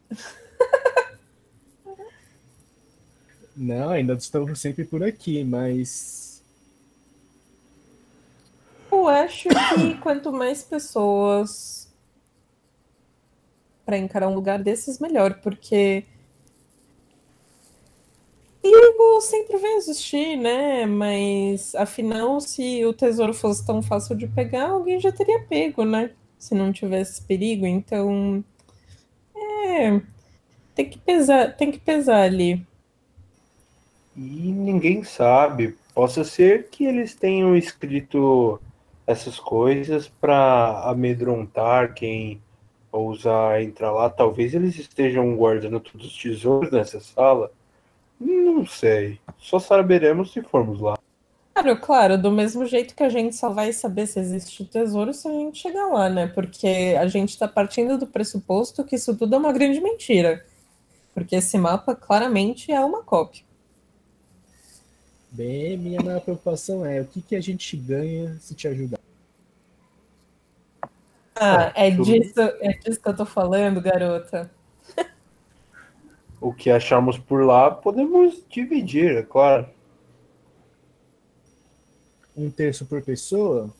Não, 3.57 3.91
ainda 3.91 4.12
estou 4.14 4.55
sempre 4.55 4.85
por 4.85 5.03
aqui, 5.03 5.43
mas 5.43 6.31
Eu 8.91 9.07
acho 9.07 9.49
que 9.49 9.95
quanto 9.99 10.33
mais 10.33 10.62
pessoas 10.62 11.89
para 13.87 13.97
encarar 13.97 14.28
um 14.28 14.35
lugar 14.35 14.62
desses, 14.62 14.99
melhor, 14.99 15.41
porque 15.41 16.05
tesouro 18.63 19.21
sempre 19.21 19.57
vai 19.59 19.73
existir, 19.75 20.37
né? 20.37 20.87
Mas 20.87 21.75
afinal, 21.75 22.41
se 22.41 22.85
o 22.85 22.93
tesouro 22.93 23.35
fosse 23.35 23.65
tão 23.67 23.83
fácil 23.83 24.17
de 24.17 24.27
pegar, 24.27 24.71
alguém 24.71 25.01
já 25.01 25.13
teria 25.13 25.41
pego, 25.41 25.85
né? 25.85 26.13
Se 26.39 26.55
não 26.55 26.73
tivesse 26.73 27.23
perigo. 27.23 27.67
Então, 27.67 28.45
é, 29.37 30.01
tem 30.75 30.89
que 30.89 30.99
pesar, 30.99 31.57
tem 31.57 31.71
que 31.71 31.79
pesar 31.79 32.23
ali. 32.23 32.67
E 34.17 34.53
ninguém 34.53 35.03
sabe. 35.05 35.77
Possa 35.95 36.25
ser 36.25 36.69
que 36.71 36.85
eles 36.85 37.15
tenham 37.15 37.57
escrito 37.57 38.61
essas 39.07 39.39
coisas 39.41 40.09
para 40.09 40.83
amedrontar 40.85 41.95
quem 41.95 42.41
ousar 42.93 43.63
entrar 43.63 43.91
lá. 43.93 44.09
Talvez 44.09 44.55
eles 44.55 44.79
estejam 44.79 45.35
guardando 45.37 45.81
todos 45.81 46.07
os 46.07 46.23
tesouros 46.23 46.71
nessa 46.71 47.01
sala. 47.01 47.53
Não 48.21 48.66
sei. 48.66 49.18
Só 49.39 49.59
saberemos 49.59 50.33
se 50.33 50.43
formos 50.43 50.81
lá. 50.81 50.99
Claro, 51.55 51.81
claro, 51.81 52.18
do 52.18 52.31
mesmo 52.31 52.64
jeito 52.66 52.95
que 52.95 53.03
a 53.03 53.09
gente 53.09 53.35
só 53.35 53.51
vai 53.51 53.73
saber 53.73 54.07
se 54.07 54.21
existe 54.21 54.64
tesouro 54.64 55.12
se 55.12 55.27
a 55.27 55.31
gente 55.31 55.59
chegar 55.59 55.87
lá, 55.87 56.09
né? 56.09 56.27
Porque 56.27 56.97
a 56.99 57.07
gente 57.07 57.31
está 57.31 57.49
partindo 57.49 57.99
do 57.99 58.07
pressuposto 58.07 58.85
que 58.85 58.97
isso 58.97 59.16
tudo 59.16 59.35
é 59.35 59.39
uma 59.39 59.53
grande 59.53 59.81
mentira. 59.81 60.45
Porque 61.12 61.37
esse 61.37 61.59
mapa 61.59 61.95
claramente 61.95 62.71
é 62.71 62.81
uma 62.81 63.03
cópia. 63.03 63.43
Bem, 65.31 65.77
minha 65.77 66.03
maior 66.03 66.21
preocupação 66.21 66.85
é 66.85 67.01
o 67.01 67.05
que, 67.05 67.23
que 67.23 67.37
a 67.37 67.41
gente 67.41 67.77
ganha 67.77 68.37
se 68.41 68.55
te 68.55 68.68
ajudar. 68.68 68.99
Ah, 71.35 71.73
é 71.75 71.91
disso, 71.91 72.41
é 72.61 72.73
disso 72.79 73.01
que 73.01 73.09
eu 73.09 73.16
tô 73.16 73.25
falando, 73.25 73.81
garota. 73.81 74.51
O 76.41 76.53
que 76.53 76.70
acharmos 76.70 77.18
por 77.18 77.45
lá 77.45 77.70
podemos 77.70 78.43
dividir, 78.49 79.16
é 79.16 79.22
claro. 79.22 79.68
Um 82.36 82.51
terço 82.51 82.86
por 82.86 83.03
pessoa? 83.03 83.70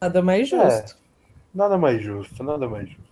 Nada 0.00 0.22
mais 0.22 0.48
justo. 0.48 0.66
É, 0.66 0.84
nada 1.52 1.76
mais 1.76 2.02
justo, 2.02 2.42
nada 2.44 2.68
mais 2.68 2.88
justo. 2.88 3.02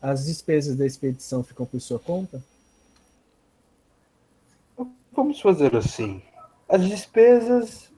As 0.00 0.26
despesas 0.26 0.76
da 0.76 0.86
expedição 0.86 1.44
ficam 1.44 1.66
por 1.66 1.80
sua 1.80 1.98
conta? 1.98 2.42
Vamos 5.12 5.40
fazer 5.40 5.76
assim. 5.76 6.22
As 6.68 6.88
despesas 6.88 7.92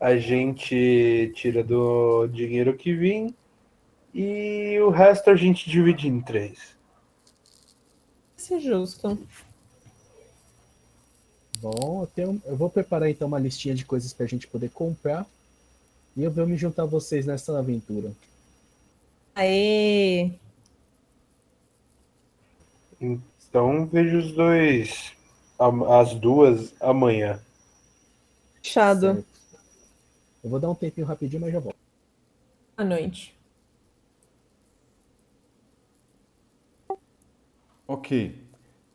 a 0.00 0.16
gente 0.16 1.32
tira 1.34 1.64
do 1.64 2.26
dinheiro 2.28 2.76
que 2.76 2.94
vim 2.94 3.34
e 4.14 4.78
o 4.80 4.90
resto 4.90 5.30
a 5.30 5.36
gente 5.36 5.68
divide 5.68 6.06
em 6.06 6.20
três. 6.20 6.75
É 8.50 8.60
justo. 8.60 9.18
Bom, 11.60 12.02
eu, 12.02 12.06
tenho, 12.14 12.42
eu 12.44 12.56
vou 12.56 12.70
preparar 12.70 13.10
então 13.10 13.26
uma 13.26 13.38
listinha 13.38 13.74
de 13.74 13.84
coisas 13.84 14.12
para 14.12 14.24
a 14.24 14.28
gente 14.28 14.46
poder 14.46 14.70
comprar 14.70 15.26
e 16.16 16.22
eu 16.22 16.30
vou 16.30 16.46
me 16.46 16.56
juntar 16.56 16.84
a 16.84 16.86
vocês 16.86 17.26
nessa 17.26 17.58
aventura. 17.58 18.12
Aê! 19.34 20.32
Então 23.00 23.86
vejo 23.86 24.18
os 24.18 24.32
dois 24.32 25.12
as 25.88 26.14
duas 26.14 26.74
amanhã. 26.80 27.40
Fechado. 28.62 29.24
Eu 30.42 30.50
vou 30.50 30.60
dar 30.60 30.70
um 30.70 30.74
tempinho 30.74 31.06
rapidinho, 31.06 31.42
mas 31.42 31.52
já 31.52 31.60
volto. 31.60 31.76
Boa 32.76 32.88
noite. 32.88 33.35
Ok. 37.86 38.38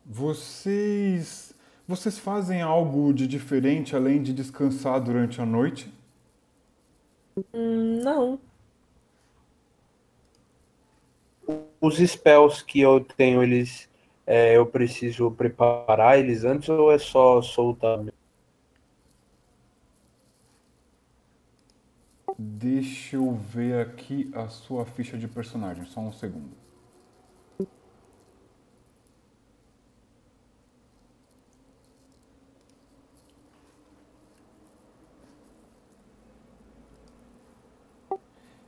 Vocês. 0.04 1.54
Vocês 1.86 2.18
fazem 2.18 2.62
algo 2.62 3.12
de 3.12 3.26
diferente 3.26 3.96
além 3.96 4.22
de 4.22 4.32
descansar 4.32 5.00
durante 5.00 5.40
a 5.40 5.46
noite? 5.46 5.92
Hum, 7.52 8.00
não. 8.02 8.40
Os 11.80 11.96
spells 11.98 12.62
que 12.64 12.80
eu 12.80 13.00
tenho, 13.00 13.42
eles 13.42 13.88
é, 14.26 14.56
eu 14.56 14.64
preciso 14.66 15.30
preparar 15.30 16.18
eles 16.18 16.44
antes 16.44 16.68
ou 16.68 16.92
é 16.92 16.98
só 16.98 17.42
soltar? 17.42 17.98
Deixa 22.38 23.16
eu 23.16 23.34
ver 23.34 23.80
aqui 23.80 24.30
a 24.34 24.48
sua 24.48 24.86
ficha 24.86 25.18
de 25.18 25.28
personagem, 25.28 25.84
só 25.86 26.00
um 26.00 26.12
segundo. 26.12 26.61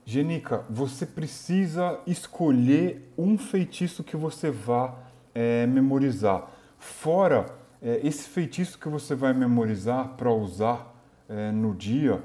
Genica, 0.06 0.64
você 0.68 1.06
precisa 1.06 1.98
escolher 2.06 3.12
um 3.16 3.38
feitiço 3.38 4.04
que 4.04 4.16
você 4.16 4.50
vá 4.50 4.94
é, 5.34 5.66
memorizar. 5.66 6.50
Fora 6.78 7.46
é, 7.80 8.00
esse 8.02 8.28
feitiço 8.28 8.78
que 8.78 8.88
você 8.88 9.14
vai 9.14 9.32
memorizar 9.32 10.08
para 10.16 10.30
usar 10.30 10.94
é, 11.28 11.50
no 11.50 11.74
dia, 11.74 12.22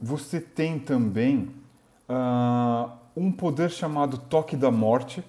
você 0.00 0.40
tem 0.40 0.78
também 0.78 1.50
uh, 2.08 2.90
um 3.16 3.32
poder 3.32 3.70
chamado 3.70 4.18
Toque 4.18 4.56
da 4.56 4.70
Morte. 4.70 5.24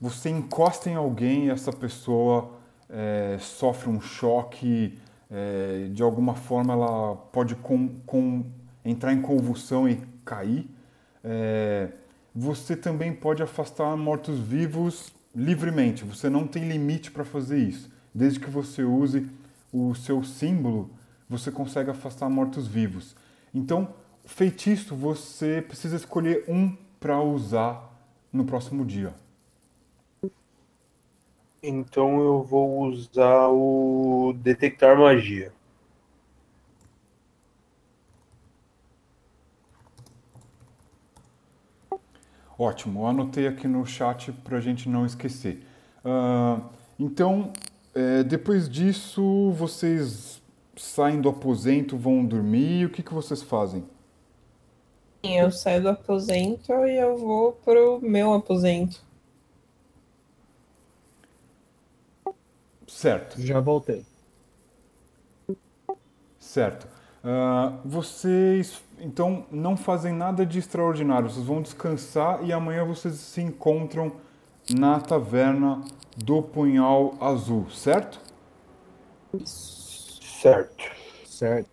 Você 0.00 0.28
encosta 0.28 0.90
em 0.90 0.94
alguém 0.94 1.46
e 1.46 1.50
essa 1.50 1.72
pessoa 1.72 2.50
é, 2.88 3.38
sofre 3.40 3.88
um 3.88 4.00
choque, 4.00 4.98
é, 5.30 5.88
de 5.90 6.02
alguma 6.02 6.34
forma 6.34 6.74
ela 6.74 7.16
pode 7.32 7.54
com, 7.56 7.88
com, 8.06 8.44
entrar 8.86 9.12
em 9.12 9.20
convulsão 9.20 9.88
e 9.88 10.00
cair. 10.24 10.66
É, 11.24 11.88
você 12.34 12.76
também 12.76 13.12
pode 13.12 13.42
afastar 13.42 13.96
mortos-vivos 13.96 15.12
livremente. 15.34 16.04
Você 16.04 16.30
não 16.30 16.46
tem 16.46 16.68
limite 16.68 17.10
para 17.10 17.24
fazer 17.24 17.58
isso. 17.58 17.90
Desde 18.14 18.38
que 18.38 18.48
você 18.48 18.82
use 18.84 19.28
o 19.72 19.94
seu 19.94 20.22
símbolo, 20.22 20.88
você 21.28 21.50
consegue 21.50 21.90
afastar 21.90 22.30
mortos-vivos. 22.30 23.16
Então, 23.52 23.88
feitiço, 24.24 24.94
você 24.94 25.62
precisa 25.66 25.96
escolher 25.96 26.44
um 26.48 26.74
para 27.00 27.20
usar 27.20 27.92
no 28.32 28.44
próximo 28.44 28.84
dia. 28.84 29.12
Então 31.62 32.20
eu 32.20 32.42
vou 32.44 32.82
usar 32.82 33.48
o 33.48 34.32
detectar 34.36 34.96
magia. 34.96 35.52
Ótimo, 42.58 43.00
eu 43.00 43.06
anotei 43.06 43.46
aqui 43.46 43.68
no 43.68 43.84
chat 43.84 44.32
para 44.32 44.56
a 44.56 44.60
gente 44.60 44.88
não 44.88 45.04
esquecer. 45.04 45.62
Uh, 46.04 46.64
então, 46.98 47.52
é, 47.94 48.22
depois 48.22 48.68
disso, 48.68 49.50
vocês 49.52 50.42
saem 50.74 51.20
do 51.20 51.28
aposento, 51.28 51.96
vão 51.96 52.24
dormir, 52.24 52.86
o 52.86 52.90
que, 52.90 53.02
que 53.02 53.12
vocês 53.12 53.42
fazem? 53.42 53.84
Eu 55.22 55.50
saio 55.50 55.82
do 55.82 55.88
aposento 55.88 56.72
e 56.86 56.96
eu 56.96 57.16
vou 57.16 57.52
pro 57.52 58.00
meu 58.00 58.32
aposento. 58.32 59.04
Certo. 62.86 63.40
Já 63.40 63.60
voltei. 63.60 64.04
Certo. 66.38 66.86
Uh, 67.22 67.76
vocês 67.84 68.80
então 68.98 69.46
não 69.50 69.76
fazem 69.76 70.12
nada 70.12 70.44
de 70.44 70.58
extraordinário, 70.58 71.30
vocês 71.30 71.46
vão 71.46 71.60
descansar 71.60 72.44
e 72.44 72.52
amanhã 72.52 72.84
vocês 72.84 73.14
se 73.14 73.40
encontram 73.40 74.12
na 74.74 75.00
taverna 75.00 75.82
do 76.16 76.42
Punhal 76.42 77.14
Azul, 77.20 77.68
certo? 77.70 78.20
Certo. 79.44 80.84
Certo. 81.24 81.70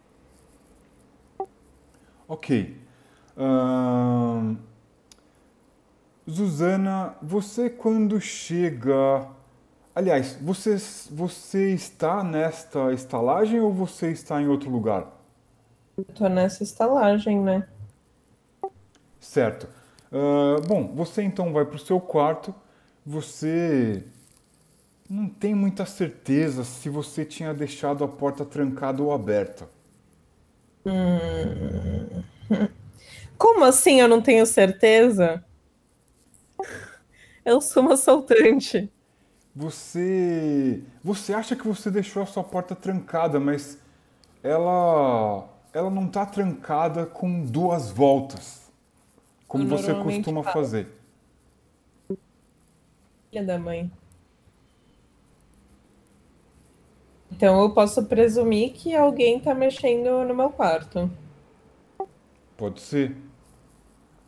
Ok. 2.27 2.77
Uh, 3.37 4.57
Zuzana, 6.29 7.15
você 7.21 7.69
quando 7.69 8.19
chega. 8.19 9.27
Aliás, 9.95 10.37
você, 10.41 10.77
você 11.11 11.73
está 11.73 12.23
nesta 12.23 12.91
estalagem 12.91 13.59
ou 13.59 13.71
você 13.71 14.11
está 14.11 14.41
em 14.41 14.47
outro 14.47 14.69
lugar? 14.69 15.22
Eu 15.97 16.03
tô 16.05 16.27
nessa 16.27 16.63
estalagem, 16.63 17.39
né? 17.39 17.67
Certo. 19.19 19.67
Uh, 20.11 20.61
bom, 20.67 20.93
você 20.95 21.23
então 21.23 21.53
vai 21.53 21.65
para 21.65 21.75
o 21.75 21.79
seu 21.79 21.99
quarto. 21.99 22.53
Você 23.05 24.03
não 25.09 25.27
tem 25.27 25.53
muita 25.53 25.85
certeza 25.85 26.63
se 26.63 26.89
você 26.89 27.25
tinha 27.25 27.53
deixado 27.53 28.03
a 28.03 28.07
porta 28.07 28.45
trancada 28.45 29.01
ou 29.01 29.11
aberta. 29.11 29.69
Hum... 30.85 32.23
Como 33.37 33.65
assim 33.65 33.99
eu 33.99 34.07
não 34.07 34.21
tenho 34.21 34.45
certeza? 34.45 35.43
Eu 37.43 37.59
sou 37.59 37.83
uma 37.83 37.93
assaltante. 37.93 38.91
Você. 39.55 40.81
Você 41.03 41.33
acha 41.33 41.55
que 41.55 41.67
você 41.67 41.91
deixou 41.91 42.23
a 42.23 42.25
sua 42.25 42.43
porta 42.43 42.75
trancada, 42.75 43.39
mas 43.39 43.77
ela. 44.41 45.49
Ela 45.73 45.89
não 45.89 46.05
está 46.05 46.25
trancada 46.25 47.05
com 47.05 47.43
duas 47.43 47.89
voltas. 47.89 48.71
Como 49.47 49.63
Eu 49.63 49.69
você 49.69 49.93
costuma 49.95 50.43
fazer. 50.43 50.87
Filha 53.29 53.43
da 53.43 53.57
mãe. 53.57 53.91
Então 57.31 57.59
eu 57.61 57.73
posso 57.73 58.05
presumir 58.05 58.73
que 58.73 58.95
alguém 58.95 59.39
tá 59.39 59.55
mexendo 59.55 60.23
no 60.23 60.35
meu 60.35 60.51
quarto. 60.51 61.09
Pode 62.55 62.79
ser? 62.79 63.17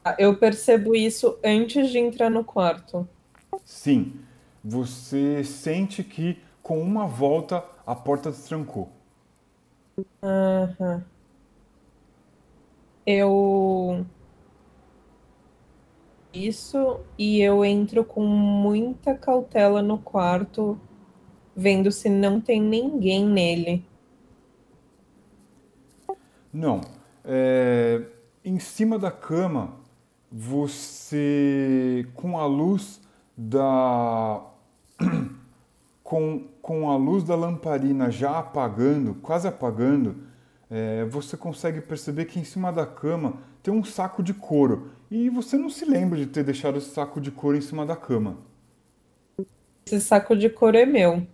Ah, 0.03 0.15
Eu 0.17 0.37
percebo 0.37 0.95
isso 0.95 1.37
antes 1.43 1.91
de 1.91 1.99
entrar 1.99 2.31
no 2.31 2.43
quarto. 2.43 3.07
Sim. 3.63 4.19
Você 4.63 5.43
sente 5.43 6.03
que 6.03 6.41
com 6.63 6.81
uma 6.81 7.05
volta 7.05 7.63
a 7.85 7.95
porta 7.95 8.31
destrancou. 8.31 8.89
Aham. 10.23 11.05
Eu. 13.05 14.05
Isso, 16.33 16.99
e 17.17 17.39
eu 17.39 17.63
entro 17.63 18.03
com 18.03 18.25
muita 18.25 19.15
cautela 19.15 19.81
no 19.81 19.97
quarto, 19.97 20.77
vendo 21.55 21.91
se 21.91 22.09
não 22.09 22.41
tem 22.41 22.61
ninguém 22.61 23.25
nele. 23.25 23.85
Não. 26.51 26.81
É, 27.23 28.01
em 28.43 28.59
cima 28.59 28.99
da 28.99 29.11
cama, 29.11 29.75
você, 30.31 32.07
com 32.15 32.37
a 32.37 32.45
luz 32.45 33.01
da. 33.37 34.41
Com, 36.03 36.43
com 36.61 36.91
a 36.91 36.95
luz 36.95 37.23
da 37.23 37.35
lamparina 37.35 38.11
já 38.11 38.37
apagando, 38.37 39.15
quase 39.15 39.47
apagando, 39.47 40.15
é, 40.75 41.05
você 41.05 41.37
consegue 41.37 41.79
perceber 41.79 42.25
que 42.25 42.37
em 42.37 42.43
cima 42.43 42.69
da 42.69 42.85
cama 42.85 43.37
tem 43.63 43.73
um 43.73 43.81
saco 43.81 44.21
de 44.21 44.33
couro. 44.33 44.91
E 45.09 45.29
você 45.29 45.57
não 45.57 45.69
se 45.69 45.85
lembra 45.85 46.19
de 46.19 46.25
ter 46.25 46.43
deixado 46.43 46.77
esse 46.77 46.89
saco 46.89 47.21
de 47.21 47.31
couro 47.31 47.55
em 47.55 47.61
cima 47.61 47.85
da 47.85 47.95
cama. 47.95 48.35
Esse 49.85 50.01
saco 50.01 50.35
de 50.35 50.49
couro 50.49 50.75
é 50.75 50.85
meu. 50.85 51.25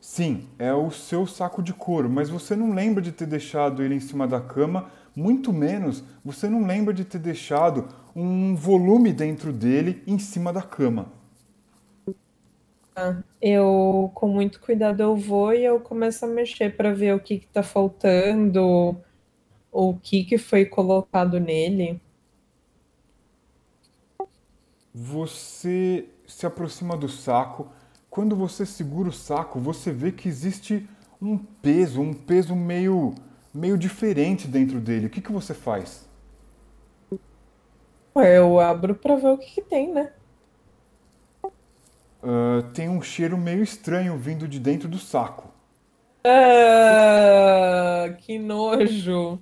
Sim, 0.00 0.48
é 0.58 0.74
o 0.74 0.90
seu 0.90 1.28
saco 1.28 1.62
de 1.62 1.72
couro, 1.72 2.10
mas 2.10 2.28
você 2.28 2.56
não 2.56 2.74
lembra 2.74 3.00
de 3.00 3.12
ter 3.12 3.26
deixado 3.26 3.80
ele 3.80 3.94
em 3.94 4.00
cima 4.00 4.26
da 4.26 4.40
cama, 4.40 4.90
muito 5.14 5.52
menos 5.52 6.02
você 6.24 6.48
não 6.48 6.66
lembra 6.66 6.92
de 6.92 7.04
ter 7.04 7.20
deixado 7.20 7.86
um 8.16 8.56
volume 8.56 9.12
dentro 9.12 9.52
dele 9.52 10.02
em 10.08 10.18
cima 10.18 10.52
da 10.52 10.62
cama. 10.62 11.06
Eu, 13.40 14.10
com 14.14 14.28
muito 14.28 14.60
cuidado, 14.60 15.02
eu 15.02 15.16
vou 15.16 15.52
e 15.52 15.64
eu 15.64 15.80
começo 15.80 16.24
a 16.24 16.28
mexer 16.28 16.76
para 16.76 16.92
ver 16.92 17.14
o 17.14 17.20
que 17.20 17.38
que 17.38 17.46
tá 17.46 17.62
faltando, 17.62 18.96
o 19.72 19.94
que 19.96 20.24
que 20.24 20.38
foi 20.38 20.64
colocado 20.64 21.40
nele. 21.40 22.00
Você 24.94 26.08
se 26.26 26.46
aproxima 26.46 26.96
do 26.96 27.08
saco. 27.08 27.68
Quando 28.08 28.36
você 28.36 28.64
segura 28.64 29.08
o 29.08 29.12
saco, 29.12 29.58
você 29.58 29.90
vê 29.90 30.12
que 30.12 30.28
existe 30.28 30.88
um 31.20 31.36
peso, 31.36 32.00
um 32.00 32.14
peso 32.14 32.54
meio, 32.54 33.14
meio 33.52 33.76
diferente 33.76 34.46
dentro 34.46 34.80
dele. 34.80 35.06
O 35.06 35.10
que 35.10 35.20
que 35.20 35.32
você 35.32 35.52
faz? 35.52 36.08
Eu 38.14 38.60
abro 38.60 38.94
para 38.94 39.16
ver 39.16 39.28
o 39.28 39.38
que 39.38 39.56
que 39.56 39.62
tem, 39.62 39.92
né? 39.92 40.12
Ah, 42.26 42.62
tem 42.72 42.88
um 42.88 43.02
cheiro 43.02 43.36
meio 43.36 43.62
estranho 43.62 44.16
vindo 44.16 44.48
de 44.48 44.58
dentro 44.58 44.88
do 44.88 44.98
saco. 44.98 45.52
Ah, 46.24 48.16
que 48.18 48.38
nojo. 48.38 49.38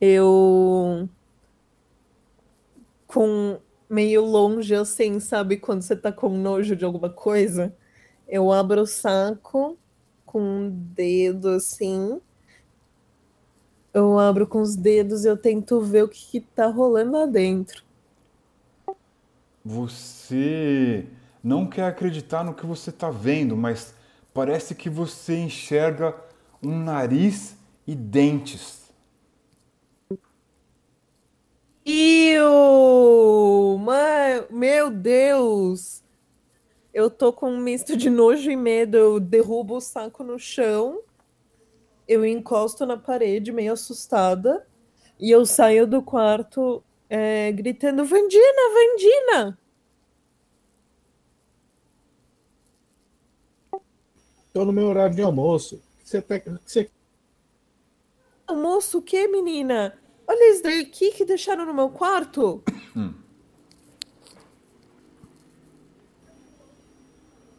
Eu, 0.00 1.08
com 3.06 3.58
meio 3.88 4.24
longe 4.24 4.74
assim, 4.74 5.20
sabe 5.20 5.58
quando 5.58 5.82
você 5.82 5.94
tá 5.94 6.10
com 6.10 6.30
nojo 6.30 6.74
de 6.74 6.86
alguma 6.86 7.10
coisa? 7.10 7.76
Eu 8.26 8.50
abro 8.50 8.80
o 8.82 8.86
saco 8.86 9.78
com 10.24 10.40
um 10.40 10.70
dedo 10.70 11.50
assim. 11.50 12.18
Eu 13.92 14.18
abro 14.18 14.46
com 14.46 14.62
os 14.62 14.74
dedos 14.74 15.24
e 15.24 15.28
eu 15.28 15.36
tento 15.36 15.80
ver 15.82 16.04
o 16.04 16.08
que 16.08 16.30
que 16.30 16.40
tá 16.40 16.66
rolando 16.66 17.12
lá 17.12 17.26
dentro. 17.26 17.83
Você 19.64 21.06
não 21.42 21.66
quer 21.66 21.84
acreditar 21.86 22.44
no 22.44 22.54
que 22.54 22.66
você 22.66 22.90
está 22.90 23.10
vendo, 23.10 23.56
mas 23.56 23.94
parece 24.32 24.74
que 24.74 24.90
você 24.90 25.36
enxerga 25.38 26.14
um 26.62 26.78
nariz 26.84 27.56
e 27.86 27.94
dentes. 27.94 28.92
Iu! 31.86 33.78
Ma- 33.78 34.46
Meu 34.50 34.90
Deus! 34.90 36.02
Eu 36.92 37.10
tô 37.10 37.32
com 37.32 37.50
um 37.50 37.60
misto 37.60 37.96
de 37.96 38.10
nojo 38.10 38.50
e 38.50 38.56
medo. 38.56 38.96
Eu 38.96 39.20
derrubo 39.20 39.76
o 39.76 39.80
saco 39.80 40.22
no 40.24 40.38
chão, 40.38 41.00
eu 42.06 42.24
encosto 42.24 42.84
na 42.86 42.96
parede, 42.96 43.50
meio 43.52 43.72
assustada, 43.72 44.66
e 45.18 45.30
eu 45.30 45.46
saio 45.46 45.86
do 45.86 46.02
quarto 46.02 46.82
é, 47.08 47.52
gritando: 47.52 48.04
Vandina, 48.04 48.62
Vandina! 48.72 49.58
Tô 54.52 54.64
no 54.64 54.72
meu 54.72 54.86
horário 54.86 55.14
de 55.16 55.22
almoço. 55.22 55.82
Você 56.02 56.22
tá, 56.22 56.34
você 56.64 56.88
Almoço, 58.46 58.98
o 58.98 59.02
que, 59.02 59.26
menina? 59.26 59.98
Olha 60.28 60.50
isso 60.52 60.62
daqui 60.62 61.10
que 61.12 61.24
deixaram 61.24 61.66
no 61.66 61.74
meu 61.74 61.88
quarto. 61.90 62.62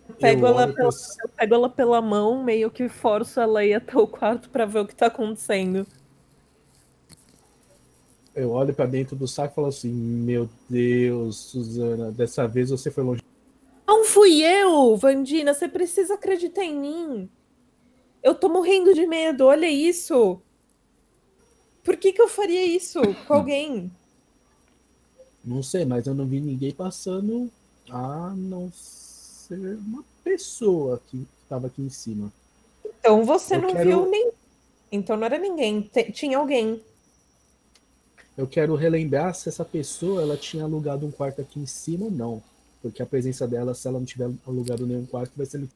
Eu 0.08 0.16
pego, 0.16 0.46
Eu 0.46 0.50
ela 0.50 0.68
pela, 0.74 0.90
pra- 0.92 1.24
eu 1.24 1.30
pego 1.30 1.56
ela 1.56 1.70
pela 1.70 2.02
mão, 2.02 2.44
meio 2.44 2.70
que 2.72 2.88
forço 2.88 3.40
ela 3.40 3.60
a 3.60 3.66
ir 3.66 3.74
até 3.74 3.98
o 3.98 4.08
quarto 4.08 4.50
pra 4.50 4.66
ver 4.66 4.80
o 4.80 4.88
que 4.88 4.96
tá 4.96 5.08
acontecendo. 5.08 5.86
Eu 8.36 8.52
olho 8.52 8.74
pra 8.74 8.86
dentro 8.86 9.16
do 9.16 9.28
saco 9.28 9.54
e 9.54 9.56
falo 9.56 9.68
assim: 9.68 9.90
Meu 9.92 10.50
Deus, 10.70 11.38
Suzana, 11.38 12.12
dessa 12.12 12.48
vez 12.48 12.70
você 12.70 12.92
foi 12.92 13.04
longe. 13.04 13.22
Não 13.88 14.04
fui 14.04 14.42
eu, 14.44 14.96
Vandina, 14.98 15.54
você 15.54 15.68
precisa 15.70 16.16
acreditar 16.16 16.64
em 16.64 16.76
mim. 16.78 17.30
Eu 18.22 18.36
tô 18.36 18.50
morrendo 18.50 18.94
de 18.94 19.06
medo, 19.06 19.46
olha 19.46 19.70
isso. 19.70 20.40
Por 21.84 21.96
que 21.96 22.12
que 22.12 22.22
eu 22.22 22.28
faria 22.28 22.66
isso 22.66 23.00
com 23.28 23.34
alguém? 23.36 23.92
Não 25.44 25.62
sei, 25.62 25.86
mas 25.86 26.08
eu 26.08 26.16
não 26.16 26.26
vi 26.26 26.42
ninguém 26.42 26.72
passando 26.74 27.50
a 27.90 28.34
não 28.36 28.72
ser 28.74 29.78
uma 29.78 30.04
pessoa 30.24 31.00
que 31.08 31.28
estava 31.44 31.68
aqui 31.68 31.84
em 31.84 31.90
cima. 31.90 32.34
Então 33.00 33.24
você 33.24 33.56
Eu 33.56 33.62
não 33.62 33.72
quero- 33.74 33.88
viu 33.88 34.10
nem. 34.10 34.32
Então 34.92 35.16
não 35.16 35.26
era 35.26 35.38
ninguém, 35.38 35.82
tinha 36.12 36.40
alguém. 36.40 36.82
Eu 38.38 38.46
quero 38.46 38.76
relembrar 38.76 39.34
se 39.34 39.48
essa 39.48 39.64
pessoa 39.64 40.22
ela 40.22 40.36
tinha 40.36 40.64
alugado 40.66 41.06
um 41.06 41.12
quarto 41.12 41.42
aqui 41.42 41.60
em 41.60 41.66
cima 41.66 42.06
ou 42.06 42.12
não. 42.12 42.44
Porque 42.82 43.02
a 43.02 43.06
presença 43.06 43.48
dela, 43.48 43.74
se 43.74 43.88
ela 43.88 43.98
não 43.98 44.06
tiver 44.06 44.30
alugado 44.46 44.86
nenhum 44.86 45.06
quarto, 45.06 45.32
vai 45.36 45.46
ser. 45.46 45.68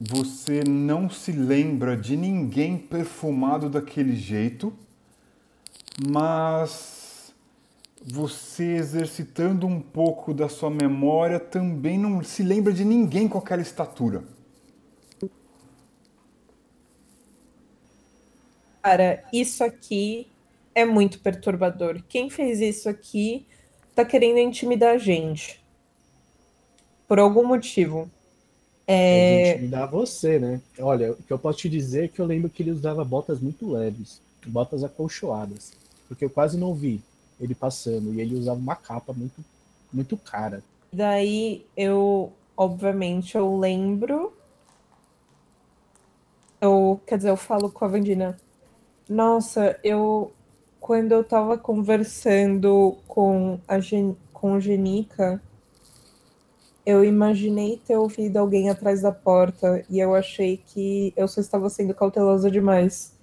Você 0.00 0.64
não 0.64 1.08
se 1.08 1.30
lembra 1.30 1.96
de 1.96 2.16
ninguém 2.16 2.76
perfumado 2.76 3.70
daquele 3.70 4.16
jeito, 4.16 4.72
mas 6.08 7.32
você 8.04 8.64
exercitando 8.64 9.64
um 9.64 9.80
pouco 9.80 10.34
da 10.34 10.48
sua 10.48 10.70
memória 10.70 11.38
também 11.38 11.96
não 11.96 12.24
se 12.24 12.42
lembra 12.42 12.72
de 12.72 12.84
ninguém 12.84 13.28
com 13.28 13.38
aquela 13.38 13.62
estatura. 13.62 14.24
Cara, 18.82 19.22
isso 19.32 19.62
aqui 19.62 20.31
é 20.74 20.84
muito 20.84 21.20
perturbador. 21.20 22.02
Quem 22.08 22.30
fez 22.30 22.60
isso 22.60 22.88
aqui 22.88 23.46
tá 23.94 24.04
querendo 24.04 24.38
intimidar 24.38 24.94
a 24.94 24.98
gente. 24.98 25.62
Por 27.06 27.18
algum 27.18 27.46
motivo. 27.46 28.10
É... 28.86 29.50
É, 29.50 29.52
intimidar 29.52 29.90
você, 29.90 30.38
né? 30.38 30.60
Olha, 30.78 31.12
o 31.12 31.16
que 31.16 31.32
eu 31.32 31.38
posso 31.38 31.58
te 31.58 31.68
dizer 31.68 32.04
é 32.04 32.08
que 32.08 32.20
eu 32.20 32.26
lembro 32.26 32.50
que 32.50 32.62
ele 32.62 32.70
usava 32.70 33.04
botas 33.04 33.40
muito 33.40 33.70
leves, 33.70 34.20
botas 34.46 34.82
acolchoadas. 34.82 35.72
Porque 36.08 36.24
eu 36.24 36.30
quase 36.30 36.58
não 36.58 36.74
vi 36.74 37.00
ele 37.40 37.54
passando. 37.54 38.14
E 38.14 38.20
ele 38.20 38.34
usava 38.34 38.58
uma 38.58 38.76
capa 38.76 39.12
muito, 39.12 39.44
muito 39.92 40.16
cara. 40.16 40.62
daí 40.92 41.64
eu, 41.76 42.32
obviamente, 42.56 43.36
eu 43.36 43.58
lembro. 43.58 44.32
Eu, 46.60 47.00
quer 47.06 47.16
dizer, 47.16 47.30
eu 47.30 47.36
falo 47.36 47.70
com 47.70 47.84
a 47.84 47.88
Vandina. 47.88 48.38
Nossa, 49.08 49.78
eu 49.82 50.32
quando 50.82 51.12
eu 51.12 51.22
tava 51.22 51.56
conversando 51.56 52.98
com 53.06 53.60
a 53.68 53.78
Gen, 53.78 54.16
com 54.32 54.58
Genica, 54.58 55.40
eu 56.84 57.04
imaginei 57.04 57.80
ter 57.86 57.96
ouvido 57.96 58.38
alguém 58.38 58.68
atrás 58.68 59.00
da 59.00 59.12
porta 59.12 59.84
e 59.88 60.00
eu 60.00 60.12
achei 60.12 60.56
que 60.56 61.12
eu 61.16 61.28
só 61.28 61.40
estava 61.40 61.70
sendo 61.70 61.94
cautelosa 61.94 62.50
demais. 62.50 63.16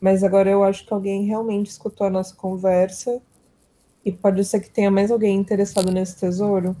Mas 0.00 0.24
agora 0.24 0.48
eu 0.48 0.64
acho 0.64 0.86
que 0.86 0.94
alguém 0.94 1.26
realmente 1.26 1.66
escutou 1.66 2.06
a 2.06 2.10
nossa 2.10 2.34
conversa 2.34 3.20
e 4.02 4.10
pode 4.10 4.42
ser 4.42 4.60
que 4.60 4.70
tenha 4.70 4.90
mais 4.90 5.10
alguém 5.10 5.38
interessado 5.38 5.92
nesse 5.92 6.18
tesouro. 6.18 6.74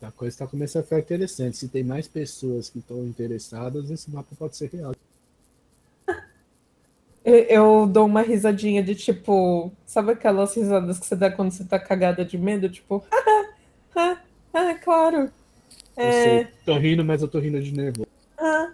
A 0.00 0.10
coisa 0.10 0.34
está 0.34 0.46
começando 0.46 0.80
a 0.80 0.84
ficar 0.84 1.00
interessante. 1.00 1.58
Se 1.58 1.68
tem 1.68 1.84
mais 1.84 2.08
pessoas 2.08 2.70
que 2.70 2.78
estão 2.78 3.04
interessadas, 3.04 3.90
esse 3.90 4.10
mapa 4.10 4.34
pode 4.38 4.56
ser 4.56 4.70
real. 4.70 4.94
Eu, 7.28 7.36
eu 7.82 7.86
dou 7.86 8.06
uma 8.06 8.22
risadinha 8.22 8.82
de 8.82 8.94
tipo, 8.94 9.70
sabe 9.84 10.12
aquelas 10.12 10.56
risadas 10.56 10.98
que 10.98 11.04
você 11.04 11.14
dá 11.14 11.30
quando 11.30 11.50
você 11.50 11.62
tá 11.62 11.78
cagada 11.78 12.24
de 12.24 12.38
medo? 12.38 12.70
Tipo, 12.70 13.04
ah, 13.12 13.44
ah, 13.94 14.22
ah 14.54 14.74
claro. 14.82 15.30
Eu 15.94 16.12
sei, 16.12 16.46
tô 16.64 16.78
rindo, 16.78 17.04
mas 17.04 17.20
eu 17.20 17.28
tô 17.28 17.38
rindo 17.38 17.60
de 17.60 17.70
nervoso. 17.70 18.08
Ah, 18.38 18.72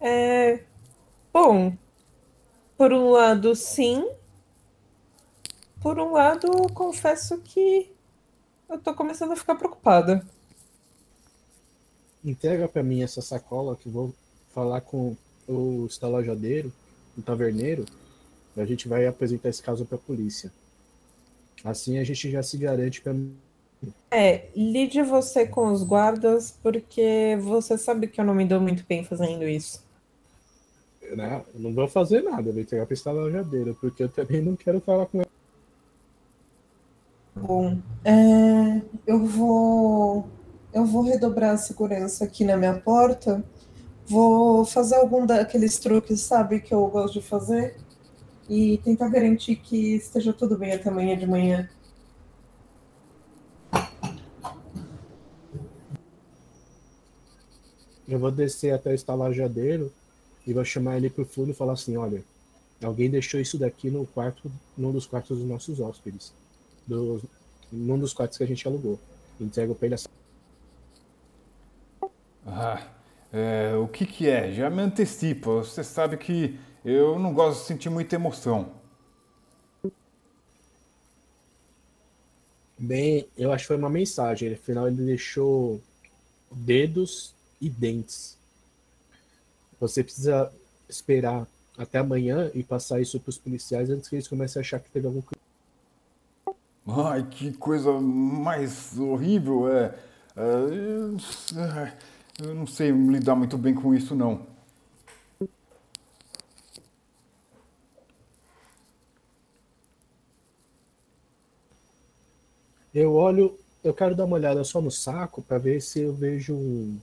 é. 0.00 0.64
Bom, 1.32 1.72
por 2.76 2.92
um 2.92 3.10
lado, 3.10 3.54
sim. 3.54 4.04
Por 5.80 6.00
um 6.00 6.10
lado, 6.10 6.50
confesso 6.74 7.38
que 7.38 7.88
eu 8.68 8.78
tô 8.78 8.92
começando 8.94 9.30
a 9.30 9.36
ficar 9.36 9.54
preocupada. 9.54 10.26
Entrega 12.24 12.66
para 12.66 12.82
mim 12.82 13.04
essa 13.04 13.22
sacola 13.22 13.76
que 13.76 13.88
vou 13.88 14.12
falar 14.52 14.80
com 14.80 15.16
o 15.46 15.86
estalajadeiro, 15.86 16.72
o 17.20 17.22
taverneiro, 17.22 17.84
a 18.56 18.64
gente 18.64 18.88
vai 18.88 19.06
apresentar 19.06 19.48
esse 19.48 19.62
caso 19.62 19.84
para 19.84 19.96
a 19.96 20.00
polícia. 20.00 20.52
Assim 21.64 21.98
a 21.98 22.04
gente 22.04 22.30
já 22.30 22.42
se 22.42 22.56
garante 22.56 23.00
para 23.00 23.14
É, 24.10 24.48
lide 24.56 25.02
você 25.02 25.46
com 25.46 25.70
os 25.72 25.82
guardas, 25.82 26.56
porque 26.62 27.38
você 27.40 27.78
sabe 27.78 28.08
que 28.08 28.20
eu 28.20 28.24
não 28.24 28.34
me 28.34 28.44
dou 28.44 28.60
muito 28.60 28.84
bem 28.88 29.04
fazendo 29.04 29.44
isso. 29.44 29.82
Não, 31.16 31.44
eu 31.54 31.60
não 31.60 31.72
vou 31.74 31.88
fazer 31.88 32.22
nada, 32.22 32.52
vou 32.52 32.60
entregar 32.60 32.88
o 32.88 32.92
estalajadeiro, 32.92 33.76
porque 33.80 34.04
eu 34.04 34.08
também 34.08 34.42
não 34.42 34.56
quero 34.56 34.80
falar 34.80 35.06
com 35.06 35.18
ele. 35.18 35.30
Bom, 37.34 37.78
é, 38.04 38.82
eu 39.06 39.24
vou 39.24 40.28
eu 40.72 40.84
vou 40.84 41.02
redobrar 41.02 41.54
a 41.54 41.56
segurança 41.56 42.24
aqui 42.24 42.44
na 42.44 42.56
minha 42.56 42.74
porta. 42.74 43.44
Vou 44.10 44.64
fazer 44.64 44.96
algum 44.96 45.24
daqueles 45.24 45.78
truques, 45.78 46.20
sabe, 46.22 46.60
que 46.60 46.74
eu 46.74 46.84
gosto 46.88 47.20
de 47.20 47.22
fazer 47.22 47.76
e 48.48 48.76
tentar 48.78 49.08
garantir 49.08 49.54
que 49.54 49.94
esteja 49.94 50.32
tudo 50.32 50.58
bem 50.58 50.72
até 50.72 50.88
amanhã 50.88 51.16
de 51.16 51.28
manhã. 51.28 51.70
Eu 58.08 58.18
vou 58.18 58.32
descer 58.32 58.74
até 58.74 58.90
o 58.90 58.94
estalajadeiro 58.94 59.92
e 60.44 60.52
vou 60.52 60.64
chamar 60.64 60.96
ele 60.96 61.08
pro 61.08 61.24
fundo 61.24 61.52
e 61.52 61.54
falar 61.54 61.74
assim, 61.74 61.96
olha, 61.96 62.24
alguém 62.82 63.08
deixou 63.08 63.38
isso 63.38 63.56
daqui 63.56 63.92
no 63.92 64.04
quarto, 64.04 64.50
num 64.76 64.90
dos 64.90 65.06
quartos 65.06 65.38
dos 65.38 65.46
nossos 65.46 65.78
hóspedes 65.78 66.34
do, 66.84 67.22
num 67.70 67.96
dos 67.96 68.12
quartos 68.12 68.36
que 68.36 68.42
a 68.42 68.46
gente 68.48 68.66
alugou. 68.66 68.98
Entrego 69.40 69.72
pra 69.72 69.86
ele 69.86 69.94
essa. 69.94 70.08
Ah, 72.44 72.84
é, 73.32 73.76
o 73.76 73.86
que 73.86 74.04
que 74.04 74.28
é? 74.28 74.52
Já 74.52 74.68
me 74.68 74.82
antecipa. 74.82 75.50
Você 75.50 75.84
sabe 75.84 76.16
que 76.16 76.58
eu 76.84 77.18
não 77.18 77.32
gosto 77.32 77.60
de 77.60 77.66
sentir 77.66 77.90
muita 77.90 78.16
emoção. 78.16 78.72
Bem, 82.78 83.28
eu 83.36 83.52
acho 83.52 83.64
que 83.64 83.68
foi 83.68 83.76
uma 83.76 83.90
mensagem. 83.90 84.52
Afinal, 84.52 84.88
ele 84.88 85.04
deixou 85.04 85.80
dedos 86.50 87.34
e 87.60 87.68
dentes. 87.68 88.38
Você 89.78 90.02
precisa 90.02 90.52
esperar 90.88 91.46
até 91.76 91.98
amanhã 91.98 92.50
e 92.54 92.62
passar 92.62 93.00
isso 93.00 93.20
para 93.20 93.30
os 93.30 93.38
policiais 93.38 93.90
antes 93.90 94.08
que 94.08 94.16
eles 94.16 94.28
comecem 94.28 94.60
a 94.60 94.62
achar 94.62 94.80
que 94.80 94.90
teve 94.90 95.06
algum 95.06 95.20
crime. 95.20 95.40
Ai, 96.86 97.26
que 97.30 97.52
coisa 97.52 97.92
mais 98.00 98.98
horrível. 98.98 99.68
É, 99.68 99.94
é, 100.36 101.96
eu 102.42 102.54
não 102.54 102.66
sei 102.66 102.90
lidar 102.90 103.34
muito 103.34 103.58
bem 103.58 103.74
com 103.74 103.94
isso, 103.94 104.14
não. 104.14 104.46
Eu 112.92 113.14
olho, 113.14 113.56
eu 113.84 113.94
quero 113.94 114.16
dar 114.16 114.24
uma 114.24 114.36
olhada 114.36 114.64
só 114.64 114.80
no 114.80 114.90
saco 114.90 115.42
para 115.42 115.58
ver 115.58 115.80
se 115.80 116.00
eu 116.00 116.12
vejo 116.12 116.54
um, 116.54 116.98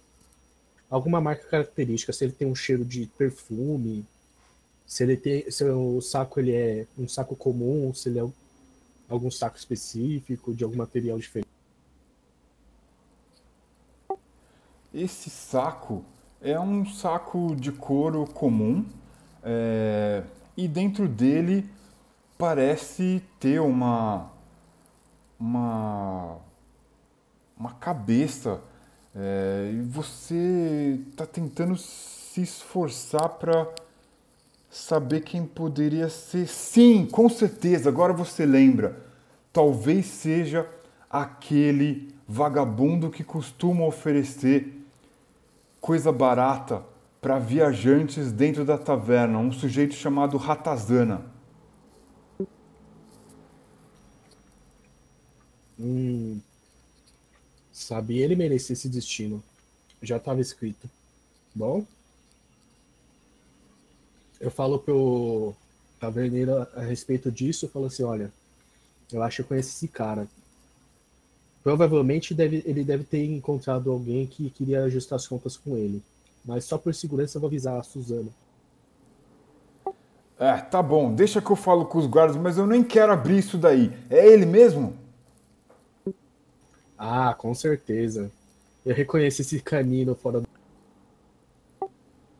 alguma 0.89 1.21
marca 1.21 1.47
característica, 1.47 2.11
se 2.11 2.25
ele 2.25 2.33
tem 2.33 2.47
um 2.47 2.55
cheiro 2.55 2.83
de 2.83 3.05
perfume, 3.17 4.05
se 4.85 5.03
ele 5.03 5.15
tem, 5.15 5.49
se 5.49 5.63
o 5.63 6.01
saco 6.01 6.39
ele 6.39 6.53
é 6.53 6.87
um 6.97 7.07
saco 7.07 7.35
comum, 7.35 7.93
se 7.93 8.09
ele 8.09 8.19
é 8.19 8.27
algum 9.07 9.31
saco 9.31 9.57
específico, 9.57 10.53
de 10.53 10.63
algum 10.63 10.75
material 10.75 11.17
diferente? 11.17 11.56
Esse 14.93 15.29
saco 15.29 16.03
é 16.41 16.59
um 16.59 16.85
saco 16.85 17.55
de 17.55 17.71
couro 17.71 18.25
comum 18.25 18.85
é, 19.43 20.23
e 20.55 20.67
dentro 20.67 21.07
dele 21.07 21.69
parece 22.37 23.21
ter 23.39 23.59
uma 23.59 24.31
uma 25.39 26.37
uma 27.59 27.73
cabeça 27.73 28.61
é, 29.15 29.71
e 29.73 29.81
você 29.81 30.99
está 31.09 31.25
tentando 31.25 31.75
se 31.75 32.41
esforçar 32.41 33.29
para 33.29 33.67
saber 34.69 35.21
quem 35.21 35.43
poderia 35.43 36.07
ser. 36.07 36.47
Sim, 36.47 37.07
com 37.07 37.27
certeza, 37.27 37.89
agora 37.89 38.13
você 38.13 38.45
lembra. 38.45 39.01
Talvez 39.51 40.05
seja 40.05 40.67
aquele 41.09 42.13
vagabundo 42.27 43.09
que 43.09 43.23
costuma 43.23 43.85
oferecer 43.85 44.76
coisa 45.87 46.11
barata 46.11 46.83
para 47.21 47.39
viajantes 47.39 48.29
dentro 48.29 48.65
da 48.65 48.77
taverna, 48.77 49.37
um 49.37 49.53
sujeito 49.53 49.95
chamado 49.95 50.35
Ratazana. 50.35 51.31
Hum, 55.79 56.41
sabia 57.71 58.25
ele 58.25 58.35
merecia 58.35 58.73
esse 58.73 58.89
destino. 58.89 59.41
Já 60.01 60.17
estava 60.17 60.41
escrito. 60.41 60.89
Bom, 61.55 61.85
eu 64.41 64.51
falo 64.51 64.79
pro 64.79 65.55
taverneiro 66.01 66.67
a 66.75 66.81
respeito 66.81 67.31
disso, 67.31 67.65
eu 67.65 67.69
falo 67.69 67.85
assim, 67.85 68.03
olha, 68.03 68.29
eu 69.09 69.23
acho 69.23 69.37
que 69.37 69.41
eu 69.43 69.47
conheço 69.47 69.69
esse 69.69 69.87
cara. 69.87 70.27
Provavelmente 71.67 72.33
deve, 72.33 72.63
ele 72.65 72.81
deve 72.81 73.03
ter 73.03 73.25
encontrado 73.25 73.91
alguém 73.91 74.25
que 74.25 74.49
queria 74.49 74.85
ajustar 74.85 75.17
as 75.17 75.27
contas 75.27 75.57
com 75.57 75.75
ele. 75.75 76.01
Mas 76.45 76.63
só 76.63 76.77
por 76.77 76.95
segurança 76.95 77.35
eu 77.35 77.41
vou 77.41 77.49
avisar 77.49 77.77
a 77.77 77.83
Suzana. 77.83 78.29
É, 80.39 80.59
tá 80.59 80.81
bom, 80.81 81.13
deixa 81.13 81.41
que 81.41 81.51
eu 81.51 81.57
falo 81.57 81.85
com 81.85 81.97
os 81.97 82.07
guardas, 82.07 82.37
mas 82.37 82.57
eu 82.57 82.65
nem 82.65 82.81
quero 82.81 83.11
abrir 83.11 83.39
isso 83.39 83.57
daí. 83.57 83.91
É 84.09 84.25
ele 84.25 84.45
mesmo? 84.45 84.93
Ah, 86.97 87.35
com 87.37 87.53
certeza. 87.53 88.31
Eu 88.85 88.95
reconheço 88.95 89.41
esse 89.41 89.59
canino 89.59 90.15
fora 90.15 90.39
do 90.39 90.47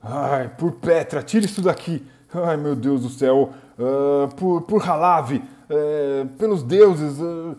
Ai, 0.01 0.55
por 0.57 0.71
Petra, 0.71 1.21
tira 1.21 1.45
isso 1.45 1.61
daqui. 1.61 2.01
Ai, 2.33 2.55
meu 2.55 2.77
Deus 2.77 3.01
do 3.01 3.09
céu. 3.09 3.51
Uh, 3.77 4.33
por, 4.35 4.61
por 4.61 4.81
Halave, 4.87 5.43
uh, 5.69 6.25
pelos 6.37 6.63
deuses. 6.63 7.19
Uh, 7.19 7.57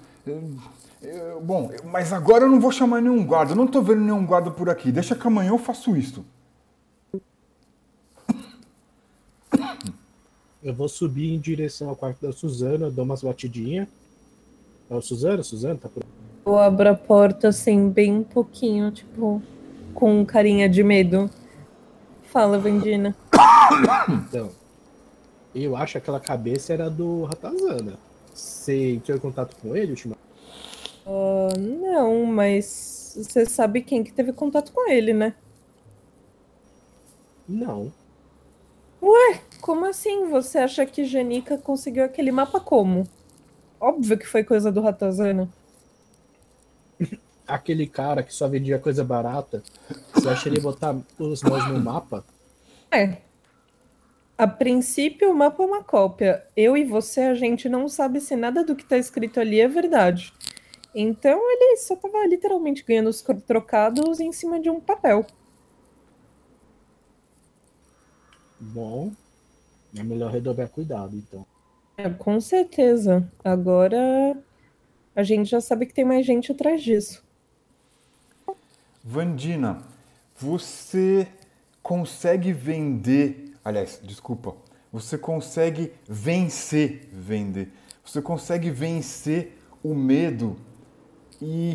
bom, 1.40 1.70
mas 1.84 2.12
agora 2.12 2.44
eu 2.44 2.50
não 2.50 2.60
vou 2.60 2.72
chamar 2.72 3.00
nenhum 3.00 3.24
guarda. 3.24 3.52
Eu 3.52 3.56
não 3.56 3.66
tô 3.66 3.80
vendo 3.82 4.00
nenhum 4.00 4.26
guarda 4.26 4.50
por 4.50 4.68
aqui. 4.68 4.90
Deixa 4.90 5.14
que 5.14 5.26
amanhã 5.26 5.50
eu 5.50 5.58
faço 5.58 5.96
isso. 5.96 6.24
Eu 10.62 10.74
vou 10.74 10.88
subir 10.88 11.32
em 11.32 11.38
direção 11.38 11.88
ao 11.88 11.96
quarto 11.96 12.20
da 12.20 12.32
Suzana, 12.32 12.90
dou 12.90 13.04
umas 13.04 13.22
batidinhas. 13.22 13.86
Oh, 14.90 15.00
Suzana, 15.00 15.42
Suzana, 15.42 15.76
tá 15.76 15.88
por 15.88 16.02
Eu 16.44 16.58
abro 16.58 16.88
a 16.88 16.94
porta 16.94 17.48
assim, 17.48 17.88
bem 17.90 18.22
pouquinho, 18.22 18.90
tipo, 18.90 19.40
com 19.94 20.24
carinha 20.26 20.68
de 20.68 20.82
medo. 20.82 21.30
Fala, 22.24 22.58
Vendina. 22.58 23.16
Então, 24.08 24.50
eu 25.54 25.76
acho 25.76 25.92
que 25.92 25.98
aquela 25.98 26.20
cabeça 26.20 26.72
era 26.72 26.90
do 26.90 27.24
Ratazana. 27.24 27.94
Você 28.34 28.94
entrou 28.94 29.16
em 29.16 29.20
contato 29.20 29.56
com 29.62 29.76
ele, 29.76 29.92
ultimamente? 29.92 30.27
Uh, 31.08 31.58
não, 31.58 32.26
mas 32.26 33.14
você 33.16 33.46
sabe 33.46 33.80
quem 33.80 34.04
que 34.04 34.12
teve 34.12 34.30
contato 34.30 34.72
com 34.72 34.90
ele, 34.90 35.14
né? 35.14 35.34
Não. 37.48 37.90
Ué, 39.02 39.40
como 39.62 39.86
assim? 39.86 40.28
Você 40.28 40.58
acha 40.58 40.84
que 40.84 41.06
Janica 41.06 41.56
conseguiu 41.56 42.04
aquele 42.04 42.30
mapa 42.30 42.60
como? 42.60 43.08
Óbvio 43.80 44.18
que 44.18 44.26
foi 44.26 44.44
coisa 44.44 44.70
do 44.70 44.82
Ratazana. 44.82 45.48
Aquele 47.48 47.86
cara 47.86 48.22
que 48.22 48.34
só 48.34 48.46
vendia 48.46 48.78
coisa 48.78 49.02
barata, 49.02 49.62
você 50.12 50.28
acha 50.28 50.42
que 50.42 50.48
ele 50.50 50.56
ia 50.56 50.62
botar 50.62 50.94
todos 51.16 51.40
nós 51.42 51.66
no 51.68 51.80
mapa? 51.80 52.22
É. 52.90 53.16
A 54.36 54.46
princípio, 54.46 55.30
o 55.30 55.34
mapa 55.34 55.62
é 55.62 55.66
uma 55.66 55.82
cópia. 55.82 56.44
Eu 56.54 56.76
e 56.76 56.84
você, 56.84 57.22
a 57.22 57.34
gente 57.34 57.66
não 57.66 57.88
sabe 57.88 58.20
se 58.20 58.36
nada 58.36 58.62
do 58.62 58.76
que 58.76 58.84
tá 58.84 58.98
escrito 58.98 59.40
ali 59.40 59.58
é 59.58 59.66
verdade. 59.66 60.34
Então 61.00 61.38
ele 61.52 61.76
só 61.76 61.94
tava 61.94 62.26
literalmente 62.26 62.84
ganhando 62.84 63.08
os 63.08 63.22
trocados 63.46 64.18
em 64.18 64.32
cima 64.32 64.58
de 64.58 64.68
um 64.68 64.80
papel. 64.80 65.24
Bom, 68.58 69.12
é 69.96 70.02
melhor 70.02 70.32
redobrar 70.32 70.68
cuidado, 70.68 71.14
então. 71.14 71.46
É, 71.96 72.10
com 72.10 72.40
certeza. 72.40 73.30
Agora 73.44 74.36
a 75.14 75.22
gente 75.22 75.48
já 75.48 75.60
sabe 75.60 75.86
que 75.86 75.94
tem 75.94 76.04
mais 76.04 76.26
gente 76.26 76.50
atrás 76.50 76.82
disso. 76.82 77.24
Vandina, 79.04 79.80
você 80.36 81.28
consegue 81.80 82.52
vender. 82.52 83.54
Aliás, 83.64 84.00
desculpa. 84.02 84.56
Você 84.92 85.16
consegue 85.16 85.92
vencer 86.08 87.08
vender. 87.12 87.72
Você 88.04 88.20
consegue 88.20 88.68
vencer 88.68 89.56
o 89.80 89.94
medo 89.94 90.56
e 91.40 91.74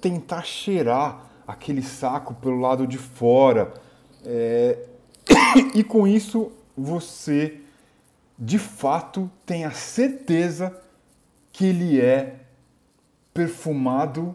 tentar 0.00 0.42
cheirar 0.42 1.30
aquele 1.46 1.82
saco 1.82 2.34
pelo 2.34 2.60
lado 2.60 2.86
de 2.86 2.98
fora. 2.98 3.72
É... 4.24 4.86
e 5.74 5.82
com 5.82 6.06
isso 6.06 6.52
você 6.76 7.60
de 8.38 8.58
fato 8.58 9.30
tem 9.46 9.64
a 9.64 9.70
certeza 9.70 10.76
que 11.52 11.66
ele 11.66 12.00
é 12.00 12.40
perfumado 13.32 14.34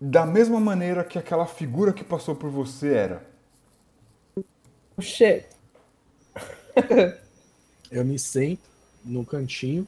da 0.00 0.24
mesma 0.24 0.58
maneira 0.58 1.04
que 1.04 1.18
aquela 1.18 1.46
figura 1.46 1.92
que 1.92 2.02
passou 2.02 2.34
por 2.34 2.50
você 2.50 2.94
era. 2.94 3.30
O 4.96 5.02
cheiro. 5.02 5.44
eu 7.90 8.04
me 8.04 8.18
sento 8.18 8.62
no 9.04 9.24
cantinho, 9.24 9.86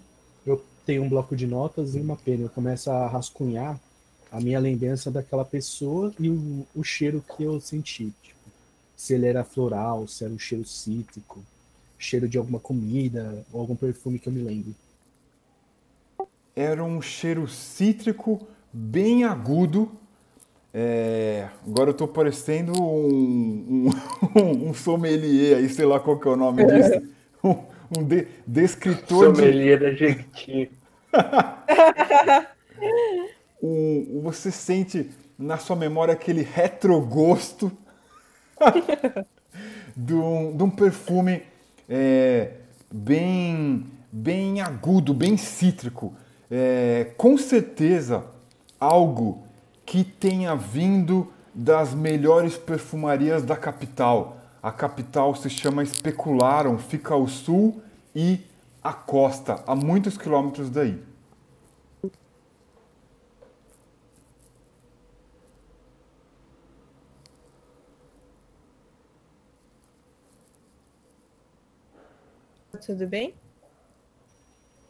tenho 0.85 1.03
um 1.03 1.09
bloco 1.09 1.37
de 1.37 1.47
notas 1.47 1.95
e 1.95 2.01
uma 2.01 2.17
pena. 2.17 2.45
Eu 2.45 2.49
começo 2.49 2.91
a 2.91 3.07
rascunhar 3.07 3.79
a 4.31 4.41
minha 4.41 4.59
lembrança 4.59 5.11
daquela 5.11 5.45
pessoa 5.45 6.13
e 6.19 6.29
o, 6.29 6.67
o 6.75 6.83
cheiro 6.83 7.23
que 7.37 7.43
eu 7.45 7.61
senti. 7.61 8.13
Tipo, 8.23 8.41
se 8.97 9.15
ele 9.15 9.27
era 9.27 9.45
floral, 9.45 10.09
se 10.09 10.25
era 10.25 10.33
um 10.33 10.39
cheiro 10.39 10.65
cítrico, 10.65 11.43
cheiro 11.99 12.29
de 12.29 12.39
alguma 12.39 12.59
comida 12.59 13.45
ou 13.53 13.61
algum 13.61 13.77
perfume 13.77 14.19
que 14.19 14.29
eu 14.29 14.33
me 14.33 14.43
lembre. 14.43 14.75
Era 16.55 16.83
um 16.83 17.01
cheiro 17.01 17.47
cítrico 17.47 18.47
bem 18.73 19.25
agudo. 19.25 19.91
É... 20.73 21.49
Agora 21.67 21.91
eu 21.91 21.95
tô 21.95 22.09
parecendo 22.09 22.73
um, 22.83 23.89
um, 24.37 24.69
um, 24.71 24.75
sommelier 24.75 25.59
aí, 25.59 25.69
sei 25.69 25.85
lá 25.85 26.01
qual 26.01 26.19
que 26.19 26.27
é 26.27 26.31
o 26.31 26.37
nome 26.37 26.65
disso. 26.65 27.13
Um, 27.45 27.72
um 27.97 28.05
de, 28.05 28.27
descritor 28.47 29.37
sommelier 29.37 29.79
de... 29.79 29.85
da 29.85 29.93
Jequiti. 29.93 30.71
um, 33.63 34.21
você 34.23 34.51
sente 34.51 35.11
na 35.39 35.59
sua 35.59 35.77
memória 35.77 36.15
aquele 36.15 36.43
retrogosto 36.43 37.71
de 39.97 40.15
um, 40.15 40.57
de 40.57 40.63
um 40.63 40.71
perfume 40.71 41.43
é, 41.89 42.53
bem, 42.91 43.87
bem 44.11 44.61
agudo, 44.61 45.13
bem 45.13 45.37
cítrico. 45.37 46.15
É, 46.51 47.13
com 47.17 47.37
certeza 47.39 48.25
algo 48.79 49.47
que 49.85 50.05
tenha 50.05 50.55
vindo 50.55 51.33
das 51.55 51.95
melhores 51.95 52.57
perfumarias 52.57 53.43
da 53.43 53.57
capital. 53.57 54.39
A 54.63 54.71
capital 54.71 55.35
se 55.35 55.51
chama 55.51 55.83
Especularam, 55.83 56.79
fica 56.79 57.15
ao 57.15 57.27
sul 57.27 57.83
e 58.15 58.41
a 58.83 58.93
costa, 58.93 59.63
a 59.67 59.75
muitos 59.75 60.17
quilômetros 60.17 60.71
daí. 60.71 61.03
tudo 72.85 73.07
bem? 73.07 73.33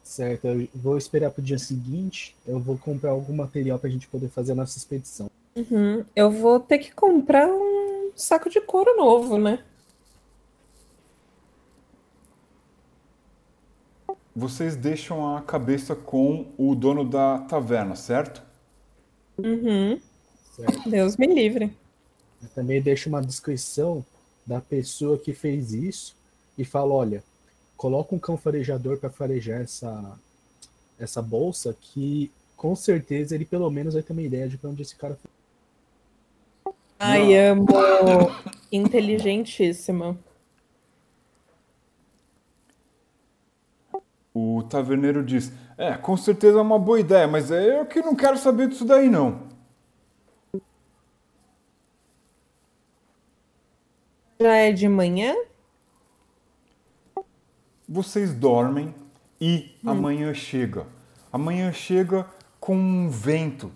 Certo, 0.02 0.46
eu 0.46 0.68
vou 0.74 0.98
esperar 0.98 1.30
pro 1.30 1.42
dia 1.42 1.58
seguinte. 1.58 2.34
Eu 2.46 2.58
vou 2.58 2.76
comprar 2.76 3.10
algum 3.10 3.34
material 3.34 3.78
pra 3.78 3.90
gente 3.90 4.08
poder 4.08 4.28
fazer 4.28 4.52
a 4.52 4.54
nossa 4.54 4.76
expedição. 4.76 5.30
Uhum. 5.54 6.04
Eu 6.16 6.30
vou 6.30 6.58
ter 6.58 6.78
que 6.78 6.92
comprar 6.92 7.46
um 7.46 7.71
saco 8.14 8.48
de 8.48 8.60
couro 8.60 8.96
novo, 8.96 9.38
né? 9.38 9.64
Vocês 14.34 14.76
deixam 14.76 15.36
a 15.36 15.42
cabeça 15.42 15.94
com 15.94 16.52
o 16.56 16.74
dono 16.74 17.04
da 17.04 17.40
taverna, 17.40 17.94
certo? 17.94 18.42
Uhum. 19.38 20.00
Certo. 20.56 20.88
Deus 20.88 21.16
me 21.16 21.26
livre. 21.26 21.76
Eu 22.42 22.48
também 22.50 22.80
deixo 22.80 23.08
uma 23.08 23.22
descrição 23.22 24.04
da 24.46 24.60
pessoa 24.60 25.18
que 25.18 25.34
fez 25.34 25.72
isso 25.72 26.16
e 26.56 26.64
falo, 26.64 26.94
olha, 26.94 27.22
coloca 27.76 28.14
um 28.14 28.18
cão 28.18 28.36
farejador 28.36 28.98
para 28.98 29.10
farejar 29.10 29.60
essa, 29.60 30.18
essa 30.98 31.20
bolsa, 31.20 31.76
que 31.80 32.30
com 32.56 32.76
certeza 32.76 33.34
ele 33.34 33.44
pelo 33.44 33.68
menos 33.70 33.94
vai 33.94 34.02
ter 34.02 34.12
uma 34.12 34.22
ideia 34.22 34.48
de 34.48 34.56
para 34.56 34.70
onde 34.70 34.82
esse 34.82 34.94
cara 34.94 35.16
foi. 35.20 35.31
Ai, 37.04 37.36
amo. 37.36 37.66
Inteligentíssima. 38.70 40.16
O 44.32 44.62
taverneiro 44.62 45.24
diz: 45.24 45.52
É, 45.76 45.94
com 45.94 46.16
certeza 46.16 46.58
é 46.58 46.62
uma 46.62 46.78
boa 46.78 47.00
ideia, 47.00 47.26
mas 47.26 47.50
é 47.50 47.80
eu 47.80 47.86
que 47.86 48.00
não 48.00 48.14
quero 48.14 48.38
saber 48.38 48.68
disso 48.68 48.84
daí, 48.84 49.08
não. 49.08 49.50
Já 54.40 54.54
é 54.54 54.72
de 54.72 54.88
manhã? 54.88 55.34
vocês 57.92 58.32
dormem 58.32 58.94
e 59.38 59.76
hum. 59.84 59.90
amanhã 59.90 60.32
chega. 60.32 60.86
Amanhã 61.30 61.70
chega 61.72 62.26
com 62.58 62.74
um 62.74 63.10
vento 63.10 63.70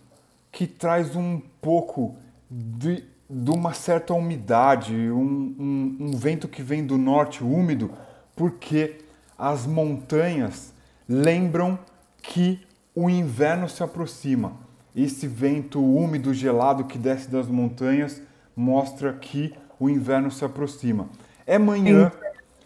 que 0.50 0.66
traz 0.66 1.14
um 1.14 1.40
pouco 1.60 2.16
de, 2.50 3.04
de 3.28 3.50
uma 3.50 3.72
certa 3.72 4.14
umidade, 4.14 4.94
um, 4.94 5.54
um, 5.58 5.96
um 6.00 6.10
vento 6.16 6.48
que 6.48 6.62
vem 6.62 6.86
do 6.86 6.96
norte 6.96 7.42
úmido, 7.42 7.90
porque 8.34 8.98
as 9.38 9.66
montanhas 9.66 10.72
lembram 11.08 11.78
que 12.22 12.60
o 12.94 13.10
inverno 13.10 13.68
se 13.68 13.82
aproxima. 13.82 14.52
Esse 14.94 15.26
vento 15.26 15.82
úmido, 15.82 16.32
gelado 16.32 16.84
que 16.84 16.98
desce 16.98 17.28
das 17.28 17.46
montanhas 17.46 18.22
mostra 18.56 19.12
que 19.12 19.54
o 19.78 19.90
inverno 19.90 20.30
se 20.30 20.44
aproxima. 20.44 21.08
É 21.46 21.58
manhã. 21.58 22.10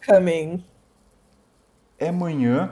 Coming 0.07 0.63
é 2.01 2.11
manhã, 2.11 2.71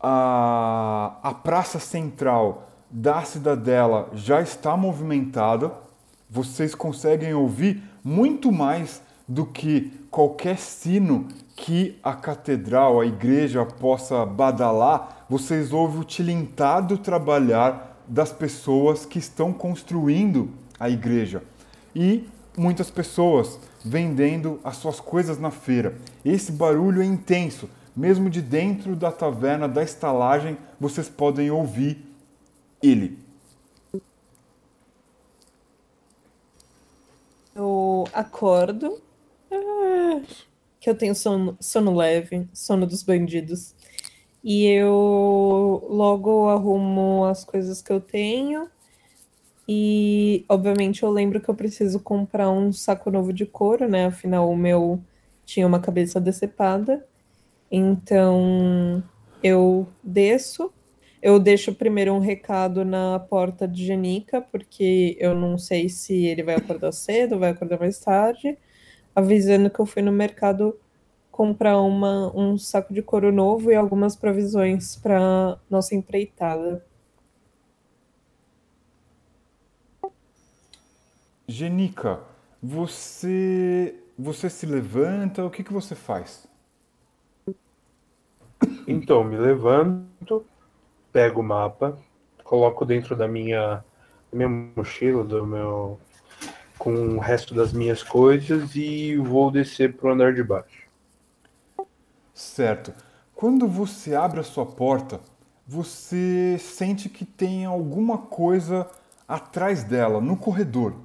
a, 0.00 1.18
a 1.22 1.34
praça 1.34 1.78
central 1.78 2.70
da 2.90 3.22
cidadela 3.22 4.08
já 4.14 4.40
está 4.40 4.74
movimentada, 4.76 5.70
vocês 6.28 6.74
conseguem 6.74 7.34
ouvir 7.34 7.82
muito 8.02 8.50
mais 8.50 9.02
do 9.26 9.46
que 9.46 9.92
qualquer 10.10 10.58
sino 10.58 11.28
que 11.56 11.98
a 12.02 12.12
catedral, 12.12 13.00
a 13.00 13.06
igreja 13.06 13.64
possa 13.64 14.24
badalar, 14.26 15.24
vocês 15.28 15.72
ouvem 15.72 16.00
o 16.00 16.04
tilintado 16.04 16.98
trabalhar 16.98 18.02
das 18.06 18.32
pessoas 18.32 19.06
que 19.06 19.18
estão 19.18 19.52
construindo 19.52 20.50
a 20.78 20.90
igreja. 20.90 21.42
E 21.94 22.28
muitas 22.56 22.90
pessoas 22.90 23.58
vendendo 23.84 24.60
as 24.64 24.76
suas 24.76 25.00
coisas 25.00 25.38
na 25.38 25.50
feira. 25.50 25.96
Esse 26.24 26.52
barulho 26.52 27.02
é 27.02 27.04
intenso, 27.04 27.68
mesmo 27.96 28.28
de 28.28 28.42
dentro 28.42 28.96
da 28.96 29.12
taverna, 29.12 29.68
da 29.68 29.82
estalagem, 29.82 30.56
vocês 30.80 31.08
podem 31.08 31.50
ouvir 31.50 32.04
ele. 32.82 33.23
Eu 37.54 38.04
acordo, 38.12 39.00
que 40.80 40.90
eu 40.90 40.94
tenho 40.94 41.14
sono, 41.14 41.56
sono 41.60 41.94
leve, 41.94 42.48
sono 42.52 42.86
dos 42.86 43.02
bandidos. 43.02 43.74
E 44.42 44.66
eu 44.66 45.86
logo 45.88 46.48
arrumo 46.48 47.24
as 47.24 47.44
coisas 47.44 47.80
que 47.80 47.92
eu 47.92 48.00
tenho. 48.00 48.68
E, 49.66 50.44
obviamente, 50.48 51.02
eu 51.02 51.10
lembro 51.10 51.40
que 51.40 51.48
eu 51.48 51.54
preciso 51.54 51.98
comprar 52.00 52.50
um 52.50 52.72
saco 52.72 53.10
novo 53.10 53.32
de 53.32 53.46
couro, 53.46 53.88
né? 53.88 54.06
Afinal, 54.06 54.50
o 54.50 54.56
meu 54.56 55.02
tinha 55.46 55.66
uma 55.66 55.80
cabeça 55.80 56.20
decepada. 56.20 57.06
Então, 57.70 59.02
eu 59.42 59.88
desço. 60.02 60.72
Eu 61.24 61.38
deixo 61.38 61.74
primeiro 61.74 62.12
um 62.12 62.18
recado 62.18 62.84
na 62.84 63.18
porta 63.18 63.66
de 63.66 63.86
Genica, 63.86 64.42
porque 64.42 65.16
eu 65.18 65.34
não 65.34 65.56
sei 65.56 65.88
se 65.88 66.26
ele 66.26 66.42
vai 66.42 66.54
acordar 66.54 66.92
cedo, 66.92 67.38
vai 67.38 67.48
acordar 67.48 67.80
mais 67.80 67.98
tarde, 67.98 68.58
avisando 69.16 69.70
que 69.70 69.80
eu 69.80 69.86
fui 69.86 70.02
no 70.02 70.12
mercado 70.12 70.78
comprar 71.30 71.80
uma, 71.80 72.30
um 72.36 72.58
saco 72.58 72.92
de 72.92 73.00
couro 73.00 73.32
novo 73.32 73.72
e 73.72 73.74
algumas 73.74 74.14
provisões 74.14 74.96
para 74.96 75.58
nossa 75.70 75.94
empreitada. 75.94 76.84
Genica, 81.48 82.20
você 82.62 83.94
você 84.18 84.50
se 84.50 84.66
levanta, 84.66 85.42
o 85.42 85.50
que 85.50 85.64
que 85.64 85.72
você 85.72 85.94
faz? 85.94 86.46
Então, 88.86 89.24
me 89.24 89.38
levanto, 89.38 90.44
pego 91.14 91.42
o 91.42 91.44
mapa, 91.44 91.96
coloco 92.42 92.84
dentro 92.84 93.14
da 93.14 93.28
minha, 93.28 93.84
da 94.32 94.36
minha 94.36 94.48
mochila, 94.48 95.22
do 95.22 95.46
meu, 95.46 96.00
com 96.76 96.92
o 96.92 97.20
resto 97.20 97.54
das 97.54 97.72
minhas 97.72 98.02
coisas 98.02 98.74
e 98.74 99.16
vou 99.16 99.48
descer 99.48 99.94
pro 99.94 100.10
andar 100.10 100.34
de 100.34 100.42
baixo. 100.42 100.88
Certo. 102.34 102.92
Quando 103.32 103.68
você 103.68 104.16
abre 104.16 104.40
a 104.40 104.42
sua 104.42 104.66
porta, 104.66 105.20
você 105.64 106.56
sente 106.58 107.08
que 107.08 107.24
tem 107.24 107.64
alguma 107.64 108.18
coisa 108.18 108.90
atrás 109.28 109.84
dela, 109.84 110.20
no 110.20 110.36
corredor. 110.36 110.96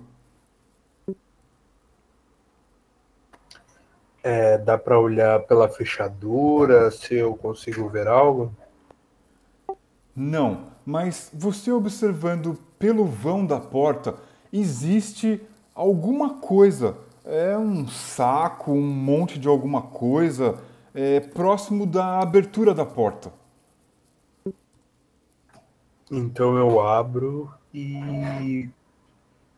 É, 4.24 4.58
dá 4.58 4.76
para 4.76 5.00
olhar 5.00 5.42
pela 5.44 5.70
fechadura, 5.70 6.90
se 6.90 7.14
eu 7.14 7.36
consigo 7.36 7.88
ver 7.90 8.08
algo? 8.08 8.52
Não, 10.20 10.66
mas 10.86 11.32
você 11.34 11.72
observando 11.72 12.60
pelo 12.78 13.06
vão 13.06 13.46
da 13.46 13.58
porta, 13.58 14.18
existe 14.52 15.42
alguma 15.74 16.34
coisa. 16.42 16.98
É 17.24 17.58
um 17.58 17.88
saco, 17.88 18.74
um 18.74 18.86
monte 18.86 19.40
de 19.40 19.48
alguma 19.48 19.82
coisa 19.82 20.62
é, 20.94 21.22
próximo 21.22 21.86
da 21.86 22.20
abertura 22.20 22.74
da 22.74 22.86
porta. 22.86 23.32
Então 26.12 26.58
eu 26.58 26.82
abro 26.82 27.50
e 27.74 28.68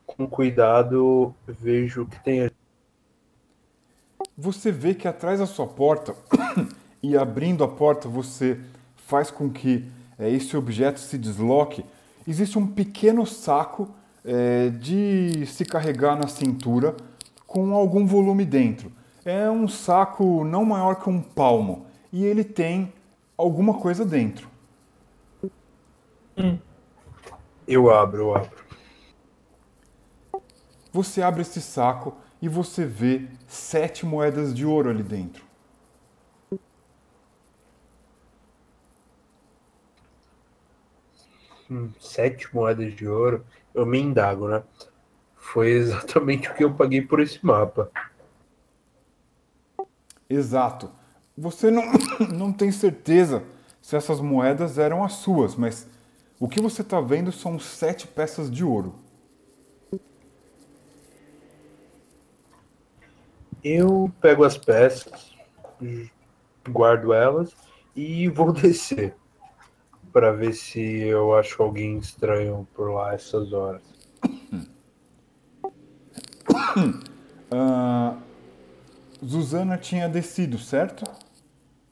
com 0.05 0.27
cuidado 0.27 1.33
vejo 1.47 2.03
o 2.03 2.05
que 2.05 2.23
tem 2.23 2.41
ali. 2.41 2.55
Você 4.37 4.71
vê 4.71 4.93
que 4.93 5.07
atrás 5.07 5.39
da 5.39 5.47
sua 5.47 5.65
porta, 5.65 6.15
e 7.01 7.17
abrindo 7.17 7.63
a 7.63 7.67
porta 7.67 8.07
você 8.07 8.59
faz 8.95 9.31
com 9.31 9.49
que 9.49 9.89
esse 10.29 10.55
objeto 10.55 10.99
se 10.99 11.17
desloque, 11.17 11.83
existe 12.27 12.57
um 12.59 12.67
pequeno 12.67 13.25
saco 13.25 13.89
é, 14.23 14.69
de 14.69 15.45
se 15.47 15.65
carregar 15.65 16.15
na 16.15 16.27
cintura 16.27 16.95
com 17.47 17.73
algum 17.73 18.05
volume 18.05 18.45
dentro. 18.45 18.91
É 19.25 19.49
um 19.49 19.67
saco 19.67 20.43
não 20.43 20.65
maior 20.65 20.95
que 20.95 21.09
um 21.09 21.21
palmo 21.21 21.85
e 22.11 22.25
ele 22.25 22.43
tem 22.43 22.93
alguma 23.37 23.75
coisa 23.75 24.05
dentro. 24.05 24.47
Eu 27.67 27.89
abro, 27.91 28.21
eu 28.21 28.35
abro. 28.35 28.61
Você 30.91 31.21
abre 31.21 31.41
esse 31.41 31.61
saco 31.61 32.15
e 32.41 32.49
você 32.49 32.85
vê 32.85 33.27
sete 33.47 34.05
moedas 34.05 34.53
de 34.53 34.65
ouro 34.65 34.89
ali 34.89 35.03
dentro. 35.03 35.50
Hum, 41.71 41.89
sete 42.01 42.53
moedas 42.53 42.93
de 42.93 43.07
ouro. 43.07 43.45
Eu 43.73 43.85
me 43.85 43.97
indago, 43.97 44.49
né? 44.49 44.61
Foi 45.37 45.69
exatamente 45.71 46.49
o 46.49 46.53
que 46.53 46.65
eu 46.65 46.73
paguei 46.73 47.01
por 47.01 47.21
esse 47.21 47.43
mapa. 47.45 47.89
Exato. 50.29 50.91
Você 51.37 51.71
não, 51.71 51.83
não 52.35 52.51
tem 52.51 52.73
certeza 52.73 53.41
se 53.81 53.95
essas 53.95 54.19
moedas 54.19 54.77
eram 54.77 55.01
as 55.01 55.13
suas, 55.13 55.55
mas 55.55 55.87
o 56.37 56.49
que 56.49 56.59
você 56.59 56.81
está 56.81 56.99
vendo 56.99 57.31
são 57.31 57.57
sete 57.57 58.05
peças 58.05 58.51
de 58.51 58.65
ouro. 58.65 58.93
Eu 63.63 64.11
pego 64.19 64.43
as 64.43 64.57
peças, 64.57 65.33
guardo 66.67 67.13
elas 67.13 67.55
e 67.95 68.27
vou 68.29 68.51
descer 68.51 69.15
para 70.11 70.31
ver 70.31 70.53
se 70.53 70.79
eu 70.79 71.35
acho 71.35 71.61
alguém 71.61 71.97
estranho 71.97 72.67
por 72.73 72.91
lá 72.91 73.13
essas 73.13 73.53
horas. 73.53 73.81
Zuzana 79.25 79.77
tinha 79.77 80.09
descido, 80.09 80.57
certo? 80.57 81.03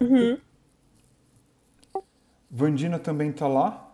Uhum. 0.01 0.37
Vandina 2.49 2.97
também 2.97 3.31
tá 3.31 3.47
lá? 3.47 3.85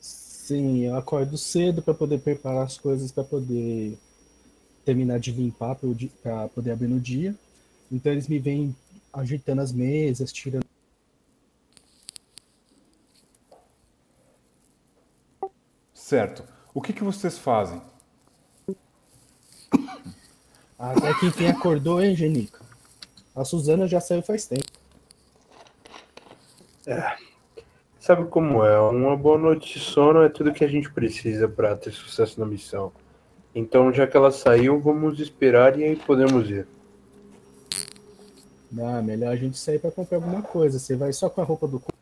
Sim, 0.00 0.84
eu 0.84 0.96
acordo 0.96 1.36
cedo 1.36 1.82
para 1.82 1.94
poder 1.94 2.20
preparar 2.20 2.64
as 2.64 2.78
coisas 2.78 3.10
para 3.10 3.24
poder 3.24 3.98
terminar 4.84 5.18
de 5.18 5.32
limpar 5.32 5.76
para 6.22 6.48
poder 6.48 6.70
abrir 6.70 6.86
no 6.86 7.00
dia. 7.00 7.34
Então 7.90 8.12
eles 8.12 8.28
me 8.28 8.38
vêm 8.38 8.74
ajeitando 9.12 9.62
as 9.62 9.72
mesas, 9.72 10.32
tirando. 10.32 10.64
Certo. 15.94 16.44
O 16.74 16.80
que, 16.80 16.92
que 16.92 17.02
vocês 17.02 17.38
fazem? 17.38 17.80
Até 20.78 21.14
que 21.14 21.32
quem 21.32 21.48
acordou, 21.48 22.02
hein, 22.02 22.14
Genica? 22.14 22.60
A 23.34 23.44
Suzana 23.44 23.86
já 23.86 24.00
saiu 24.00 24.22
faz 24.22 24.46
tempo. 24.46 24.66
Sabe 27.98 28.26
como 28.26 28.64
é? 28.64 28.78
Uma 28.78 29.16
boa 29.16 29.36
noite 29.36 29.74
de 29.74 29.80
sono 29.80 30.22
é 30.22 30.28
tudo 30.28 30.52
que 30.52 30.64
a 30.64 30.68
gente 30.68 30.90
precisa 30.92 31.48
para 31.48 31.74
ter 31.74 31.90
sucesso 31.90 32.38
na 32.38 32.46
missão. 32.46 32.92
Então, 33.54 33.92
já 33.92 34.06
que 34.06 34.16
ela 34.16 34.30
saiu, 34.30 34.78
vamos 34.78 35.18
esperar 35.18 35.78
e 35.78 35.82
aí 35.82 35.96
podemos 35.96 36.48
ir. 36.48 36.68
Ah, 38.78 39.02
melhor 39.02 39.32
a 39.32 39.36
gente 39.36 39.58
sair 39.58 39.78
para 39.78 39.90
comprar 39.90 40.18
alguma 40.18 40.42
coisa. 40.42 40.78
Você 40.78 40.96
vai 40.96 41.12
só 41.12 41.28
com 41.28 41.40
a 41.40 41.44
roupa 41.44 41.66
do 41.66 41.78
corpo. 41.78 41.96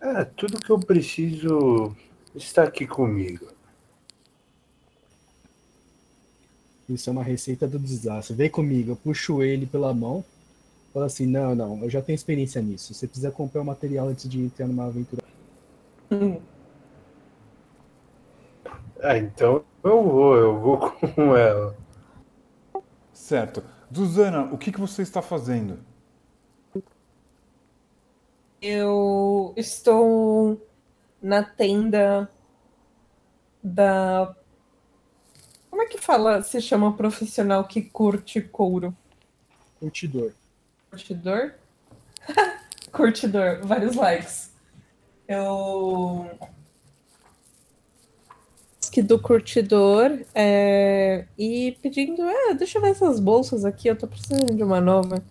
É, 0.00 0.24
tudo 0.24 0.60
que 0.60 0.70
eu 0.70 0.78
preciso 0.78 1.96
está 2.34 2.64
aqui 2.64 2.86
comigo. 2.86 3.48
Isso 6.88 7.10
é 7.10 7.12
uma 7.12 7.24
receita 7.24 7.66
do 7.66 7.78
desastre. 7.78 8.36
Vem 8.36 8.48
comigo, 8.48 8.92
eu 8.92 8.96
puxo 8.96 9.42
ele 9.42 9.66
pela 9.66 9.92
mão. 9.92 10.24
Fala 10.92 11.06
assim: 11.06 11.26
não, 11.26 11.54
não, 11.54 11.82
eu 11.82 11.90
já 11.90 12.00
tenho 12.00 12.14
experiência 12.14 12.62
nisso. 12.62 12.94
Você 12.94 13.06
precisa 13.06 13.30
comprar 13.30 13.62
o 13.62 13.64
material 13.64 14.08
antes 14.08 14.28
de 14.28 14.40
entrar 14.40 14.66
numa 14.66 14.86
aventura. 14.86 15.22
Hum. 16.10 16.40
Ah, 19.00 19.18
então 19.18 19.64
eu 19.82 20.02
vou, 20.02 20.36
eu 20.36 20.60
vou 20.60 20.78
com 21.14 21.36
ela. 21.36 21.76
Certo. 23.12 23.62
Zuzana, 23.94 24.44
o 24.52 24.58
que, 24.58 24.72
que 24.72 24.80
você 24.80 25.02
está 25.02 25.22
fazendo? 25.22 25.78
Eu 28.60 29.52
estou 29.56 30.60
na 31.22 31.42
tenda 31.42 32.30
da. 33.62 34.34
Como 35.70 35.82
é 35.82 35.86
que 35.86 35.98
fala? 35.98 36.42
Se 36.42 36.60
chama 36.60 36.96
profissional 36.96 37.64
que 37.64 37.82
curte 37.82 38.40
couro? 38.40 38.96
Curtidor. 39.78 40.32
Curtidor? 40.90 41.54
Curtidor, 42.90 43.60
vários 43.64 43.94
likes. 43.94 44.52
Eu. 45.28 46.30
Que 48.96 49.02
do 49.02 49.18
curtidor 49.18 50.20
é, 50.34 51.26
e 51.38 51.76
pedindo, 51.82 52.22
é, 52.22 52.54
deixa 52.54 52.78
eu 52.78 52.82
ver 52.82 52.92
essas 52.92 53.20
bolsas 53.20 53.62
aqui, 53.62 53.88
eu 53.88 53.94
tô 53.94 54.06
precisando 54.06 54.54
de 54.54 54.62
uma 54.62 54.80
nova. 54.80 55.22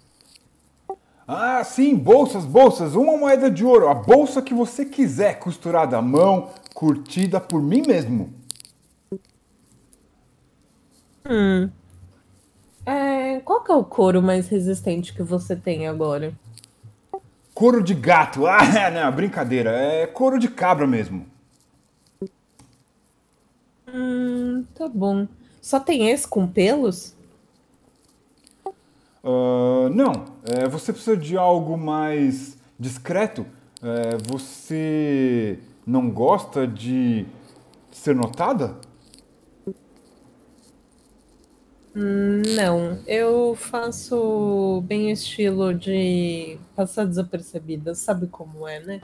Ah, 1.27 1.63
sim, 1.63 1.95
bolsas, 1.95 2.45
bolsas, 2.45 2.93
uma 2.93 3.17
moeda 3.17 3.49
de 3.49 3.65
ouro, 3.65 3.87
a 3.87 3.95
bolsa 3.95 4.39
que 4.39 4.53
você 4.53 4.85
quiser, 4.85 5.39
costurada 5.39 5.97
à 5.97 6.01
mão, 6.03 6.51
curtida 6.75 7.41
por 7.41 7.59
mim 7.59 7.81
mesmo. 7.81 8.31
Hum. 11.27 11.67
É, 12.85 13.39
qual 13.39 13.63
que 13.63 13.71
é 13.71 13.75
o 13.75 13.83
couro 13.83 14.21
mais 14.21 14.47
resistente 14.47 15.11
que 15.11 15.23
você 15.23 15.55
tem 15.55 15.87
agora? 15.87 16.35
Couro 17.51 17.81
de 17.81 17.95
gato, 17.95 18.45
ah, 18.45 18.91
não, 18.91 19.11
brincadeira, 19.11 19.71
é 19.71 20.05
couro 20.05 20.37
de 20.37 20.49
cabra 20.49 20.85
mesmo. 20.85 21.33
Hum, 23.97 24.65
tá 24.75 24.89
bom. 24.89 25.25
Só 25.61 25.79
tem 25.79 26.09
esse 26.09 26.27
com 26.27 26.45
pelos? 26.45 27.15
Ah, 29.23 29.89
não, 29.89 30.25
é, 30.43 30.67
você 30.67 30.91
precisa 30.91 31.15
de 31.15 31.37
algo 31.37 31.77
mais 31.77 32.57
discreto. 32.77 33.45
É, 33.81 34.17
você 34.27 35.57
não 35.87 36.09
gosta 36.09 36.67
de 36.67 37.25
ser 37.89 38.13
notada? 38.13 38.75
Não, 41.95 42.99
eu 43.07 43.55
faço 43.55 44.83
bem 44.85 45.11
estilo 45.11 45.73
de 45.73 46.57
passar 46.75 47.05
desapercebida, 47.05 47.95
sabe 47.95 48.27
como 48.27 48.67
é, 48.67 48.81
né? 48.81 49.01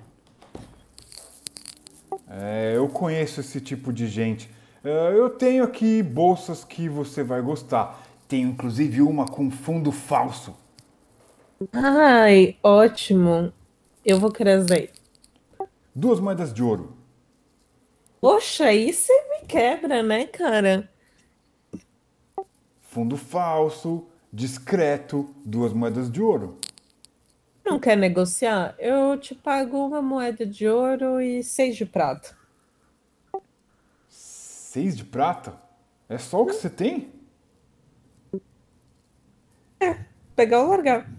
É, 2.27 2.73
eu 2.75 2.89
conheço 2.89 3.39
esse 3.39 3.61
tipo 3.61 3.93
de 3.93 4.07
gente. 4.07 4.49
É, 4.83 5.13
eu 5.13 5.29
tenho 5.29 5.63
aqui 5.63 6.01
bolsas 6.01 6.63
que 6.63 6.89
você 6.89 7.23
vai 7.23 7.41
gostar. 7.41 8.01
Tenho 8.27 8.49
inclusive 8.49 9.01
uma 9.01 9.25
com 9.27 9.51
fundo 9.51 9.91
falso. 9.91 10.55
Ai, 11.71 12.57
ótimo. 12.63 13.53
Eu 14.03 14.19
vou 14.19 14.31
querer 14.31 14.61
essa 14.61 14.73
aí. 14.73 14.89
Duas 15.93 16.19
moedas 16.19 16.51
de 16.51 16.63
ouro. 16.63 16.97
Poxa, 18.19 18.65
aí 18.65 18.91
você 18.91 19.13
me 19.29 19.45
quebra, 19.47 20.01
né, 20.01 20.25
cara? 20.25 20.89
Fundo 22.81 23.15
falso, 23.17 24.07
discreto, 24.33 25.29
duas 25.45 25.73
moedas 25.73 26.11
de 26.11 26.21
ouro. 26.21 26.57
Não 27.63 27.79
quer 27.79 27.95
negociar? 27.95 28.75
Eu 28.79 29.17
te 29.19 29.35
pago 29.35 29.85
uma 29.85 30.01
moeda 30.01 30.45
de 30.45 30.67
ouro 30.67 31.21
e 31.21 31.43
seis 31.43 31.75
de 31.75 31.85
prata. 31.85 32.35
Seis 34.71 34.95
de 34.95 35.03
prata? 35.03 35.61
É 36.07 36.17
só 36.17 36.43
o 36.43 36.45
que 36.45 36.53
você 36.53 36.69
tem? 36.69 37.11
Pegar 40.33 40.61
ou 40.61 40.69
largar. 40.69 41.11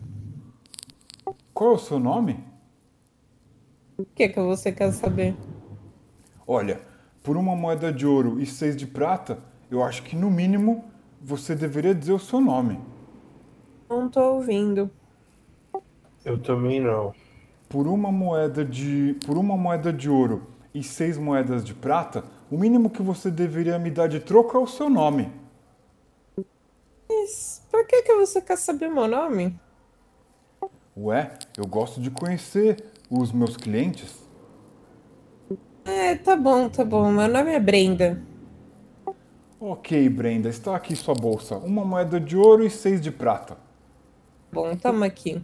Qual 1.53 1.73
é 1.73 1.75
o 1.75 1.79
seu 1.79 1.99
nome? 1.99 2.43
O 3.99 4.07
que 4.07 4.31
que 4.31 4.41
você 4.41 4.73
quer 4.73 4.91
saber? 4.93 5.37
Olha, 6.47 6.81
por 7.23 7.37
uma 7.37 7.55
moeda 7.55 7.93
de 7.93 8.07
ouro 8.07 8.41
e 8.41 8.47
seis 8.47 8.75
de 8.75 8.87
prata, 8.87 9.39
eu 9.71 9.85
acho 9.85 10.03
que 10.03 10.17
no 10.17 10.31
mínimo 10.31 10.87
você 11.21 11.55
deveria 11.55 11.95
dizer 11.95 12.15
o 12.15 12.19
seu 12.19 12.41
nome. 12.41 12.81
Não 13.87 14.09
tô 14.09 14.37
ouvindo. 14.37 14.91
Eu 16.25 16.41
também 16.41 16.81
não. 16.81 17.13
Por 17.69 17.87
uma 17.87 18.11
moeda 18.11 18.65
de, 18.65 19.15
por 19.27 19.37
uma 19.37 19.59
moeda 19.59 19.93
de 19.93 20.09
ouro 20.09 20.47
e 20.75 20.83
seis 20.83 21.19
moedas 21.19 21.63
de 21.63 21.75
prata, 21.75 22.25
o 22.53 22.59
mínimo 22.59 22.91
que 22.91 23.01
você 23.01 23.31
deveria 23.31 23.79
me 23.79 23.91
dar 23.91 24.09
de 24.09 24.21
troco 24.21 24.55
é 24.59 24.61
o 24.61 24.67
seu 24.67 24.91
nome. 24.91 25.33
Mas 27.09 27.67
por 27.71 27.87
que 27.87 28.03
que 28.03 28.15
você 28.15 28.43
quer 28.43 28.59
saber 28.59 28.91
meu 28.91 29.09
nome? 29.09 29.59
Ué, 30.95 31.33
eu 31.57 31.67
gosto 31.67 31.99
de 31.99 32.11
conhecer 32.11 32.93
os 33.11 33.33
meus 33.33 33.57
clientes. 33.57 34.23
É, 35.87 36.15
tá 36.15 36.37
bom, 36.37 36.69
tá 36.69 36.85
bom. 36.85 37.11
Meu 37.11 37.27
nome 37.27 37.53
é 37.53 37.59
Brenda. 37.59 38.21
Ok, 39.59 40.07
Brenda, 40.11 40.51
está 40.51 40.77
aqui 40.77 40.95
sua 40.95 41.15
bolsa. 41.15 41.57
Uma 41.57 41.87
moeda 41.87 42.21
de 42.21 42.37
ouro 42.37 42.67
e 42.67 42.69
seis 42.69 43.01
de 43.01 43.11
prata. 43.11 43.57
Bom, 44.53 44.77
tamo 44.77 45.05
aqui. 45.05 45.43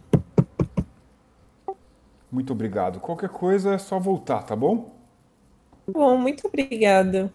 Muito 2.31 2.53
obrigado. 2.53 2.99
Qualquer 2.99 3.29
coisa 3.29 3.73
é 3.73 3.77
só 3.79 3.97
voltar, 3.97 4.43
tá 4.43 4.55
bom? 4.55 4.98
Bom, 5.93 6.17
muito 6.17 6.47
obrigada. 6.47 7.31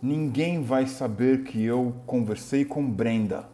Ninguém 0.00 0.62
vai 0.62 0.86
saber 0.86 1.44
que 1.44 1.62
eu 1.62 1.94
conversei 2.06 2.64
com 2.64 2.88
Brenda. 2.88 3.48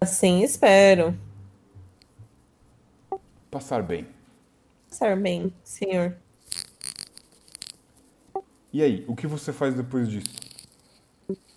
Assim 0.00 0.42
espero. 0.42 1.16
Passar 3.50 3.82
bem. 3.82 4.06
Passar 4.88 5.16
bem, 5.16 5.52
senhor. 5.62 6.16
E 8.72 8.82
aí, 8.82 9.04
o 9.06 9.14
que 9.14 9.26
você 9.26 9.52
faz 9.52 9.74
depois 9.74 10.08
disso? 10.08 10.34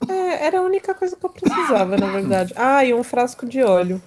É, 0.07 0.45
era 0.45 0.59
a 0.59 0.61
única 0.61 0.93
coisa 0.93 1.15
que 1.15 1.25
eu 1.25 1.29
precisava, 1.29 1.97
na 1.97 2.11
verdade. 2.11 2.53
Ah, 2.57 2.83
e 2.83 2.93
um 2.93 3.03
frasco 3.03 3.45
de 3.45 3.63
óleo. 3.63 4.01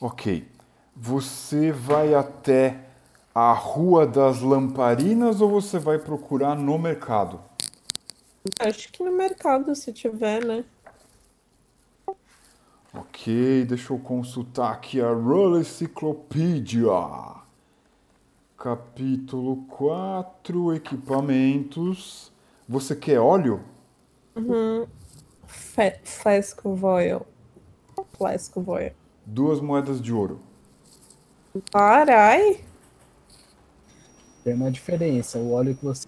Ok. 0.00 0.51
Você 0.94 1.72
vai 1.72 2.14
até 2.14 2.84
a 3.34 3.52
Rua 3.52 4.06
das 4.06 4.40
Lamparinas 4.40 5.40
ou 5.40 5.48
você 5.48 5.78
vai 5.78 5.98
procurar 5.98 6.54
no 6.54 6.78
mercado? 6.78 7.40
Acho 8.60 8.92
que 8.92 9.02
no 9.02 9.12
mercado, 9.12 9.74
se 9.74 9.92
tiver, 9.92 10.44
né? 10.44 10.64
Ok, 12.92 13.64
deixa 13.64 13.92
eu 13.92 13.98
consultar 13.98 14.72
aqui 14.72 15.00
a 15.00 15.10
Roll 15.10 15.60
Encyclopedia. 15.60 16.90
Capítulo 18.58 19.64
4, 19.68 20.74
equipamentos. 20.74 22.30
Você 22.68 22.94
quer 22.94 23.18
óleo? 23.18 23.64
Fe 25.46 25.98
Flask 26.04 26.64
of 26.66 26.84
oil. 26.84 27.26
Flask 28.16 28.56
of 28.56 28.68
oil. 28.68 28.92
Duas 29.24 29.60
moedas 29.60 30.00
de 30.00 30.12
ouro. 30.12 30.38
Carai! 31.72 32.64
Tem 34.44 34.54
uma 34.54 34.70
diferença. 34.70 35.38
O 35.38 35.52
óleo 35.52 35.74
que 35.74 35.84
você. 35.84 36.06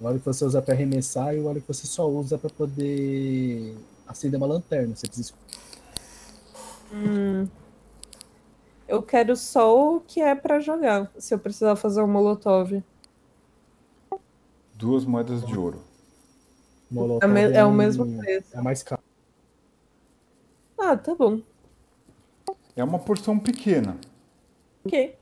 O 0.00 0.06
óleo 0.06 0.18
que 0.18 0.26
você 0.26 0.44
usa 0.44 0.62
para 0.62 0.74
arremessar 0.74 1.34
e 1.34 1.38
o 1.40 1.46
óleo 1.46 1.60
que 1.60 1.68
você 1.68 1.86
só 1.86 2.08
usa 2.08 2.38
para 2.38 2.50
poder 2.50 3.76
acender 4.06 4.38
uma 4.38 4.46
lanterna. 4.46 4.94
Você 4.96 5.06
precisa. 5.06 5.32
Eu 8.86 9.02
quero 9.02 9.36
só 9.36 9.96
o 9.96 10.00
que 10.00 10.20
é 10.20 10.34
pra 10.34 10.60
jogar. 10.60 11.10
Se 11.18 11.34
eu 11.34 11.38
precisar 11.38 11.76
fazer 11.76 12.02
um 12.02 12.08
molotov. 12.08 12.82
Duas 14.74 15.04
moedas 15.04 15.44
de 15.44 15.56
ouro. 15.58 15.82
Molotov 16.90 17.24
É 17.24 17.26
me- 17.48 17.54
é 17.54 17.64
o 17.64 17.68
um- 17.68 17.72
mesmo 17.74 18.06
preço. 18.18 18.46
É 18.56 18.60
mais 18.62 18.82
caro. 18.82 19.02
Ah, 20.78 20.96
tá 20.96 21.14
bom. 21.14 21.40
É 22.78 22.84
uma 22.84 23.00
porção 23.00 23.36
pequena. 23.36 23.96
Ok. 24.84 25.16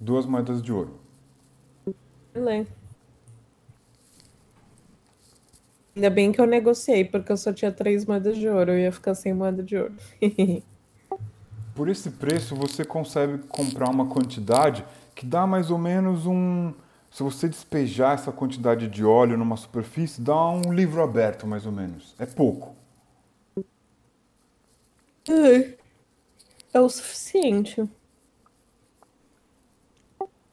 Duas 0.00 0.24
moedas 0.24 0.62
de 0.62 0.72
ouro. 0.72 0.98
Beleza. 2.32 2.70
Ainda 5.94 6.08
bem 6.08 6.32
que 6.32 6.40
eu 6.40 6.46
negociei, 6.46 7.04
porque 7.04 7.30
eu 7.30 7.36
só 7.36 7.52
tinha 7.52 7.70
três 7.70 8.06
moedas 8.06 8.38
de 8.38 8.48
ouro. 8.48 8.72
Eu 8.72 8.78
ia 8.78 8.90
ficar 8.90 9.14
sem 9.14 9.34
moeda 9.34 9.62
de 9.62 9.76
ouro. 9.76 9.92
Por 11.74 11.90
esse 11.90 12.10
preço, 12.12 12.56
você 12.56 12.82
consegue 12.82 13.36
comprar 13.46 13.90
uma 13.90 14.06
quantidade 14.06 14.82
que 15.14 15.26
dá 15.26 15.46
mais 15.46 15.70
ou 15.70 15.76
menos 15.76 16.24
um. 16.24 16.72
Se 17.10 17.22
você 17.22 17.46
despejar 17.46 18.14
essa 18.14 18.32
quantidade 18.32 18.88
de 18.88 19.04
óleo 19.04 19.36
numa 19.36 19.58
superfície, 19.58 20.22
dá 20.22 20.48
um 20.48 20.72
livro 20.72 21.02
aberto, 21.02 21.46
mais 21.46 21.66
ou 21.66 21.72
menos. 21.72 22.14
É 22.18 22.24
pouco. 22.24 22.79
É 26.72 26.80
o 26.80 26.88
suficiente. 26.88 27.88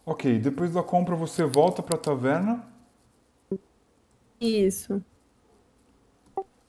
Ok, 0.06 0.40
depois 0.40 0.74
da 0.74 0.82
compra 0.82 1.16
você 1.16 1.44
volta 1.44 1.84
para 1.84 1.96
a 1.98 2.00
taverna. 2.00 2.66
Isso. 4.40 5.04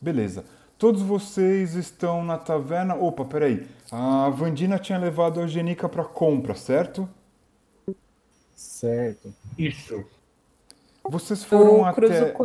Beleza. 0.00 0.44
Todos 0.76 1.02
vocês 1.02 1.74
estão 1.74 2.24
na 2.24 2.38
taverna. 2.38 2.94
Opa, 2.94 3.24
peraí. 3.24 3.66
A 3.90 4.28
Vandina 4.30 4.78
tinha 4.78 4.98
levado 4.98 5.40
a 5.40 5.42
Eugenica 5.42 5.88
para 5.88 6.04
compra, 6.04 6.54
certo? 6.54 7.08
Certo. 8.54 9.32
Isso. 9.56 10.04
Vocês 11.08 11.44
foram 11.44 11.86
Eu 11.86 11.94
cruzo, 11.94 12.12
até. 12.12 12.30
com, 12.32 12.44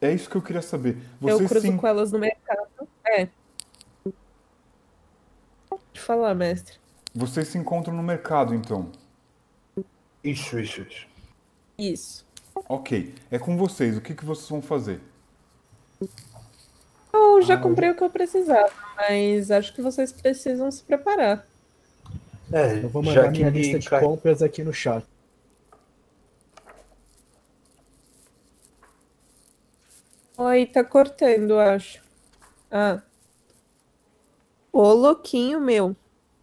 É 0.00 0.12
isso 0.12 0.28
que 0.30 0.36
eu 0.36 0.42
queria 0.42 0.62
saber. 0.62 0.96
eu 1.22 1.38
Vocês 1.38 1.48
cruzo 1.48 1.66
se... 1.66 1.76
com 1.76 1.86
elas 1.86 2.12
no 2.12 2.18
mercado. 2.18 2.68
É. 3.06 3.28
Pode 5.92 6.00
falar, 6.00 6.34
mestre. 6.34 6.78
vocês 7.14 7.48
se 7.48 7.58
encontram 7.58 7.94
no 7.94 8.02
mercado, 8.02 8.54
então. 8.54 8.90
Isso, 10.22 10.58
isso, 10.58 10.82
isso. 10.82 11.06
Isso. 11.78 12.26
Ok. 12.68 13.14
É 13.30 13.38
com 13.38 13.56
vocês. 13.56 13.96
O 13.96 14.00
que, 14.00 14.14
que 14.14 14.24
vocês 14.24 14.48
vão 14.48 14.60
fazer? 14.62 15.00
Eu 17.12 17.42
já 17.42 17.56
comprei 17.56 17.90
o 17.90 17.96
que 17.96 18.02
eu 18.04 18.10
precisava, 18.10 18.70
mas 18.96 19.50
acho 19.50 19.74
que 19.74 19.82
vocês 19.82 20.12
precisam 20.12 20.70
se 20.70 20.82
preparar. 20.82 21.46
É, 22.52 22.82
Eu 22.84 22.88
vou 22.88 23.02
já 23.04 23.22
mandar 23.22 23.32
que 23.32 23.38
minha 23.38 23.50
lista 23.50 23.78
de 23.78 23.88
cai- 23.88 24.00
compras 24.00 24.42
aqui 24.42 24.62
no 24.62 24.72
chat. 24.72 25.04
Oi, 30.36 30.66
tá 30.66 30.82
cortando, 30.82 31.58
acho. 31.58 32.02
Ah. 32.70 33.02
Ô, 34.72 34.92
louquinho 34.92 35.60
meu. 35.60 35.96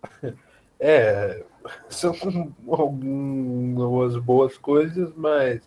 É, 0.80 1.44
São 1.90 2.14
algumas 2.70 4.18
boas 4.18 4.58
coisas, 4.58 5.12
mas 5.16 5.62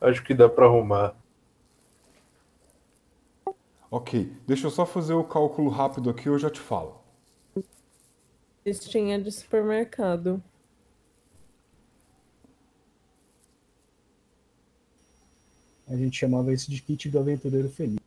acho 0.00 0.22
que 0.24 0.34
dá 0.34 0.48
para 0.48 0.66
arrumar. 0.66 1.14
Ok, 3.90 4.32
deixa 4.46 4.66
eu 4.66 4.70
só 4.70 4.84
fazer 4.84 5.14
o 5.14 5.24
cálculo 5.24 5.70
rápido 5.70 6.10
aqui, 6.10 6.28
eu 6.28 6.38
já 6.38 6.50
te 6.50 6.60
falo. 6.60 7.00
Listinha 8.66 9.20
de 9.20 9.30
supermercado. 9.30 10.42
A 15.88 15.96
gente 15.96 16.18
chamava 16.18 16.52
isso 16.52 16.70
de 16.70 16.82
kit 16.82 17.08
do 17.08 17.18
aventureiro 17.18 17.68
feliz. 17.70 18.05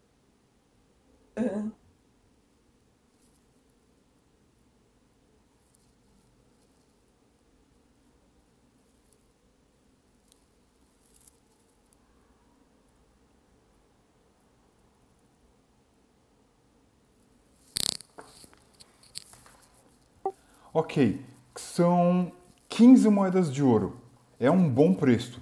Ok, 20.80 21.22
são 21.58 22.32
15 22.70 23.10
moedas 23.10 23.54
de 23.54 23.62
ouro. 23.62 23.98
É 24.40 24.50
um 24.50 24.70
bom 24.70 24.94
preço. 24.94 25.42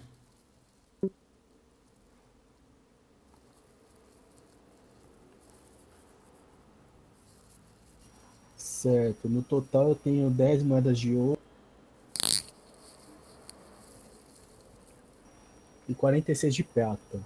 Certo, 8.57 9.29
no 9.29 9.43
total 9.43 9.89
eu 9.89 9.95
tenho 9.95 10.31
10 10.31 10.63
moedas 10.63 10.97
de 10.97 11.13
ouro. 11.13 11.39
E 15.87 15.93
46 15.93 16.55
de 16.55 16.63
prata. 16.63 17.21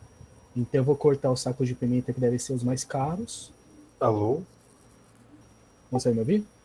Então 0.54 0.82
eu 0.82 0.84
vou 0.84 0.98
cortar 0.98 1.32
os 1.32 1.40
sacos 1.40 1.66
de 1.66 1.74
pimenta 1.74 2.12
que 2.12 2.20
devem 2.20 2.38
ser 2.38 2.52
os 2.52 2.62
mais 2.62 2.84
caros. 2.84 3.54
Alô? 4.02 4.42
Consegue 5.90 6.16
me 6.16 6.20
ouvir? 6.20 6.61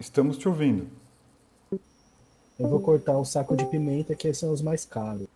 Estamos 0.00 0.38
te 0.38 0.48
ouvindo. 0.48 0.88
Eu 2.58 2.68
vou 2.68 2.80
cortar 2.80 3.18
o 3.18 3.24
saco 3.24 3.54
de 3.54 3.66
pimenta 3.66 4.14
que 4.14 4.32
são 4.32 4.50
os 4.50 4.62
mais 4.62 4.86
caros. 4.86 5.28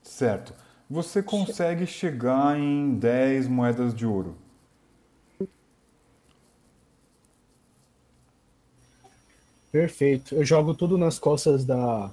Certo. 0.00 0.54
Você 0.88 1.22
consegue 1.22 1.86
chegar 1.86 2.56
em 2.56 2.94
10 2.94 3.48
moedas 3.48 3.92
de 3.92 4.06
ouro. 4.06 4.36
Perfeito. 9.72 10.36
Eu 10.36 10.44
jogo 10.44 10.72
tudo 10.72 10.96
nas 10.96 11.18
costas 11.18 11.64
da 11.64 12.12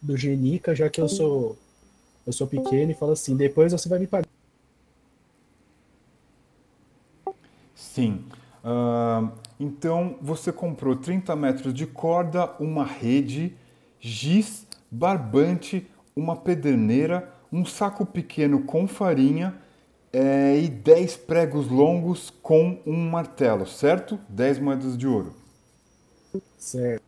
do 0.00 0.16
Genica, 0.16 0.72
já 0.72 0.88
que 0.88 1.00
eu 1.00 1.08
sou 1.08 1.58
eu 2.24 2.32
sou 2.32 2.46
pequeno 2.46 2.92
e 2.92 2.94
falo 2.94 3.10
assim, 3.10 3.36
depois 3.36 3.72
você 3.72 3.88
vai 3.88 3.98
me 3.98 4.06
pagar. 4.06 4.28
Sim. 7.74 8.24
Ah, 8.64 9.30
então 9.58 10.16
você 10.20 10.52
comprou 10.52 10.96
30 10.96 11.34
metros 11.36 11.74
de 11.74 11.86
corda, 11.86 12.50
uma 12.58 12.84
rede, 12.84 13.56
giz, 13.98 14.66
barbante, 14.90 15.86
uma 16.14 16.36
pederneira, 16.36 17.32
um 17.52 17.64
saco 17.64 18.04
pequeno 18.04 18.62
com 18.64 18.86
farinha 18.86 19.54
eh, 20.12 20.60
e 20.62 20.68
10 20.68 21.16
pregos 21.18 21.68
longos 21.68 22.30
com 22.42 22.78
um 22.86 23.10
martelo, 23.10 23.66
certo? 23.66 24.18
10 24.28 24.58
moedas 24.58 24.96
de 24.96 25.06
ouro. 25.06 25.34
Certo. 26.56 27.02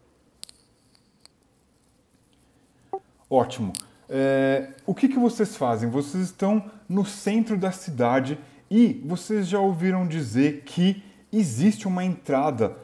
Ótimo. 3.28 3.72
É, 4.08 4.74
o 4.84 4.94
que, 4.94 5.08
que 5.08 5.18
vocês 5.18 5.56
fazem? 5.56 5.88
Vocês 5.88 6.24
estão 6.24 6.70
no 6.86 7.06
centro 7.06 7.56
da 7.56 7.72
cidade 7.72 8.38
e 8.70 9.00
vocês 9.06 9.48
já 9.48 9.58
ouviram 9.58 10.06
dizer 10.06 10.64
que 10.66 11.02
existe 11.32 11.88
uma 11.88 12.04
entrada, 12.04 12.76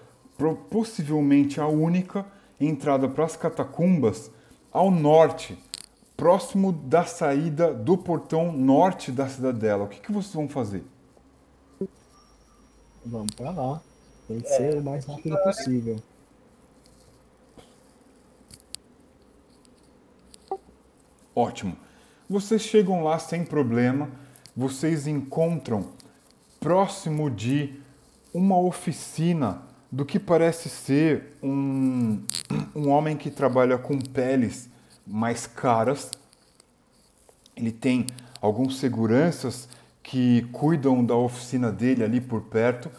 possivelmente 0.70 1.60
a 1.60 1.66
única 1.66 2.24
entrada 2.60 3.08
para 3.08 3.24
as 3.24 3.36
catacumbas, 3.36 4.30
ao 4.72 4.90
norte, 4.90 5.58
próximo 6.16 6.72
da 6.72 7.04
saída 7.04 7.72
do 7.72 7.96
portão 7.96 8.52
norte 8.52 9.12
da 9.12 9.28
cidadela. 9.28 9.84
O 9.84 9.88
que, 9.88 10.00
que 10.00 10.10
vocês 10.10 10.34
vão 10.34 10.48
fazer? 10.48 10.84
Vamos 13.04 13.34
pra 13.34 13.50
lá. 13.50 13.80
Tem 14.26 14.40
que 14.40 14.48
ser 14.48 14.76
o 14.76 14.82
mais 14.82 15.04
rápido 15.06 15.36
possível. 15.42 15.96
Ótimo. 21.34 21.76
Vocês 22.28 22.62
chegam 22.62 23.02
lá 23.02 23.18
sem 23.18 23.44
problema, 23.44 24.10
vocês 24.54 25.06
encontram 25.06 25.86
próximo 26.60 27.30
de 27.30 27.80
uma 28.32 28.58
oficina 28.58 29.62
do 29.90 30.04
que 30.04 30.18
parece 30.18 30.68
ser 30.68 31.38
um, 31.42 32.20
um 32.74 32.88
homem 32.90 33.16
que 33.16 33.30
trabalha 33.30 33.78
com 33.78 33.98
peles 33.98 34.68
mais 35.06 35.46
caras. 35.46 36.10
Ele 37.56 37.72
tem 37.72 38.06
alguns 38.40 38.78
seguranças 38.78 39.68
que 40.02 40.42
cuidam 40.52 41.04
da 41.04 41.16
oficina 41.16 41.72
dele 41.72 42.04
ali 42.04 42.20
por 42.20 42.42
perto. 42.42 42.90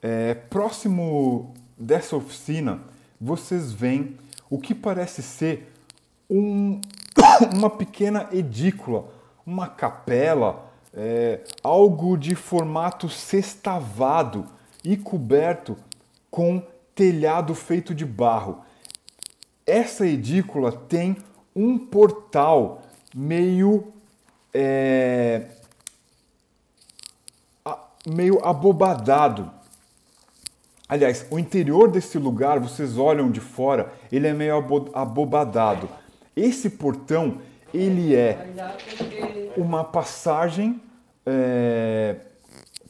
É, 0.00 0.34
próximo 0.34 1.54
dessa 1.76 2.16
oficina, 2.16 2.80
vocês 3.20 3.72
veem 3.72 4.16
o 4.48 4.58
que 4.58 4.74
parece 4.74 5.22
ser 5.22 5.72
um, 6.30 6.80
uma 7.52 7.70
pequena 7.70 8.28
edícula, 8.32 9.08
uma 9.44 9.68
capela, 9.68 10.70
é, 10.94 11.40
algo 11.62 12.16
de 12.16 12.34
formato 12.34 13.08
sextavado 13.08 14.46
e 14.86 14.96
coberto 14.96 15.76
com 16.30 16.62
telhado 16.94 17.56
feito 17.56 17.92
de 17.92 18.06
barro. 18.06 18.64
Essa 19.66 20.06
edícula 20.06 20.70
tem 20.70 21.16
um 21.56 21.76
portal 21.76 22.82
meio 23.12 23.92
é, 24.54 25.48
meio 28.06 28.38
abobadado. 28.46 29.50
Aliás, 30.88 31.26
o 31.32 31.38
interior 31.38 31.90
desse 31.90 32.16
lugar, 32.16 32.60
vocês 32.60 32.96
olham 32.96 33.28
de 33.28 33.40
fora, 33.40 33.92
ele 34.12 34.28
é 34.28 34.32
meio 34.32 34.56
abo- 34.56 34.88
abobadado. 34.94 35.88
Esse 36.36 36.70
portão, 36.70 37.38
ele 37.74 38.14
é 38.14 38.38
uma 39.56 39.82
passagem 39.82 40.80
é, 41.26 42.20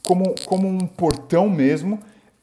como, 0.07 0.35
como 0.45 0.69
um 0.69 0.87
portão 0.87 1.49
mesmo, 1.49 1.99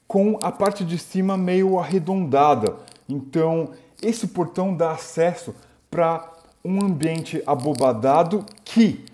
com 0.06 0.38
a 0.42 0.52
parte 0.52 0.84
de 0.84 0.98
cima 0.98 1.34
meio 1.34 1.78
arredondada. 1.78 2.76
Então, 3.08 3.70
esse 4.02 4.26
portão 4.26 4.76
dá 4.76 4.90
acesso 4.90 5.54
para 5.90 6.30
um 6.62 6.84
ambiente 6.84 7.42
abobadado 7.46 8.44
que 8.62 9.06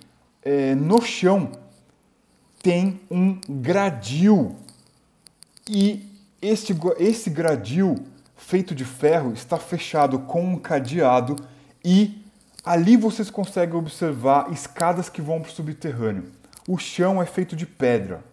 é, 0.43 0.74
no 0.74 1.01
chão 1.01 1.52
tem 2.60 3.01
um 3.09 3.39
gradil 3.48 4.56
e 5.68 6.05
esse 6.43 7.31
gradil 7.31 8.05
feito 8.36 8.74
de 8.74 8.85
ferro 8.85 9.32
está 9.32 9.59
fechado 9.59 10.18
com 10.18 10.43
um 10.43 10.59
cadeado 10.59 11.36
e 11.85 12.20
ali 12.64 12.97
vocês 12.97 13.31
conseguem 13.31 13.78
observar 13.78 14.52
escadas 14.52 15.09
que 15.09 15.22
vão 15.22 15.40
para 15.40 15.51
o 15.51 15.55
subterrâneo. 15.55 16.24
O 16.66 16.78
chão 16.78 17.22
é 17.22 17.27
feito 17.27 17.55
de 17.55 17.64
pedra. 17.64 18.28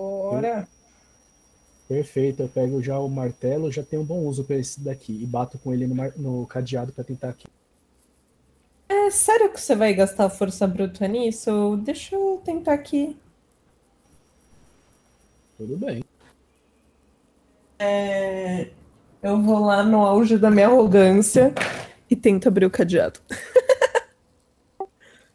Ora. 0.00 0.68
Perfeito, 1.88 2.42
eu 2.42 2.48
pego 2.48 2.82
já 2.82 2.98
o 2.98 3.08
martelo, 3.08 3.72
já 3.72 3.82
tenho 3.82 4.02
um 4.02 4.04
bom 4.04 4.20
uso 4.26 4.44
para 4.44 4.56
esse 4.56 4.80
daqui 4.80 5.22
e 5.22 5.26
bato 5.26 5.58
com 5.58 5.72
ele 5.72 5.86
no, 5.86 5.94
mar- 5.94 6.12
no 6.16 6.46
cadeado 6.46 6.92
para 6.92 7.02
tentar 7.02 7.30
aqui. 7.30 7.46
É 8.88 9.10
sério 9.10 9.50
que 9.50 9.60
você 9.60 9.74
vai 9.74 9.94
gastar 9.94 10.28
força 10.30 10.66
bruta 10.66 11.08
nisso? 11.08 11.78
Deixa 11.82 12.14
eu 12.14 12.40
tentar 12.44 12.74
aqui. 12.74 13.16
Tudo 15.56 15.76
bem. 15.78 16.04
É, 17.78 18.68
Eu 19.22 19.40
vou 19.42 19.58
lá 19.60 19.82
no 19.82 20.04
auge 20.04 20.36
da 20.38 20.50
minha 20.50 20.66
arrogância 20.66 21.54
e 22.10 22.14
tento 22.14 22.48
abrir 22.48 22.66
o 22.66 22.70
cadeado. 22.70 23.20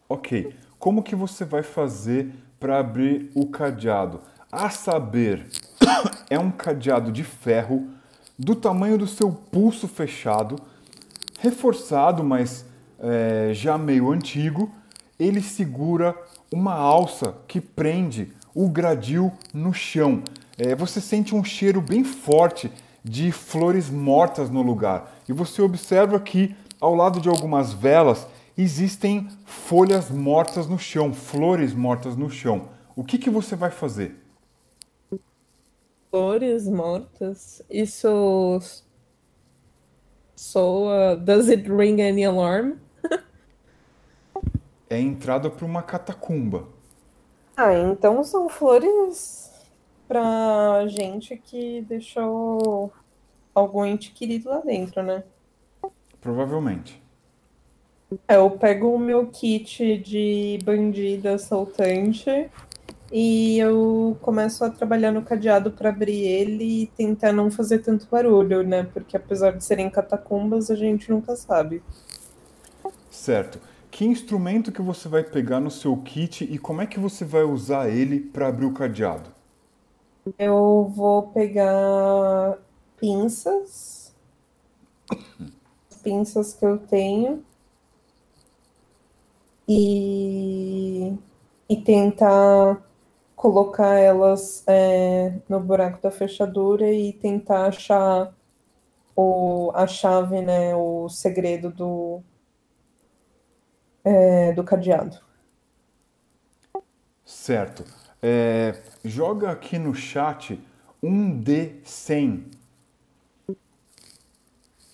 Ok, 0.08 0.54
como 0.78 1.02
que 1.02 1.16
você 1.16 1.44
vai 1.44 1.64
fazer 1.64 2.32
para 2.60 2.80
abrir 2.80 3.32
o 3.34 3.48
cadeado? 3.48 4.22
A 4.56 4.70
saber, 4.70 5.48
é 6.30 6.38
um 6.38 6.52
cadeado 6.52 7.12
de 7.12 7.24
ferro 7.24 7.88
do 8.38 8.56
tamanho 8.56 9.00
do 9.00 9.08
seu 9.08 9.32
pulso 9.32 9.88
fechado, 9.88 10.58
reforçado, 11.40 12.24
mas 12.24 12.64
é, 13.00 13.50
já 13.52 13.80
meio 13.80 14.12
antigo. 14.12 14.72
Ele 15.20 15.42
segura 15.42 16.16
uma 16.52 16.76
alça 16.76 17.36
que 17.48 17.60
prende 17.60 18.32
o 18.54 18.70
gradil 18.70 19.34
no 19.52 19.74
chão. 19.74 20.22
É, 20.56 20.76
você 20.76 21.02
sente 21.02 21.34
um 21.34 21.44
cheiro 21.44 21.82
bem 21.82 22.04
forte 22.04 22.72
de 23.04 23.32
flores 23.32 23.90
mortas 23.90 24.52
no 24.52 24.62
lugar. 24.62 25.16
E 25.28 25.34
você 25.34 25.64
observa 25.64 26.20
que 26.20 26.56
ao 26.80 26.94
lado 26.94 27.20
de 27.20 27.28
algumas 27.28 27.74
velas 27.74 28.28
existem 28.56 29.28
folhas 29.46 30.12
mortas 30.12 30.68
no 30.68 30.78
chão, 30.78 31.12
flores 31.12 31.74
mortas 31.74 32.16
no 32.16 32.30
chão. 32.30 32.70
O 32.96 33.04
que, 33.04 33.18
que 33.18 33.32
você 33.32 33.56
vai 33.56 33.72
fazer? 33.72 34.23
Flores 36.14 36.68
mortas? 36.68 37.64
Isso 37.68 38.60
soa. 40.36 41.16
Does 41.16 41.50
it 41.50 41.68
ring 41.68 42.04
any 42.04 42.24
alarm? 42.24 42.76
é 44.92 45.00
entrada 45.00 45.50
para 45.50 45.66
uma 45.66 45.82
catacumba. 45.82 46.68
Ah, 47.58 47.74
então 47.74 48.24
são 48.24 48.48
flores 48.48 49.52
pra 50.08 50.86
gente 50.86 51.36
que 51.36 51.82
deixou 51.82 52.94
algum 53.56 53.84
ente 53.84 54.12
querido 54.12 54.50
lá 54.50 54.60
dentro, 54.60 55.02
né? 55.02 55.24
Provavelmente. 56.22 57.02
É, 58.28 58.36
eu 58.36 58.52
pego 58.52 58.94
o 58.94 59.00
meu 59.00 59.26
kit 59.32 59.98
de 59.98 60.60
bandida 60.64 61.34
assaltante 61.34 62.52
e 63.16 63.60
eu 63.60 64.18
começo 64.24 64.66
a 64.66 64.72
trabalhar 64.72 65.12
no 65.12 65.22
cadeado 65.22 65.72
para 65.72 65.90
abrir 65.90 66.26
ele 66.26 66.82
e 66.82 66.88
tentar 66.88 67.32
não 67.32 67.52
fazer 67.52 67.78
tanto 67.78 68.08
barulho, 68.10 68.64
né? 68.64 68.90
Porque 68.92 69.16
apesar 69.16 69.52
de 69.52 69.64
serem 69.64 69.88
catacumbas, 69.88 70.72
a 70.72 70.76
gente 70.76 71.12
nunca 71.12 71.36
sabe. 71.36 71.84
Certo. 73.12 73.60
Que 73.92 74.04
instrumento 74.04 74.72
que 74.72 74.82
você 74.82 75.08
vai 75.08 75.24
pegar 75.24 75.60
no 75.60 75.70
seu 75.70 75.96
kit 75.98 76.44
e 76.44 76.58
como 76.58 76.82
é 76.82 76.88
que 76.88 77.00
você 77.00 77.24
vai 77.24 77.44
usar 77.44 77.88
ele 77.88 78.20
para 78.20 78.48
abrir 78.48 78.66
o 78.66 78.74
cadeado? 78.74 79.30
Eu 80.40 80.92
vou 80.96 81.28
pegar 81.28 82.58
pinças, 83.00 84.12
as 85.12 85.98
pinças 86.02 86.56
que 86.56 86.66
eu 86.66 86.80
tenho 86.80 87.44
e, 89.68 91.16
e 91.70 91.78
tentar 91.78 92.82
colocar 93.44 93.96
elas 94.00 94.64
é, 94.66 95.34
no 95.50 95.60
buraco 95.60 96.02
da 96.02 96.10
fechadura 96.10 96.90
e 96.90 97.12
tentar 97.12 97.66
achar 97.66 98.34
o, 99.14 99.70
a 99.76 99.86
chave, 99.86 100.42
né, 100.42 100.74
o 100.74 101.10
segredo 101.10 101.70
do, 101.70 102.22
é, 104.02 104.54
do 104.54 104.64
cadeado. 104.64 105.20
Certo. 107.26 107.84
É, 108.22 108.82
joga 109.04 109.52
aqui 109.52 109.78
no 109.78 109.94
chat 109.94 110.58
um 111.04 111.44
D100. 111.44 112.46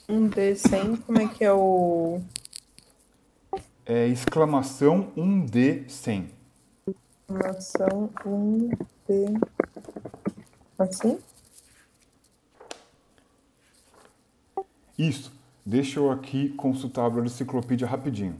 Um 0.09 0.27
D100, 0.27 1.03
como 1.05 1.21
é 1.21 1.27
que 1.27 1.45
é 1.45 1.53
o. 1.53 2.19
É 3.85 4.07
exclamação 4.07 5.11
1D100. 5.15 6.38
Exclamação 7.29 8.09
1D. 8.25 9.39
Assim? 10.79 11.19
Isso. 14.97 15.31
Deixa 15.63 15.99
eu 15.99 16.09
aqui 16.09 16.49
consultar 16.49 17.05
a 17.05 17.09
enciclopédia 17.27 17.87
rapidinho. 17.87 18.39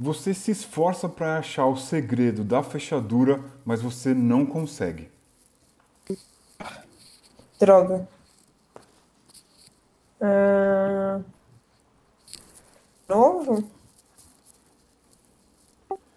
Você 0.00 0.32
se 0.32 0.52
esforça 0.52 1.08
para 1.08 1.38
achar 1.38 1.66
o 1.66 1.76
segredo 1.76 2.44
da 2.44 2.62
fechadura, 2.62 3.42
mas 3.64 3.82
você 3.82 4.14
não 4.14 4.46
consegue. 4.46 5.10
Droga. 7.58 8.08
Uh... 10.20 11.24
Novo? 13.08 13.68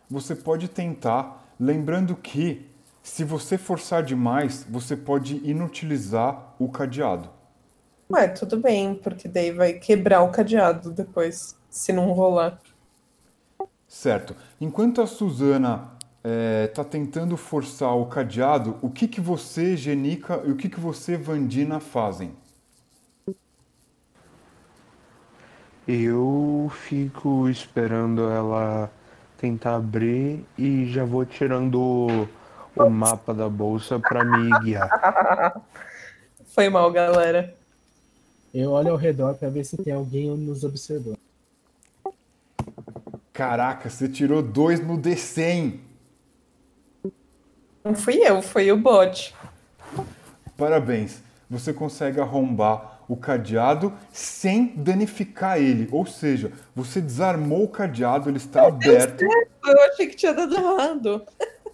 Você 0.07 0.35
pode 0.35 0.67
tentar, 0.67 1.51
lembrando 1.59 2.15
que 2.15 2.69
se 3.01 3.23
você 3.23 3.57
forçar 3.57 4.03
demais, 4.03 4.63
você 4.69 4.95
pode 4.95 5.37
inutilizar 5.37 6.53
o 6.59 6.69
cadeado. 6.69 7.29
Ué, 8.11 8.27
tudo 8.27 8.59
bem, 8.59 8.93
porque 8.93 9.27
daí 9.27 9.51
vai 9.51 9.73
quebrar 9.73 10.21
o 10.21 10.31
cadeado 10.31 10.91
depois, 10.91 11.57
se 11.67 11.91
não 11.91 12.11
rolar. 12.11 12.59
Certo. 13.91 14.33
Enquanto 14.59 15.01
a 15.01 15.05
Suzana 15.05 15.89
está 16.65 16.81
é, 16.81 16.85
tentando 16.85 17.35
forçar 17.35 17.93
o 17.93 18.05
cadeado, 18.05 18.77
o 18.81 18.89
que, 18.89 19.05
que 19.05 19.19
você, 19.19 19.75
Genica, 19.75 20.41
e 20.45 20.51
o 20.51 20.55
que, 20.55 20.69
que 20.69 20.79
você, 20.79 21.17
Vandina, 21.17 21.81
fazem? 21.81 22.31
Eu 25.85 26.71
fico 26.73 27.49
esperando 27.49 28.29
ela 28.29 28.89
tentar 29.37 29.75
abrir 29.75 30.45
e 30.57 30.85
já 30.85 31.03
vou 31.03 31.25
tirando 31.25 32.29
o 32.73 32.89
mapa 32.89 33.33
da 33.33 33.49
bolsa 33.49 33.99
para 33.99 34.23
me 34.23 34.57
guiar. 34.61 35.61
Foi 36.47 36.69
mal, 36.69 36.89
galera. 36.93 37.53
Eu 38.53 38.71
olho 38.71 38.91
ao 38.91 38.97
redor 38.97 39.33
para 39.33 39.49
ver 39.49 39.65
se 39.65 39.75
tem 39.75 39.91
alguém 39.91 40.29
nos 40.29 40.63
observando. 40.63 41.30
Caraca, 43.33 43.89
você 43.89 44.09
tirou 44.09 44.41
dois 44.41 44.79
no 44.79 44.97
D100. 44.97 45.79
Não 47.83 47.95
fui 47.95 48.15
eu, 48.15 48.41
foi 48.41 48.71
o 48.71 48.77
bot. 48.77 49.33
Parabéns. 50.57 51.21
Você 51.49 51.73
consegue 51.73 52.19
arrombar 52.19 53.01
o 53.09 53.17
cadeado 53.17 53.91
sem 54.13 54.73
danificar 54.75 55.57
ele. 55.57 55.89
Ou 55.91 56.05
seja, 56.05 56.51
você 56.73 57.01
desarmou 57.01 57.63
o 57.63 57.67
cadeado, 57.67 58.29
ele 58.29 58.37
está 58.37 58.67
aberto. 58.67 59.23
Eu 59.23 59.81
achei 59.91 60.07
que 60.07 60.15
tinha 60.15 60.33
dado 60.33 60.55
errado. 60.55 61.21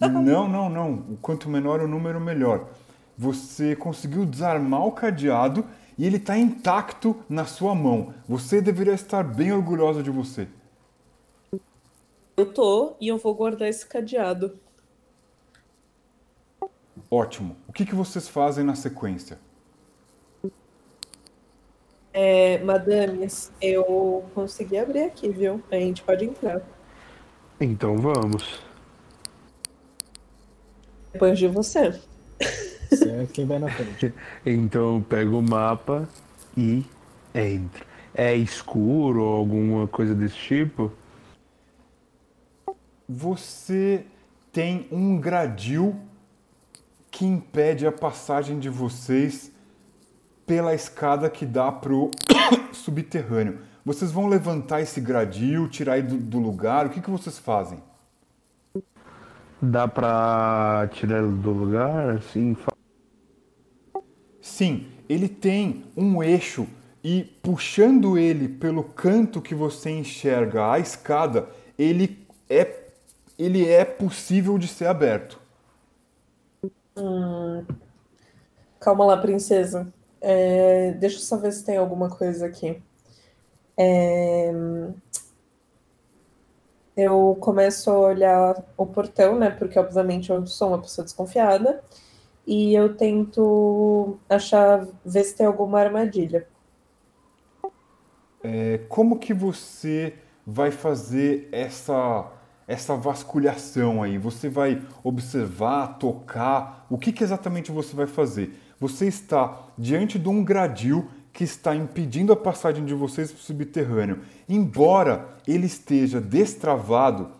Não, 0.00 0.46
não, 0.48 0.70
não. 0.70 1.18
Quanto 1.20 1.48
menor 1.48 1.80
o 1.80 1.88
número, 1.88 2.20
melhor. 2.20 2.68
Você 3.16 3.74
conseguiu 3.74 4.24
desarmar 4.24 4.86
o 4.86 4.92
cadeado 4.92 5.64
e 5.98 6.06
ele 6.06 6.18
está 6.18 6.38
intacto 6.38 7.16
na 7.28 7.44
sua 7.44 7.74
mão. 7.74 8.14
Você 8.28 8.60
deveria 8.60 8.92
estar 8.94 9.24
bem 9.24 9.52
orgulhosa 9.52 10.00
de 10.00 10.08
você. 10.08 10.46
Eu 12.38 12.46
tô 12.46 12.94
e 13.00 13.08
eu 13.08 13.18
vou 13.18 13.34
guardar 13.34 13.68
esse 13.68 13.84
cadeado. 13.84 14.56
Ótimo. 17.10 17.56
O 17.66 17.72
que, 17.72 17.84
que 17.84 17.96
vocês 17.96 18.28
fazem 18.28 18.62
na 18.64 18.76
sequência? 18.76 19.40
É, 22.12 22.58
madames, 22.58 23.50
eu 23.60 24.24
consegui 24.36 24.78
abrir 24.78 25.02
aqui, 25.02 25.28
viu? 25.28 25.60
A 25.68 25.74
gente 25.74 26.00
pode 26.04 26.26
entrar. 26.26 26.62
Então 27.60 27.98
vamos. 27.98 28.62
Depois 31.12 31.36
de 31.36 31.48
você. 31.48 32.00
Você 32.88 33.10
é 33.10 33.26
quem 33.26 33.46
vai 33.46 33.58
na 33.58 33.68
frente. 33.68 34.14
Então 34.46 35.04
pega 35.08 35.34
o 35.34 35.42
mapa 35.42 36.08
e 36.56 36.84
entra. 37.34 37.84
É 38.14 38.36
escuro 38.36 39.24
ou 39.24 39.36
alguma 39.36 39.88
coisa 39.88 40.14
desse 40.14 40.36
tipo? 40.36 40.92
Você 43.08 44.04
tem 44.52 44.86
um 44.92 45.18
gradil 45.18 45.96
que 47.10 47.24
impede 47.24 47.86
a 47.86 47.92
passagem 47.92 48.58
de 48.58 48.68
vocês 48.68 49.50
pela 50.46 50.74
escada 50.74 51.30
que 51.30 51.46
dá 51.46 51.72
pro 51.72 52.10
subterrâneo. 52.72 53.60
Vocês 53.84 54.12
vão 54.12 54.26
levantar 54.26 54.82
esse 54.82 55.00
gradil, 55.00 55.68
tirar 55.68 55.98
ele 55.98 56.08
do, 56.08 56.16
do 56.18 56.38
lugar? 56.38 56.86
O 56.86 56.90
que, 56.90 57.00
que 57.00 57.10
vocês 57.10 57.38
fazem? 57.38 57.78
Dá 59.60 59.88
pra 59.88 60.88
tirar 60.92 61.22
ele 61.22 61.36
do 61.36 61.50
lugar, 61.50 62.10
assim? 62.16 62.56
Sim, 64.40 64.86
ele 65.08 65.28
tem 65.28 65.84
um 65.96 66.22
eixo 66.22 66.66
e 67.02 67.24
puxando 67.42 68.18
ele 68.18 68.48
pelo 68.48 68.84
canto 68.84 69.40
que 69.40 69.54
você 69.54 69.90
enxerga 69.90 70.72
a 70.72 70.78
escada, 70.78 71.48
ele 71.78 72.26
é 72.48 72.77
ele 73.38 73.68
é 73.68 73.84
possível 73.84 74.58
de 74.58 74.68
ser 74.68 74.86
aberto. 74.86 75.40
Hum. 76.96 77.64
Calma 78.80 79.04
lá, 79.06 79.16
princesa. 79.16 79.92
É, 80.20 80.92
deixa 80.92 81.16
eu 81.18 81.20
só 81.22 81.36
ver 81.36 81.52
se 81.52 81.64
tem 81.64 81.76
alguma 81.76 82.10
coisa 82.10 82.46
aqui. 82.46 82.82
É, 83.76 84.50
eu 86.96 87.36
começo 87.40 87.90
a 87.90 87.98
olhar 87.98 88.64
o 88.76 88.86
portão, 88.86 89.38
né? 89.38 89.50
Porque 89.50 89.78
obviamente 89.78 90.30
eu 90.30 90.46
sou 90.46 90.68
uma 90.68 90.80
pessoa 90.80 91.04
desconfiada. 91.04 91.82
e 92.46 92.74
eu 92.74 92.96
tento 92.96 94.18
achar, 94.28 94.86
ver 95.04 95.24
se 95.24 95.36
tem 95.36 95.46
alguma 95.46 95.80
armadilha. 95.80 96.48
É, 98.42 98.78
como 98.88 99.18
que 99.18 99.34
você 99.34 100.14
vai 100.46 100.70
fazer 100.70 101.48
essa 101.52 102.32
essa 102.68 102.94
vasculhação 102.94 104.02
aí? 104.02 104.18
Você 104.18 104.48
vai 104.48 104.82
observar, 105.02 105.98
tocar? 105.98 106.86
O 106.90 106.98
que, 106.98 107.10
que 107.10 107.24
exatamente 107.24 107.72
você 107.72 107.96
vai 107.96 108.06
fazer? 108.06 108.60
Você 108.78 109.06
está 109.06 109.66
diante 109.76 110.18
de 110.18 110.28
um 110.28 110.44
gradil 110.44 111.08
que 111.32 111.42
está 111.42 111.74
impedindo 111.74 112.32
a 112.32 112.36
passagem 112.36 112.84
de 112.84 112.92
vocês 112.92 113.32
para 113.32 113.40
o 113.40 113.42
subterrâneo. 113.42 114.20
Embora 114.48 115.28
ele 115.46 115.66
esteja 115.66 116.20
destravado, 116.20 117.30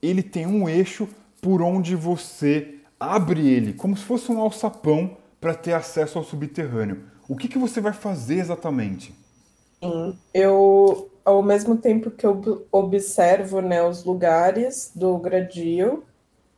ele 0.00 0.22
tem 0.22 0.46
um 0.46 0.68
eixo 0.68 1.08
por 1.42 1.60
onde 1.60 1.96
você 1.96 2.76
abre 2.98 3.46
ele, 3.48 3.72
como 3.72 3.96
se 3.96 4.04
fosse 4.04 4.30
um 4.30 4.40
alçapão 4.40 5.16
para 5.40 5.54
ter 5.54 5.72
acesso 5.72 6.16
ao 6.16 6.24
subterrâneo. 6.24 7.04
O 7.28 7.36
que, 7.36 7.48
que 7.48 7.58
você 7.58 7.80
vai 7.80 7.92
fazer 7.92 8.38
exatamente? 8.38 9.12
Sim, 9.82 10.16
eu, 10.32 11.10
ao 11.26 11.42
mesmo 11.42 11.76
tempo 11.76 12.08
que 12.08 12.24
eu 12.24 12.64
observo 12.70 13.60
né, 13.60 13.82
os 13.82 14.04
lugares 14.04 14.92
do 14.94 15.18
gradil, 15.18 16.04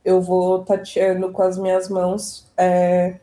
eu 0.05 0.21
vou 0.21 0.63
tateando 0.63 1.31
com 1.31 1.41
as 1.41 1.57
minhas 1.57 1.89
mãos 1.89 2.45
é, 2.55 3.19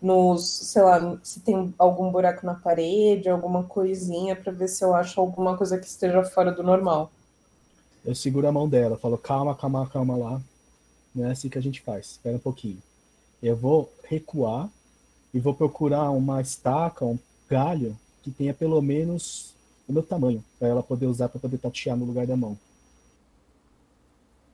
nos, 0.00 0.46
sei 0.46 0.82
lá, 0.82 1.18
se 1.20 1.40
tem 1.40 1.74
algum 1.76 2.12
buraco 2.12 2.46
na 2.46 2.54
parede, 2.54 3.28
alguma 3.28 3.64
coisinha, 3.64 4.36
para 4.36 4.52
ver 4.52 4.68
se 4.68 4.84
eu 4.84 4.94
acho 4.94 5.20
alguma 5.20 5.56
coisa 5.56 5.76
que 5.78 5.86
esteja 5.86 6.22
fora 6.22 6.52
do 6.52 6.62
normal. 6.62 7.10
Eu 8.04 8.14
seguro 8.14 8.46
a 8.46 8.52
mão 8.52 8.68
dela, 8.68 8.96
falo, 8.96 9.18
calma, 9.18 9.52
calma, 9.56 9.88
calma 9.88 10.16
lá. 10.16 10.40
Não 11.12 11.26
é 11.26 11.32
assim 11.32 11.48
que 11.48 11.58
a 11.58 11.62
gente 11.62 11.80
faz, 11.80 12.12
espera 12.12 12.36
um 12.36 12.40
pouquinho. 12.40 12.80
Eu 13.42 13.56
vou 13.56 13.92
recuar 14.04 14.70
e 15.32 15.40
vou 15.40 15.54
procurar 15.54 16.10
uma 16.10 16.40
estaca, 16.40 17.04
um 17.04 17.18
galho 17.50 17.98
que 18.22 18.30
tenha 18.30 18.54
pelo 18.54 18.80
menos 18.80 19.53
o 19.88 19.92
meu 19.92 20.02
tamanho, 20.02 20.42
para 20.58 20.68
ela 20.68 20.82
poder 20.82 21.06
usar 21.06 21.28
para 21.28 21.40
poder 21.40 21.58
tatear 21.58 21.96
no 21.96 22.04
lugar 22.04 22.26
da 22.26 22.36
mão. 22.36 22.56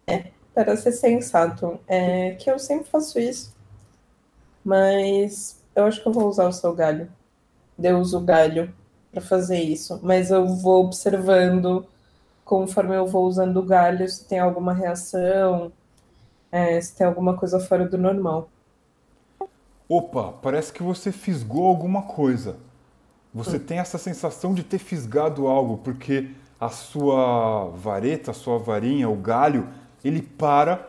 É, 0.07 0.31
para 0.55 0.77
ser 0.77 0.93
sensato, 0.93 1.79
é 1.87 2.33
que 2.33 2.51
eu 2.51 2.59
sempre 2.59 2.89
faço 2.89 3.19
isso, 3.19 3.55
mas 4.65 5.61
eu 5.75 5.85
acho 5.85 6.03
que 6.03 6.09
eu 6.09 6.13
vou 6.13 6.29
usar 6.29 6.49
o 6.49 6.53
seu 6.53 6.75
galho. 6.75 7.11
Eu 7.83 7.99
uso 7.99 8.19
o 8.19 8.21
galho 8.21 8.73
para 9.11 9.21
fazer 9.21 9.61
isso, 9.61 9.99
mas 10.03 10.31
eu 10.31 10.47
vou 10.47 10.85
observando 10.85 11.87
conforme 12.45 12.97
eu 12.97 13.07
vou 13.07 13.27
usando 13.27 13.59
o 13.59 13.63
galho 13.63 14.09
se 14.09 14.25
tem 14.25 14.41
alguma 14.41 14.73
reação, 14.73 15.71
é, 16.51 16.81
se 16.81 16.97
tem 16.97 17.07
alguma 17.07 17.37
coisa 17.37 17.61
fora 17.61 17.89
do 17.89 17.97
normal. 17.97 18.49
Opa, 19.89 20.33
parece 20.43 20.73
que 20.73 20.83
você 20.83 21.13
fisgou 21.13 21.67
alguma 21.67 22.03
coisa. 22.03 22.57
Você 23.33 23.59
tem 23.59 23.79
essa 23.79 23.97
sensação 23.97 24.53
de 24.53 24.65
ter 24.65 24.79
fisgado 24.79 25.47
algo, 25.47 25.79
porque 25.79 26.31
a 26.59 26.69
sua 26.69 27.69
vareta, 27.71 28.33
a 28.33 28.35
sua 28.35 28.59
varinha, 28.59 29.09
o 29.09 29.17
galho, 29.17 29.69
ele 30.05 30.21
para 30.21 30.89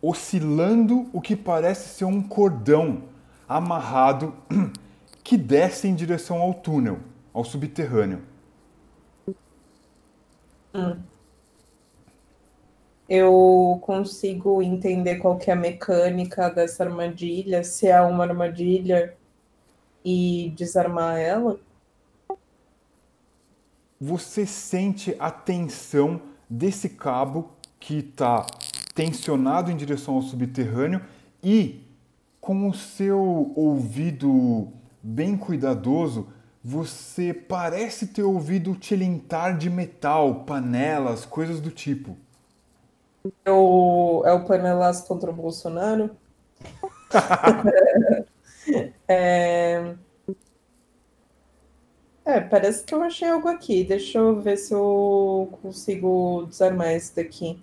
oscilando 0.00 1.08
o 1.12 1.20
que 1.20 1.34
parece 1.34 1.88
ser 1.88 2.04
um 2.04 2.22
cordão 2.22 3.02
amarrado 3.48 4.34
que 5.24 5.36
desce 5.36 5.88
em 5.88 5.94
direção 5.94 6.40
ao 6.40 6.54
túnel, 6.54 6.98
ao 7.32 7.42
subterrâneo. 7.42 8.22
Hum. 10.74 10.96
Eu 13.08 13.78
consigo 13.80 14.62
entender 14.62 15.16
qual 15.16 15.38
é 15.46 15.50
a 15.50 15.56
mecânica 15.56 16.50
dessa 16.50 16.84
armadilha, 16.84 17.64
se 17.64 17.88
é 17.88 17.98
uma 18.02 18.24
armadilha 18.24 19.16
e 20.04 20.52
desarmar 20.54 21.18
ela? 21.18 21.58
Você 24.00 24.46
sente 24.46 25.16
a 25.18 25.30
tensão 25.30 26.20
desse 26.48 26.88
cabo 26.88 27.50
que 27.80 27.98
está 27.98 28.46
tensionado 28.94 29.70
em 29.70 29.76
direção 29.76 30.14
ao 30.14 30.22
subterrâneo 30.22 31.00
e 31.42 31.84
com 32.40 32.68
o 32.68 32.74
seu 32.74 33.52
ouvido 33.54 34.68
bem 35.02 35.36
cuidadoso, 35.36 36.28
você 36.64 37.32
parece 37.32 38.08
ter 38.08 38.22
ouvido 38.22 38.74
tilintar 38.74 39.56
de 39.56 39.70
metal, 39.70 40.44
panelas, 40.44 41.24
coisas 41.24 41.60
do 41.60 41.70
tipo. 41.70 42.16
É 43.44 43.50
o, 43.50 44.22
é 44.24 44.32
o 44.32 44.44
panelas 44.44 45.02
contra 45.02 45.30
o 45.30 45.34
Bolsonaro? 45.34 46.10
é, 49.06 49.94
é, 52.28 52.40
parece 52.40 52.84
que 52.84 52.94
eu 52.94 53.02
achei 53.02 53.26
algo 53.26 53.48
aqui. 53.48 53.82
Deixa 53.82 54.18
eu 54.18 54.38
ver 54.38 54.58
se 54.58 54.74
eu 54.74 55.48
consigo 55.62 56.46
desarmar 56.46 56.92
esse 56.92 57.16
daqui. 57.16 57.58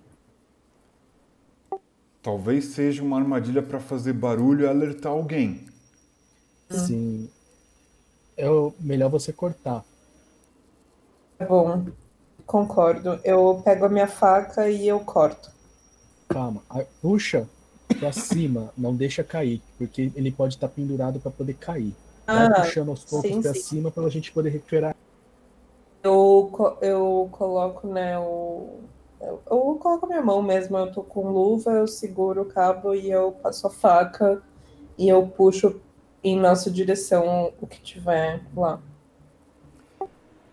Talvez 2.20 2.64
seja 2.64 3.04
uma 3.04 3.16
armadilha 3.16 3.62
para 3.62 3.78
fazer 3.78 4.12
barulho 4.12 4.64
e 4.64 4.68
alertar 4.68 5.12
alguém. 5.12 5.64
Sim. 6.68 7.30
É 8.36 8.46
melhor 8.80 9.08
você 9.08 9.32
cortar. 9.32 9.84
Tá 11.38 11.46
bom, 11.46 11.86
concordo. 12.44 13.20
Eu 13.22 13.62
pego 13.64 13.84
a 13.84 13.88
minha 13.88 14.08
faca 14.08 14.68
e 14.68 14.88
eu 14.88 14.98
corto. 14.98 15.48
Calma, 16.28 16.62
puxa 17.00 17.48
pra 18.00 18.10
cima, 18.12 18.72
não 18.76 18.96
deixa 18.96 19.22
cair, 19.22 19.62
porque 19.78 20.10
ele 20.16 20.32
pode 20.32 20.54
estar 20.54 20.68
pendurado 20.68 21.20
para 21.20 21.30
poder 21.30 21.54
cair. 21.54 21.94
Vai 22.26 22.46
ah, 22.46 22.62
puxando 22.62 22.88
aos 22.88 23.04
poucos 23.04 23.30
sim, 23.30 23.40
pra 23.40 23.54
sim. 23.54 23.60
cima 23.60 23.90
para 23.90 24.04
a 24.04 24.10
gente 24.10 24.32
poder 24.32 24.50
recuperar. 24.50 24.96
Eu, 26.02 26.50
eu 26.80 27.28
coloco, 27.32 27.86
né, 27.86 28.18
o... 28.18 28.80
Eu, 29.20 29.40
eu 29.50 29.78
coloco 29.80 30.06
a 30.06 30.08
minha 30.08 30.22
mão 30.22 30.42
mesmo, 30.42 30.76
eu 30.76 30.92
tô 30.92 31.02
com 31.02 31.30
luva, 31.30 31.70
eu 31.70 31.86
seguro 31.86 32.42
o 32.42 32.46
cabo 32.46 32.94
e 32.94 33.10
eu 33.10 33.32
passo 33.32 33.66
a 33.66 33.70
faca 33.70 34.42
e 34.98 35.08
eu 35.08 35.26
puxo 35.26 35.80
em 36.22 36.38
nossa 36.38 36.70
direção 36.70 37.52
o 37.60 37.66
que 37.66 37.80
tiver 37.80 38.42
lá. 38.54 38.80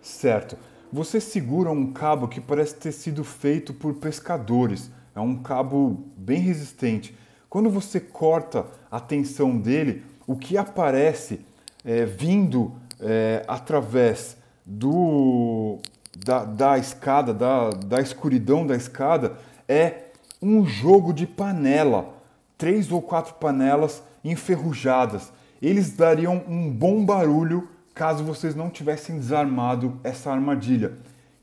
Certo. 0.02 0.58
Você 0.92 1.20
segura 1.20 1.72
um 1.72 1.92
cabo 1.92 2.28
que 2.28 2.40
parece 2.40 2.76
ter 2.76 2.92
sido 2.92 3.24
feito 3.24 3.74
por 3.74 3.96
pescadores. 3.96 4.92
É 5.16 5.20
um 5.20 5.42
cabo 5.42 6.04
bem 6.16 6.40
resistente. 6.40 7.18
Quando 7.50 7.70
você 7.70 8.00
corta 8.00 8.68
a 8.92 9.00
tensão 9.00 9.58
dele, 9.58 10.04
o 10.28 10.36
que 10.36 10.58
aparece 10.58 11.46
é, 11.84 12.06
vindo 12.06 12.74
é, 13.00 13.44
através 13.48 14.38
do, 14.66 15.80
da, 16.18 16.46
da 16.46 16.78
escada, 16.78 17.34
da, 17.34 17.70
da 17.70 18.02
escuridão 18.02 18.66
da 18.66 18.76
escada, 18.76 19.38
é 19.68 20.04
um 20.42 20.66
jogo 20.66 21.14
de 21.14 21.26
panela, 21.26 22.14
três 22.58 22.92
ou 22.92 23.02
quatro 23.02 23.36
panelas 23.36 24.04
enferrujadas. 24.24 25.32
Eles 25.62 25.92
dariam 25.92 26.44
um 26.48 26.70
bom 26.70 27.06
barulho 27.06 27.70
caso 27.94 28.24
vocês 28.24 28.56
não 28.56 28.70
tivessem 28.70 29.18
desarmado 29.18 30.00
essa 30.04 30.32
armadilha. 30.32 30.94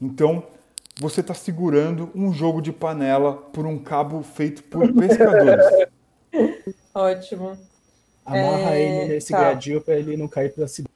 Então, 0.00 0.42
você 0.98 1.20
está 1.20 1.32
segurando 1.32 2.10
um 2.14 2.32
jogo 2.32 2.60
de 2.60 2.72
panela 2.72 3.34
por 3.34 3.64
um 3.64 3.78
cabo 3.78 4.22
feito 4.22 4.62
por 4.64 4.92
pescadores. 4.92 5.64
Ótimo. 6.94 7.56
Amarra 8.24 8.74
é, 8.74 8.82
ele 8.82 9.14
nesse 9.14 9.32
tá. 9.32 9.40
gradil 9.40 9.80
para 9.80 9.96
ele 9.96 10.16
não 10.16 10.28
cair 10.28 10.52
para 10.52 10.68
cima. 10.68 10.88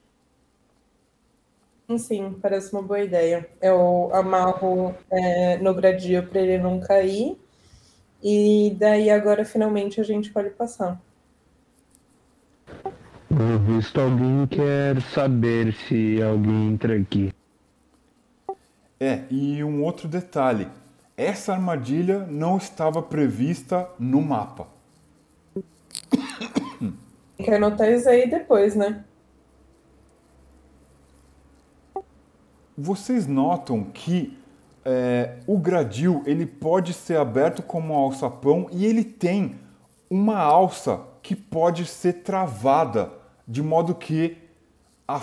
Sim, 1.97 2.35
parece 2.41 2.73
uma 2.73 2.81
boa 2.81 2.99
ideia. 2.99 3.47
Eu 3.61 4.09
amarro 4.13 4.95
é, 5.11 5.57
no 5.57 5.73
gradil 5.73 6.23
para 6.23 6.41
ele 6.41 6.57
não 6.57 6.79
cair. 6.79 7.37
E 8.23 8.75
daí 8.79 9.09
agora 9.11 9.45
finalmente 9.45 10.01
a 10.01 10.03
gente 10.03 10.31
pode 10.31 10.49
passar. 10.49 10.99
Pelo 13.27 13.59
visto, 13.59 13.99
alguém 13.99 14.47
quer 14.47 14.99
saber 15.13 15.73
se 15.73 16.21
alguém 16.23 16.69
entra 16.69 16.95
aqui. 16.97 17.31
É, 18.99 19.23
e 19.29 19.63
um 19.63 19.83
outro 19.83 20.07
detalhe: 20.07 20.67
essa 21.15 21.53
armadilha 21.53 22.25
não 22.25 22.57
estava 22.57 23.01
prevista 23.01 23.87
no 23.99 24.21
mapa. 24.21 24.67
Tem 27.37 27.45
que 27.45 27.51
anotar 27.51 27.89
isso 27.91 28.07
aí 28.07 28.29
depois, 28.29 28.75
né? 28.75 29.03
Vocês 32.77 33.27
notam 33.27 33.83
que 33.83 34.37
é, 34.83 35.37
o 35.47 35.57
gradil 35.57 36.21
ele 36.25 36.45
pode 36.45 36.93
ser 36.93 37.17
aberto 37.17 37.63
como 37.63 37.93
um 37.93 37.97
alçapão 37.97 38.67
e 38.71 38.85
ele 38.85 39.03
tem 39.03 39.55
uma 40.09 40.37
alça 40.37 41.01
que 41.21 41.35
pode 41.35 41.85
ser 41.85 42.13
travada 42.21 43.11
de 43.47 43.63
modo 43.63 43.95
que 43.95 44.37
a, 45.07 45.21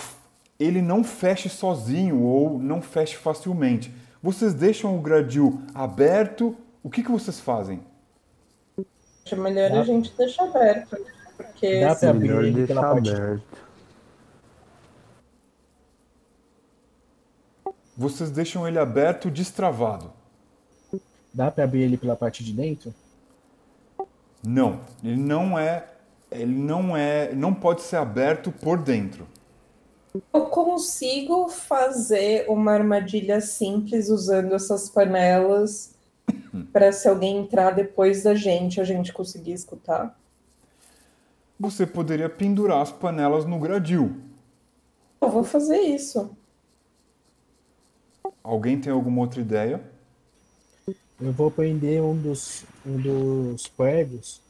ele 0.59 0.83
não 0.83 1.05
feche 1.05 1.49
sozinho 1.49 2.23
ou 2.23 2.59
não 2.59 2.83
feche 2.83 3.17
facilmente. 3.17 3.95
Vocês 4.23 4.55
deixam 4.55 4.97
o 4.97 5.01
gradil 5.01 5.61
aberto? 5.75 6.57
O 6.83 6.91
que, 6.91 7.03
que 7.03 7.11
vocês 7.11 7.39
fazem? 7.39 7.81
Acho 9.25 9.37
melhor 9.37 9.73
a 9.73 9.85
gente 9.85 10.13
deixar 10.17 10.45
aberto 10.45 10.97
porque 11.63 11.81
Dá 11.81 11.95
pra 11.95 12.11
abrir 12.11 12.67
pela 12.67 12.83
parte. 12.83 13.11
aberto. 13.11 13.43
Vocês 17.97 18.31
deixam 18.33 18.67
ele 18.67 18.81
aberto, 18.81 19.31
destravado. 19.31 20.13
Dá 21.33 21.51
pra 21.53 21.63
abrir 21.63 21.83
ele 21.83 21.97
pela 21.97 22.17
parte 22.17 22.43
de 22.43 22.53
dentro? 22.53 22.93
Não, 24.45 24.81
ele 25.05 25.17
não 25.17 25.57
é, 25.57 25.87
ele 26.33 26.53
não 26.53 26.97
é, 26.97 27.33
não 27.33 27.55
pode 27.55 27.83
ser 27.83 27.97
aberto 27.97 28.51
por 28.51 28.83
dentro. 28.83 29.29
eu 30.35 30.47
consigo 30.47 31.49
fazer 31.49 32.47
uma 32.49 32.73
armadilha 32.73 33.41
simples 33.41 34.09
usando 34.09 34.53
essas 34.53 34.91
panelas 34.91 35.95
para 36.73 36.91
se 36.91 37.07
alguém 37.07 37.39
entrar 37.39 37.71
depois 37.71 38.25
da 38.25 38.35
gente, 38.35 38.81
a 38.81 38.85
gente 38.85 39.13
conseguir 39.13 39.53
escutar. 39.53 40.21
Você 41.59 41.87
poderia 41.87 42.29
pendurar 42.29 42.83
as 42.83 42.93
panelas 42.93 43.45
no 43.47 43.59
gradil. 43.59 44.17
Eu 45.21 45.31
vou 45.31 45.45
fazer 45.45 45.79
isso. 45.81 46.37
Alguém 48.43 48.81
tem 48.81 48.93
alguma 48.93 49.21
outra 49.23 49.41
ideia? 49.41 49.81
Eu 51.21 51.33
vou 51.33 51.51
prender 51.51 52.03
um 52.03 52.17
dos, 52.21 52.65
um 52.85 52.97
dos 53.01 53.69
pregos 53.69 54.41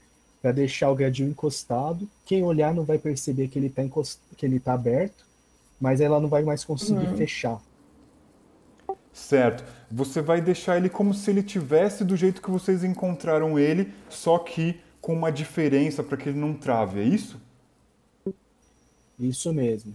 para 0.41 0.53
deixar 0.53 0.91
o 0.91 0.95
gradil 0.95 1.29
encostado. 1.29 2.09
Quem 2.25 2.43
olhar 2.43 2.75
não 2.75 2.85
vai 2.85 2.99
perceber 2.99 3.49
que 3.49 3.59
ele 3.59 3.71
tá, 3.71 3.83
encost... 3.83 4.21
que 4.37 4.47
ele 4.47 4.59
tá 4.59 4.73
aberto, 4.73 5.25
mas 5.81 6.01
ela 6.01 6.19
não 6.21 6.29
vai 6.29 6.43
mais 6.43 6.65
conseguir 6.65 7.07
Uhum. 7.07 7.17
fechar. 7.17 7.61
Certo. 9.13 9.65
Você 9.91 10.23
vai 10.23 10.41
deixar 10.41 10.77
ele 10.79 10.89
como 10.89 11.13
se 11.13 11.31
ele 11.31 11.43
tivesse 11.43 12.05
do 12.05 12.17
jeito 12.17 12.41
que 12.41 12.51
vocês 12.51 12.83
encontraram 12.83 13.59
ele, 13.59 13.93
só 14.09 14.39
que 14.39 14.81
com 15.03 15.13
uma 15.13 15.33
diferença 15.33 16.03
para 16.03 16.17
que 16.17 16.29
ele 16.29 16.39
não 16.39 16.55
trave, 16.55 17.01
é 17.01 17.03
isso? 17.03 17.39
Isso 19.19 19.53
mesmo. 19.53 19.95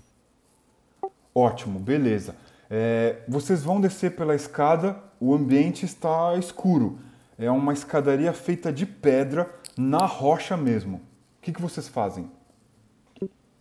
Ótimo, 1.34 1.80
beleza. 1.80 2.36
É, 2.70 3.22
vocês 3.28 3.64
vão 3.64 3.80
descer 3.80 4.16
pela 4.18 4.36
escada, 4.36 4.98
o 5.20 5.34
ambiente 5.34 5.86
está 5.86 6.36
escuro. 6.38 7.00
É 7.40 7.50
uma 7.50 7.72
escadaria 7.72 8.34
feita 8.34 8.72
de 8.72 8.86
pedra 8.86 9.50
na 9.78 10.06
rocha 10.06 10.58
mesmo. 10.58 10.98
O 10.98 11.42
que, 11.42 11.54
que 11.54 11.62
vocês 11.62 11.88
fazem? 11.88 12.30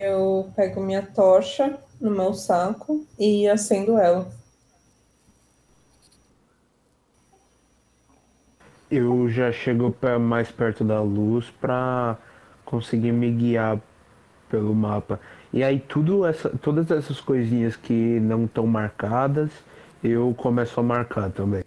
Eu 0.01 0.51
pego 0.57 0.81
minha 0.81 1.07
tocha 1.07 1.79
no 2.01 2.11
meu 2.11 2.35
saco 2.35 3.07
e 3.19 3.49
acendo 3.49 3.97
ela. 3.99 4.29
Eu 8.91 9.29
já 9.29 9.51
chego 9.51 9.91
pra- 9.91 10.19
mais 10.19 10.51
perto 10.51 10.85
da 10.85 11.01
luz 11.03 11.51
pra 11.61 12.17
conseguir 12.65 13.13
me 13.13 13.31
guiar 13.33 13.81
pelo 14.49 14.75
mapa. 14.75 15.21
E 15.53 15.63
aí 15.63 15.81
tudo 15.81 16.25
essa, 16.25 16.51
todas 16.51 16.91
essas 16.91 17.21
coisinhas 17.21 17.75
que 17.77 18.21
não 18.21 18.45
estão 18.45 18.67
marcadas, 18.67 19.51
eu 20.03 20.33
começo 20.37 20.79
a 20.79 20.83
marcar 20.83 21.31
também. 21.31 21.65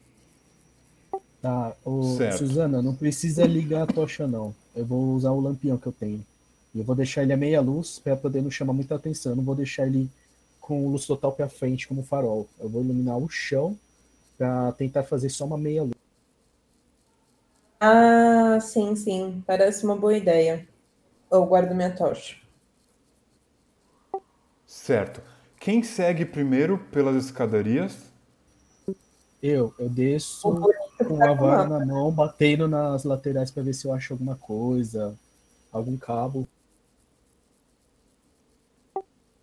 Tá, 1.41 1.73
ô. 1.85 2.17
Suzana, 2.37 2.81
não 2.81 2.93
precisa 2.95 3.45
ligar 3.45 3.83
a 3.83 3.87
tocha 3.87 4.27
não. 4.27 4.53
Eu 4.75 4.85
vou 4.85 5.13
usar 5.15 5.31
o 5.31 5.39
lampião 5.39 5.77
que 5.77 5.87
eu 5.87 5.91
tenho. 5.93 6.23
E 6.73 6.79
eu 6.79 6.85
vou 6.85 6.95
deixar 6.95 7.23
ele 7.23 7.33
a 7.33 7.37
meia 7.37 7.59
luz 7.61 7.99
para 7.99 8.15
poder 8.15 8.41
não 8.41 8.51
chamar 8.51 8.73
muita 8.73 8.95
atenção. 8.95 9.31
Eu 9.31 9.35
não 9.37 9.43
vou 9.43 9.55
deixar 9.55 9.87
ele 9.87 10.09
com 10.61 10.87
luz 10.87 11.05
total 11.05 11.31
para 11.31 11.49
frente 11.49 11.87
como 11.87 12.03
farol. 12.03 12.47
Eu 12.59 12.69
vou 12.69 12.83
iluminar 12.83 13.17
o 13.17 13.27
chão 13.29 13.77
para 14.37 14.71
tentar 14.73 15.03
fazer 15.03 15.29
só 15.29 15.45
uma 15.45 15.57
meia 15.57 15.83
luz. 15.83 15.93
Ah, 17.79 18.59
sim, 18.59 18.95
sim. 18.95 19.43
Parece 19.47 19.85
uma 19.85 19.95
boa 19.95 20.15
ideia. 20.15 20.67
Eu 21.31 21.45
guardo 21.45 21.73
minha 21.73 21.95
tocha. 21.95 22.35
Certo. 24.65 25.21
Quem 25.59 25.81
segue 25.83 26.25
primeiro 26.25 26.77
pelas 26.91 27.15
escadarias? 27.25 28.11
Eu, 29.41 29.73
eu 29.79 29.89
desço 29.89 30.51
bonito 30.51 31.05
com 31.07 31.17
tá 31.17 31.29
a 31.29 31.33
vara 31.33 31.67
na 31.67 31.85
mão, 31.85 32.11
batendo 32.11 32.67
nas 32.67 33.03
laterais 33.05 33.49
para 33.49 33.63
ver 33.63 33.73
se 33.73 33.87
eu 33.87 33.93
acho 33.93 34.13
alguma 34.13 34.35
coisa, 34.35 35.17
algum 35.71 35.97
cabo. 35.97 36.47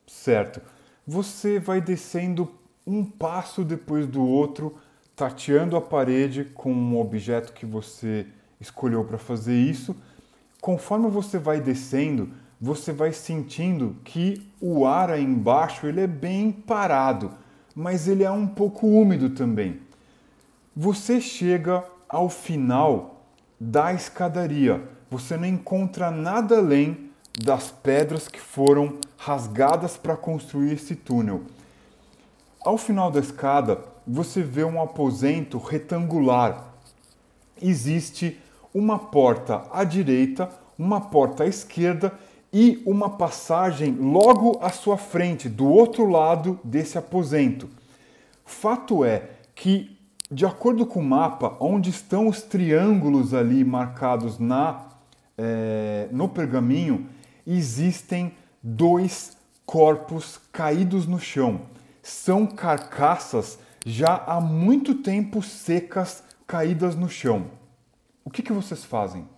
Certo. 0.06 0.60
Você 1.06 1.58
vai 1.58 1.80
descendo 1.80 2.50
um 2.86 3.04
passo 3.04 3.64
depois 3.64 4.06
do 4.06 4.22
outro, 4.22 4.78
tateando 5.16 5.76
a 5.76 5.80
parede 5.80 6.44
com 6.44 6.70
um 6.70 7.00
objeto 7.00 7.54
que 7.54 7.64
você 7.64 8.26
escolheu 8.60 9.02
para 9.02 9.16
fazer 9.16 9.56
isso. 9.56 9.96
Conforme 10.60 11.08
você 11.08 11.38
vai 11.38 11.58
descendo, 11.58 12.28
você 12.60 12.92
vai 12.92 13.12
sentindo 13.12 13.96
que 14.04 14.46
o 14.60 14.86
ar 14.86 15.10
aí 15.10 15.24
embaixo 15.24 15.86
ele 15.86 16.02
é 16.02 16.06
bem 16.06 16.52
parado, 16.52 17.32
mas 17.74 18.06
ele 18.06 18.24
é 18.24 18.30
um 18.30 18.46
pouco 18.46 18.86
úmido 18.86 19.30
também. 19.30 19.80
Você 20.74 21.20
chega 21.20 21.82
ao 22.06 22.28
final 22.28 23.24
da 23.58 23.94
escadaria. 23.94 24.86
Você 25.10 25.36
não 25.36 25.46
encontra 25.46 26.10
nada 26.10 26.58
além 26.58 27.10
das 27.42 27.70
pedras 27.70 28.28
que 28.28 28.40
foram 28.40 28.98
rasgadas 29.16 29.96
para 29.96 30.16
construir 30.16 30.72
esse 30.72 30.94
túnel. 30.94 31.42
Ao 32.62 32.76
final 32.76 33.10
da 33.10 33.20
escada, 33.20 33.95
você 34.06 34.42
vê 34.42 34.64
um 34.64 34.80
aposento 34.80 35.58
retangular. 35.58 36.72
Existe 37.60 38.40
uma 38.72 38.98
porta 38.98 39.64
à 39.72 39.82
direita, 39.84 40.50
uma 40.78 41.00
porta 41.00 41.44
à 41.44 41.46
esquerda 41.46 42.12
e 42.52 42.82
uma 42.86 43.10
passagem 43.10 43.92
logo 43.92 44.58
à 44.62 44.70
sua 44.70 44.96
frente, 44.96 45.48
do 45.48 45.66
outro 45.66 46.08
lado 46.08 46.60
desse 46.62 46.96
aposento. 46.96 47.68
Fato 48.44 49.04
é 49.04 49.30
que, 49.54 49.98
de 50.30 50.46
acordo 50.46 50.86
com 50.86 51.00
o 51.00 51.04
mapa, 51.04 51.56
onde 51.58 51.90
estão 51.90 52.28
os 52.28 52.42
triângulos 52.42 53.34
ali 53.34 53.64
marcados 53.64 54.38
na, 54.38 54.86
eh, 55.36 56.08
no 56.12 56.28
pergaminho, 56.28 57.06
existem 57.46 58.32
dois 58.62 59.36
corpos 59.64 60.38
caídos 60.52 61.06
no 61.06 61.18
chão. 61.18 61.62
São 62.02 62.46
carcaças 62.46 63.58
já 63.86 64.16
há 64.26 64.40
muito 64.40 64.96
tempo 64.96 65.40
secas 65.40 66.24
caídas 66.44 66.96
no 66.96 67.08
chão. 67.08 67.52
O 68.24 68.30
que, 68.30 68.42
que 68.42 68.52
vocês 68.52 68.84
fazem? 68.84 69.28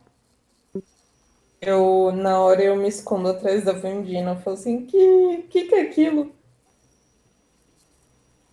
Eu, 1.61 2.11
na 2.13 2.41
hora, 2.41 2.63
eu 2.65 2.75
me 2.77 2.89
escondo 2.89 3.29
atrás 3.29 3.65
da 3.65 3.73
Vandina. 3.73 4.33
Eu 4.33 4.37
falo 4.41 4.57
assim, 4.57 4.87
que, 4.87 5.43
que 5.51 5.65
que 5.69 5.75
é 5.77 5.83
aquilo? 5.83 6.33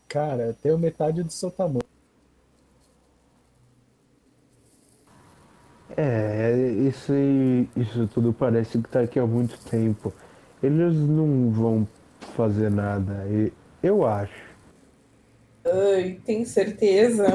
Cara, 0.08 0.44
eu 0.48 0.54
tenho 0.56 0.78
metade 0.80 1.22
do 1.24 1.32
seu 1.32 1.52
tamanho. 1.52 1.84
É, 5.96 6.52
isso, 6.88 7.14
isso 7.76 8.08
tudo 8.08 8.34
parece 8.34 8.80
que 8.80 8.90
tá 8.90 9.02
aqui 9.02 9.20
há 9.20 9.26
muito 9.26 9.58
tempo. 9.70 10.14
Eles 10.62 10.96
não 10.96 11.52
vão 11.52 11.88
fazer 12.36 12.70
nada, 12.72 13.26
e- 13.30 13.54
eu 13.84 14.06
acho. 14.06 14.55
Ai, 15.66 16.20
tem 16.26 16.46
certeza? 16.46 17.26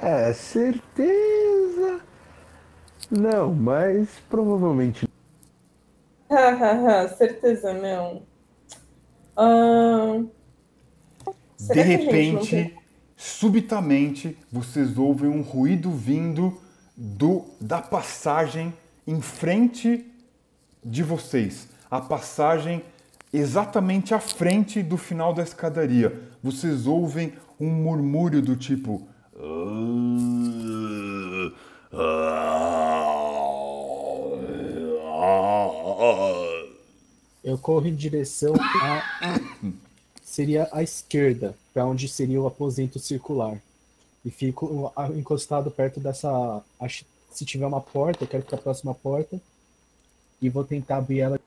É, 0.00 0.32
certeza. 0.32 2.00
Não, 3.10 3.52
mas 3.54 4.08
provavelmente. 4.30 5.08
Hahaha, 6.30 7.08
certeza 7.08 7.72
não. 7.74 8.22
De 11.58 11.80
repente, 11.82 12.50
tem- 12.50 12.78
subitamente, 13.16 14.36
vocês 14.50 14.96
ouvem 14.98 15.28
um 15.30 15.42
ruído 15.42 15.90
vindo 15.90 16.60
do 16.96 17.44
da 17.60 17.80
passagem 17.80 18.72
em 19.06 19.20
frente 19.20 20.06
de 20.84 21.02
vocês. 21.02 21.68
A 21.90 22.00
passagem 22.00 22.82
exatamente 23.32 24.12
à 24.12 24.20
frente 24.20 24.82
do 24.82 24.96
final 24.96 25.32
da 25.32 25.42
escadaria. 25.42 26.28
Vocês 26.42 26.86
ouvem 26.86 27.32
um 27.58 27.70
murmúrio 27.70 28.42
do 28.42 28.56
tipo. 28.56 29.08
Eu 37.42 37.58
corro 37.58 37.86
em 37.86 37.94
direção 37.94 38.54
a. 38.54 39.40
Seria 40.22 40.68
a 40.72 40.82
esquerda, 40.82 41.54
para 41.74 41.84
onde 41.84 42.08
seria 42.08 42.40
o 42.40 42.46
aposento 42.46 42.98
circular. 42.98 43.60
E 44.24 44.30
fico 44.30 44.92
encostado 45.14 45.70
perto 45.70 46.00
dessa. 46.00 46.62
Se 47.30 47.44
tiver 47.44 47.66
uma 47.66 47.80
porta, 47.80 48.24
eu 48.24 48.28
quero 48.28 48.42
ficar 48.42 48.58
próximo 48.58 48.90
à 48.90 48.94
porta. 48.94 49.40
E 50.40 50.48
vou 50.48 50.64
tentar 50.64 50.98
abrir 50.98 51.20
ela. 51.20 51.40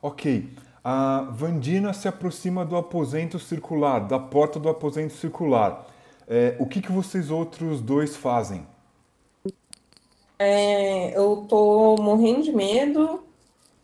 Ok, 0.00 0.48
A 0.90 1.28
Vandina 1.32 1.92
se 1.92 2.08
aproxima 2.08 2.64
do 2.64 2.76
aposento 2.76 3.38
circular, 3.38 4.00
da 4.00 4.18
porta 4.18 4.58
do 4.58 4.68
aposento 4.68 5.12
circular. 5.12 5.86
É, 6.26 6.56
o 6.58 6.66
que, 6.66 6.80
que 6.80 6.90
vocês 6.90 7.30
outros 7.30 7.80
dois 7.80 8.16
fazem? 8.16 8.66
É, 10.38 11.18
eu 11.18 11.44
tô 11.48 11.96
morrendo 11.96 12.42
de 12.42 12.52
medo 12.52 13.22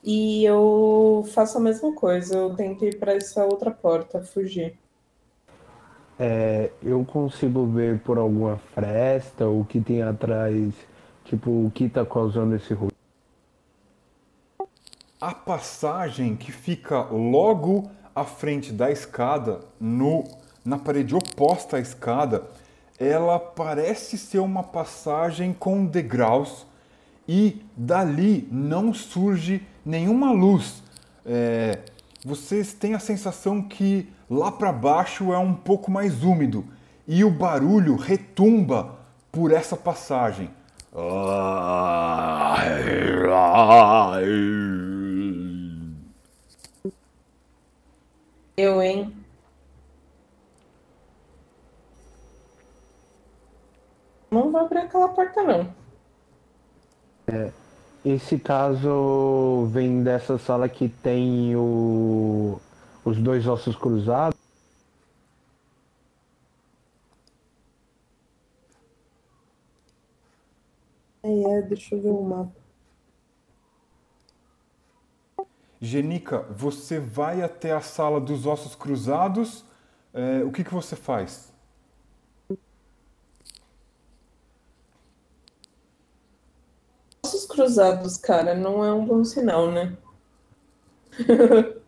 e 0.02 0.44
eu 0.44 1.26
faço 1.34 1.58
a 1.58 1.60
mesma 1.60 1.92
coisa. 1.92 2.36
Eu 2.36 2.54
tento 2.54 2.84
ir 2.84 2.98
para 2.98 3.12
essa 3.12 3.44
outra 3.44 3.70
porta, 3.70 4.22
fugir. 4.22 4.78
É, 6.18 6.70
eu 6.82 7.04
consigo 7.04 7.66
ver 7.66 7.98
por 7.98 8.18
alguma 8.18 8.56
fresta 8.72 9.48
o 9.48 9.64
que 9.64 9.80
tem 9.80 10.00
atrás, 10.00 10.72
tipo, 11.24 11.50
o 11.50 11.72
que 11.74 11.88
tá 11.88 12.06
causando 12.06 12.54
esse 12.54 12.72
ruído. 12.72 12.94
A 15.20 15.32
passagem 15.32 16.34
que 16.34 16.50
fica 16.50 17.00
logo 17.02 17.90
à 18.14 18.24
frente 18.24 18.72
da 18.72 18.90
escada, 18.90 19.60
no, 19.80 20.24
na 20.64 20.76
parede 20.76 21.14
oposta 21.14 21.76
à 21.76 21.80
escada, 21.80 22.42
ela 22.98 23.38
parece 23.38 24.18
ser 24.18 24.40
uma 24.40 24.62
passagem 24.62 25.52
com 25.52 25.86
degraus 25.86 26.66
e 27.28 27.62
dali 27.76 28.48
não 28.50 28.92
surge 28.92 29.66
nenhuma 29.84 30.32
luz. 30.32 30.82
É, 31.24 31.78
vocês 32.24 32.72
têm 32.72 32.94
a 32.94 32.98
sensação 32.98 33.62
que 33.62 34.08
lá 34.28 34.50
para 34.50 34.72
baixo 34.72 35.32
é 35.32 35.38
um 35.38 35.54
pouco 35.54 35.90
mais 35.90 36.22
úmido 36.24 36.64
e 37.06 37.24
o 37.24 37.30
barulho 37.30 37.96
retumba 37.96 38.96
por 39.30 39.52
essa 39.52 39.76
passagem. 39.76 40.50
Eu, 48.56 48.80
hein? 48.80 49.12
Não 54.30 54.50
vou 54.50 54.60
abrir 54.60 54.78
aquela 54.78 55.08
porta, 55.08 55.42
não. 55.42 55.74
Esse 58.04 58.38
caso 58.38 59.66
vem 59.72 60.02
dessa 60.02 60.38
sala 60.38 60.68
que 60.68 60.88
tem 60.88 61.56
o, 61.56 62.60
os 63.04 63.16
dois 63.18 63.46
ossos 63.46 63.74
cruzados. 63.74 64.38
É, 71.22 71.62
deixa 71.62 71.94
eu 71.94 72.02
ver 72.02 72.10
o 72.10 72.22
mapa. 72.22 72.63
Genica, 75.84 76.38
você 76.50 76.98
vai 76.98 77.42
até 77.42 77.72
a 77.72 77.80
sala 77.82 78.18
dos 78.18 78.46
ossos 78.46 78.74
cruzados. 78.74 79.62
é, 80.14 80.42
o 80.42 80.50
que, 80.50 80.64
que 80.64 80.72
você 80.72 80.96
faz? 80.96 81.52
Ossos 87.22 87.44
cruzados, 87.44 88.16
cara, 88.16 88.54
não 88.54 88.82
é 88.82 88.92
um 88.94 89.04
bom 89.04 89.22
sinal, 89.24 89.70
né? 89.70 89.94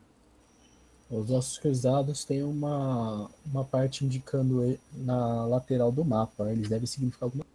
Os 1.10 1.31
ossos 1.31 1.59
cruzados 1.59 2.24
têm 2.24 2.43
uma, 2.43 3.31
uma 3.47 3.64
parte 3.64 4.05
indicando 4.05 4.78
na 4.93 5.47
lateral 5.47 5.90
do 5.90 6.05
mapa. 6.05 6.51
Eles 6.51 6.68
devem 6.68 6.86
significar 6.86 7.28
alguma 7.28 7.47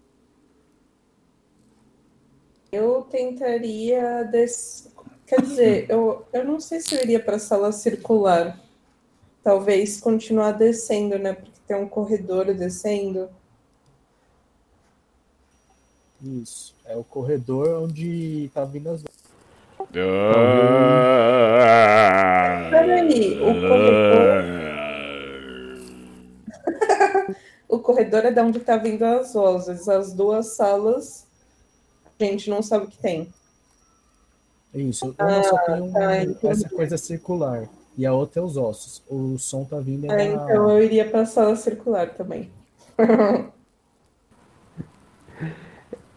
Eu 2.71 3.01
tentaria 3.03 4.23
des... 4.23 4.89
Quer 5.31 5.41
dizer, 5.43 5.85
eu, 5.87 6.25
eu 6.33 6.43
não 6.43 6.59
sei 6.59 6.81
se 6.81 6.93
eu 6.93 7.01
iria 7.01 7.17
para 7.17 7.37
a 7.37 7.39
sala 7.39 7.71
circular. 7.71 8.59
Talvez 9.41 9.97
continuar 9.97 10.51
descendo, 10.51 11.17
né? 11.17 11.31
Porque 11.31 11.57
tem 11.65 11.77
um 11.77 11.87
corredor 11.87 12.53
descendo. 12.53 13.29
Isso. 16.21 16.75
É 16.83 16.97
o 16.97 17.03
corredor 17.05 17.81
onde 17.81 18.51
tá 18.53 18.65
vindo 18.65 18.89
as. 18.89 19.05
Peraí, 22.69 23.39
o 23.39 23.53
corredor. 23.69 24.43
o 27.69 27.79
corredor 27.79 28.25
é 28.25 28.31
da 28.31 28.43
onde 28.43 28.59
tá 28.59 28.75
vindo 28.75 29.03
as 29.03 29.33
vozes. 29.33 29.87
As 29.87 30.11
duas 30.11 30.57
salas, 30.57 31.25
a 32.19 32.23
gente 32.25 32.49
não 32.49 32.61
sabe 32.61 32.83
o 32.83 32.89
que 32.89 32.97
tem. 32.97 33.33
Isso. 34.73 35.13
Uma 35.19 35.43
só 35.43 35.57
tem 35.65 35.81
um- 35.81 35.91
tá, 35.91 36.15
essa 36.49 36.69
coisa 36.69 36.97
circular. 36.97 37.67
E 37.97 38.05
a 38.05 38.13
outra 38.13 38.41
é 38.41 38.45
os 38.45 38.55
ossos. 38.55 39.03
O 39.09 39.37
som 39.37 39.65
tá 39.65 39.77
vindo 39.79 40.09
Ah, 40.09 40.15
da- 40.15 40.23
então 40.23 40.71
eu 40.71 40.83
iria 40.83 41.09
para 41.09 41.21
a 41.21 41.25
sala 41.25 41.55
circular 41.55 42.09
também. 42.13 42.49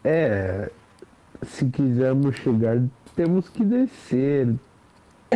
É, 0.07 0.71
se 1.47 1.65
quisermos 1.71 2.37
chegar, 2.37 2.77
temos 3.17 3.49
que 3.49 3.65
descer. 3.65 4.55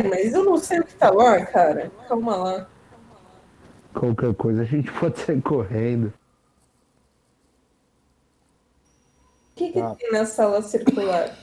Mas 0.07 0.31
eu 0.31 0.45
não 0.45 0.57
sei 0.57 0.79
o 0.79 0.83
que 0.85 0.93
tá 0.93 1.09
lá, 1.09 1.43
cara. 1.45 1.91
Calma 2.07 2.35
lá. 2.35 2.69
Qualquer 3.93 4.33
coisa 4.35 4.61
a 4.61 4.65
gente 4.65 4.91
pode 4.99 5.19
sair 5.19 5.41
correndo. 5.41 6.13
O 9.51 9.55
que, 9.55 9.71
que 9.73 9.79
Tá. 9.81 9.95
tem 9.95 10.11
na 10.11 10.25
sala 10.25 10.61
circular? 10.61 11.35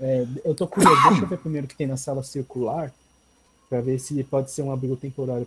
É, 0.00 0.26
eu 0.44 0.54
tô 0.54 0.66
curioso. 0.66 0.96
Deixa 1.10 1.24
eu 1.24 1.28
ver 1.28 1.38
primeiro 1.38 1.66
o 1.66 1.68
que 1.68 1.76
tem 1.76 1.86
na 1.86 1.96
sala 1.96 2.22
circular. 2.22 2.92
Pra 3.68 3.80
ver 3.80 3.98
se 3.98 4.24
pode 4.24 4.50
ser 4.50 4.62
um 4.62 4.72
abrigo 4.72 4.96
temporário. 4.96 5.46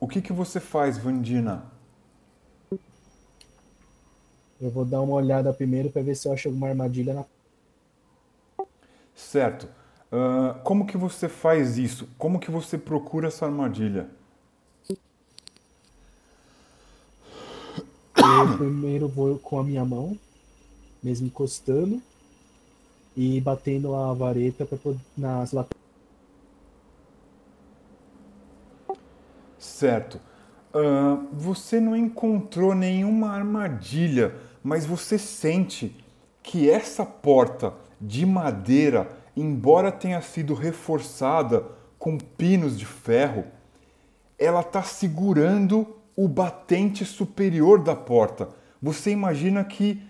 O 0.00 0.08
que, 0.08 0.22
que 0.22 0.32
você 0.32 0.58
faz, 0.58 0.96
Vandina? 0.96 1.64
Eu 4.60 4.70
vou 4.70 4.84
dar 4.84 5.00
uma 5.00 5.14
olhada 5.14 5.52
primeiro 5.52 5.90
pra 5.90 6.02
ver 6.02 6.14
se 6.14 6.28
eu 6.28 6.32
acho 6.32 6.48
alguma 6.48 6.68
armadilha 6.68 7.14
na. 7.14 7.24
Certo. 9.14 9.68
Ah, 10.10 10.60
como 10.62 10.86
que 10.86 10.96
você 10.96 11.28
faz 11.28 11.78
isso? 11.78 12.08
Como 12.18 12.38
que 12.38 12.50
você 12.50 12.76
procura 12.76 13.28
essa 13.28 13.46
armadilha? 13.46 14.08
Eu 18.16 18.58
primeiro 18.58 19.08
vou 19.08 19.38
com 19.38 19.58
a 19.58 19.64
minha 19.64 19.84
mão, 19.84 20.18
mesmo 21.02 21.26
encostando, 21.26 22.02
e 23.16 23.40
batendo 23.40 23.94
a 23.94 24.12
vareta 24.14 24.66
pod- 24.66 25.00
nas 25.16 25.52
laterais. 25.52 25.82
Certo. 29.58 30.20
Ah, 30.74 31.18
você 31.32 31.80
não 31.80 31.96
encontrou 31.96 32.74
nenhuma 32.74 33.30
armadilha, 33.30 34.34
mas 34.62 34.86
você 34.86 35.18
sente 35.18 35.96
que 36.42 36.68
essa 36.70 37.04
porta 37.04 37.74
de 38.00 38.26
madeira, 38.26 39.16
embora 39.36 39.92
tenha 39.92 40.20
sido 40.22 40.54
reforçada 40.54 41.64
com 41.98 42.18
pinos 42.18 42.78
de 42.78 42.86
ferro, 42.86 43.44
ela 44.38 44.60
está 44.60 44.82
segurando 44.82 45.96
o 46.16 46.28
batente 46.28 47.04
superior 47.04 47.82
da 47.82 47.94
porta. 47.94 48.48
Você 48.80 49.10
imagina 49.10 49.64
que 49.64 50.02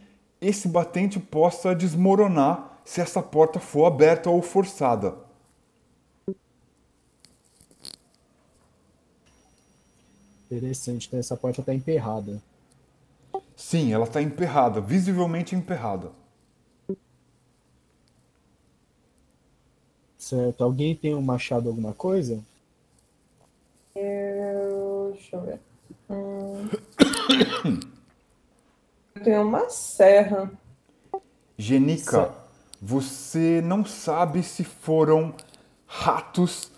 esse 0.43 0.67
batente 0.67 1.21
possa 1.21 1.73
desmoronar 1.73 2.81
se 2.85 3.01
essa 3.01 3.23
porta 3.23 3.61
for 3.61 3.87
aberta 3.87 4.29
ou 4.29 4.43
forçada. 4.43 5.15
Interessante, 10.51 11.07
então 11.07 11.21
essa 11.21 11.37
porta 11.37 11.63
tá 11.63 11.73
emperrada. 11.73 12.43
Sim, 13.57 13.93
ela 13.93 14.05
está 14.05 14.21
emperrada, 14.21 14.81
visivelmente 14.81 15.55
emperrada. 15.55 16.11
Certo. 20.19 20.65
Alguém 20.65 20.97
tem 20.97 21.15
um 21.15 21.23
machado, 21.23 21.69
alguma 21.69 21.95
coisa? 21.95 22.43
Eu... 23.95 25.13
Deixa 25.13 25.37
eu 25.37 25.41
ver. 25.43 25.61
Hum. 26.11 27.81
Eu 29.23 29.25
tenho 29.25 29.43
uma 29.43 29.71
serra. 29.71 30.51
Genica, 31.57 32.11
Sa- 32.11 32.35
você 32.81 33.63
não 33.65 33.85
sabe 33.85 34.43
se 34.43 34.65
foram 34.65 35.33
ratos, 35.87 36.73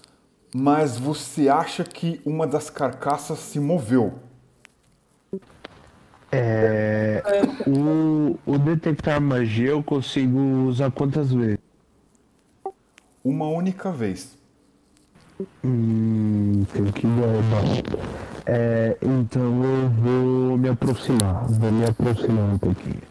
mas 0.55 0.99
você 0.99 1.49
acha 1.49 1.85
que 1.85 2.21
uma 2.23 2.47
das 2.47 2.69
carcaças 2.69 3.39
se 3.39 3.59
moveu. 3.59 4.19
É, 6.31 7.23
o, 7.66 8.39
o 8.45 8.59
detectar 8.59 9.19
magia 9.23 9.71
eu 9.71 9.83
consigo 9.83 10.39
usar 10.66 10.91
quantas 10.91 11.33
vezes? 11.33 11.59
Uma 13.25 13.47
única 13.47 13.91
vez. 13.91 14.37
Hum, 15.65 16.65
tenho 16.75 16.93
que 16.93 17.07
guardar. 17.07 18.34
É, 18.47 18.99
então 19.01 19.65
eu 19.65 19.89
vou 19.91 20.59
me 20.59 20.69
aproximar. 20.69 21.47
Vou 21.47 21.73
me 21.73 21.85
aproximar 21.87 22.55
um 22.55 22.59
pouquinho. 22.59 23.03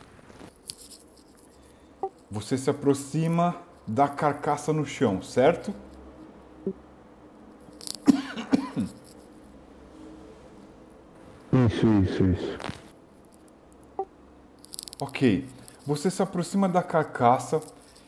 Você 2.29 2.57
se 2.57 2.69
aproxima 2.69 3.55
da 3.87 4.07
carcaça 4.07 4.71
no 4.71 4.85
chão, 4.85 5.21
certo? 5.21 5.73
Isso, 11.67 11.87
isso, 12.03 12.25
isso. 12.25 12.57
Ok. 14.99 15.47
Você 15.85 16.09
se 16.09 16.21
aproxima 16.21 16.67
da 16.67 16.81
carcaça, 16.81 17.61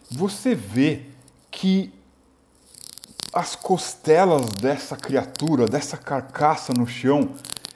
você 0.09 0.55
vê 0.55 1.03
que 1.51 1.93
as 3.35 3.53
costelas 3.53 4.45
dessa 4.61 4.95
criatura, 4.95 5.67
dessa 5.67 5.97
carcaça 5.97 6.71
no 6.71 6.87
chão, 6.87 7.31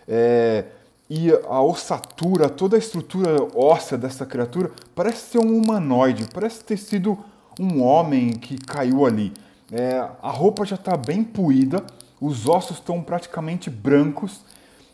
é, 0.08 0.64
e 1.10 1.30
a 1.32 1.62
ossatura, 1.62 2.48
toda 2.48 2.78
a 2.78 2.80
estrutura 2.80 3.36
óssea 3.54 3.98
dessa 3.98 4.26
criatura 4.26 4.72
parece 4.96 5.32
ser 5.32 5.40
um 5.40 5.58
humanoide, 5.58 6.28
parece 6.34 6.64
ter 6.64 6.78
sido 6.78 7.18
um 7.60 7.84
homem 7.84 8.30
que 8.32 8.58
caiu 8.58 9.06
ali. 9.06 9.34
É, 9.70 9.98
a 10.22 10.32
roupa 10.32 10.66
já 10.66 10.76
está 10.76 10.96
bem 10.96 11.26
poída, 11.26 11.86
os 12.22 12.48
ossos 12.48 12.78
estão 12.78 13.02
praticamente 13.02 13.70
brancos 13.70 14.46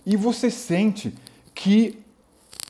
e 0.03 0.17
você 0.17 0.49
sente 0.49 1.13
que 1.53 2.03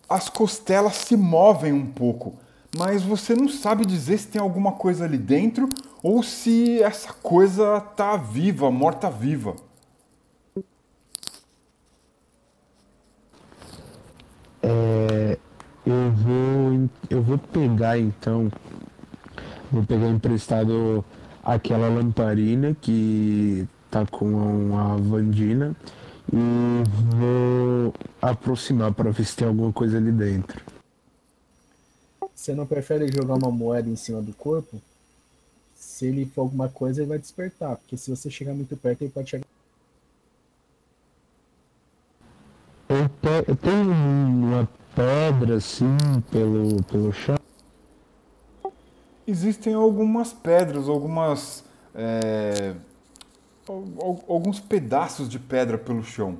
as 0.09 0.27
costelas 0.27 0.95
se 0.95 1.15
movem 1.15 1.71
um 1.71 1.85
pouco, 1.85 2.35
mas 2.77 3.03
você 3.03 3.33
não 3.33 3.47
sabe 3.47 3.85
dizer 3.85 4.17
se 4.17 4.27
tem 4.27 4.41
alguma 4.41 4.73
coisa 4.73 5.05
ali 5.05 5.17
dentro 5.17 5.69
ou 6.03 6.21
se 6.21 6.81
essa 6.81 7.13
coisa 7.13 7.77
está 7.77 8.17
viva, 8.17 8.69
morta-viva. 8.69 9.55
É, 14.61 15.37
eu 15.85 16.11
vou, 16.11 16.89
eu 17.09 17.21
vou 17.21 17.37
pegar 17.37 17.97
então, 17.97 18.51
vou 19.71 19.83
pegar 19.83 20.07
emprestado 20.07 21.05
aquela 21.43 21.87
lamparina 21.87 22.75
que 22.81 23.67
tá 23.89 24.05
com 24.05 24.77
a 24.77 24.95
Vandina 24.97 25.75
e 26.33 26.83
vou 27.15 27.93
aproximar 28.21 28.91
para 28.91 29.11
ver 29.11 29.23
se 29.23 29.35
tem 29.35 29.47
alguma 29.47 29.71
coisa 29.71 29.97
ali 29.97 30.11
dentro. 30.11 30.74
Você 32.45 32.53
não 32.53 32.67
prefere 32.67 33.11
jogar 33.11 33.33
uma 33.33 33.49
moeda 33.49 33.89
em 33.89 33.95
cima 33.95 34.21
do 34.21 34.31
corpo? 34.31 34.79
Se 35.73 36.05
ele 36.05 36.27
for 36.27 36.41
alguma 36.41 36.69
coisa, 36.69 37.01
ele 37.01 37.09
vai 37.09 37.17
despertar. 37.17 37.75
Porque 37.75 37.97
se 37.97 38.07
você 38.11 38.29
chegar 38.29 38.53
muito 38.53 38.77
perto, 38.77 39.01
ele 39.01 39.09
pode 39.09 39.31
chegar. 39.31 39.45
Tenho 43.63 43.91
uma 43.91 44.69
pedra 44.95 45.55
assim 45.55 45.97
pelo, 46.29 46.83
pelo 46.83 47.11
chão. 47.11 47.35
Existem 49.25 49.73
algumas 49.73 50.31
pedras, 50.31 50.87
algumas. 50.87 51.63
é, 51.95 52.75
al- 53.67 53.85
al- 53.99 54.25
alguns 54.27 54.59
pedaços 54.59 55.27
de 55.27 55.39
pedra 55.39 55.79
pelo 55.79 56.03
chão. 56.03 56.37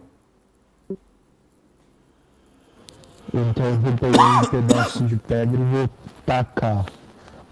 Então 3.37 3.65
eu 3.65 3.77
vou 3.79 3.91
pegar 3.97 4.41
um 4.43 4.45
pedaço 4.49 5.03
de 5.05 5.17
pedra 5.17 5.59
e 5.59 5.63
vou 5.63 5.89
tacar 6.25 6.85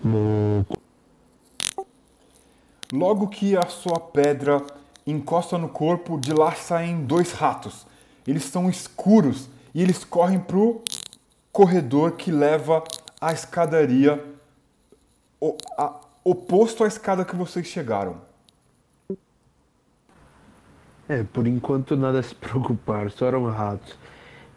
no. 0.01 0.65
Logo 2.93 3.27
que 3.27 3.57
a 3.57 3.67
sua 3.67 3.99
pedra 3.99 4.61
encosta 5.05 5.57
no 5.57 5.67
corpo, 5.67 6.17
de 6.17 6.31
lá 6.31 6.53
saem 6.53 7.03
dois 7.05 7.33
ratos. 7.33 7.85
Eles 8.25 8.45
são 8.45 8.69
escuros 8.69 9.49
e 9.75 9.81
eles 9.81 10.05
correm 10.05 10.39
pro 10.39 10.81
corredor 11.51 12.13
que 12.13 12.31
leva 12.31 12.81
à 13.19 13.33
escadaria 13.33 14.23
o- 15.41 15.57
a- 15.77 15.99
oposto 16.23 16.85
à 16.85 16.87
escada 16.87 17.25
que 17.25 17.35
vocês 17.35 17.67
chegaram. 17.67 18.21
É, 21.09 21.23
por 21.23 21.45
enquanto 21.45 21.97
nada 21.97 22.19
a 22.19 22.23
se 22.23 22.33
preocupar, 22.33 23.11
só 23.11 23.25
eram 23.25 23.43
ratos. 23.51 23.97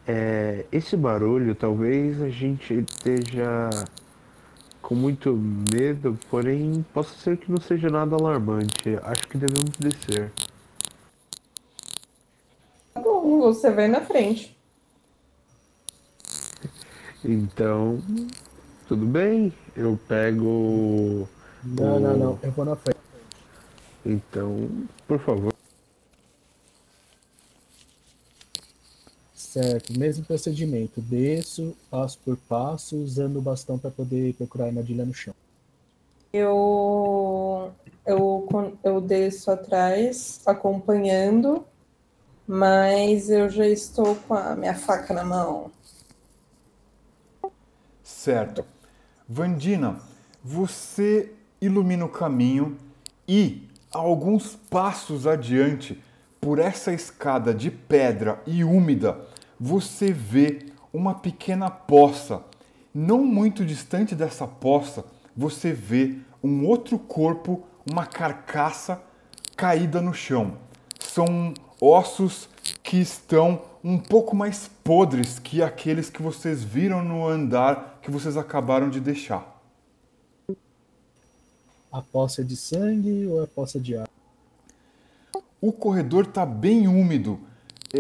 É, 0.09 0.65
esse 0.71 0.97
barulho, 0.97 1.55
talvez 1.55 2.23
a 2.23 2.29
gente 2.29 2.75
esteja 2.75 3.71
com 4.81 4.95
muito 4.95 5.33
medo, 5.73 6.17
porém 6.31 6.85
possa 6.95 7.13
ser 7.17 7.37
que 7.37 7.51
não 7.51 7.61
seja 7.61 7.89
nada 7.89 8.15
alarmante. 8.15 8.97
Acho 9.03 9.27
que 9.27 9.37
devemos 9.37 9.77
descer. 9.79 10.31
Tá 12.95 13.01
bom, 13.01 13.41
você 13.41 13.69
vai 13.71 13.89
na 13.89 14.01
frente. 14.01 14.57
Então, 17.25 18.01
tudo 18.87 19.05
bem, 19.05 19.53
eu 19.77 19.99
pego. 20.07 21.29
Não, 21.65 21.99
não, 21.99 22.17
não. 22.17 22.39
Eu 22.41 22.53
vou 22.53 22.65
na 22.65 22.77
frente. 22.77 23.01
Então, 24.05 24.69
por 25.09 25.19
favor. 25.19 25.56
Certo, 29.57 29.99
mesmo 29.99 30.23
procedimento. 30.23 31.01
Desço, 31.01 31.75
passo 31.91 32.19
por 32.23 32.37
passo, 32.37 32.95
usando 32.95 33.39
o 33.39 33.41
bastão 33.41 33.79
para 33.79 33.91
poder 33.91 34.35
procurar 34.35 34.65
a 34.65 34.67
armadilha 34.67 35.03
no 35.03 35.15
chão. 35.15 35.33
Eu, 36.31 37.73
eu, 38.05 38.47
eu 38.85 39.01
desço 39.01 39.51
atrás, 39.51 40.43
acompanhando, 40.45 41.65
mas 42.47 43.31
eu 43.31 43.49
já 43.49 43.67
estou 43.67 44.15
com 44.29 44.35
a 44.35 44.55
minha 44.55 44.75
faca 44.75 45.15
na 45.15 45.25
mão. 45.25 45.71
Certo. 48.05 48.63
Vandina, 49.27 50.01
você 50.45 51.33
ilumina 51.63 52.05
o 52.05 52.11
caminho 52.11 52.77
e, 53.27 53.67
a 53.91 53.97
alguns 53.97 54.55
passos 54.55 55.27
adiante, 55.27 55.99
por 56.43 56.59
essa 56.59 56.93
escada 56.93 57.55
de 57.55 57.71
pedra 57.71 58.39
e 58.47 58.63
úmida, 58.63 59.35
você 59.59 60.13
vê 60.13 60.67
uma 60.93 61.15
pequena 61.15 61.71
poça. 61.71 62.43
Não 62.95 63.25
muito 63.25 63.65
distante 63.65 64.15
dessa 64.15 64.47
poça, 64.47 65.05
você 65.37 65.73
vê 65.73 66.19
um 66.43 66.67
outro 66.67 66.99
corpo, 66.99 67.65
uma 67.91 68.07
carcaça 68.07 69.03
caída 69.57 70.01
no 70.01 70.15
chão. 70.15 70.57
São 70.99 71.53
ossos 71.81 72.49
que 72.83 72.99
estão 72.99 73.63
um 73.83 73.99
pouco 73.99 74.35
mais 74.35 74.71
podres 74.83 75.39
que 75.39 75.63
aqueles 75.63 76.11
que 76.11 76.23
vocês 76.23 76.65
viram 76.65 77.05
no 77.05 77.27
andar 77.27 77.99
que 78.03 78.11
vocês 78.11 78.37
acabaram 78.37 78.89
de 78.89 79.01
deixar. 79.01 79.61
A 81.93 82.03
poça 82.03 82.43
é 82.43 82.45
de 82.45 82.57
sangue 82.57 83.27
ou 83.27 83.43
é 83.43 83.47
poça 83.47 83.81
de 83.81 83.97
água? 83.97 84.09
O 85.61 85.73
corredor 85.73 86.25
está 86.25 86.45
bem 86.45 86.87
úmido 86.87 87.41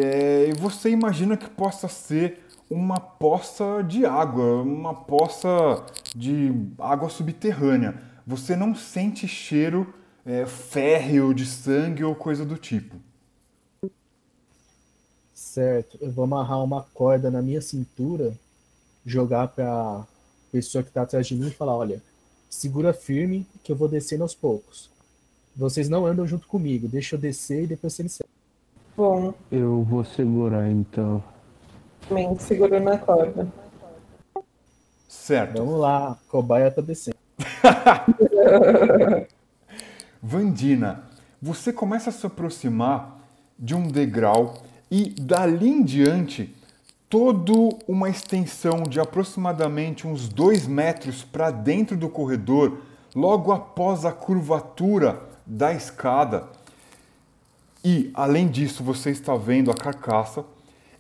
é, 0.01 0.55
você 0.55 0.91
imagina 0.91 1.37
que 1.37 1.49
possa 1.49 1.89
ser 1.89 2.45
uma 2.69 2.99
poça 2.99 3.83
de 3.83 4.05
água, 4.05 4.63
uma 4.63 4.95
poça 4.95 5.87
de 6.15 6.53
água 6.79 7.09
subterrânea. 7.09 8.01
Você 8.27 8.57
não 8.57 8.75
sente 8.75 9.29
cheiro 9.29 9.95
é, 10.25 10.45
férreo 10.45 11.33
de 11.33 11.47
sangue 11.47 12.03
ou 12.03 12.15
coisa 12.15 12.45
do 12.45 12.57
tipo. 12.57 12.97
Certo, 15.33 15.97
eu 16.01 16.11
vou 16.11 16.25
amarrar 16.25 16.63
uma 16.63 16.83
corda 16.83 17.31
na 17.31 17.41
minha 17.41 17.61
cintura, 17.61 18.37
jogar 19.05 19.49
para 19.49 20.05
pessoa 20.51 20.83
que 20.83 20.91
está 20.91 21.03
atrás 21.03 21.27
de 21.27 21.35
mim 21.35 21.49
e 21.49 21.55
falar: 21.55 21.77
olha, 21.77 22.03
segura 22.51 22.93
firme 22.93 23.47
que 23.63 23.71
eu 23.71 23.77
vou 23.77 23.89
descendo 23.89 24.23
aos 24.23 24.35
poucos. 24.35 24.91
Vocês 25.55 25.89
não 25.89 26.05
andam 26.05 26.27
junto 26.27 26.47
comigo, 26.49 26.89
deixa 26.89 27.15
eu 27.15 27.21
descer 27.21 27.65
e 27.65 27.67
depois 27.69 27.95
vocês 27.95 28.13
seguem. 28.13 28.36
Bom, 28.97 29.35
Eu 29.53 29.83
vou 29.83 30.05
segurar 30.05 30.71
então. 30.71 31.23
também 32.09 32.39
segurou 32.39 32.81
na 32.81 32.97
corda. 32.97 33.47
Certo. 35.07 35.59
Vamos 35.59 35.79
lá, 35.81 36.13
a 36.13 36.17
cobaia 36.31 36.71
tá 36.71 36.81
descendo. 36.81 37.17
Vandina, 40.23 41.05
você 41.43 41.73
começa 41.73 42.11
a 42.11 42.13
se 42.13 42.27
aproximar 42.27 43.19
de 43.59 43.75
um 43.75 43.87
degrau 43.87 44.55
e 44.91 45.11
dali 45.11 45.69
em 45.69 45.83
diante, 45.83 46.55
toda 47.09 47.53
uma 47.87 48.09
extensão 48.09 48.83
de 48.83 48.99
aproximadamente 48.99 50.07
uns 50.07 50.29
dois 50.29 50.67
metros 50.67 51.23
para 51.23 51.51
dentro 51.51 51.97
do 51.97 52.09
corredor, 52.09 52.79
logo 53.15 53.53
após 53.53 54.05
a 54.05 54.13
curvatura 54.13 55.21
da 55.45 55.73
escada. 55.73 56.56
E, 57.89 58.11
além 58.15 58.49
disso, 58.49 58.83
você 58.83 59.13
está 59.13 59.37
vendo 59.37 59.71
a 59.71 59.75
carcaça. 59.75 60.45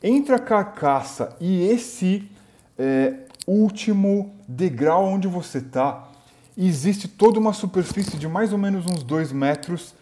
Entre 0.00 0.32
a 0.32 0.38
carcaça 0.38 1.36
e 1.40 1.66
esse 1.66 2.30
é, 2.78 3.24
último 3.44 4.36
degrau 4.46 5.04
onde 5.04 5.26
você 5.26 5.58
está, 5.58 6.08
existe 6.56 7.08
toda 7.08 7.40
uma 7.40 7.52
superfície 7.52 8.16
de 8.16 8.28
mais 8.28 8.52
ou 8.52 8.58
menos 8.58 8.86
uns 8.86 9.02
dois 9.02 9.32
metros, 9.32 9.96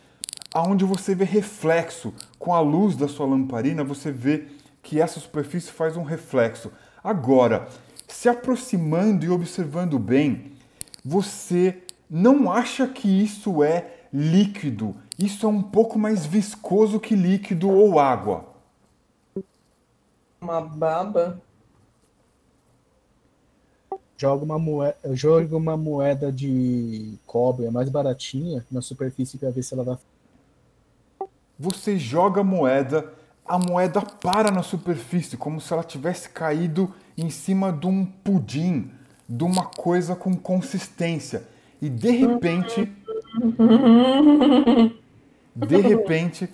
aonde 0.52 0.84
você 0.84 1.14
vê 1.14 1.24
reflexo. 1.24 2.12
Com 2.38 2.52
a 2.52 2.60
luz 2.60 2.96
da 2.96 3.08
sua 3.08 3.24
lamparina, 3.24 3.82
você 3.82 4.12
vê 4.12 4.44
que 4.82 5.00
essa 5.00 5.18
superfície 5.18 5.72
faz 5.72 5.96
um 5.96 6.02
reflexo. 6.02 6.70
Agora, 7.02 7.66
se 8.06 8.28
aproximando 8.28 9.24
e 9.24 9.30
observando 9.30 9.98
bem, 9.98 10.52
você 11.02 11.78
não 12.10 12.52
acha 12.52 12.86
que 12.86 13.08
isso 13.08 13.64
é 13.64 13.86
líquido. 14.12 14.94
Isso 15.18 15.46
é 15.46 15.48
um 15.48 15.62
pouco 15.62 15.98
mais 15.98 16.26
viscoso 16.26 16.98
que 16.98 17.14
líquido 17.14 17.70
ou 17.70 17.98
água. 17.98 18.46
Uma 20.40 20.60
baba? 20.60 21.40
Joga 24.16 24.44
uma 24.44 24.58
moeda, 24.58 24.96
joga 25.12 25.56
uma 25.56 25.76
moeda 25.76 26.30
de 26.30 27.14
cobre, 27.26 27.66
a 27.66 27.70
mais 27.70 27.88
baratinha, 27.88 28.64
na 28.70 28.80
superfície 28.80 29.38
para 29.38 29.50
ver 29.50 29.62
se 29.62 29.74
ela 29.74 29.84
vai. 29.84 29.98
Você 31.58 31.98
joga 31.98 32.40
a 32.40 32.44
moeda, 32.44 33.12
a 33.44 33.58
moeda 33.58 34.00
para 34.02 34.50
na 34.50 34.62
superfície, 34.62 35.36
como 35.36 35.60
se 35.60 35.72
ela 35.72 35.84
tivesse 35.84 36.28
caído 36.28 36.92
em 37.16 37.30
cima 37.30 37.72
de 37.72 37.86
um 37.86 38.04
pudim, 38.04 38.90
de 39.28 39.44
uma 39.44 39.66
coisa 39.66 40.16
com 40.16 40.36
consistência. 40.36 41.44
E 41.80 41.88
de 41.88 42.10
repente, 42.10 42.92
de 45.54 45.76
repente, 45.76 46.48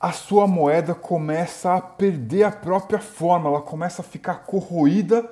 a 0.00 0.12
sua 0.12 0.46
moeda 0.46 0.94
começa 0.94 1.74
a 1.74 1.80
perder 1.80 2.44
a 2.44 2.50
própria 2.50 2.98
forma, 2.98 3.48
ela 3.48 3.62
começa 3.62 4.02
a 4.02 4.04
ficar 4.04 4.46
corroída 4.46 5.28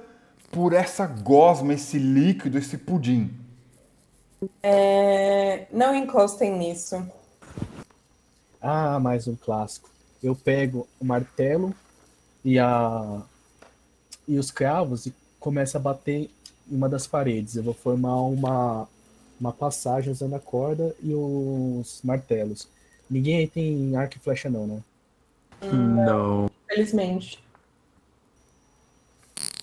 por 0.51 0.73
essa 0.73 1.07
gosma, 1.07 1.75
esse 1.75 1.99
líquido, 1.99 2.57
esse 2.57 2.79
pudim. 2.79 3.31
É, 4.63 5.67
Não 5.73 5.95
encostem 5.95 6.57
nisso. 6.57 7.05
Ah, 8.61 8.99
mais 9.01 9.27
um 9.27 9.37
clássico. 9.37 9.91
Eu 10.23 10.35
pego 10.35 10.87
o 11.01 11.05
martelo 11.05 11.75
e 12.45 12.59
a 12.59 13.23
e 14.27 14.39
os 14.39 14.51
cravos 14.51 15.05
e 15.05 15.15
começo 15.39 15.77
a 15.77 15.81
bater 15.81 16.31
em 16.71 16.77
uma 16.77 16.89
das 16.89 17.07
paredes. 17.07 17.57
Eu 17.57 17.63
vou 17.63 17.75
formar 17.75 18.17
uma 18.23 18.89
uma 19.39 19.53
passagem 19.53 20.13
usando 20.13 20.35
a 20.35 20.41
corda 20.41 20.95
e 21.03 21.13
os 21.13 22.01
martelos. 22.03 22.69
Ninguém 23.09 23.39
aí 23.39 23.49
tem 23.49 23.97
arco 23.97 24.17
e 24.17 24.21
flecha 24.21 24.49
não, 24.49 24.67
né? 24.67 24.83
Não. 25.73 26.51
Felizmente. 26.69 27.43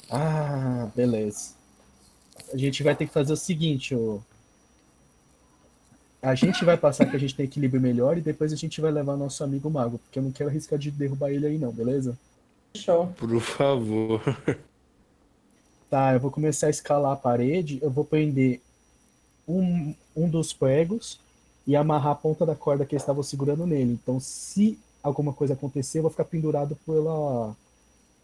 Ah, 0.09 0.89
beleza. 0.95 1.53
A 2.53 2.57
gente 2.57 2.84
vai 2.84 2.95
ter 2.95 3.07
que 3.07 3.13
fazer 3.13 3.34
o 3.34 3.38
seguinte, 3.38 3.95
ô. 3.95 4.22
A 6.22 6.35
gente 6.35 6.63
vai 6.63 6.77
passar 6.77 7.07
que 7.07 7.15
a 7.15 7.19
gente 7.19 7.34
tem 7.34 7.45
equilíbrio 7.45 7.81
melhor 7.81 8.18
e 8.18 8.22
depois 8.22 8.53
a 8.53 8.55
gente 8.55 8.80
vai 8.80 8.91
levar 8.91 9.18
nosso 9.18 9.43
amigo 9.43 9.69
mago, 9.72 9.97
porque 9.97 10.19
eu 10.19 10.23
não 10.23 10.31
quero 10.31 10.49
arriscar 10.49 10.77
de 10.77 10.91
derrubar 10.91 11.31
ele 11.31 11.47
aí 11.47 11.57
não, 11.57 11.72
beleza? 11.72 12.18
Show. 12.76 13.07
Por 13.18 13.39
favor. 13.39 14.22
Tá, 15.89 16.13
eu 16.13 16.19
vou 16.19 16.30
começar 16.30 16.68
a 16.68 16.69
escalar 16.69 17.13
a 17.13 17.18
parede, 17.18 17.80
eu 17.81 17.89
vou 17.89 18.05
prender 18.05 18.61
um, 19.47 19.95
um 20.15 20.30
dos 20.30 20.53
pregos 20.53 21.19
e 21.66 21.76
amarrar 21.76 22.14
a 22.14 22.16
ponta 22.16 22.46
da 22.46 22.56
corda 22.56 22.86
que 22.86 22.96
eles 22.96 23.04
estavam 23.04 23.24
segurando 23.24 23.66
nele. 23.66 23.94
Então, 23.94 24.20
se 24.20 24.80
alguma 25.04 25.34
coisa 25.34 25.54
acontecer, 25.54 26.00
eu 26.00 26.04
vou 26.04 26.12
ficar 26.12 26.26
pendurado 26.26 26.76
pela, 26.86 27.56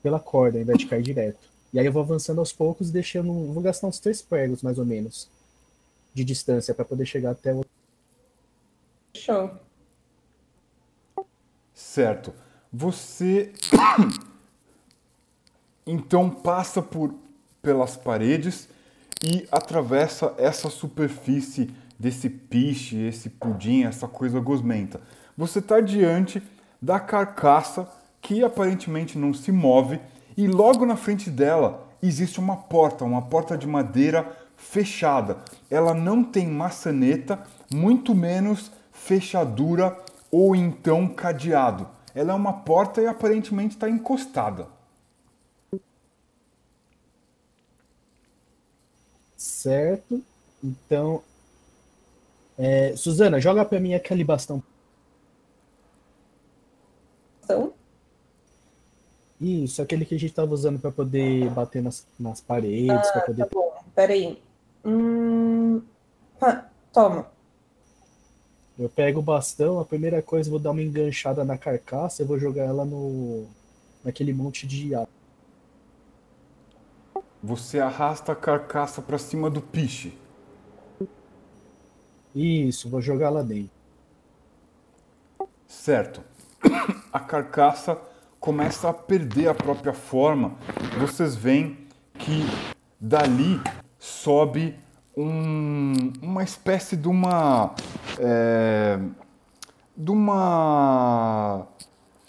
pela 0.02 0.20
corda, 0.20 0.58
ao 0.58 0.62
invés 0.62 0.80
de 0.80 0.88
cair 0.88 1.04
direto. 1.04 1.40
E 1.74 1.80
aí 1.80 1.86
eu 1.86 1.92
vou 1.92 2.02
avançando 2.02 2.40
aos 2.40 2.52
poucos, 2.52 2.90
deixando. 2.90 3.32
Vou 3.54 3.62
gastar 3.62 3.88
uns 3.88 4.00
três 4.00 4.22
pregos, 4.22 4.62
mais 4.62 4.80
ou 4.80 4.86
menos, 4.86 5.30
de 6.14 6.24
distância, 6.24 6.74
para 6.74 6.86
poder 6.86 7.06
chegar 7.06 7.32
até 7.32 7.54
o. 7.54 7.66
Show. 9.14 9.52
Certo. 11.74 12.34
Você 12.72 13.54
então 15.86 16.30
passa 16.30 16.82
por 16.82 17.14
pelas 17.62 17.98
paredes 17.98 18.70
e 19.24 19.48
atravessa 19.52 20.34
essa 20.38 20.70
superfície 20.70 21.70
desse 22.00 22.30
piche, 22.30 22.98
esse 23.08 23.30
pudim, 23.30 23.84
essa 23.84 24.08
coisa 24.08 24.40
gosmenta. 24.40 25.02
Você 25.38 25.60
está 25.60 25.80
diante 25.80 26.42
da 26.82 27.00
carcaça 27.00 27.90
que 28.22 28.44
aparentemente 28.44 29.18
não 29.18 29.34
se 29.34 29.52
move 29.52 30.00
e 30.36 30.48
logo 30.48 30.86
na 30.86 30.96
frente 30.96 31.30
dela 31.30 31.88
existe 32.02 32.40
uma 32.40 32.58
porta, 32.58 33.04
uma 33.04 33.22
porta 33.22 33.58
de 33.58 33.66
madeira 33.66 34.38
fechada. 34.56 35.38
Ela 35.70 35.94
não 35.94 36.24
tem 36.24 36.48
maçaneta, 36.48 37.44
muito 37.74 38.14
menos 38.14 38.72
fechadura 38.92 39.98
ou 40.32 40.56
então 40.56 41.08
cadeado. 41.08 41.88
Ela 42.14 42.34
é 42.34 42.36
uma 42.36 42.54
porta 42.54 43.02
e 43.02 43.08
aparentemente 43.08 43.76
está 43.76 43.90
encostada. 43.90 44.68
Certo. 49.36 50.24
Então. 50.64 51.22
É, 52.58 52.96
Suzana, 52.96 53.40
joga 53.40 53.64
pra 53.64 53.80
mim 53.80 53.94
aquele 53.94 54.24
bastão. 54.24 54.64
Então, 57.44 57.74
Isso, 59.40 59.82
aquele 59.82 60.04
que 60.04 60.16
a 60.16 60.20
gente 60.20 60.34
tava 60.34 60.54
usando 60.54 60.80
para 60.80 60.92
poder 60.92 61.50
bater 61.52 61.82
nas, 61.82 62.06
nas 62.20 62.42
paredes, 62.42 63.10
para 63.12 63.22
poder. 63.22 63.46
tá 63.46 63.50
bom. 63.54 63.74
Peraí. 63.96 64.42
Hum... 64.84 65.82
ah, 66.42 66.66
Toma. 66.92 67.28
Eu 68.78 68.90
pego 68.90 69.20
o 69.20 69.24
bastão, 69.24 69.80
a 69.80 69.86
primeira 69.86 70.22
coisa, 70.22 70.50
eu 70.50 70.52
vou 70.52 70.60
dar 70.60 70.72
uma 70.72 70.82
enganchada 70.82 71.44
na 71.44 71.58
carcaça, 71.58 72.22
eu 72.22 72.28
vou 72.28 72.40
jogar 72.40 72.64
ela 72.64 72.86
no 72.86 73.48
naquele 74.04 74.34
monte 74.34 74.68
de 74.68 74.94
ar. 74.96 75.08
Você 77.42 77.80
arrasta 77.80 78.32
a 78.32 78.36
carcaça 78.36 79.02
para 79.02 79.18
cima 79.18 79.50
do 79.50 79.62
piche. 79.62 80.18
Isso, 82.40 82.88
vou 82.88 83.02
jogar 83.02 83.32
lá 83.32 83.42
dentro. 83.42 83.72
Certo. 85.68 86.22
A 87.12 87.20
carcaça 87.20 87.98
começa 88.40 88.88
a 88.90 88.94
perder 88.94 89.48
a 89.50 89.56
própria 89.56 89.92
forma. 89.94 90.54
Vocês 91.00 91.36
veem 91.36 91.88
que 92.20 92.46
dali 93.00 93.60
sobe 93.98 94.76
um- 95.16 96.14
uma 96.22 96.44
espécie 96.44 96.96
de 96.96 97.08
uma. 97.08 97.74
é, 98.20 99.00
de 99.96 100.12
uma. 100.12 101.66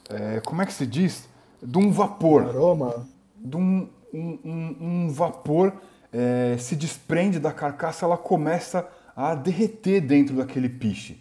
é, 0.08 0.40
como 0.40 0.62
é 0.62 0.66
que 0.66 0.72
se 0.72 0.86
diz? 0.86 1.28
De 1.62 1.76
um 1.76 1.90
vapor. 1.92 2.48
Aroma? 2.48 3.06
De 3.36 3.56
um, 3.58 3.88
um, 4.14 4.38
um- 4.42 4.76
um 4.80 5.10
vapor 5.10 5.74
é, 6.10 6.56
se 6.58 6.74
desprende 6.74 7.38
da 7.38 7.52
carcaça, 7.52 8.06
ela 8.06 8.16
começa 8.16 8.88
a 9.18 9.34
derreter 9.34 10.00
dentro 10.00 10.36
daquele 10.36 10.68
piche. 10.68 11.20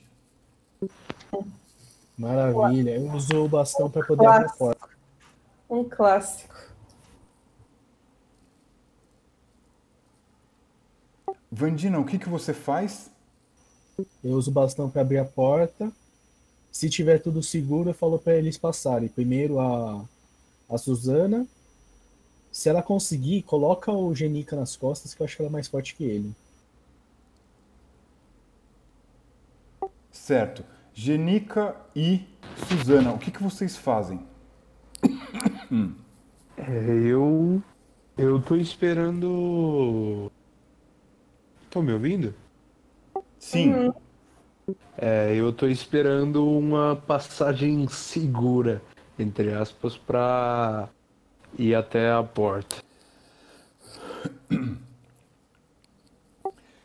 Maravilha. 2.16 2.92
Eu 2.92 3.12
uso 3.12 3.44
o 3.44 3.50
bastão 3.50 3.90
para 3.90 4.06
poder 4.06 4.24
abrir 4.28 4.46
a 4.46 4.50
porta. 4.50 4.90
Um 5.68 5.84
clássico. 5.84 6.56
Vandina, 11.52 11.98
o 11.98 12.06
que, 12.06 12.20
que 12.20 12.30
você 12.30 12.54
faz? 12.54 13.10
Eu 14.24 14.36
uso 14.36 14.52
o 14.52 14.54
bastão 14.54 14.92
para 14.92 15.02
abrir 15.02 15.18
a 15.18 15.26
porta. 15.26 15.92
Se 16.72 16.92
tiver 16.92 17.18
tudo 17.18 17.42
seguro, 17.42 17.90
eu 17.90 17.96
falo 17.96 18.20
para 18.20 18.36
eles 18.36 18.60
passarem. 18.60 19.10
Primeiro 19.10 19.60
a, 19.60 20.06
a 20.70 20.78
Suzana. 20.78 21.48
Se 22.52 22.70
ela 22.70 22.84
conseguir, 22.84 23.42
coloca 23.42 23.92
o 23.92 24.14
Genica 24.14 24.56
nas 24.56 24.76
costas, 24.76 25.16
que 25.16 25.22
eu 25.24 25.26
acho 25.26 25.36
que 25.36 25.42
ela 25.42 25.50
é 25.50 25.52
mais 25.52 25.68
forte 25.68 25.96
que 25.96 26.04
ele. 26.04 26.36
Certo. 30.18 30.66
Genica 30.94 31.76
e 31.96 32.28
Suzana, 32.68 33.14
o 33.14 33.20
que, 33.20 33.32
que 33.32 33.42
vocês 33.42 33.78
fazem? 33.78 34.26
É, 36.58 36.80
eu. 37.06 37.62
Eu 38.18 38.42
tô 38.42 38.56
esperando. 38.56 40.32
Estão 41.64 41.84
me 41.84 41.94
ouvindo? 41.94 42.34
Sim, 43.38 43.94
É, 44.98 45.34
eu 45.36 45.54
tô 45.54 45.68
esperando 45.68 46.46
uma 46.46 46.96
passagem 46.96 47.88
segura, 47.88 48.82
entre 49.18 49.54
aspas, 49.54 49.96
pra 49.96 50.90
ir 51.58 51.76
até 51.76 52.12
a 52.12 52.24
porta. 52.24 52.78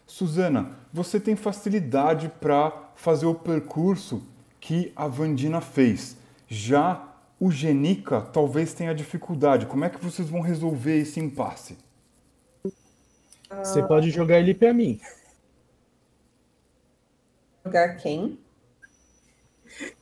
Suzana, 0.06 0.76
você 0.92 1.18
tem 1.18 1.34
facilidade 1.34 2.28
para 2.40 2.81
fazer 3.03 3.27
o 3.27 3.35
percurso 3.35 4.23
que 4.61 4.93
a 4.95 5.09
Vandina 5.09 5.61
fez. 5.61 6.16
Já 6.47 7.05
o 7.41 7.51
Genica 7.51 8.20
talvez 8.20 8.73
tenha 8.73 8.95
dificuldade. 8.95 9.66
Como 9.66 9.85
é 9.85 9.91
que 9.91 9.99
vocês 9.99 10.29
vão 10.31 10.41
resolver 10.41 10.99
esse 10.99 11.19
impasse? 11.19 11.77
Você 13.59 13.83
pode 13.83 14.11
jogar 14.11 14.39
ele 14.39 14.55
para 14.55 14.73
mim. 14.73 15.01
Jogar 17.65 17.97
quem? 17.97 18.39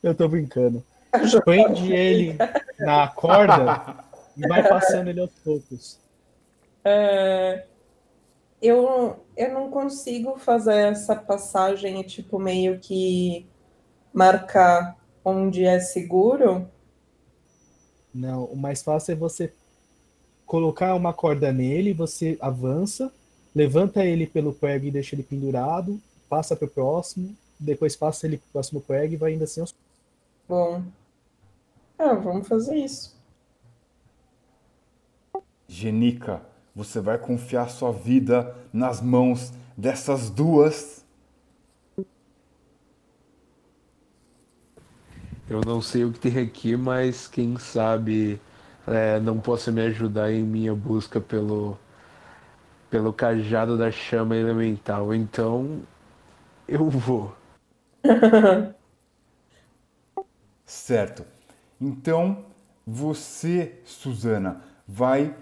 Eu 0.03 0.13
tô 0.13 0.29
brincando. 0.29 0.85
Prende 1.43 1.91
ele 1.91 2.37
na 2.79 3.07
corda 3.07 3.97
e 4.37 4.47
vai 4.47 4.61
passando 4.69 5.09
ele 5.09 5.21
aos 5.21 5.31
poucos. 5.43 5.99
É, 6.85 7.65
eu, 8.61 9.19
Eu 9.35 9.53
não 9.53 9.69
consigo 9.69 10.37
fazer 10.37 10.75
essa 10.75 11.15
passagem 11.15 12.01
tipo, 12.03 12.37
meio 12.39 12.79
que 12.79 13.45
marcar 14.13 14.95
onde 15.23 15.65
é 15.65 15.79
seguro. 15.79 16.67
Não, 18.13 18.45
o 18.45 18.57
mais 18.57 18.83
fácil 18.83 19.13
é 19.13 19.15
você 19.15 19.53
colocar 20.45 20.95
uma 20.95 21.13
corda 21.13 21.51
nele, 21.51 21.93
você 21.93 22.37
avança, 22.41 23.11
levanta 23.55 24.05
ele 24.05 24.27
pelo 24.27 24.53
prego 24.53 24.85
e 24.85 24.91
deixa 24.91 25.15
ele 25.15 25.23
pendurado, 25.23 25.99
passa 26.27 26.55
para 26.55 26.65
o 26.65 26.69
próximo, 26.69 27.35
depois 27.57 27.95
passa 27.95 28.27
ele 28.27 28.37
para 28.37 28.47
o 28.47 28.51
próximo 28.51 28.81
prego 28.81 29.13
e 29.13 29.17
vai 29.17 29.31
ainda 29.31 29.45
assim 29.45 29.61
aos 29.61 29.73
Bom. 30.49 30.83
Ah, 31.97 32.15
vamos 32.15 32.47
fazer 32.47 32.75
isso. 32.75 33.15
Genica, 35.69 36.41
você 36.75 36.99
vai 36.99 37.17
confiar 37.17 37.69
sua 37.69 37.91
vida 37.91 38.55
nas 38.71 39.01
mãos 39.01 39.53
dessas 39.77 40.29
duas. 40.29 41.05
Eu 45.49 45.61
não 45.65 45.81
sei 45.81 46.05
o 46.05 46.11
que 46.11 46.19
tem 46.19 46.37
aqui, 46.39 46.77
mas 46.77 47.27
quem 47.27 47.57
sabe 47.57 48.39
é, 48.87 49.19
não 49.19 49.39
possa 49.39 49.71
me 49.71 49.81
ajudar 49.81 50.31
em 50.31 50.43
minha 50.43 50.73
busca 50.73 51.19
pelo, 51.19 51.77
pelo 52.89 53.11
cajado 53.11 53.77
da 53.77 53.91
chama 53.91 54.35
elemental. 54.35 55.13
Então, 55.13 55.81
eu 56.67 56.89
vou. 56.89 57.35
Certo. 60.65 61.25
Então, 61.81 62.45
você, 62.87 63.81
Suzana, 63.83 64.63
vai 64.87 65.35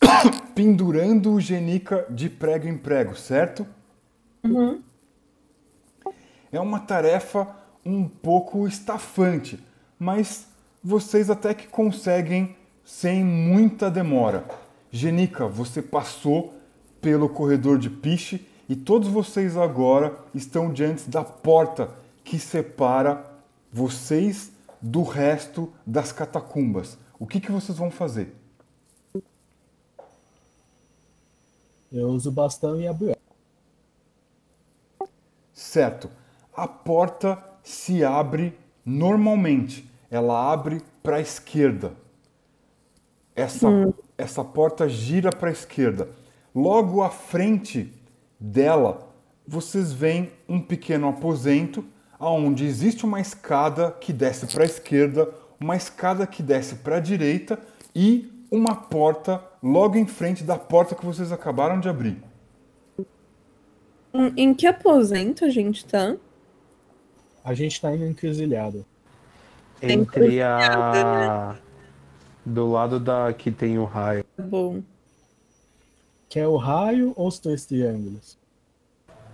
pendurando 0.54 1.32
o 1.32 1.40
Genica 1.40 2.06
de 2.10 2.28
prego 2.28 2.66
em 2.66 2.76
prego, 2.76 3.16
certo? 3.16 3.66
Uhum. 4.42 4.82
É 6.50 6.60
uma 6.60 6.80
tarefa 6.80 7.48
um 7.84 8.08
pouco 8.08 8.66
estafante, 8.66 9.62
mas 9.98 10.46
vocês 10.82 11.30
até 11.30 11.52
que 11.54 11.66
conseguem 11.66 12.56
sem 12.84 13.22
muita 13.24 13.90
demora. 13.90 14.44
Genica, 14.90 15.46
você 15.46 15.82
passou 15.82 16.54
pelo 17.00 17.28
corredor 17.28 17.78
de 17.78 17.90
piche 17.90 18.46
e 18.68 18.74
todos 18.74 19.08
vocês 19.08 19.56
agora 19.56 20.16
estão 20.34 20.72
diante 20.72 21.08
da 21.08 21.22
porta 21.22 21.90
que 22.24 22.38
separa 22.38 23.24
vocês 23.72 24.50
do 24.80 25.02
resto 25.02 25.72
das 25.86 26.12
catacumbas. 26.12 26.98
O 27.18 27.26
que, 27.26 27.40
que 27.40 27.52
vocês 27.52 27.76
vão 27.76 27.90
fazer? 27.90 28.34
Eu 31.90 32.08
uso 32.08 32.28
o 32.28 32.32
bastão 32.32 32.80
e 32.80 32.86
abro. 32.86 33.08
ela. 33.08 33.16
Certo. 35.52 36.10
A 36.54 36.68
porta 36.68 37.42
se 37.62 38.04
abre 38.04 38.56
normalmente. 38.84 39.88
Ela 40.10 40.52
abre 40.52 40.82
para 41.02 41.16
a 41.16 41.20
esquerda. 41.20 41.92
Essa, 43.34 43.68
essa 44.16 44.44
porta 44.44 44.88
gira 44.88 45.30
para 45.30 45.48
a 45.48 45.52
esquerda. 45.52 46.08
Logo 46.54 47.02
à 47.02 47.10
frente 47.10 47.92
dela, 48.38 49.08
vocês 49.46 49.92
veem 49.92 50.32
um 50.48 50.60
pequeno 50.60 51.08
aposento 51.08 51.84
onde 52.20 52.64
existe 52.64 53.04
uma 53.04 53.20
escada 53.20 53.92
que 53.92 54.12
desce 54.12 54.46
para 54.46 54.64
a 54.64 54.66
esquerda, 54.66 55.32
uma 55.60 55.76
escada 55.76 56.26
que 56.26 56.42
desce 56.42 56.76
para 56.76 56.96
a 56.96 57.00
direita 57.00 57.58
e 57.94 58.46
uma 58.50 58.74
porta 58.74 59.42
logo 59.62 59.96
em 59.96 60.06
frente 60.06 60.44
da 60.44 60.56
porta 60.58 60.94
que 60.94 61.04
vocês 61.04 61.32
acabaram 61.32 61.80
de 61.80 61.88
abrir. 61.88 62.22
Em- 64.12 64.32
Em 64.36 64.54
que 64.54 64.66
aposento 64.66 65.44
a 65.44 65.50
gente 65.50 65.84
tá? 65.84 66.16
A 67.44 67.54
gente 67.54 67.80
tá 67.80 67.94
indo 67.94 68.04
encruzilhada. 68.06 68.84
Entre 69.80 70.42
a. 70.42 71.56
Do 72.44 72.70
lado 72.70 72.98
da 72.98 73.32
que 73.32 73.50
tem 73.50 73.78
o 73.78 73.84
raio. 73.84 74.24
Tá 74.36 74.42
bom. 74.42 74.82
Quer 76.28 76.46
o 76.48 76.56
raio 76.56 77.12
ou 77.16 77.28
os 77.28 77.38
dois 77.38 77.64
triângulos? 77.66 78.38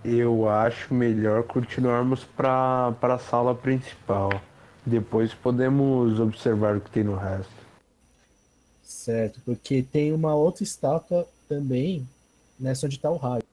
Eu 0.03 0.47
acho 0.47 0.93
melhor 0.93 1.43
continuarmos 1.43 2.23
para 2.23 2.93
a 3.01 3.17
sala 3.17 3.55
principal. 3.55 4.29
Depois 4.85 5.33
podemos 5.33 6.19
observar 6.19 6.77
o 6.77 6.81
que 6.81 6.91
tem 6.91 7.03
no 7.03 7.15
resto. 7.15 7.64
Certo, 8.85 9.41
porque 9.43 9.81
tem 9.81 10.13
uma 10.13 10.35
outra 10.35 10.63
estátua 10.63 11.27
também 11.49 12.07
nessa 12.59 12.85
onde 12.85 12.99
tá 12.99 13.09
o 13.09 13.17
raio. 13.17 13.43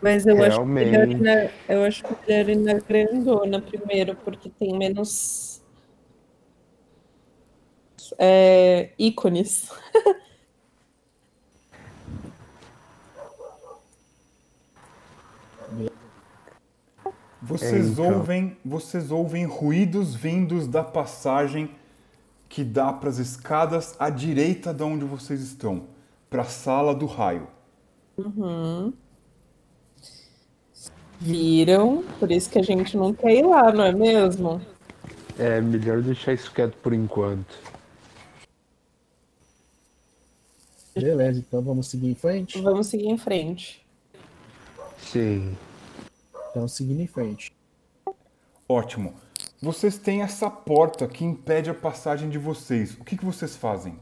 Mas 0.00 0.26
eu 0.26 0.42
acho 0.44 0.58
que 0.58 0.64
melhor 0.66 1.06
na, 1.06 1.50
eu 1.68 1.84
acho 1.84 2.04
que 2.04 2.14
melhor 2.28 2.50
ir 2.50 2.56
na 2.56 2.74
grandona 2.74 3.62
primeiro, 3.62 4.14
porque 4.16 4.50
tem 4.50 4.76
menos 4.76 5.62
é, 8.18 8.90
ícones. 8.98 9.70
Vocês 17.40 17.88
Então. 17.88 18.18
ouvem, 18.18 18.56
vocês 18.62 19.10
ouvem 19.10 19.46
ruídos 19.46 20.14
vindos 20.14 20.68
da 20.68 20.84
passagem 20.84 21.74
que 22.52 22.62
dá 22.62 22.92
para 22.92 23.08
as 23.08 23.16
escadas 23.16 23.96
à 23.98 24.10
direita 24.10 24.74
de 24.74 24.82
onde 24.82 25.06
vocês 25.06 25.40
estão, 25.40 25.86
para 26.28 26.42
a 26.42 26.44
sala 26.44 26.94
do 26.94 27.06
raio. 27.06 27.48
Viram? 31.18 32.04
Por 32.20 32.30
isso 32.30 32.50
que 32.50 32.58
a 32.58 32.62
gente 32.62 32.94
não 32.94 33.14
quer 33.14 33.36
ir 33.36 33.46
lá, 33.46 33.72
não 33.72 33.84
é 33.84 33.92
mesmo? 33.92 34.60
É 35.38 35.62
melhor 35.62 36.02
deixar 36.02 36.34
isso 36.34 36.52
quieto 36.52 36.76
por 36.82 36.92
enquanto. 36.92 37.56
Beleza, 40.94 41.38
então 41.38 41.62
vamos 41.62 41.88
seguir 41.88 42.10
em 42.10 42.14
frente? 42.14 42.60
Vamos 42.60 42.88
seguir 42.88 43.06
em 43.06 43.16
frente. 43.16 43.82
Sim. 44.98 45.56
Então, 46.50 46.68
seguindo 46.68 47.00
em 47.00 47.06
frente. 47.06 47.50
Ótimo. 48.68 49.14
Vocês 49.62 49.96
têm 49.96 50.22
essa 50.22 50.50
porta 50.50 51.06
que 51.06 51.24
impede 51.24 51.70
a 51.70 51.74
passagem 51.74 52.28
de 52.28 52.36
vocês. 52.36 52.94
O 52.94 53.04
que, 53.04 53.16
que 53.16 53.24
vocês 53.24 53.54
fazem? 53.54 53.96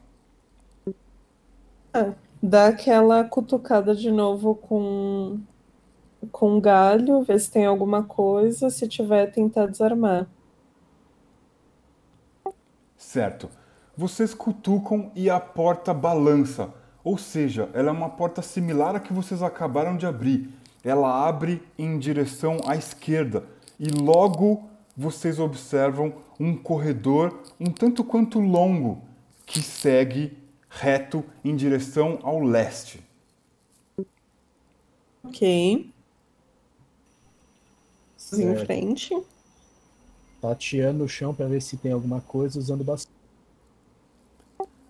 Dá 2.42 2.68
aquela 2.68 3.24
cutucada 3.24 3.94
de 3.94 4.10
novo 4.10 4.54
com 4.54 5.38
com 6.32 6.56
um 6.56 6.60
galho, 6.60 7.22
ver 7.22 7.40
se 7.40 7.50
tem 7.50 7.64
alguma 7.64 8.02
coisa, 8.02 8.68
se 8.68 8.86
tiver, 8.86 9.26
tentar 9.32 9.66
desarmar. 9.66 10.26
Certo. 12.96 13.48
Vocês 13.96 14.34
cutucam 14.34 15.10
e 15.14 15.28
a 15.28 15.40
porta 15.40 15.92
balança. 15.92 16.72
Ou 17.02 17.18
seja, 17.18 17.68
ela 17.72 17.88
é 17.88 17.92
uma 17.92 18.10
porta 18.10 18.42
similar 18.42 18.96
à 18.96 19.00
que 19.00 19.12
vocês 19.12 19.42
acabaram 19.42 19.96
de 19.96 20.06
abrir. 20.06 20.48
Ela 20.84 21.26
abre 21.26 21.62
em 21.78 21.98
direção 21.98 22.58
à 22.66 22.76
esquerda 22.76 23.44
e 23.78 23.88
logo 23.88 24.69
vocês 25.00 25.38
observam 25.38 26.12
um 26.38 26.54
corredor 26.54 27.42
um 27.58 27.70
tanto 27.72 28.04
quanto 28.04 28.38
longo 28.38 29.02
que 29.46 29.62
segue 29.62 30.36
reto 30.68 31.24
em 31.42 31.56
direção 31.56 32.18
ao 32.22 32.40
leste. 32.42 33.02
Ok. 35.24 35.90
Vamos 38.30 38.44
em 38.44 38.48
Certo. 38.48 38.66
frente. 38.66 39.22
Tateando 40.40 41.04
o 41.04 41.08
chão 41.08 41.34
para 41.34 41.46
ver 41.46 41.62
se 41.62 41.78
tem 41.78 41.92
alguma 41.92 42.20
coisa 42.20 42.58
usando 42.58 42.84
bastão. 42.84 43.12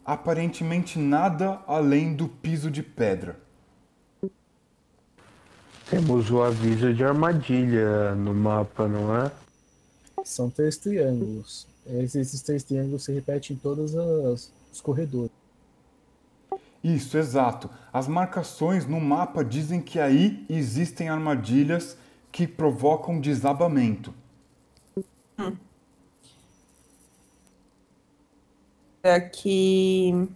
Aparentemente 0.05 0.99
nada 0.99 1.63
além 1.69 2.15
do 2.15 2.29
piso 2.29 2.69
de 2.69 2.83
pedra. 2.83 3.39
Temos 5.89 6.31
o 6.31 6.43
aviso 6.43 6.93
de 6.93 7.05
armadilha 7.05 8.15
no 8.15 8.35
mapa, 8.35 8.89
não 8.89 9.17
é? 9.17 9.31
São 10.25 10.51
três 10.51 10.77
triângulos. 10.77 11.67
Esses, 11.87 12.43
três 12.43 12.63
triângulos 12.63 13.05
se 13.05 13.13
repetem 13.13 13.57
em 13.57 13.59
todos 13.59 13.97
as- 13.97 14.53
os 14.73 14.81
corredores. 14.81 15.31
Isso, 16.83 17.19
exato. 17.19 17.69
As 17.93 18.09
marcações 18.09 18.87
no 18.87 19.01
mapa 19.01 19.45
dizem 19.45 19.83
que 19.83 19.99
aí 20.01 20.45
existem 20.49 21.09
armadilhas 21.09 21.97
que 22.33 22.47
provocam 22.47 23.21
desabamento. 23.21 24.15
Aqui 29.03 30.29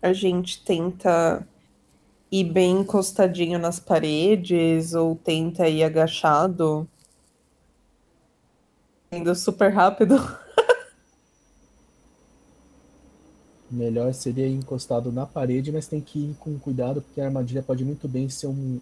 a 0.00 0.12
gente 0.12 0.62
tenta 0.64 1.46
ir 2.30 2.44
bem 2.44 2.80
encostadinho 2.80 3.58
nas 3.58 3.80
paredes 3.80 4.94
ou 4.94 5.16
tenta 5.16 5.68
ir 5.68 5.82
agachado. 5.82 6.88
Indo 9.12 9.34
super 9.34 9.72
rápido. 9.72 10.14
Melhor 13.70 14.12
seria 14.14 14.46
ir 14.46 14.54
encostado 14.54 15.10
na 15.12 15.26
parede, 15.26 15.70
mas 15.72 15.86
tem 15.86 16.00
que 16.00 16.30
ir 16.30 16.34
com 16.38 16.58
cuidado, 16.58 17.02
porque 17.02 17.20
a 17.20 17.26
armadilha 17.26 17.62
pode 17.62 17.84
muito 17.84 18.08
bem 18.08 18.28
ser, 18.28 18.46
um, 18.48 18.80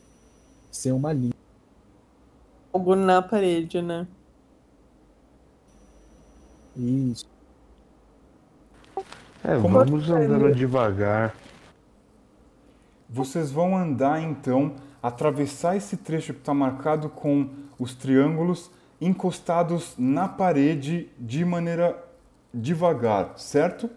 ser 0.71 0.93
uma 0.93 1.13
linha. 1.13 1.35
Algo 2.73 2.95
na 2.95 3.21
parede, 3.21 3.83
né? 3.83 4.07
Isso. 6.77 7.27
É, 9.45 9.59
Como- 9.61 9.79
vamos 9.79 10.09
andando 10.11 10.55
devagar. 10.55 11.35
Vocês 13.09 13.51
vão 13.51 13.77
andar 13.77 14.23
então, 14.23 14.77
atravessar 15.03 15.77
esse 15.77 15.97
trecho 15.97 16.35
que 16.35 16.41
está 16.41 16.53
marcado 16.53 17.09
com 17.09 17.49
os 17.79 17.95
triângulos 17.95 18.71
encostados 19.01 19.95
na 19.97 20.29
parede 20.29 21.09
de 21.19 21.45
maneira 21.45 21.97
devagar, 22.53 23.39
certo? 23.39 23.89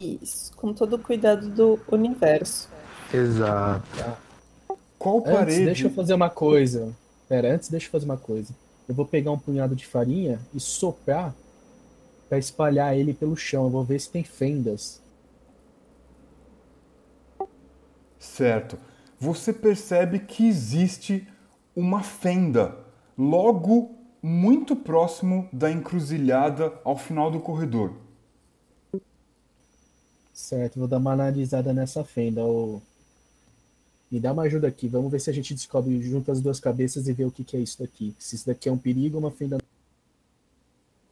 Isso, 0.00 0.52
com 0.56 0.72
todo 0.72 0.96
o 0.96 0.98
cuidado 0.98 1.48
do 1.48 1.78
universo. 1.90 2.68
Exato. 3.12 3.86
Qual 4.98 5.18
Antes, 5.18 5.32
parede? 5.32 5.64
deixa 5.66 5.86
eu 5.86 5.90
fazer 5.90 6.14
uma 6.14 6.30
coisa. 6.30 6.92
Pera, 7.28 7.54
antes 7.54 7.68
deixa 7.68 7.86
eu 7.86 7.90
fazer 7.90 8.04
uma 8.04 8.16
coisa. 8.16 8.54
Eu 8.88 8.94
vou 8.94 9.06
pegar 9.06 9.30
um 9.30 9.38
punhado 9.38 9.74
de 9.74 9.86
farinha 9.86 10.38
e 10.52 10.60
soprar 10.60 11.34
para 12.28 12.38
espalhar 12.38 12.96
ele 12.96 13.14
pelo 13.14 13.36
chão. 13.36 13.64
Eu 13.64 13.70
vou 13.70 13.84
ver 13.84 14.00
se 14.00 14.10
tem 14.10 14.24
fendas. 14.24 15.00
Certo. 18.18 18.78
Você 19.18 19.52
percebe 19.52 20.18
que 20.18 20.46
existe 20.46 21.26
uma 21.74 22.02
fenda 22.02 22.83
logo 23.16 23.94
muito 24.22 24.74
próximo 24.74 25.48
da 25.52 25.70
encruzilhada 25.70 26.72
ao 26.84 26.96
final 26.96 27.30
do 27.30 27.40
corredor. 27.40 27.92
Certo, 30.32 30.78
vou 30.78 30.88
dar 30.88 30.98
uma 30.98 31.12
analisada 31.12 31.72
nessa 31.72 32.02
fenda. 32.04 32.42
Ô, 32.44 32.80
Me 34.10 34.18
dá 34.20 34.32
uma 34.32 34.44
ajuda 34.44 34.68
aqui. 34.68 34.88
Vamos 34.88 35.10
ver 35.10 35.20
se 35.20 35.30
a 35.30 35.32
gente 35.32 35.54
descobre 35.54 36.00
junto 36.02 36.30
as 36.30 36.40
duas 36.40 36.58
cabeças 36.58 37.06
e 37.06 37.12
ver 37.12 37.24
o 37.24 37.30
que, 37.30 37.44
que 37.44 37.56
é 37.56 37.60
isso 37.60 37.78
daqui. 37.80 38.14
Se 38.18 38.36
isso 38.36 38.46
daqui 38.46 38.68
é 38.68 38.72
um 38.72 38.78
perigo 38.78 39.16
ou 39.16 39.22
uma 39.22 39.30
fenda. 39.30 39.58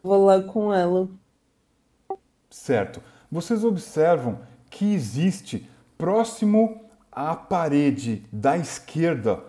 Vou 0.02 0.24
lá 0.24 0.42
com 0.42 0.72
ela. 0.72 1.08
Certo. 2.50 3.02
Vocês 3.30 3.64
observam 3.64 4.40
que 4.70 4.92
existe 4.92 5.68
próximo 5.96 6.84
à 7.10 7.36
parede 7.36 8.24
da 8.32 8.56
esquerda 8.56 9.42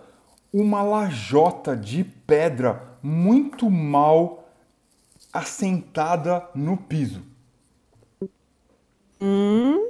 uma 0.56 0.82
lajota 0.84 1.76
de 1.76 2.04
pedra 2.04 2.80
muito 3.02 3.68
mal 3.68 4.48
assentada 5.32 6.46
no 6.54 6.76
piso. 6.76 7.20
Hum? 9.20 9.88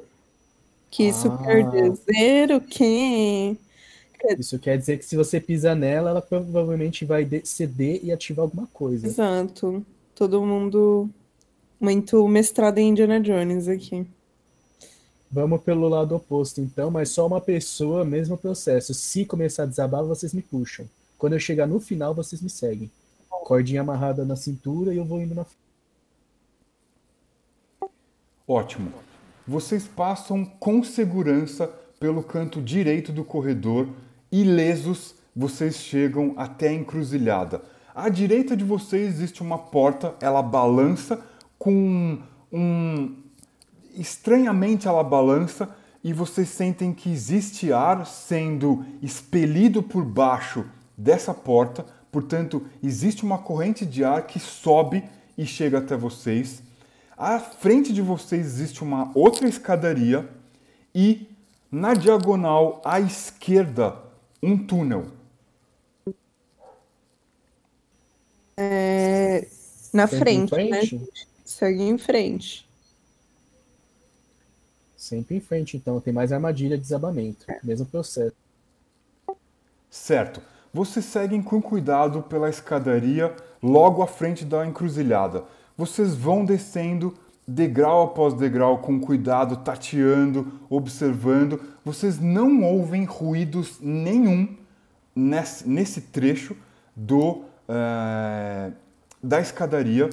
Que 0.90 1.04
isso 1.08 1.28
Ah. 1.30 1.38
quer 1.44 1.70
dizer 1.90 2.52
o 2.52 2.60
quê? 2.62 3.56
Isso 4.38 4.58
quer 4.58 4.78
dizer 4.78 4.96
que 4.98 5.04
se 5.04 5.16
você 5.16 5.38
pisar 5.38 5.76
nela, 5.76 6.08
ela 6.08 6.22
provavelmente 6.22 7.04
vai 7.04 7.26
de- 7.26 7.44
ceder 7.44 8.00
e 8.02 8.10
ativar 8.10 8.44
alguma 8.44 8.66
coisa. 8.68 9.06
Exato. 9.06 9.84
Todo 10.14 10.40
mundo 10.42 11.10
muito 11.78 12.26
mestrado 12.26 12.78
em 12.78 12.88
Indiana 12.88 13.20
Jones 13.20 13.68
aqui. 13.68 14.06
Vamos 15.34 15.62
pelo 15.62 15.88
lado 15.88 16.14
oposto, 16.14 16.60
então, 16.60 16.92
mas 16.92 17.08
só 17.08 17.26
uma 17.26 17.40
pessoa, 17.40 18.04
mesmo 18.04 18.38
processo. 18.38 18.94
Se 18.94 19.24
começar 19.24 19.64
a 19.64 19.66
desabar, 19.66 20.04
vocês 20.04 20.32
me 20.32 20.40
puxam. 20.40 20.88
Quando 21.18 21.32
eu 21.32 21.40
chegar 21.40 21.66
no 21.66 21.80
final, 21.80 22.14
vocês 22.14 22.40
me 22.40 22.48
seguem. 22.48 22.88
Cordinha 23.28 23.80
amarrada 23.80 24.24
na 24.24 24.36
cintura 24.36 24.94
e 24.94 24.96
eu 24.96 25.04
vou 25.04 25.20
indo 25.20 25.34
na. 25.34 25.44
Ótimo. 28.46 28.92
Vocês 29.44 29.88
passam 29.88 30.44
com 30.44 30.84
segurança 30.84 31.66
pelo 31.98 32.22
canto 32.22 32.62
direito 32.62 33.10
do 33.10 33.24
corredor, 33.24 33.88
ilesos, 34.30 35.16
vocês 35.34 35.78
chegam 35.78 36.34
até 36.36 36.68
a 36.68 36.74
encruzilhada. 36.74 37.60
À 37.92 38.08
direita 38.08 38.56
de 38.56 38.62
vocês 38.62 39.16
existe 39.16 39.42
uma 39.42 39.58
porta, 39.58 40.14
ela 40.20 40.42
balança 40.42 41.20
com 41.58 42.22
um. 42.52 43.23
Estranhamente 43.94 44.88
ela 44.88 45.02
balança 45.02 45.74
e 46.02 46.12
vocês 46.12 46.48
sentem 46.48 46.92
que 46.92 47.10
existe 47.10 47.72
ar 47.72 48.06
sendo 48.06 48.84
expelido 49.00 49.82
por 49.82 50.04
baixo 50.04 50.66
dessa 50.96 51.32
porta, 51.32 51.86
portanto, 52.12 52.66
existe 52.82 53.24
uma 53.24 53.38
corrente 53.38 53.86
de 53.86 54.04
ar 54.04 54.26
que 54.26 54.38
sobe 54.38 55.02
e 55.36 55.46
chega 55.46 55.78
até 55.78 55.96
vocês. 55.96 56.62
À 57.16 57.38
frente 57.38 57.92
de 57.92 58.02
vocês 58.02 58.44
existe 58.44 58.82
uma 58.82 59.10
outra 59.14 59.48
escadaria 59.48 60.28
e 60.94 61.28
na 61.70 61.94
diagonal 61.94 62.82
à 62.84 63.00
esquerda 63.00 63.96
um 64.42 64.58
túnel. 64.58 65.06
É, 68.56 69.48
na 69.92 70.04
em 70.04 70.08
frente, 70.08 70.54
né? 70.54 70.86
frente? 70.86 71.08
Segue 71.44 71.82
em 71.82 71.98
frente. 71.98 72.68
Sempre 75.04 75.36
em 75.36 75.40
frente, 75.40 75.76
então. 75.76 76.00
Tem 76.00 76.14
mais 76.14 76.32
armadilha 76.32 76.78
de 76.78 76.82
desabamento. 76.82 77.44
Mesmo 77.62 77.84
processo. 77.84 78.34
Certo. 79.90 80.40
Vocês 80.72 81.04
seguem 81.04 81.42
com 81.42 81.60
cuidado 81.60 82.22
pela 82.22 82.48
escadaria 82.48 83.36
logo 83.62 84.02
à 84.02 84.06
frente 84.06 84.46
da 84.46 84.66
encruzilhada. 84.66 85.44
Vocês 85.76 86.14
vão 86.14 86.42
descendo 86.42 87.14
degrau 87.46 88.04
após 88.04 88.32
degrau 88.32 88.78
com 88.78 88.98
cuidado, 88.98 89.58
tateando, 89.58 90.58
observando. 90.70 91.60
Vocês 91.84 92.18
não 92.18 92.62
ouvem 92.62 93.04
ruídos 93.04 93.78
nenhum 93.82 94.56
nesse, 95.14 95.68
nesse 95.68 96.00
trecho 96.00 96.56
do 96.96 97.44
eh, 97.68 98.70
da 99.22 99.38
escadaria. 99.38 100.08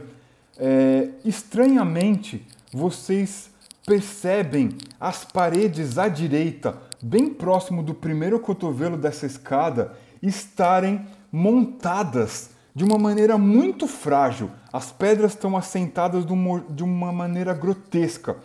Eh, 0.57 1.11
estranhamente, 1.23 2.45
vocês 2.73 3.50
percebem 3.85 4.69
as 4.99 5.23
paredes 5.25 5.97
à 5.97 6.07
direita, 6.07 6.77
bem 7.01 7.33
próximo 7.33 7.81
do 7.81 7.93
primeiro 7.93 8.39
cotovelo 8.39 8.97
dessa 8.97 9.25
escada, 9.25 9.97
estarem 10.21 11.05
montadas 11.31 12.51
de 12.75 12.83
uma 12.83 12.97
maneira 12.97 13.37
muito 13.37 13.87
frágil. 13.87 14.49
As 14.71 14.91
pedras 14.91 15.33
estão 15.33 15.57
assentadas 15.57 16.25
de 16.25 16.83
uma, 16.83 17.11
maneira 17.11 17.53
grotesca. 17.53 18.37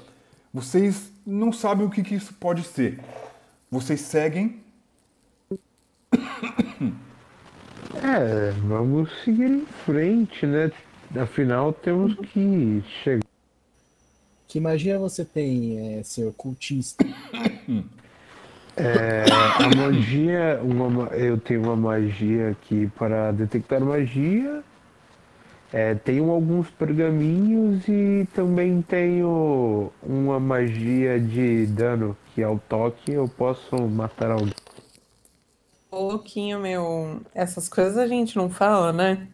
Vocês 0.53 1.13
não 1.27 1.53
sabem 1.53 1.87
o 1.87 1.91
que, 1.91 2.03
que 2.03 2.15
isso 2.15 2.35
pode 2.35 2.63
ser. 2.63 3.01
Vocês 3.71 4.01
seguem 4.01 4.61
É, 8.03 8.51
vamos 8.67 9.11
seguir 9.25 9.51
em 9.51 9.67
frente, 9.85 10.47
né? 10.47 10.71
Afinal, 11.19 11.73
temos 11.73 12.15
que 12.15 12.83
chegar. 13.03 13.36
Que 14.57 14.61
magia 14.61 14.99
você 14.99 15.23
tem, 15.23 15.99
é, 15.99 16.03
senhor 16.03 16.33
cultista? 16.33 17.05
É, 18.79 19.25
a 19.31 19.75
magia, 19.75 20.61
uma, 20.63 20.89
ma- 20.91 21.17
eu 21.17 21.39
tenho 21.39 21.63
uma 21.63 21.77
magia 21.77 22.51
aqui 22.51 22.91
para 22.99 23.33
detectar 23.33 23.81
magia. 23.83 24.63
É, 25.73 25.95
tenho 25.95 26.31
alguns 26.31 26.71
pergaminhos 26.71 27.87
e 27.89 28.27
também 28.35 28.81
tenho 28.83 29.91
uma 30.03 30.39
magia 30.41 31.21
de 31.21 31.67
dano 31.67 32.17
que 32.35 32.43
ao 32.43 32.59
toque 32.59 33.13
eu 33.13 33.27
posso 33.29 33.77
matar 33.89 34.31
alguém. 34.31 34.55
Ô, 35.91 36.01
louquinho, 36.09 36.61
meu. 36.61 37.21
Essas 37.35 37.67
coisas 37.69 37.97
a 37.99 38.07
gente 38.07 38.37
não 38.37 38.49
fala, 38.51 38.91
né? 38.93 39.27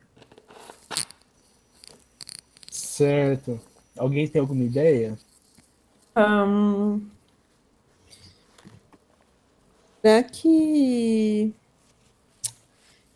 Certo. 2.71 3.72
Alguém 4.03 4.27
tem 4.27 4.41
alguma 4.41 4.65
ideia? 4.65 5.17
Ahn, 6.13 7.03
será 10.01 10.25
que 10.25 11.55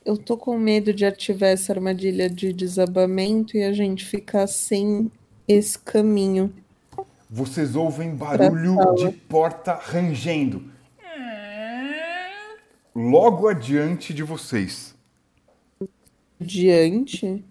eu 0.04 0.16
tô 0.16 0.36
com 0.36 0.56
medo 0.56 0.94
de 0.94 1.04
ativar 1.04 1.48
essa 1.48 1.72
armadilha 1.72 2.30
de 2.30 2.52
desabamento 2.52 3.56
e 3.56 3.64
a 3.64 3.72
gente 3.72 4.04
ficar 4.04 4.46
sem 4.46 5.10
esse 5.48 5.76
caminho? 5.76 6.54
Vocês 7.28 7.74
ouvem 7.74 8.14
barulho 8.14 8.76
de 8.94 9.10
porta 9.10 9.74
rangendo. 9.74 10.70
Logo 12.94 13.48
adiante 13.48 14.14
de 14.14 14.22
vocês. 14.22 14.94
Diante? 16.40 17.44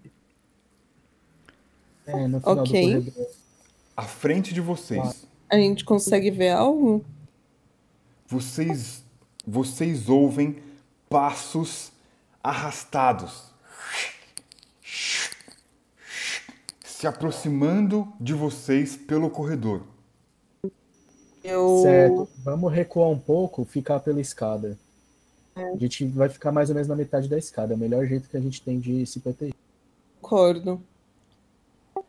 É, 2.06 2.28
no 2.28 2.40
final 2.40 2.58
Ok. 2.58 2.94
do 2.94 3.10
corredor. 3.12 3.32
À 3.96 4.02
frente 4.02 4.54
de 4.54 4.60
vocês. 4.60 5.26
A 5.48 5.56
gente 5.56 5.84
consegue 5.84 6.30
ver 6.30 6.50
algo? 6.50 7.04
Vocês, 8.26 9.04
vocês 9.46 10.08
ouvem 10.08 10.56
passos 11.08 11.92
arrastados. 12.42 13.44
Se 16.84 17.06
aproximando 17.06 18.08
de 18.20 18.32
vocês 18.34 18.96
pelo 18.96 19.30
corredor. 19.30 19.82
Eu... 21.44 21.80
Certo. 21.82 22.28
Vamos 22.38 22.72
recuar 22.72 23.08
um 23.08 23.18
pouco, 23.18 23.64
ficar 23.64 24.00
pela 24.00 24.20
escada. 24.20 24.78
A 25.54 25.76
gente 25.76 26.04
vai 26.06 26.28
ficar 26.28 26.52
mais 26.52 26.68
ou 26.68 26.74
menos 26.74 26.88
na 26.88 26.96
metade 26.96 27.28
da 27.28 27.38
escada. 27.38 27.72
É 27.72 27.76
o 27.76 27.78
melhor 27.78 28.04
jeito 28.06 28.28
que 28.28 28.36
a 28.36 28.40
gente 28.40 28.60
tem 28.60 28.78
de 28.78 29.06
se 29.06 29.20
proteger. 29.20 29.54
Concordo. 30.20 30.82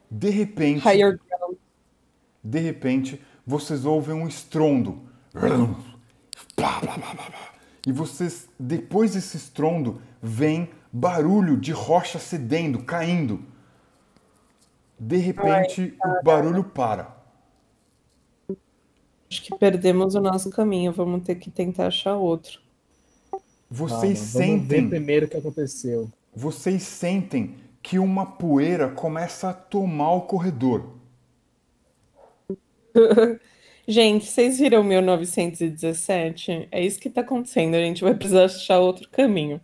De 0.09 0.29
repente, 0.29 0.87
Higher 0.87 1.17
ground. 1.17 1.57
de 2.43 2.59
repente, 2.59 3.21
vocês 3.45 3.85
ouvem 3.85 4.15
um 4.15 4.27
estrondo. 4.27 5.01
E 7.85 7.91
vocês, 7.91 8.49
depois 8.59 9.13
desse 9.13 9.37
estrondo, 9.37 10.01
vem 10.21 10.69
barulho 10.91 11.57
de 11.57 11.71
rocha 11.71 12.19
cedendo, 12.19 12.83
caindo. 12.83 13.43
De 14.99 15.17
repente, 15.17 15.95
o 16.03 16.23
barulho 16.23 16.63
para. 16.63 17.15
Acho 19.29 19.43
que 19.43 19.55
perdemos 19.57 20.15
o 20.15 20.21
nosso 20.21 20.49
caminho. 20.49 20.91
Vamos 20.91 21.23
ter 21.23 21.35
que 21.35 21.51
tentar 21.51 21.87
achar 21.87 22.15
outro. 22.15 22.59
Vocês 23.69 24.19
ver 24.19 24.25
sentem, 24.25 24.89
primeiro 24.89 25.25
o 25.25 25.29
que 25.29 25.37
aconteceu. 25.37 26.09
vocês 26.33 26.83
sentem 26.83 27.57
que 27.81 27.99
uma 27.99 28.25
poeira 28.25 28.89
começa 28.89 29.49
a 29.49 29.53
tomar 29.53 30.11
o 30.13 30.21
corredor. 30.21 30.95
Gente, 33.87 34.25
vocês 34.25 34.59
viram 34.59 34.83
1917? 34.83 36.67
É 36.71 36.83
isso 36.83 36.99
que 36.99 37.09
tá 37.09 37.21
acontecendo. 37.21 37.75
A 37.75 37.79
gente 37.79 38.03
vai 38.03 38.13
precisar 38.13 38.45
achar 38.45 38.79
outro 38.79 39.07
caminho. 39.09 39.61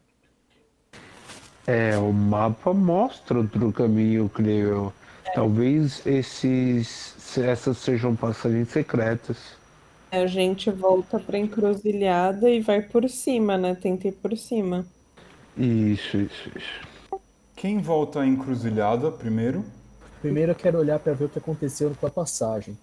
É, 1.68 1.98
o 1.98 2.14
mapa 2.14 2.74
mostra 2.74 3.40
outro 3.40 3.72
caminho, 3.74 4.30
creio 4.30 4.68
eu. 4.68 4.94
Talvez 5.34 6.06
esses, 6.06 7.38
essas 7.38 7.78
sejam 7.78 8.16
passagens 8.16 8.70
secretas. 8.70 9.58
A 10.12 10.28
gente 10.28 10.70
volta 10.70 11.20
pra 11.20 11.38
encruzilhada 11.38 12.50
e 12.50 12.62
vai 12.62 12.82
por 12.82 13.10
cima, 13.10 13.58
né? 13.58 13.76
Tenta 13.76 14.08
ir 14.08 14.12
por 14.14 14.38
cima. 14.38 14.86
Isso, 15.58 16.18
isso, 16.18 16.52
isso. 16.56 16.93
Quem 17.64 17.80
volta 17.80 18.20
à 18.20 18.28
encruzilhada 18.28 19.10
primeiro? 19.10 19.64
Primeiro 20.20 20.52
eu 20.52 20.56
quero 20.56 20.78
olhar 20.78 21.00
para 21.00 21.14
ver 21.14 21.24
o 21.24 21.30
que 21.30 21.40
aconteceu 21.40 21.96
com 21.96 22.06
a 22.06 22.10
passagem. 22.10 22.78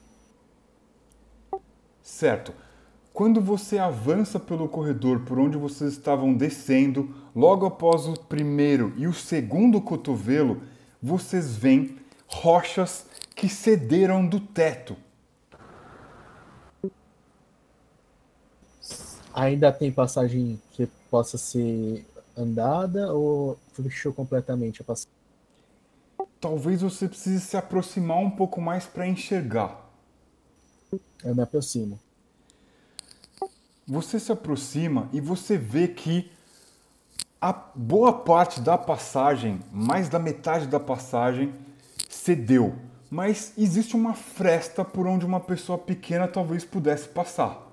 Certo. 2.03 2.55
Quando 3.13 3.43
você 3.43 3.77
avança 3.77 4.41
pelo 4.41 4.67
corredor 4.71 5.21
por 5.21 5.39
onde 5.39 5.59
vocês 5.59 5.93
estavam 5.93 6.33
descendo, 6.33 7.15
logo 7.37 7.67
após 7.67 8.07
o 8.07 8.15
primeiro 8.15 8.95
e 8.97 9.07
o 9.07 9.13
segundo 9.13 9.83
cotovelo, 9.83 10.63
vocês 11.03 11.55
veem 11.55 11.99
rochas 12.27 13.05
que 13.37 13.51
cederam 13.51 14.27
do 14.27 14.41
teto. 14.41 14.97
Ainda 19.35 19.71
tem 19.71 19.93
passagem 19.93 20.59
que 20.73 20.89
possa 21.11 21.37
ser 21.37 22.03
andada 22.41 23.13
ou 23.13 23.59
fechou 23.73 24.13
completamente 24.13 24.83
a 24.83 24.85
passagem? 24.85 25.11
Talvez 26.41 26.83
você 26.83 27.09
precise 27.09 27.41
se 27.41 27.57
aproximar 27.57 28.19
um 28.19 28.31
pouco 28.31 28.61
mais 28.61 28.87
para 28.87 29.07
enxergar. 29.07 29.91
Eu 31.23 31.35
me 31.35 31.43
aproximo. 31.43 32.01
Você 33.87 34.19
se 34.19 34.33
aproxima 34.33 35.09
e 35.13 35.21
você 35.21 35.59
vê 35.59 35.89
que 35.89 36.31
a 37.41 37.53
boa 37.53 38.13
parte 38.13 38.61
da 38.61 38.77
passagem, 38.77 39.61
mais 39.73 40.09
da 40.09 40.19
metade 40.19 40.67
da 40.67 40.79
passagem, 40.79 41.53
cedeu. 42.09 42.77
Mas 43.11 43.53
existe 43.59 43.97
uma 43.97 44.15
fresta 44.15 44.85
por 44.85 45.07
onde 45.07 45.27
uma 45.27 45.41
pessoa 45.41 45.77
pequena 45.79 46.29
talvez 46.29 46.65
pudesse 46.65 47.09
passar. 47.09 47.71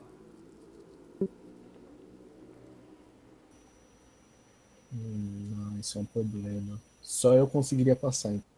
Hum, 4.93 5.53
não, 5.55 5.66
isso 5.79 5.97
é 5.97 6.01
um 6.01 6.05
problema. 6.05 6.81
Só 7.01 7.33
eu 7.33 7.47
conseguiria 7.47 7.95
passar. 7.95 8.29
então. 8.33 8.57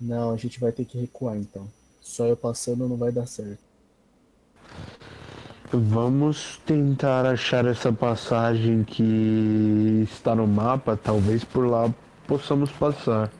Não, 0.00 0.30
a 0.30 0.36
gente 0.36 0.60
vai 0.60 0.72
ter 0.72 0.84
que 0.84 0.98
recuar 0.98 1.36
então. 1.36 1.68
Só 2.00 2.24
eu 2.26 2.36
passando 2.36 2.88
não 2.88 2.96
vai 2.96 3.12
dar 3.12 3.26
certo. 3.26 3.67
Vamos 5.70 6.58
tentar 6.64 7.26
achar 7.26 7.66
essa 7.66 7.92
passagem 7.92 8.84
que 8.84 10.06
está 10.10 10.34
no 10.34 10.46
mapa. 10.46 10.96
Talvez 10.96 11.44
por 11.44 11.66
lá 11.66 11.92
possamos 12.26 12.70
passar. 12.72 13.30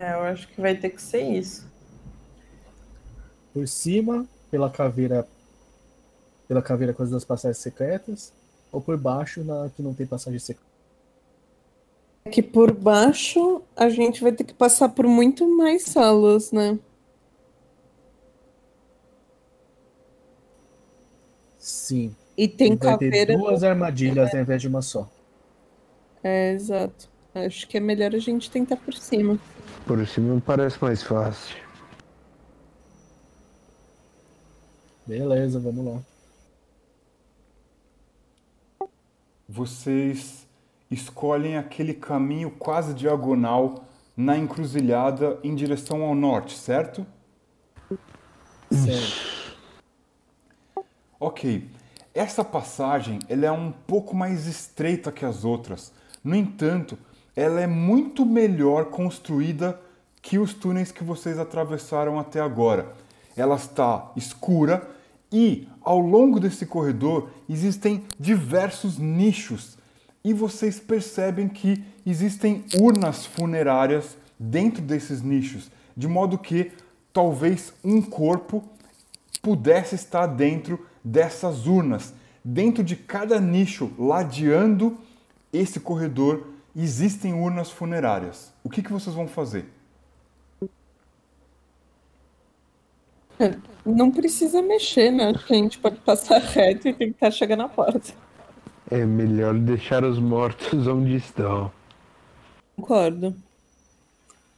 É, 0.00 0.12
eu 0.12 0.22
acho 0.22 0.48
que 0.48 0.60
vai 0.60 0.74
ter 0.74 0.90
que 0.90 1.00
ser 1.00 1.22
isso. 1.22 1.66
Por 3.52 3.68
cima, 3.68 4.26
pela 4.50 4.68
caveira. 4.68 5.26
Pela 6.48 6.60
caveira 6.60 6.92
com 6.92 7.04
as 7.04 7.10
duas 7.10 7.24
passagens 7.24 7.58
secretas. 7.58 8.32
Ou 8.72 8.80
por 8.80 8.98
baixo, 8.98 9.44
na 9.44 9.70
que 9.74 9.80
não 9.80 9.94
tem 9.94 10.06
passagem 10.06 10.40
secreta. 10.40 10.74
Aqui 12.24 12.42
por 12.42 12.72
baixo, 12.72 13.62
a 13.76 13.88
gente 13.88 14.22
vai 14.22 14.32
ter 14.32 14.42
que 14.42 14.54
passar 14.54 14.88
por 14.88 15.06
muito 15.06 15.46
mais 15.56 15.84
salas, 15.84 16.50
né? 16.50 16.78
Sim. 21.84 22.16
E 22.34 22.48
tem 22.48 22.72
E 22.72 22.76
vai 22.76 22.96
ter 22.96 23.10
caveira. 23.10 23.36
duas 23.36 23.62
armadilhas 23.62 24.34
ao 24.34 24.40
invés 24.40 24.62
de 24.62 24.68
uma 24.68 24.80
só. 24.80 25.06
É, 26.22 26.52
exato. 26.52 27.10
Acho 27.34 27.68
que 27.68 27.76
é 27.76 27.80
melhor 27.80 28.14
a 28.14 28.18
gente 28.18 28.50
tentar 28.50 28.76
por 28.78 28.94
cima. 28.94 29.38
Por 29.86 30.06
cima 30.06 30.40
parece 30.40 30.82
mais 30.82 31.02
fácil. 31.02 31.56
Beleza, 35.06 35.60
vamos 35.60 35.84
lá. 38.80 38.88
Vocês 39.46 40.46
escolhem 40.90 41.58
aquele 41.58 41.92
caminho 41.92 42.50
quase 42.50 42.94
diagonal 42.94 43.84
na 44.16 44.38
encruzilhada 44.38 45.38
em 45.44 45.54
direção 45.54 46.02
ao 46.02 46.14
norte, 46.14 46.56
certo? 46.56 47.06
Certo. 48.72 49.33
Ok, 51.20 51.70
essa 52.12 52.44
passagem 52.44 53.18
ela 53.28 53.46
é 53.46 53.52
um 53.52 53.72
pouco 53.86 54.16
mais 54.16 54.46
estreita 54.46 55.12
que 55.12 55.24
as 55.24 55.44
outras. 55.44 55.92
No 56.22 56.34
entanto, 56.34 56.98
ela 57.36 57.60
é 57.60 57.66
muito 57.66 58.26
melhor 58.26 58.86
construída 58.86 59.80
que 60.20 60.38
os 60.38 60.54
túneis 60.54 60.90
que 60.90 61.04
vocês 61.04 61.38
atravessaram 61.38 62.18
até 62.18 62.40
agora. 62.40 62.92
Ela 63.36 63.56
está 63.56 64.10
escura 64.16 64.88
e 65.30 65.68
ao 65.82 65.98
longo 65.98 66.40
desse 66.40 66.64
corredor 66.66 67.28
existem 67.48 68.04
diversos 68.18 68.98
nichos 68.98 69.76
e 70.24 70.32
vocês 70.32 70.80
percebem 70.80 71.48
que 71.48 71.84
existem 72.06 72.64
urnas 72.80 73.26
funerárias 73.26 74.16
dentro 74.38 74.80
desses 74.82 75.20
nichos, 75.20 75.70
de 75.96 76.08
modo 76.08 76.38
que 76.38 76.72
talvez 77.12 77.72
um 77.84 78.00
corpo 78.00 78.64
pudesse 79.42 79.94
estar 79.94 80.26
dentro 80.26 80.86
dessas 81.04 81.66
urnas. 81.66 82.14
Dentro 82.42 82.82
de 82.82 82.96
cada 82.96 83.38
nicho, 83.40 83.92
ladeando 83.98 84.98
esse 85.52 85.78
corredor, 85.78 86.46
existem 86.74 87.34
urnas 87.34 87.70
funerárias. 87.70 88.52
O 88.64 88.70
que, 88.70 88.82
que 88.82 88.92
vocês 88.92 89.14
vão 89.14 89.28
fazer? 89.28 89.66
Não 93.84 94.10
precisa 94.10 94.62
mexer, 94.62 95.10
né? 95.10 95.30
Acho 95.30 95.46
que 95.46 95.52
a 95.52 95.56
gente 95.56 95.78
pode 95.78 95.96
passar 95.96 96.38
reto 96.42 96.88
e 96.88 96.94
tentar 96.94 97.30
chegar 97.30 97.56
na 97.56 97.68
porta. 97.68 98.14
É 98.90 99.04
melhor 99.04 99.54
deixar 99.54 100.04
os 100.04 100.18
mortos 100.18 100.86
onde 100.88 101.16
estão. 101.16 101.70
Concordo. 102.76 103.34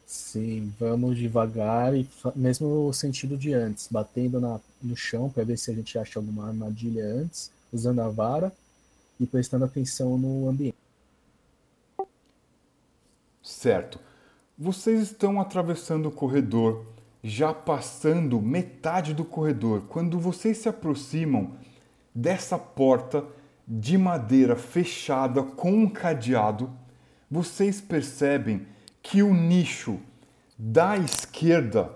Sim, 0.06 0.72
vamos 0.78 1.16
devagar 1.18 1.94
e 1.96 2.08
mesmo 2.34 2.86
o 2.86 2.92
sentido 2.92 3.36
de 3.36 3.52
antes, 3.52 3.88
batendo 3.90 4.40
na, 4.40 4.60
no 4.86 4.96
chão 4.96 5.28
para 5.28 5.44
ver 5.44 5.58
se 5.58 5.70
a 5.70 5.74
gente 5.74 5.98
acha 5.98 6.18
alguma 6.18 6.46
armadilha 6.46 7.04
antes, 7.04 7.50
usando 7.72 8.00
a 8.00 8.08
vara 8.08 8.52
e 9.18 9.26
prestando 9.26 9.64
atenção 9.64 10.16
no 10.16 10.48
ambiente. 10.48 10.76
Certo. 13.42 14.00
Vocês 14.58 15.02
estão 15.02 15.40
atravessando 15.40 16.08
o 16.08 16.12
corredor, 16.12 16.86
já 17.22 17.52
passando 17.52 18.40
metade 18.40 19.12
do 19.12 19.24
corredor. 19.24 19.82
Quando 19.88 20.18
vocês 20.18 20.58
se 20.58 20.68
aproximam 20.68 21.52
dessa 22.14 22.58
porta 22.58 23.24
de 23.68 23.98
madeira 23.98 24.56
fechada 24.56 25.42
com 25.42 25.72
um 25.72 25.88
cadeado, 25.88 26.70
vocês 27.30 27.80
percebem 27.80 28.66
que 29.02 29.22
o 29.22 29.34
nicho 29.34 30.00
da 30.58 30.96
esquerda 30.96 31.90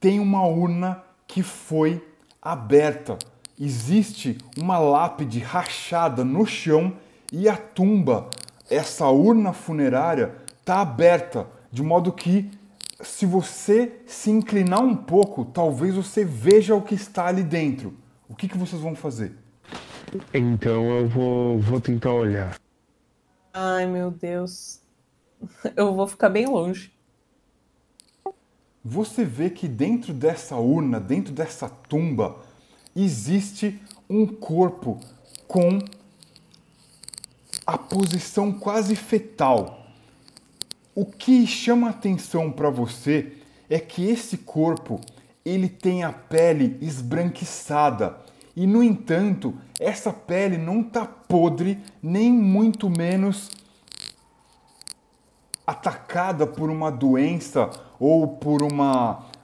tem 0.00 0.18
uma 0.18 0.46
urna 0.46 1.02
que 1.32 1.42
foi 1.42 2.06
aberta. 2.42 3.18
Existe 3.58 4.36
uma 4.54 4.78
lápide 4.78 5.38
rachada 5.38 6.22
no 6.22 6.44
chão 6.44 6.92
e 7.32 7.48
a 7.48 7.56
tumba, 7.56 8.28
essa 8.68 9.08
urna 9.08 9.54
funerária, 9.54 10.34
está 10.60 10.82
aberta, 10.82 11.46
de 11.70 11.82
modo 11.82 12.12
que 12.12 12.50
se 13.00 13.24
você 13.24 14.02
se 14.06 14.30
inclinar 14.30 14.82
um 14.82 14.94
pouco, 14.94 15.46
talvez 15.46 15.94
você 15.94 16.22
veja 16.22 16.74
o 16.74 16.82
que 16.82 16.94
está 16.94 17.26
ali 17.26 17.42
dentro. 17.42 17.96
O 18.28 18.34
que, 18.34 18.46
que 18.46 18.58
vocês 18.58 18.82
vão 18.82 18.94
fazer? 18.94 19.32
Então 20.34 20.98
eu 20.98 21.08
vou, 21.08 21.58
vou 21.58 21.80
tentar 21.80 22.12
olhar. 22.12 22.56
Ai, 23.54 23.86
meu 23.86 24.10
Deus. 24.10 24.82
Eu 25.74 25.94
vou 25.94 26.06
ficar 26.06 26.28
bem 26.28 26.46
longe. 26.46 26.92
Você 28.84 29.24
vê 29.24 29.48
que 29.48 29.68
dentro 29.68 30.12
dessa 30.12 30.56
urna, 30.56 30.98
dentro 30.98 31.32
dessa 31.32 31.68
tumba, 31.68 32.36
existe 32.96 33.80
um 34.10 34.26
corpo 34.26 34.98
com 35.46 35.78
a 37.64 37.78
posição 37.78 38.52
quase 38.52 38.96
fetal. 38.96 39.86
O 40.94 41.06
que 41.06 41.46
chama 41.46 41.90
atenção 41.90 42.50
para 42.50 42.70
você 42.70 43.36
é 43.70 43.78
que 43.78 44.04
esse 44.04 44.38
corpo 44.38 45.00
ele 45.44 45.68
tem 45.68 46.02
a 46.02 46.12
pele 46.12 46.76
esbranquiçada 46.80 48.18
e 48.54 48.66
no 48.66 48.82
entanto 48.82 49.54
essa 49.80 50.12
pele 50.12 50.58
não 50.58 50.82
está 50.82 51.06
podre 51.06 51.78
nem 52.02 52.30
muito 52.32 52.90
menos 52.90 53.50
atacada 55.66 56.46
por 56.46 56.68
uma 56.68 56.90
doença 56.90 57.70
ou 58.02 58.26
por 58.26 58.64
um 58.64 58.82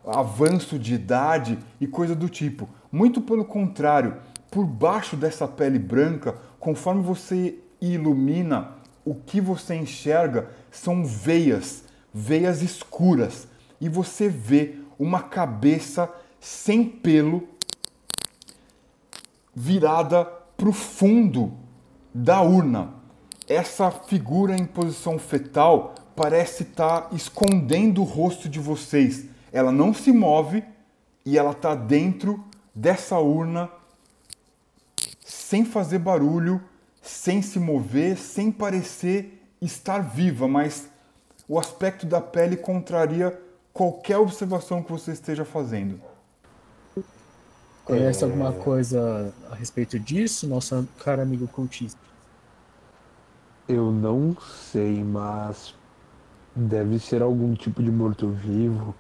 avanço 0.04 0.80
de 0.80 0.92
idade 0.92 1.56
e 1.80 1.86
coisa 1.86 2.16
do 2.16 2.28
tipo. 2.28 2.68
Muito 2.90 3.20
pelo 3.20 3.44
contrário, 3.44 4.16
por 4.50 4.66
baixo 4.66 5.16
dessa 5.16 5.46
pele 5.46 5.78
branca, 5.78 6.34
conforme 6.58 7.00
você 7.00 7.56
ilumina, 7.80 8.72
o 9.04 9.14
que 9.14 9.40
você 9.40 9.76
enxerga 9.76 10.50
são 10.72 11.06
veias, 11.06 11.84
veias 12.12 12.60
escuras, 12.60 13.46
e 13.80 13.88
você 13.88 14.28
vê 14.28 14.74
uma 14.98 15.22
cabeça 15.22 16.12
sem 16.40 16.84
pelo 16.84 17.46
virada 19.54 20.24
para 20.56 20.68
o 20.68 20.72
fundo 20.72 21.52
da 22.12 22.40
urna. 22.40 22.94
Essa 23.48 23.88
figura 23.92 24.56
em 24.56 24.64
posição 24.64 25.16
fetal 25.16 25.94
parece 26.18 26.64
estar 26.64 27.02
tá 27.02 27.14
escondendo 27.14 28.00
o 28.00 28.05
rosto 28.05 28.48
de 28.48 28.58
vocês. 28.58 29.26
Ela 29.52 29.70
não 29.70 29.94
se 29.94 30.10
move 30.10 30.64
e 31.24 31.38
ela 31.38 31.52
está 31.52 31.76
dentro 31.76 32.44
dessa 32.74 33.18
urna 33.18 33.70
sem 35.24 35.64
fazer 35.64 36.00
barulho, 36.00 36.60
sem 37.00 37.40
se 37.40 37.60
mover, 37.60 38.18
sem 38.18 38.50
parecer 38.50 39.40
estar 39.62 40.00
viva, 40.00 40.48
mas 40.48 40.88
o 41.48 41.58
aspecto 41.58 42.05
da 42.05 42.20
pele 42.20 42.56
contraria 42.56 43.40
qualquer 43.72 44.18
observação 44.18 44.82
que 44.82 44.90
você 44.90 45.12
esteja 45.12 45.44
fazendo. 45.44 46.00
Conhece 47.84 48.24
alguma 48.24 48.52
coisa 48.52 49.32
a 49.50 49.55
respeito 49.55 49.98
disso, 49.98 50.47
nosso 50.47 50.86
caro 50.98 51.22
amigo 51.22 51.47
cultista? 51.47 52.00
Eu 53.66 53.90
não 53.90 54.36
sei, 54.72 55.02
mas 55.02 55.77
deve 56.54 56.98
ser 56.98 57.22
algum 57.22 57.54
tipo 57.54 57.82
de 57.82 57.90
morto-vivo. 57.90 58.94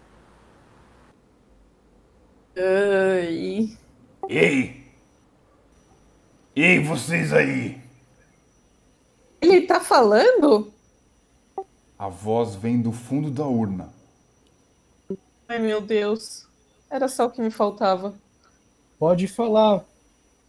Ai. 2.56 3.76
Ei! 4.28 4.84
Ei, 6.54 6.80
vocês 6.80 7.32
aí! 7.32 7.80
Ele 9.40 9.62
tá 9.66 9.80
falando? 9.80 10.72
A 11.98 12.08
voz 12.08 12.54
vem 12.54 12.80
do 12.80 12.92
fundo 12.92 13.30
da 13.30 13.46
urna. 13.46 13.92
Ai, 15.48 15.58
meu 15.58 15.80
Deus. 15.80 16.46
Era 16.90 17.08
só 17.08 17.26
o 17.26 17.30
que 17.30 17.40
me 17.40 17.50
faltava. 17.50 18.14
Pode 18.98 19.28
falar. 19.28 19.84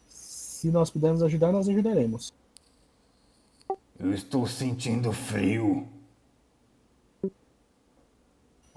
Se 0.07 0.71
nós 0.71 0.89
pudermos 0.89 1.21
ajudar, 1.23 1.51
nós 1.51 1.69
ajudaremos. 1.69 2.33
Eu 3.99 4.13
estou 4.13 4.47
sentindo 4.47 5.11
frio. 5.11 5.87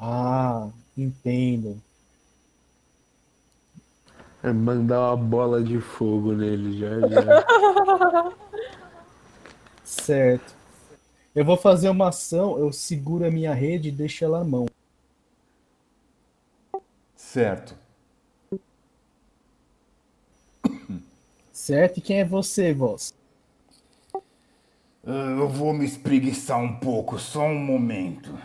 Ah, 0.05 0.69
entendo. 0.99 1.81
É 4.43 4.53
mandar 4.53 4.99
uma 4.99 5.17
bola 5.17 5.63
de 5.63 5.81
fogo 5.81 6.33
nele 6.33 6.77
já. 6.77 6.99
já. 7.09 8.35
certo. 9.85 10.57
Eu 11.33 11.45
vou 11.45 11.57
fazer 11.57 11.89
uma 11.89 12.09
ação, 12.09 12.59
eu 12.59 12.73
seguro 12.73 13.25
a 13.25 13.31
minha 13.31 13.55
rede 13.55 13.91
e 13.91 13.93
deixo 13.93 14.25
ela 14.25 14.41
à 14.41 14.45
mão. 14.45 14.67
Certo. 17.15 17.77
Certo? 21.53 21.99
E 21.99 22.01
quem 22.01 22.19
é 22.19 22.25
você, 22.25 22.75
voz? 22.75 23.15
Ah, 25.07 25.37
eu 25.39 25.49
vou 25.49 25.73
me 25.73 25.85
espreguiçar 25.85 26.59
um 26.59 26.81
pouco, 26.81 27.21
só 27.21 27.45
um 27.45 27.61
momento. 27.61 28.37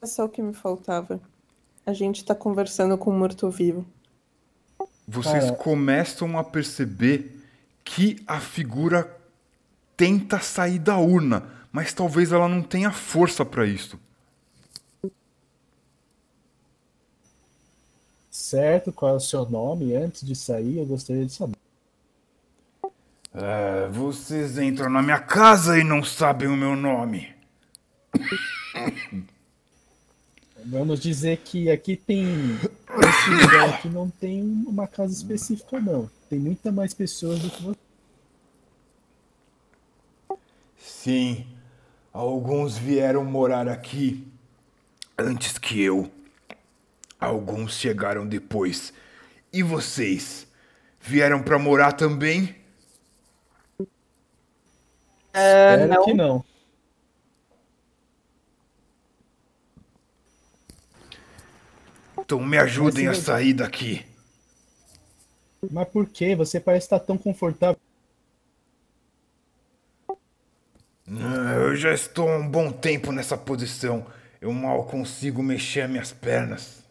É 0.00 0.06
só 0.06 0.24
o 0.24 0.28
que 0.28 0.40
me 0.42 0.52
faltava. 0.52 1.20
A 1.84 1.92
gente 1.92 2.24
tá 2.24 2.34
conversando 2.34 2.96
com 2.96 3.10
um 3.10 3.18
morto-vivo. 3.18 3.84
Vocês 5.06 5.44
Cara. 5.44 5.56
começam 5.56 6.38
a 6.38 6.44
perceber 6.44 7.42
que 7.82 8.22
a 8.26 8.38
figura 8.38 9.16
tenta 9.96 10.38
sair 10.38 10.78
da 10.78 10.98
urna, 10.98 11.50
mas 11.72 11.92
talvez 11.92 12.30
ela 12.30 12.48
não 12.48 12.62
tenha 12.62 12.92
força 12.92 13.44
para 13.44 13.66
isso. 13.66 13.98
Certo? 18.30 18.92
Qual 18.92 19.14
é 19.14 19.16
o 19.16 19.20
seu 19.20 19.48
nome? 19.48 19.96
Antes 19.96 20.26
de 20.26 20.36
sair, 20.36 20.78
eu 20.78 20.86
gostaria 20.86 21.26
de 21.26 21.32
saber. 21.32 21.56
Ah, 23.34 23.88
vocês 23.90 24.58
entram 24.58 24.90
na 24.90 25.02
minha 25.02 25.18
casa 25.18 25.78
e 25.78 25.84
não 25.84 26.04
sabem 26.04 26.48
o 26.48 26.56
meu 26.56 26.76
nome. 26.76 27.34
Vamos 30.70 31.00
dizer 31.00 31.38
que 31.38 31.70
aqui 31.70 31.96
tem. 31.96 32.26
Esse 32.26 33.30
lugar 33.30 33.70
aqui 33.70 33.88
não 33.88 34.10
tem 34.10 34.42
uma 34.66 34.86
casa 34.86 35.14
específica, 35.14 35.80
não. 35.80 36.10
Tem 36.28 36.38
muita 36.38 36.70
mais 36.70 36.92
pessoas 36.92 37.38
do 37.38 37.48
que 37.48 37.62
você. 37.62 37.78
Sim, 40.76 41.46
alguns 42.12 42.76
vieram 42.76 43.24
morar 43.24 43.66
aqui 43.66 44.26
antes 45.16 45.56
que 45.56 45.80
eu. 45.80 46.10
Alguns 47.18 47.72
chegaram 47.72 48.26
depois. 48.26 48.92
E 49.50 49.62
vocês? 49.62 50.46
Vieram 51.00 51.42
para 51.42 51.58
morar 51.58 51.92
também? 51.92 52.54
Espero 55.32 55.88
não. 55.88 56.04
que 56.04 56.12
não. 56.12 56.44
Então 62.28 62.44
me 62.44 62.58
ajudem 62.58 63.08
a 63.08 63.14
sair 63.14 63.54
daqui. 63.54 64.04
Mas 65.70 65.88
por 65.88 66.06
que? 66.06 66.36
Você 66.36 66.60
parece 66.60 66.84
estar 66.84 67.00
tão 67.00 67.16
confortável. 67.16 67.80
Ah, 71.10 71.54
Eu 71.54 71.74
já 71.74 71.94
estou 71.94 72.28
há 72.28 72.36
um 72.36 72.46
bom 72.46 72.70
tempo 72.70 73.12
nessa 73.12 73.34
posição. 73.34 74.04
Eu 74.42 74.52
mal 74.52 74.84
consigo 74.84 75.42
mexer 75.42 75.88
minhas 75.88 76.12
pernas. 76.12 76.84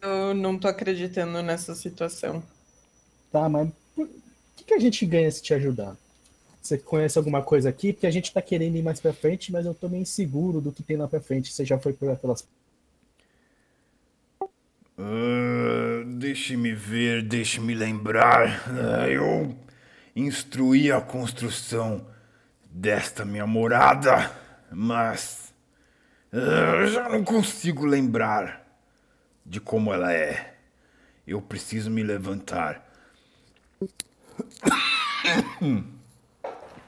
Eu 0.00 0.32
não 0.32 0.58
tô 0.58 0.66
acreditando 0.66 1.42
nessa 1.42 1.74
situação. 1.74 2.42
Tá, 3.30 3.50
mas 3.50 3.68
o 3.98 4.08
que, 4.56 4.64
que 4.64 4.72
a 4.72 4.78
gente 4.78 5.04
ganha 5.04 5.30
se 5.30 5.42
te 5.42 5.52
ajudar? 5.52 5.94
Você 6.62 6.78
conhece 6.78 7.18
alguma 7.18 7.42
coisa 7.42 7.68
aqui? 7.68 7.92
Porque 7.92 8.06
a 8.06 8.10
gente 8.10 8.32
tá 8.32 8.40
querendo 8.40 8.76
ir 8.76 8.82
mais 8.82 8.98
pra 8.98 9.12
frente, 9.12 9.52
mas 9.52 9.66
eu 9.66 9.74
tô 9.74 9.90
meio 9.90 10.00
inseguro 10.02 10.58
do 10.58 10.72
que 10.72 10.82
tem 10.82 10.96
lá 10.96 11.06
pra 11.06 11.20
frente. 11.20 11.52
Você 11.52 11.66
já 11.66 11.78
foi 11.78 11.92
por 11.92 12.08
aquelas. 12.08 12.46
Ah, 14.98 16.04
deixe-me 16.06 16.72
ver, 16.72 17.22
deixe-me 17.22 17.74
lembrar. 17.74 18.62
Ah, 18.68 19.08
eu 19.08 19.56
instruí 20.14 20.92
a 20.92 21.00
construção 21.00 22.06
desta 22.70 23.24
minha 23.24 23.46
morada, 23.46 24.30
mas 24.70 25.52
eu 26.32 26.86
já 26.86 27.08
não 27.08 27.24
consigo 27.24 27.84
lembrar 27.84 28.62
de 29.44 29.60
como 29.60 29.92
ela 29.92 30.12
é. 30.12 30.54
Eu 31.26 31.40
preciso 31.40 31.90
me 31.90 32.02
levantar. 32.02 32.88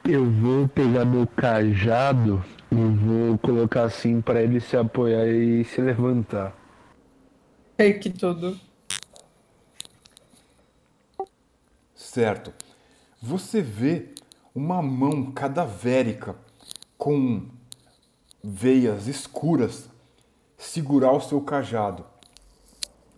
Eu 0.07 0.29
vou 0.29 0.67
pegar 0.67 1.03
meu 1.03 1.25
cajado 1.25 2.45
Vou 2.71 3.37
colocar 3.37 3.83
assim 3.83 4.19
pra 4.19 4.41
ele 4.41 4.59
se 4.59 4.75
apoiar 4.75 5.27
e 5.27 5.63
se 5.63 5.79
levantar. 5.79 6.53
Que 7.77 8.09
tudo. 8.09 8.57
Certo. 11.93 12.53
Você 13.21 13.61
vê 13.61 14.09
uma 14.53 14.81
mão 14.81 15.31
cadavérica 15.33 16.37
com 16.97 17.47
veias 18.41 19.07
escuras 19.07 19.89
segurar 20.57 21.11
o 21.11 21.19
seu 21.19 21.41
cajado. 21.41 22.05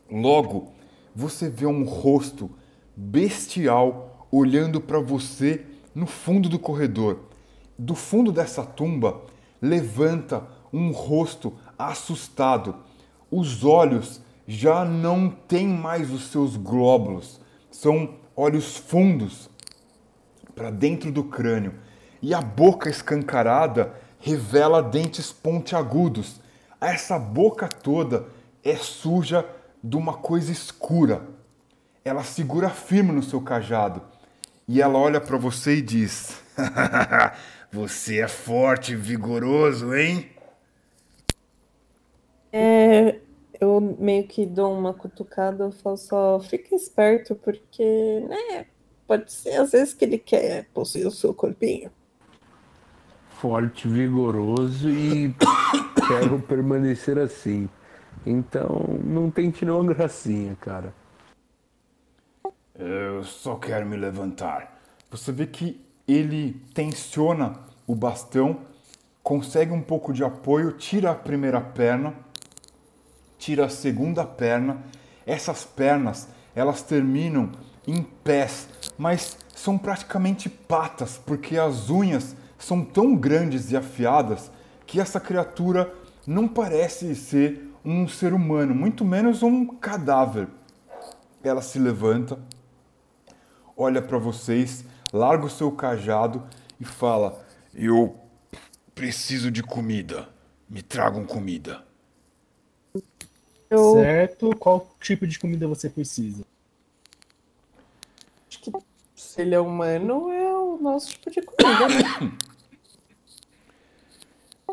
Logo, 0.10 0.72
você 1.16 1.48
vê 1.50 1.68
um 1.68 1.84
rosto 1.84 2.50
bestial 2.96 4.28
olhando 4.32 4.82
para 4.82 5.00
você 5.00 5.66
no 5.94 6.08
fundo 6.08 6.50
do 6.50 6.58
corredor. 6.58 7.20
Do 7.78 7.94
fundo 7.94 8.32
dessa 8.32 8.66
tumba 8.66 9.22
levanta 9.62 10.48
um 10.74 10.92
rosto 10.92 11.54
assustado. 11.78 12.76
Os 13.30 13.64
olhos 13.64 14.22
já 14.48 14.86
não 14.86 15.30
têm 15.30 15.68
mais 15.68 16.10
os 16.10 16.32
seus 16.32 16.56
glóbulos, 16.56 17.42
são 17.70 18.16
olhos 18.36 18.78
fundos 18.78 19.50
para 20.56 20.72
dentro 20.72 21.12
do 21.12 21.24
crânio. 21.24 21.74
E 22.22 22.34
a 22.34 22.42
boca 22.42 22.90
escancarada 22.90 23.94
revela 24.20 24.82
dentes 24.82 25.32
pontiagudos. 25.32 26.40
Essa 26.80 27.20
boca 27.20 27.68
toda 27.68 28.26
é 28.64 28.76
suja 28.76 29.46
de 29.84 29.96
uma 29.96 30.14
coisa 30.14 30.52
escura. 30.52 31.22
Ela 32.04 32.24
segura 32.24 32.70
firme 32.70 33.12
no 33.12 33.22
seu 33.22 33.42
cajado 33.42 34.02
e 34.68 34.82
ela 34.82 34.98
olha 34.98 35.22
para 35.22 35.38
você 35.38 35.76
e 35.78 35.82
diz: 35.82 36.42
Você 37.72 38.20
é 38.20 38.28
forte 38.28 38.94
e 38.94 38.96
vigoroso, 38.96 39.96
hein? 39.96 40.30
É, 42.52 43.20
eu 43.60 43.80
meio 44.00 44.28
que 44.28 44.46
dou 44.46 44.78
uma 44.78 44.94
cutucada, 44.94 45.66
eu 45.66 45.72
falo 45.72 45.98
só, 45.98 46.40
fica 46.40 46.76
esperto, 46.76 47.36
porque, 47.36 48.26
né, 48.28 48.66
pode 49.08 49.32
ser 49.32 49.56
às 49.56 49.72
vezes 49.72 49.94
que 49.94 50.06
ele 50.06 50.18
quer 50.18 50.68
possuir 50.74 51.08
o 51.08 51.12
seu 51.12 51.34
corpinho. 51.34 51.92
Forte, 53.30 53.88
vigoroso 53.88 54.90
e 54.90 55.34
quero 56.08 56.40
permanecer 56.42 57.18
assim. 57.18 57.70
Então, 58.26 59.00
não 59.04 59.32
tente 59.32 59.64
não 59.64 59.86
gracinha, 59.86 60.56
cara. 60.60 60.94
Eu 62.76 63.24
só 63.24 63.56
quero 63.56 63.86
me 63.86 63.96
levantar. 63.96 64.80
Você 65.10 65.32
vê 65.32 65.48
que 65.48 65.82
ele 66.08 66.62
tensiona 66.74 67.60
o 67.88 67.96
bastão, 67.96 68.62
consegue 69.24 69.72
um 69.72 69.82
pouco 69.82 70.14
de 70.14 70.24
apoio, 70.24 70.74
tira 70.74 71.12
a 71.12 71.16
primeira 71.16 71.60
perna, 71.60 72.14
tira 73.38 73.66
a 73.66 73.70
segunda 73.70 74.26
perna. 74.26 74.84
Essas 75.26 75.64
pernas, 75.64 76.28
elas 76.56 76.82
terminam 76.82 77.52
em 77.86 78.02
pés, 78.02 78.68
mas 78.98 79.38
são 79.56 79.78
praticamente 79.78 80.50
patas, 80.50 81.20
porque 81.26 81.58
as 81.58 81.90
unhas 81.90 82.36
são 82.58 82.84
tão 82.84 83.16
grandes 83.16 83.72
e 83.72 83.78
afiadas 83.78 84.52
que 84.86 85.00
essa 85.00 85.20
criatura 85.20 85.94
não 86.26 86.48
parece 86.48 87.16
ser 87.16 87.74
um 87.84 88.08
ser 88.08 88.34
humano, 88.34 88.76
muito 88.76 89.06
menos 89.06 89.44
um 89.44 89.66
cadáver. 89.66 90.48
Ela 91.44 91.62
se 91.62 91.80
levanta, 91.80 92.38
olha 93.76 94.02
para 94.02 94.18
vocês, 94.18 94.84
larga 95.14 95.46
o 95.46 95.50
seu 95.50 95.72
cajado 95.72 96.44
e 96.80 96.86
fala: 96.86 97.46
Eu 97.74 98.20
preciso 98.94 99.50
de 99.50 99.64
comida. 99.64 100.28
Me 100.70 100.82
tragam 100.82 101.26
comida. 101.26 101.84
Eu 103.70 103.94
Certo? 103.94 104.56
Qual 104.56 104.88
tipo 105.02 105.28
de 105.28 105.38
comida 105.38 105.68
você 105.68 105.90
precisa? 105.90 106.46
acho 108.50 108.60
que 108.62 108.72
se 109.16 109.42
ele 109.42 109.56
é 109.56 109.60
humano, 109.60 110.32
é 110.32 110.54
o 110.56 110.78
nosso 110.78 111.10
tipo 111.10 111.30
de 111.30 111.42
comida, 111.42 111.88
né? 111.88 112.38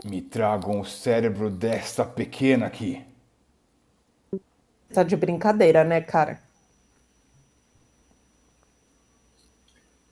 Me 0.04 0.20
tragam 0.20 0.80
o 0.80 0.84
cérebro 0.84 1.48
desta 1.48 2.04
pequena 2.04 2.66
aqui. 2.66 3.02
Tá 4.92 5.02
de 5.02 5.16
brincadeira, 5.16 5.82
né, 5.82 6.00
cara? 6.00 6.40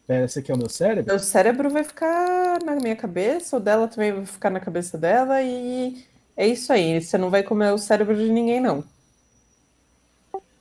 Pera, 0.07 0.27
você 0.27 0.43
quer 0.43 0.55
o 0.55 0.59
meu 0.59 0.69
cérebro? 0.69 1.13
Meu 1.13 1.19
cérebro 1.19 1.71
vai 1.71 1.85
ficar 1.85 2.59
na 2.65 2.75
minha 2.77 2.97
cabeça, 2.97 3.57
o 3.57 3.61
dela 3.61 3.87
também 3.87 4.13
vai 4.13 4.27
ficar 4.27 4.51
na 4.51 4.61
cabeça 4.61 4.97
dela, 4.97 5.43
e 5.43 6.05
é 6.37 6.47
isso 6.47 6.73
aí. 6.73 7.01
Você 7.01 7.19
não 7.19 7.31
vai 7.31 7.43
comer 7.43 7.73
o 7.73 7.79
cérebro 7.79 8.17
de 8.17 8.31
ninguém, 8.31 8.61
não. 8.61 8.85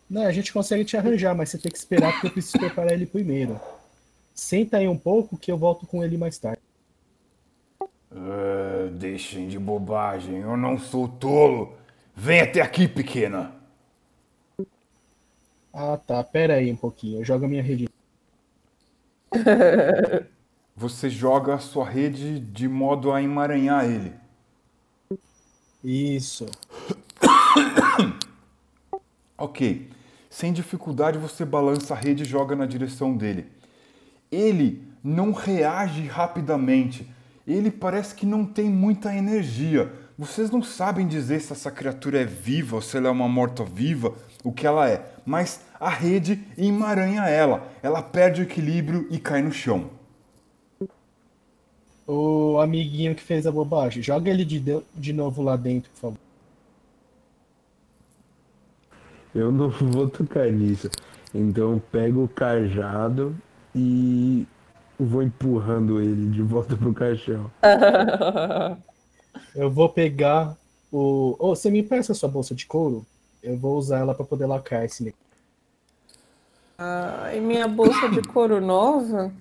Não, 0.10 0.24
a 0.24 0.32
gente 0.32 0.52
consegue 0.52 0.84
te 0.84 0.98
arranjar, 0.98 1.34
mas 1.36 1.50
você 1.50 1.58
tem 1.58 1.72
que 1.72 1.78
esperar 1.78 2.12
porque 2.12 2.28
eu 2.28 2.32
preciso 2.32 2.60
preparar 2.60 2.92
ele 2.92 3.06
primeiro. 3.06 3.60
Senta 4.34 4.78
aí 4.78 4.88
um 4.88 4.98
pouco 4.98 5.38
que 5.38 5.52
eu 5.52 5.58
volto 5.58 5.88
com 5.88 6.04
ele 6.04 6.18
mais 6.18 6.38
tarde. 6.38 6.62
Ah, 8.12 8.90
deixem 8.92 9.48
de 9.48 9.58
bobagem, 9.58 10.40
eu 10.42 10.58
não 10.58 10.78
sou 10.78 11.08
tolo. 11.08 11.78
Vem 12.14 12.42
até 12.42 12.62
aqui, 12.62 12.88
pequena. 12.88 13.56
Ah, 15.74 15.98
tá. 15.98 16.24
Pera 16.24 16.56
aí 16.56 16.72
um 16.72 16.76
pouquinho. 16.76 17.20
Eu 17.20 17.26
jogo 17.26 17.46
a 17.46 17.48
minha 17.48 17.64
rede. 17.64 17.90
Você 20.76 21.10
joga 21.10 21.56
a 21.56 21.60
sua 21.60 21.90
rede 21.90 22.40
de 22.40 22.68
modo 22.68 23.12
a 23.12 23.22
emaranhar 23.22 23.86
ele. 23.86 24.14
Isso. 25.84 26.46
Ok. 29.38 29.90
Sem 30.30 30.54
dificuldade 30.54 31.18
você 31.18 31.44
balança 31.44 31.96
a 31.96 31.98
rede 31.98 32.22
e 32.22 32.28
joga 32.28 32.56
na 32.56 32.68
direção 32.68 33.18
dele. 33.18 33.48
Ele 34.32 34.84
não 35.04 35.32
reage 35.32 36.06
rapidamente. 36.06 37.10
Ele 37.48 37.72
parece 37.72 38.14
que 38.14 38.24
não 38.24 38.46
tem 38.46 38.70
muita 38.70 39.16
energia. 39.16 39.92
Vocês 40.16 40.52
não 40.52 40.62
sabem 40.62 41.08
dizer 41.08 41.42
se 41.42 41.52
essa 41.52 41.72
criatura 41.72 42.22
é 42.22 42.26
viva 42.26 42.76
ou 42.76 42.82
se 42.84 42.96
ela 42.96 43.08
é 43.08 43.12
uma 43.12 43.28
morta-viva, 43.28 44.14
o 44.44 44.52
que 44.52 44.68
ela 44.68 44.88
é. 44.88 45.12
Mas 45.26 45.62
a 45.80 45.90
rede 45.90 46.40
emaranha 46.56 47.24
ela. 47.24 47.68
Ela 47.82 48.04
perde 48.04 48.42
o 48.42 48.44
equilíbrio 48.44 49.08
e 49.10 49.18
cai 49.18 49.42
no 49.42 49.52
chão. 49.52 49.90
O 52.08 52.60
amiguinho 52.60 53.16
que 53.16 53.22
fez 53.22 53.46
a 53.48 53.52
bobagem, 53.52 54.02
joga 54.04 54.30
ele 54.30 54.44
de, 54.44 54.60
de- 54.60 54.82
de 54.96 55.14
novo 55.14 55.42
lá 55.42 55.56
dentro, 55.56 55.90
por 55.92 56.00
favor. 56.00 56.18
Eu 59.34 59.52
não 59.52 59.70
vou 59.92 60.10
tocar 60.10 60.52
nisso. 60.52 60.90
Então 61.34 61.74
eu 61.74 61.80
pego 61.92 62.24
o 62.24 62.28
cajado 62.28 63.36
e 63.74 64.46
vou 65.00 65.24
empurrando 65.24 66.02
ele 66.02 66.30
de 66.30 66.42
volta 66.42 66.76
pro 66.76 66.94
caixão. 66.94 67.50
Eu 69.56 69.70
vou 69.72 69.88
pegar 69.90 70.58
o. 70.92 71.36
Ô, 71.40 71.56
você 71.56 71.70
me 71.70 71.80
empresta 71.80 72.12
a 72.12 72.16
sua 72.16 72.28
bolsa 72.30 72.54
de 72.56 72.66
couro? 72.66 73.06
Eu 73.42 73.58
vou 73.58 73.78
usar 73.78 74.00
ela 74.00 74.14
pra 74.14 74.26
poder 74.26 74.46
lacrar 74.46 74.84
esse 74.86 75.04
negócio. 75.04 75.26
Ah, 76.78 77.32
e 77.34 77.40
minha 77.40 77.68
bolsa 77.68 78.10
de 78.10 78.22
couro 78.22 78.60
nova? 78.62 79.32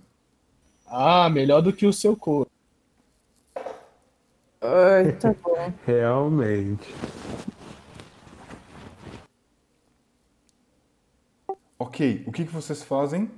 Ah, 0.92 1.30
melhor 1.30 1.62
do 1.62 1.72
que 1.72 1.86
o 1.86 1.92
seu 1.92 2.16
couro. 2.16 2.50
Ai, 4.60 5.12
tá 5.20 5.32
bom. 5.40 5.72
Realmente. 5.86 6.92
Ok, 11.78 12.24
o 12.26 12.32
que, 12.32 12.44
que 12.44 12.52
vocês 12.52 12.82
fazem? 12.82 13.30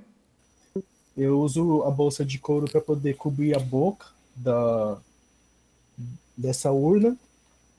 Eu 1.15 1.39
uso 1.39 1.83
a 1.83 1.91
bolsa 1.91 2.25
de 2.25 2.39
couro 2.39 2.69
para 2.69 2.81
poder 2.81 3.13
cobrir 3.15 3.55
a 3.55 3.59
boca 3.59 4.07
da 4.35 4.97
dessa 6.35 6.71
urna, 6.71 7.15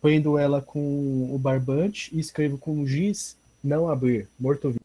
prendo 0.01 0.39
ela 0.39 0.63
com 0.63 1.35
o 1.35 1.37
barbante 1.37 2.15
e 2.15 2.21
escrevo 2.21 2.57
com 2.57 2.87
giz 2.87 3.37
não 3.63 3.89
abrir, 3.89 4.29
morto-vivo. 4.39 4.79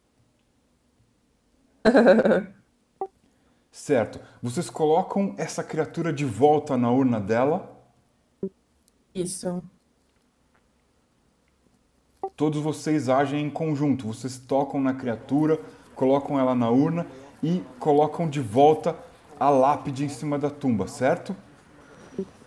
Certo. 3.80 4.19
Vocês 4.43 4.69
colocam 4.69 5.33
essa 5.38 5.64
criatura 5.64 6.11
de 6.11 6.25
volta 6.25 6.75
na 6.75 6.91
urna 6.91 7.17
dela. 7.17 7.82
Isso. 9.16 9.64
Todos 12.35 12.61
vocês 12.61 13.08
agem 13.08 13.45
em 13.45 13.49
conjunto. 13.49 14.06
Vocês 14.06 14.38
tocam 14.38 14.82
na 14.82 14.93
criatura, 14.93 15.58
colocam 15.95 16.38
ela 16.38 16.53
na 16.53 16.69
urna 16.69 17.08
e 17.41 17.64
colocam 17.80 18.30
de 18.30 18.41
volta 18.41 18.98
a 19.40 19.49
lápide 19.49 20.03
em 20.03 20.09
cima 20.09 20.38
da 20.38 20.49
tumba, 20.49 20.85
certo? 20.85 21.33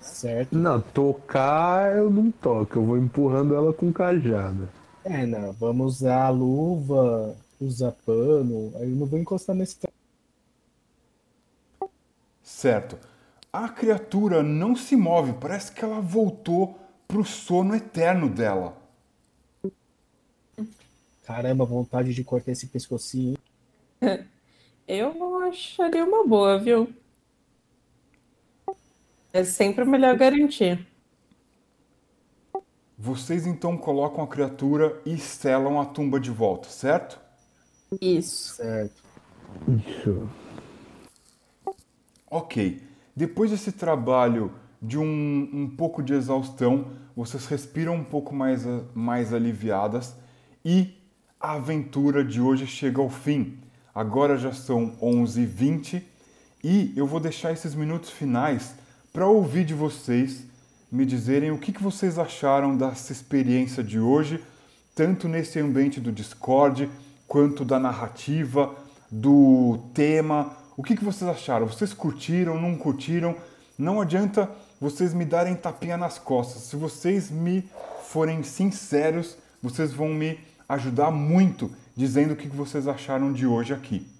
Certo? 0.00 0.54
Não, 0.54 0.82
tocar 0.82 1.96
eu 1.96 2.10
não 2.10 2.30
toco, 2.30 2.78
eu 2.78 2.84
vou 2.84 2.98
empurrando 2.98 3.54
ela 3.54 3.72
com 3.72 3.90
cajada. 3.90 4.68
É, 5.02 5.24
não, 5.24 5.50
vamos 5.54 5.96
usar 5.96 6.26
a 6.26 6.30
luva, 6.30 7.34
usar 7.58 7.92
pano, 8.04 8.70
aí 8.76 8.90
eu 8.90 8.96
não 8.96 9.06
vou 9.06 9.18
encostar 9.18 9.56
nesse 9.56 9.76
Certo. 12.62 12.96
a 13.52 13.68
criatura 13.68 14.40
não 14.40 14.76
se 14.76 14.94
move, 14.94 15.32
parece 15.32 15.72
que 15.72 15.84
ela 15.84 16.00
voltou 16.00 16.78
pro 17.08 17.24
sono 17.24 17.74
eterno 17.74 18.28
dela. 18.28 18.80
Caramba, 21.24 21.64
vontade 21.64 22.14
de 22.14 22.22
cortar 22.22 22.52
esse 22.52 22.68
pescocinho. 22.68 23.36
Eu 24.86 25.42
acharia 25.42 26.04
uma 26.04 26.24
boa, 26.24 26.56
viu? 26.56 26.88
É 29.32 29.42
sempre 29.42 29.84
melhor 29.84 30.16
garantir. 30.16 30.86
Vocês 32.96 33.44
então 33.44 33.76
colocam 33.76 34.22
a 34.22 34.28
criatura 34.28 35.02
e 35.04 35.18
selam 35.18 35.80
a 35.80 35.84
tumba 35.84 36.20
de 36.20 36.30
volta, 36.30 36.68
certo? 36.68 37.20
Isso. 38.00 38.54
Certo. 38.54 39.02
Isso. 39.66 40.41
Ok. 42.32 42.82
Depois 43.14 43.50
desse 43.50 43.70
trabalho 43.72 44.52
de 44.80 44.96
um, 44.98 45.50
um 45.52 45.68
pouco 45.68 46.02
de 46.02 46.14
exaustão, 46.14 46.86
vocês 47.14 47.44
respiram 47.44 47.94
um 47.94 48.02
pouco 48.04 48.34
mais, 48.34 48.66
a- 48.66 48.80
mais 48.94 49.34
aliviadas 49.34 50.16
e 50.64 50.94
a 51.38 51.52
aventura 51.52 52.24
de 52.24 52.40
hoje 52.40 52.66
chega 52.66 53.02
ao 53.02 53.10
fim. 53.10 53.58
Agora 53.94 54.38
já 54.38 54.50
são 54.50 54.96
11h20 55.02 56.02
e 56.64 56.94
eu 56.96 57.06
vou 57.06 57.20
deixar 57.20 57.52
esses 57.52 57.74
minutos 57.74 58.08
finais 58.08 58.74
para 59.12 59.26
ouvir 59.26 59.66
de 59.66 59.74
vocês 59.74 60.46
me 60.90 61.04
dizerem 61.04 61.50
o 61.50 61.58
que, 61.58 61.70
que 61.70 61.82
vocês 61.82 62.18
acharam 62.18 62.74
dessa 62.74 63.12
experiência 63.12 63.84
de 63.84 64.00
hoje, 64.00 64.42
tanto 64.94 65.28
nesse 65.28 65.58
ambiente 65.60 66.00
do 66.00 66.10
Discord, 66.10 66.88
quanto 67.28 67.62
da 67.62 67.78
narrativa, 67.78 68.74
do 69.10 69.78
tema. 69.92 70.61
O 70.76 70.82
que, 70.82 70.96
que 70.96 71.04
vocês 71.04 71.28
acharam? 71.28 71.66
Vocês 71.66 71.92
curtiram, 71.92 72.60
não 72.60 72.76
curtiram? 72.76 73.36
Não 73.78 74.00
adianta 74.00 74.50
vocês 74.80 75.12
me 75.14 75.24
darem 75.24 75.54
tapinha 75.54 75.96
nas 75.96 76.18
costas. 76.18 76.62
Se 76.62 76.76
vocês 76.76 77.30
me 77.30 77.68
forem 78.04 78.42
sinceros, 78.42 79.36
vocês 79.62 79.92
vão 79.92 80.08
me 80.08 80.38
ajudar 80.68 81.10
muito 81.10 81.70
dizendo 81.96 82.32
o 82.32 82.36
que 82.36 82.48
que 82.48 82.56
vocês 82.56 82.88
acharam 82.88 83.32
de 83.32 83.46
hoje 83.46 83.74
aqui. 83.74 84.11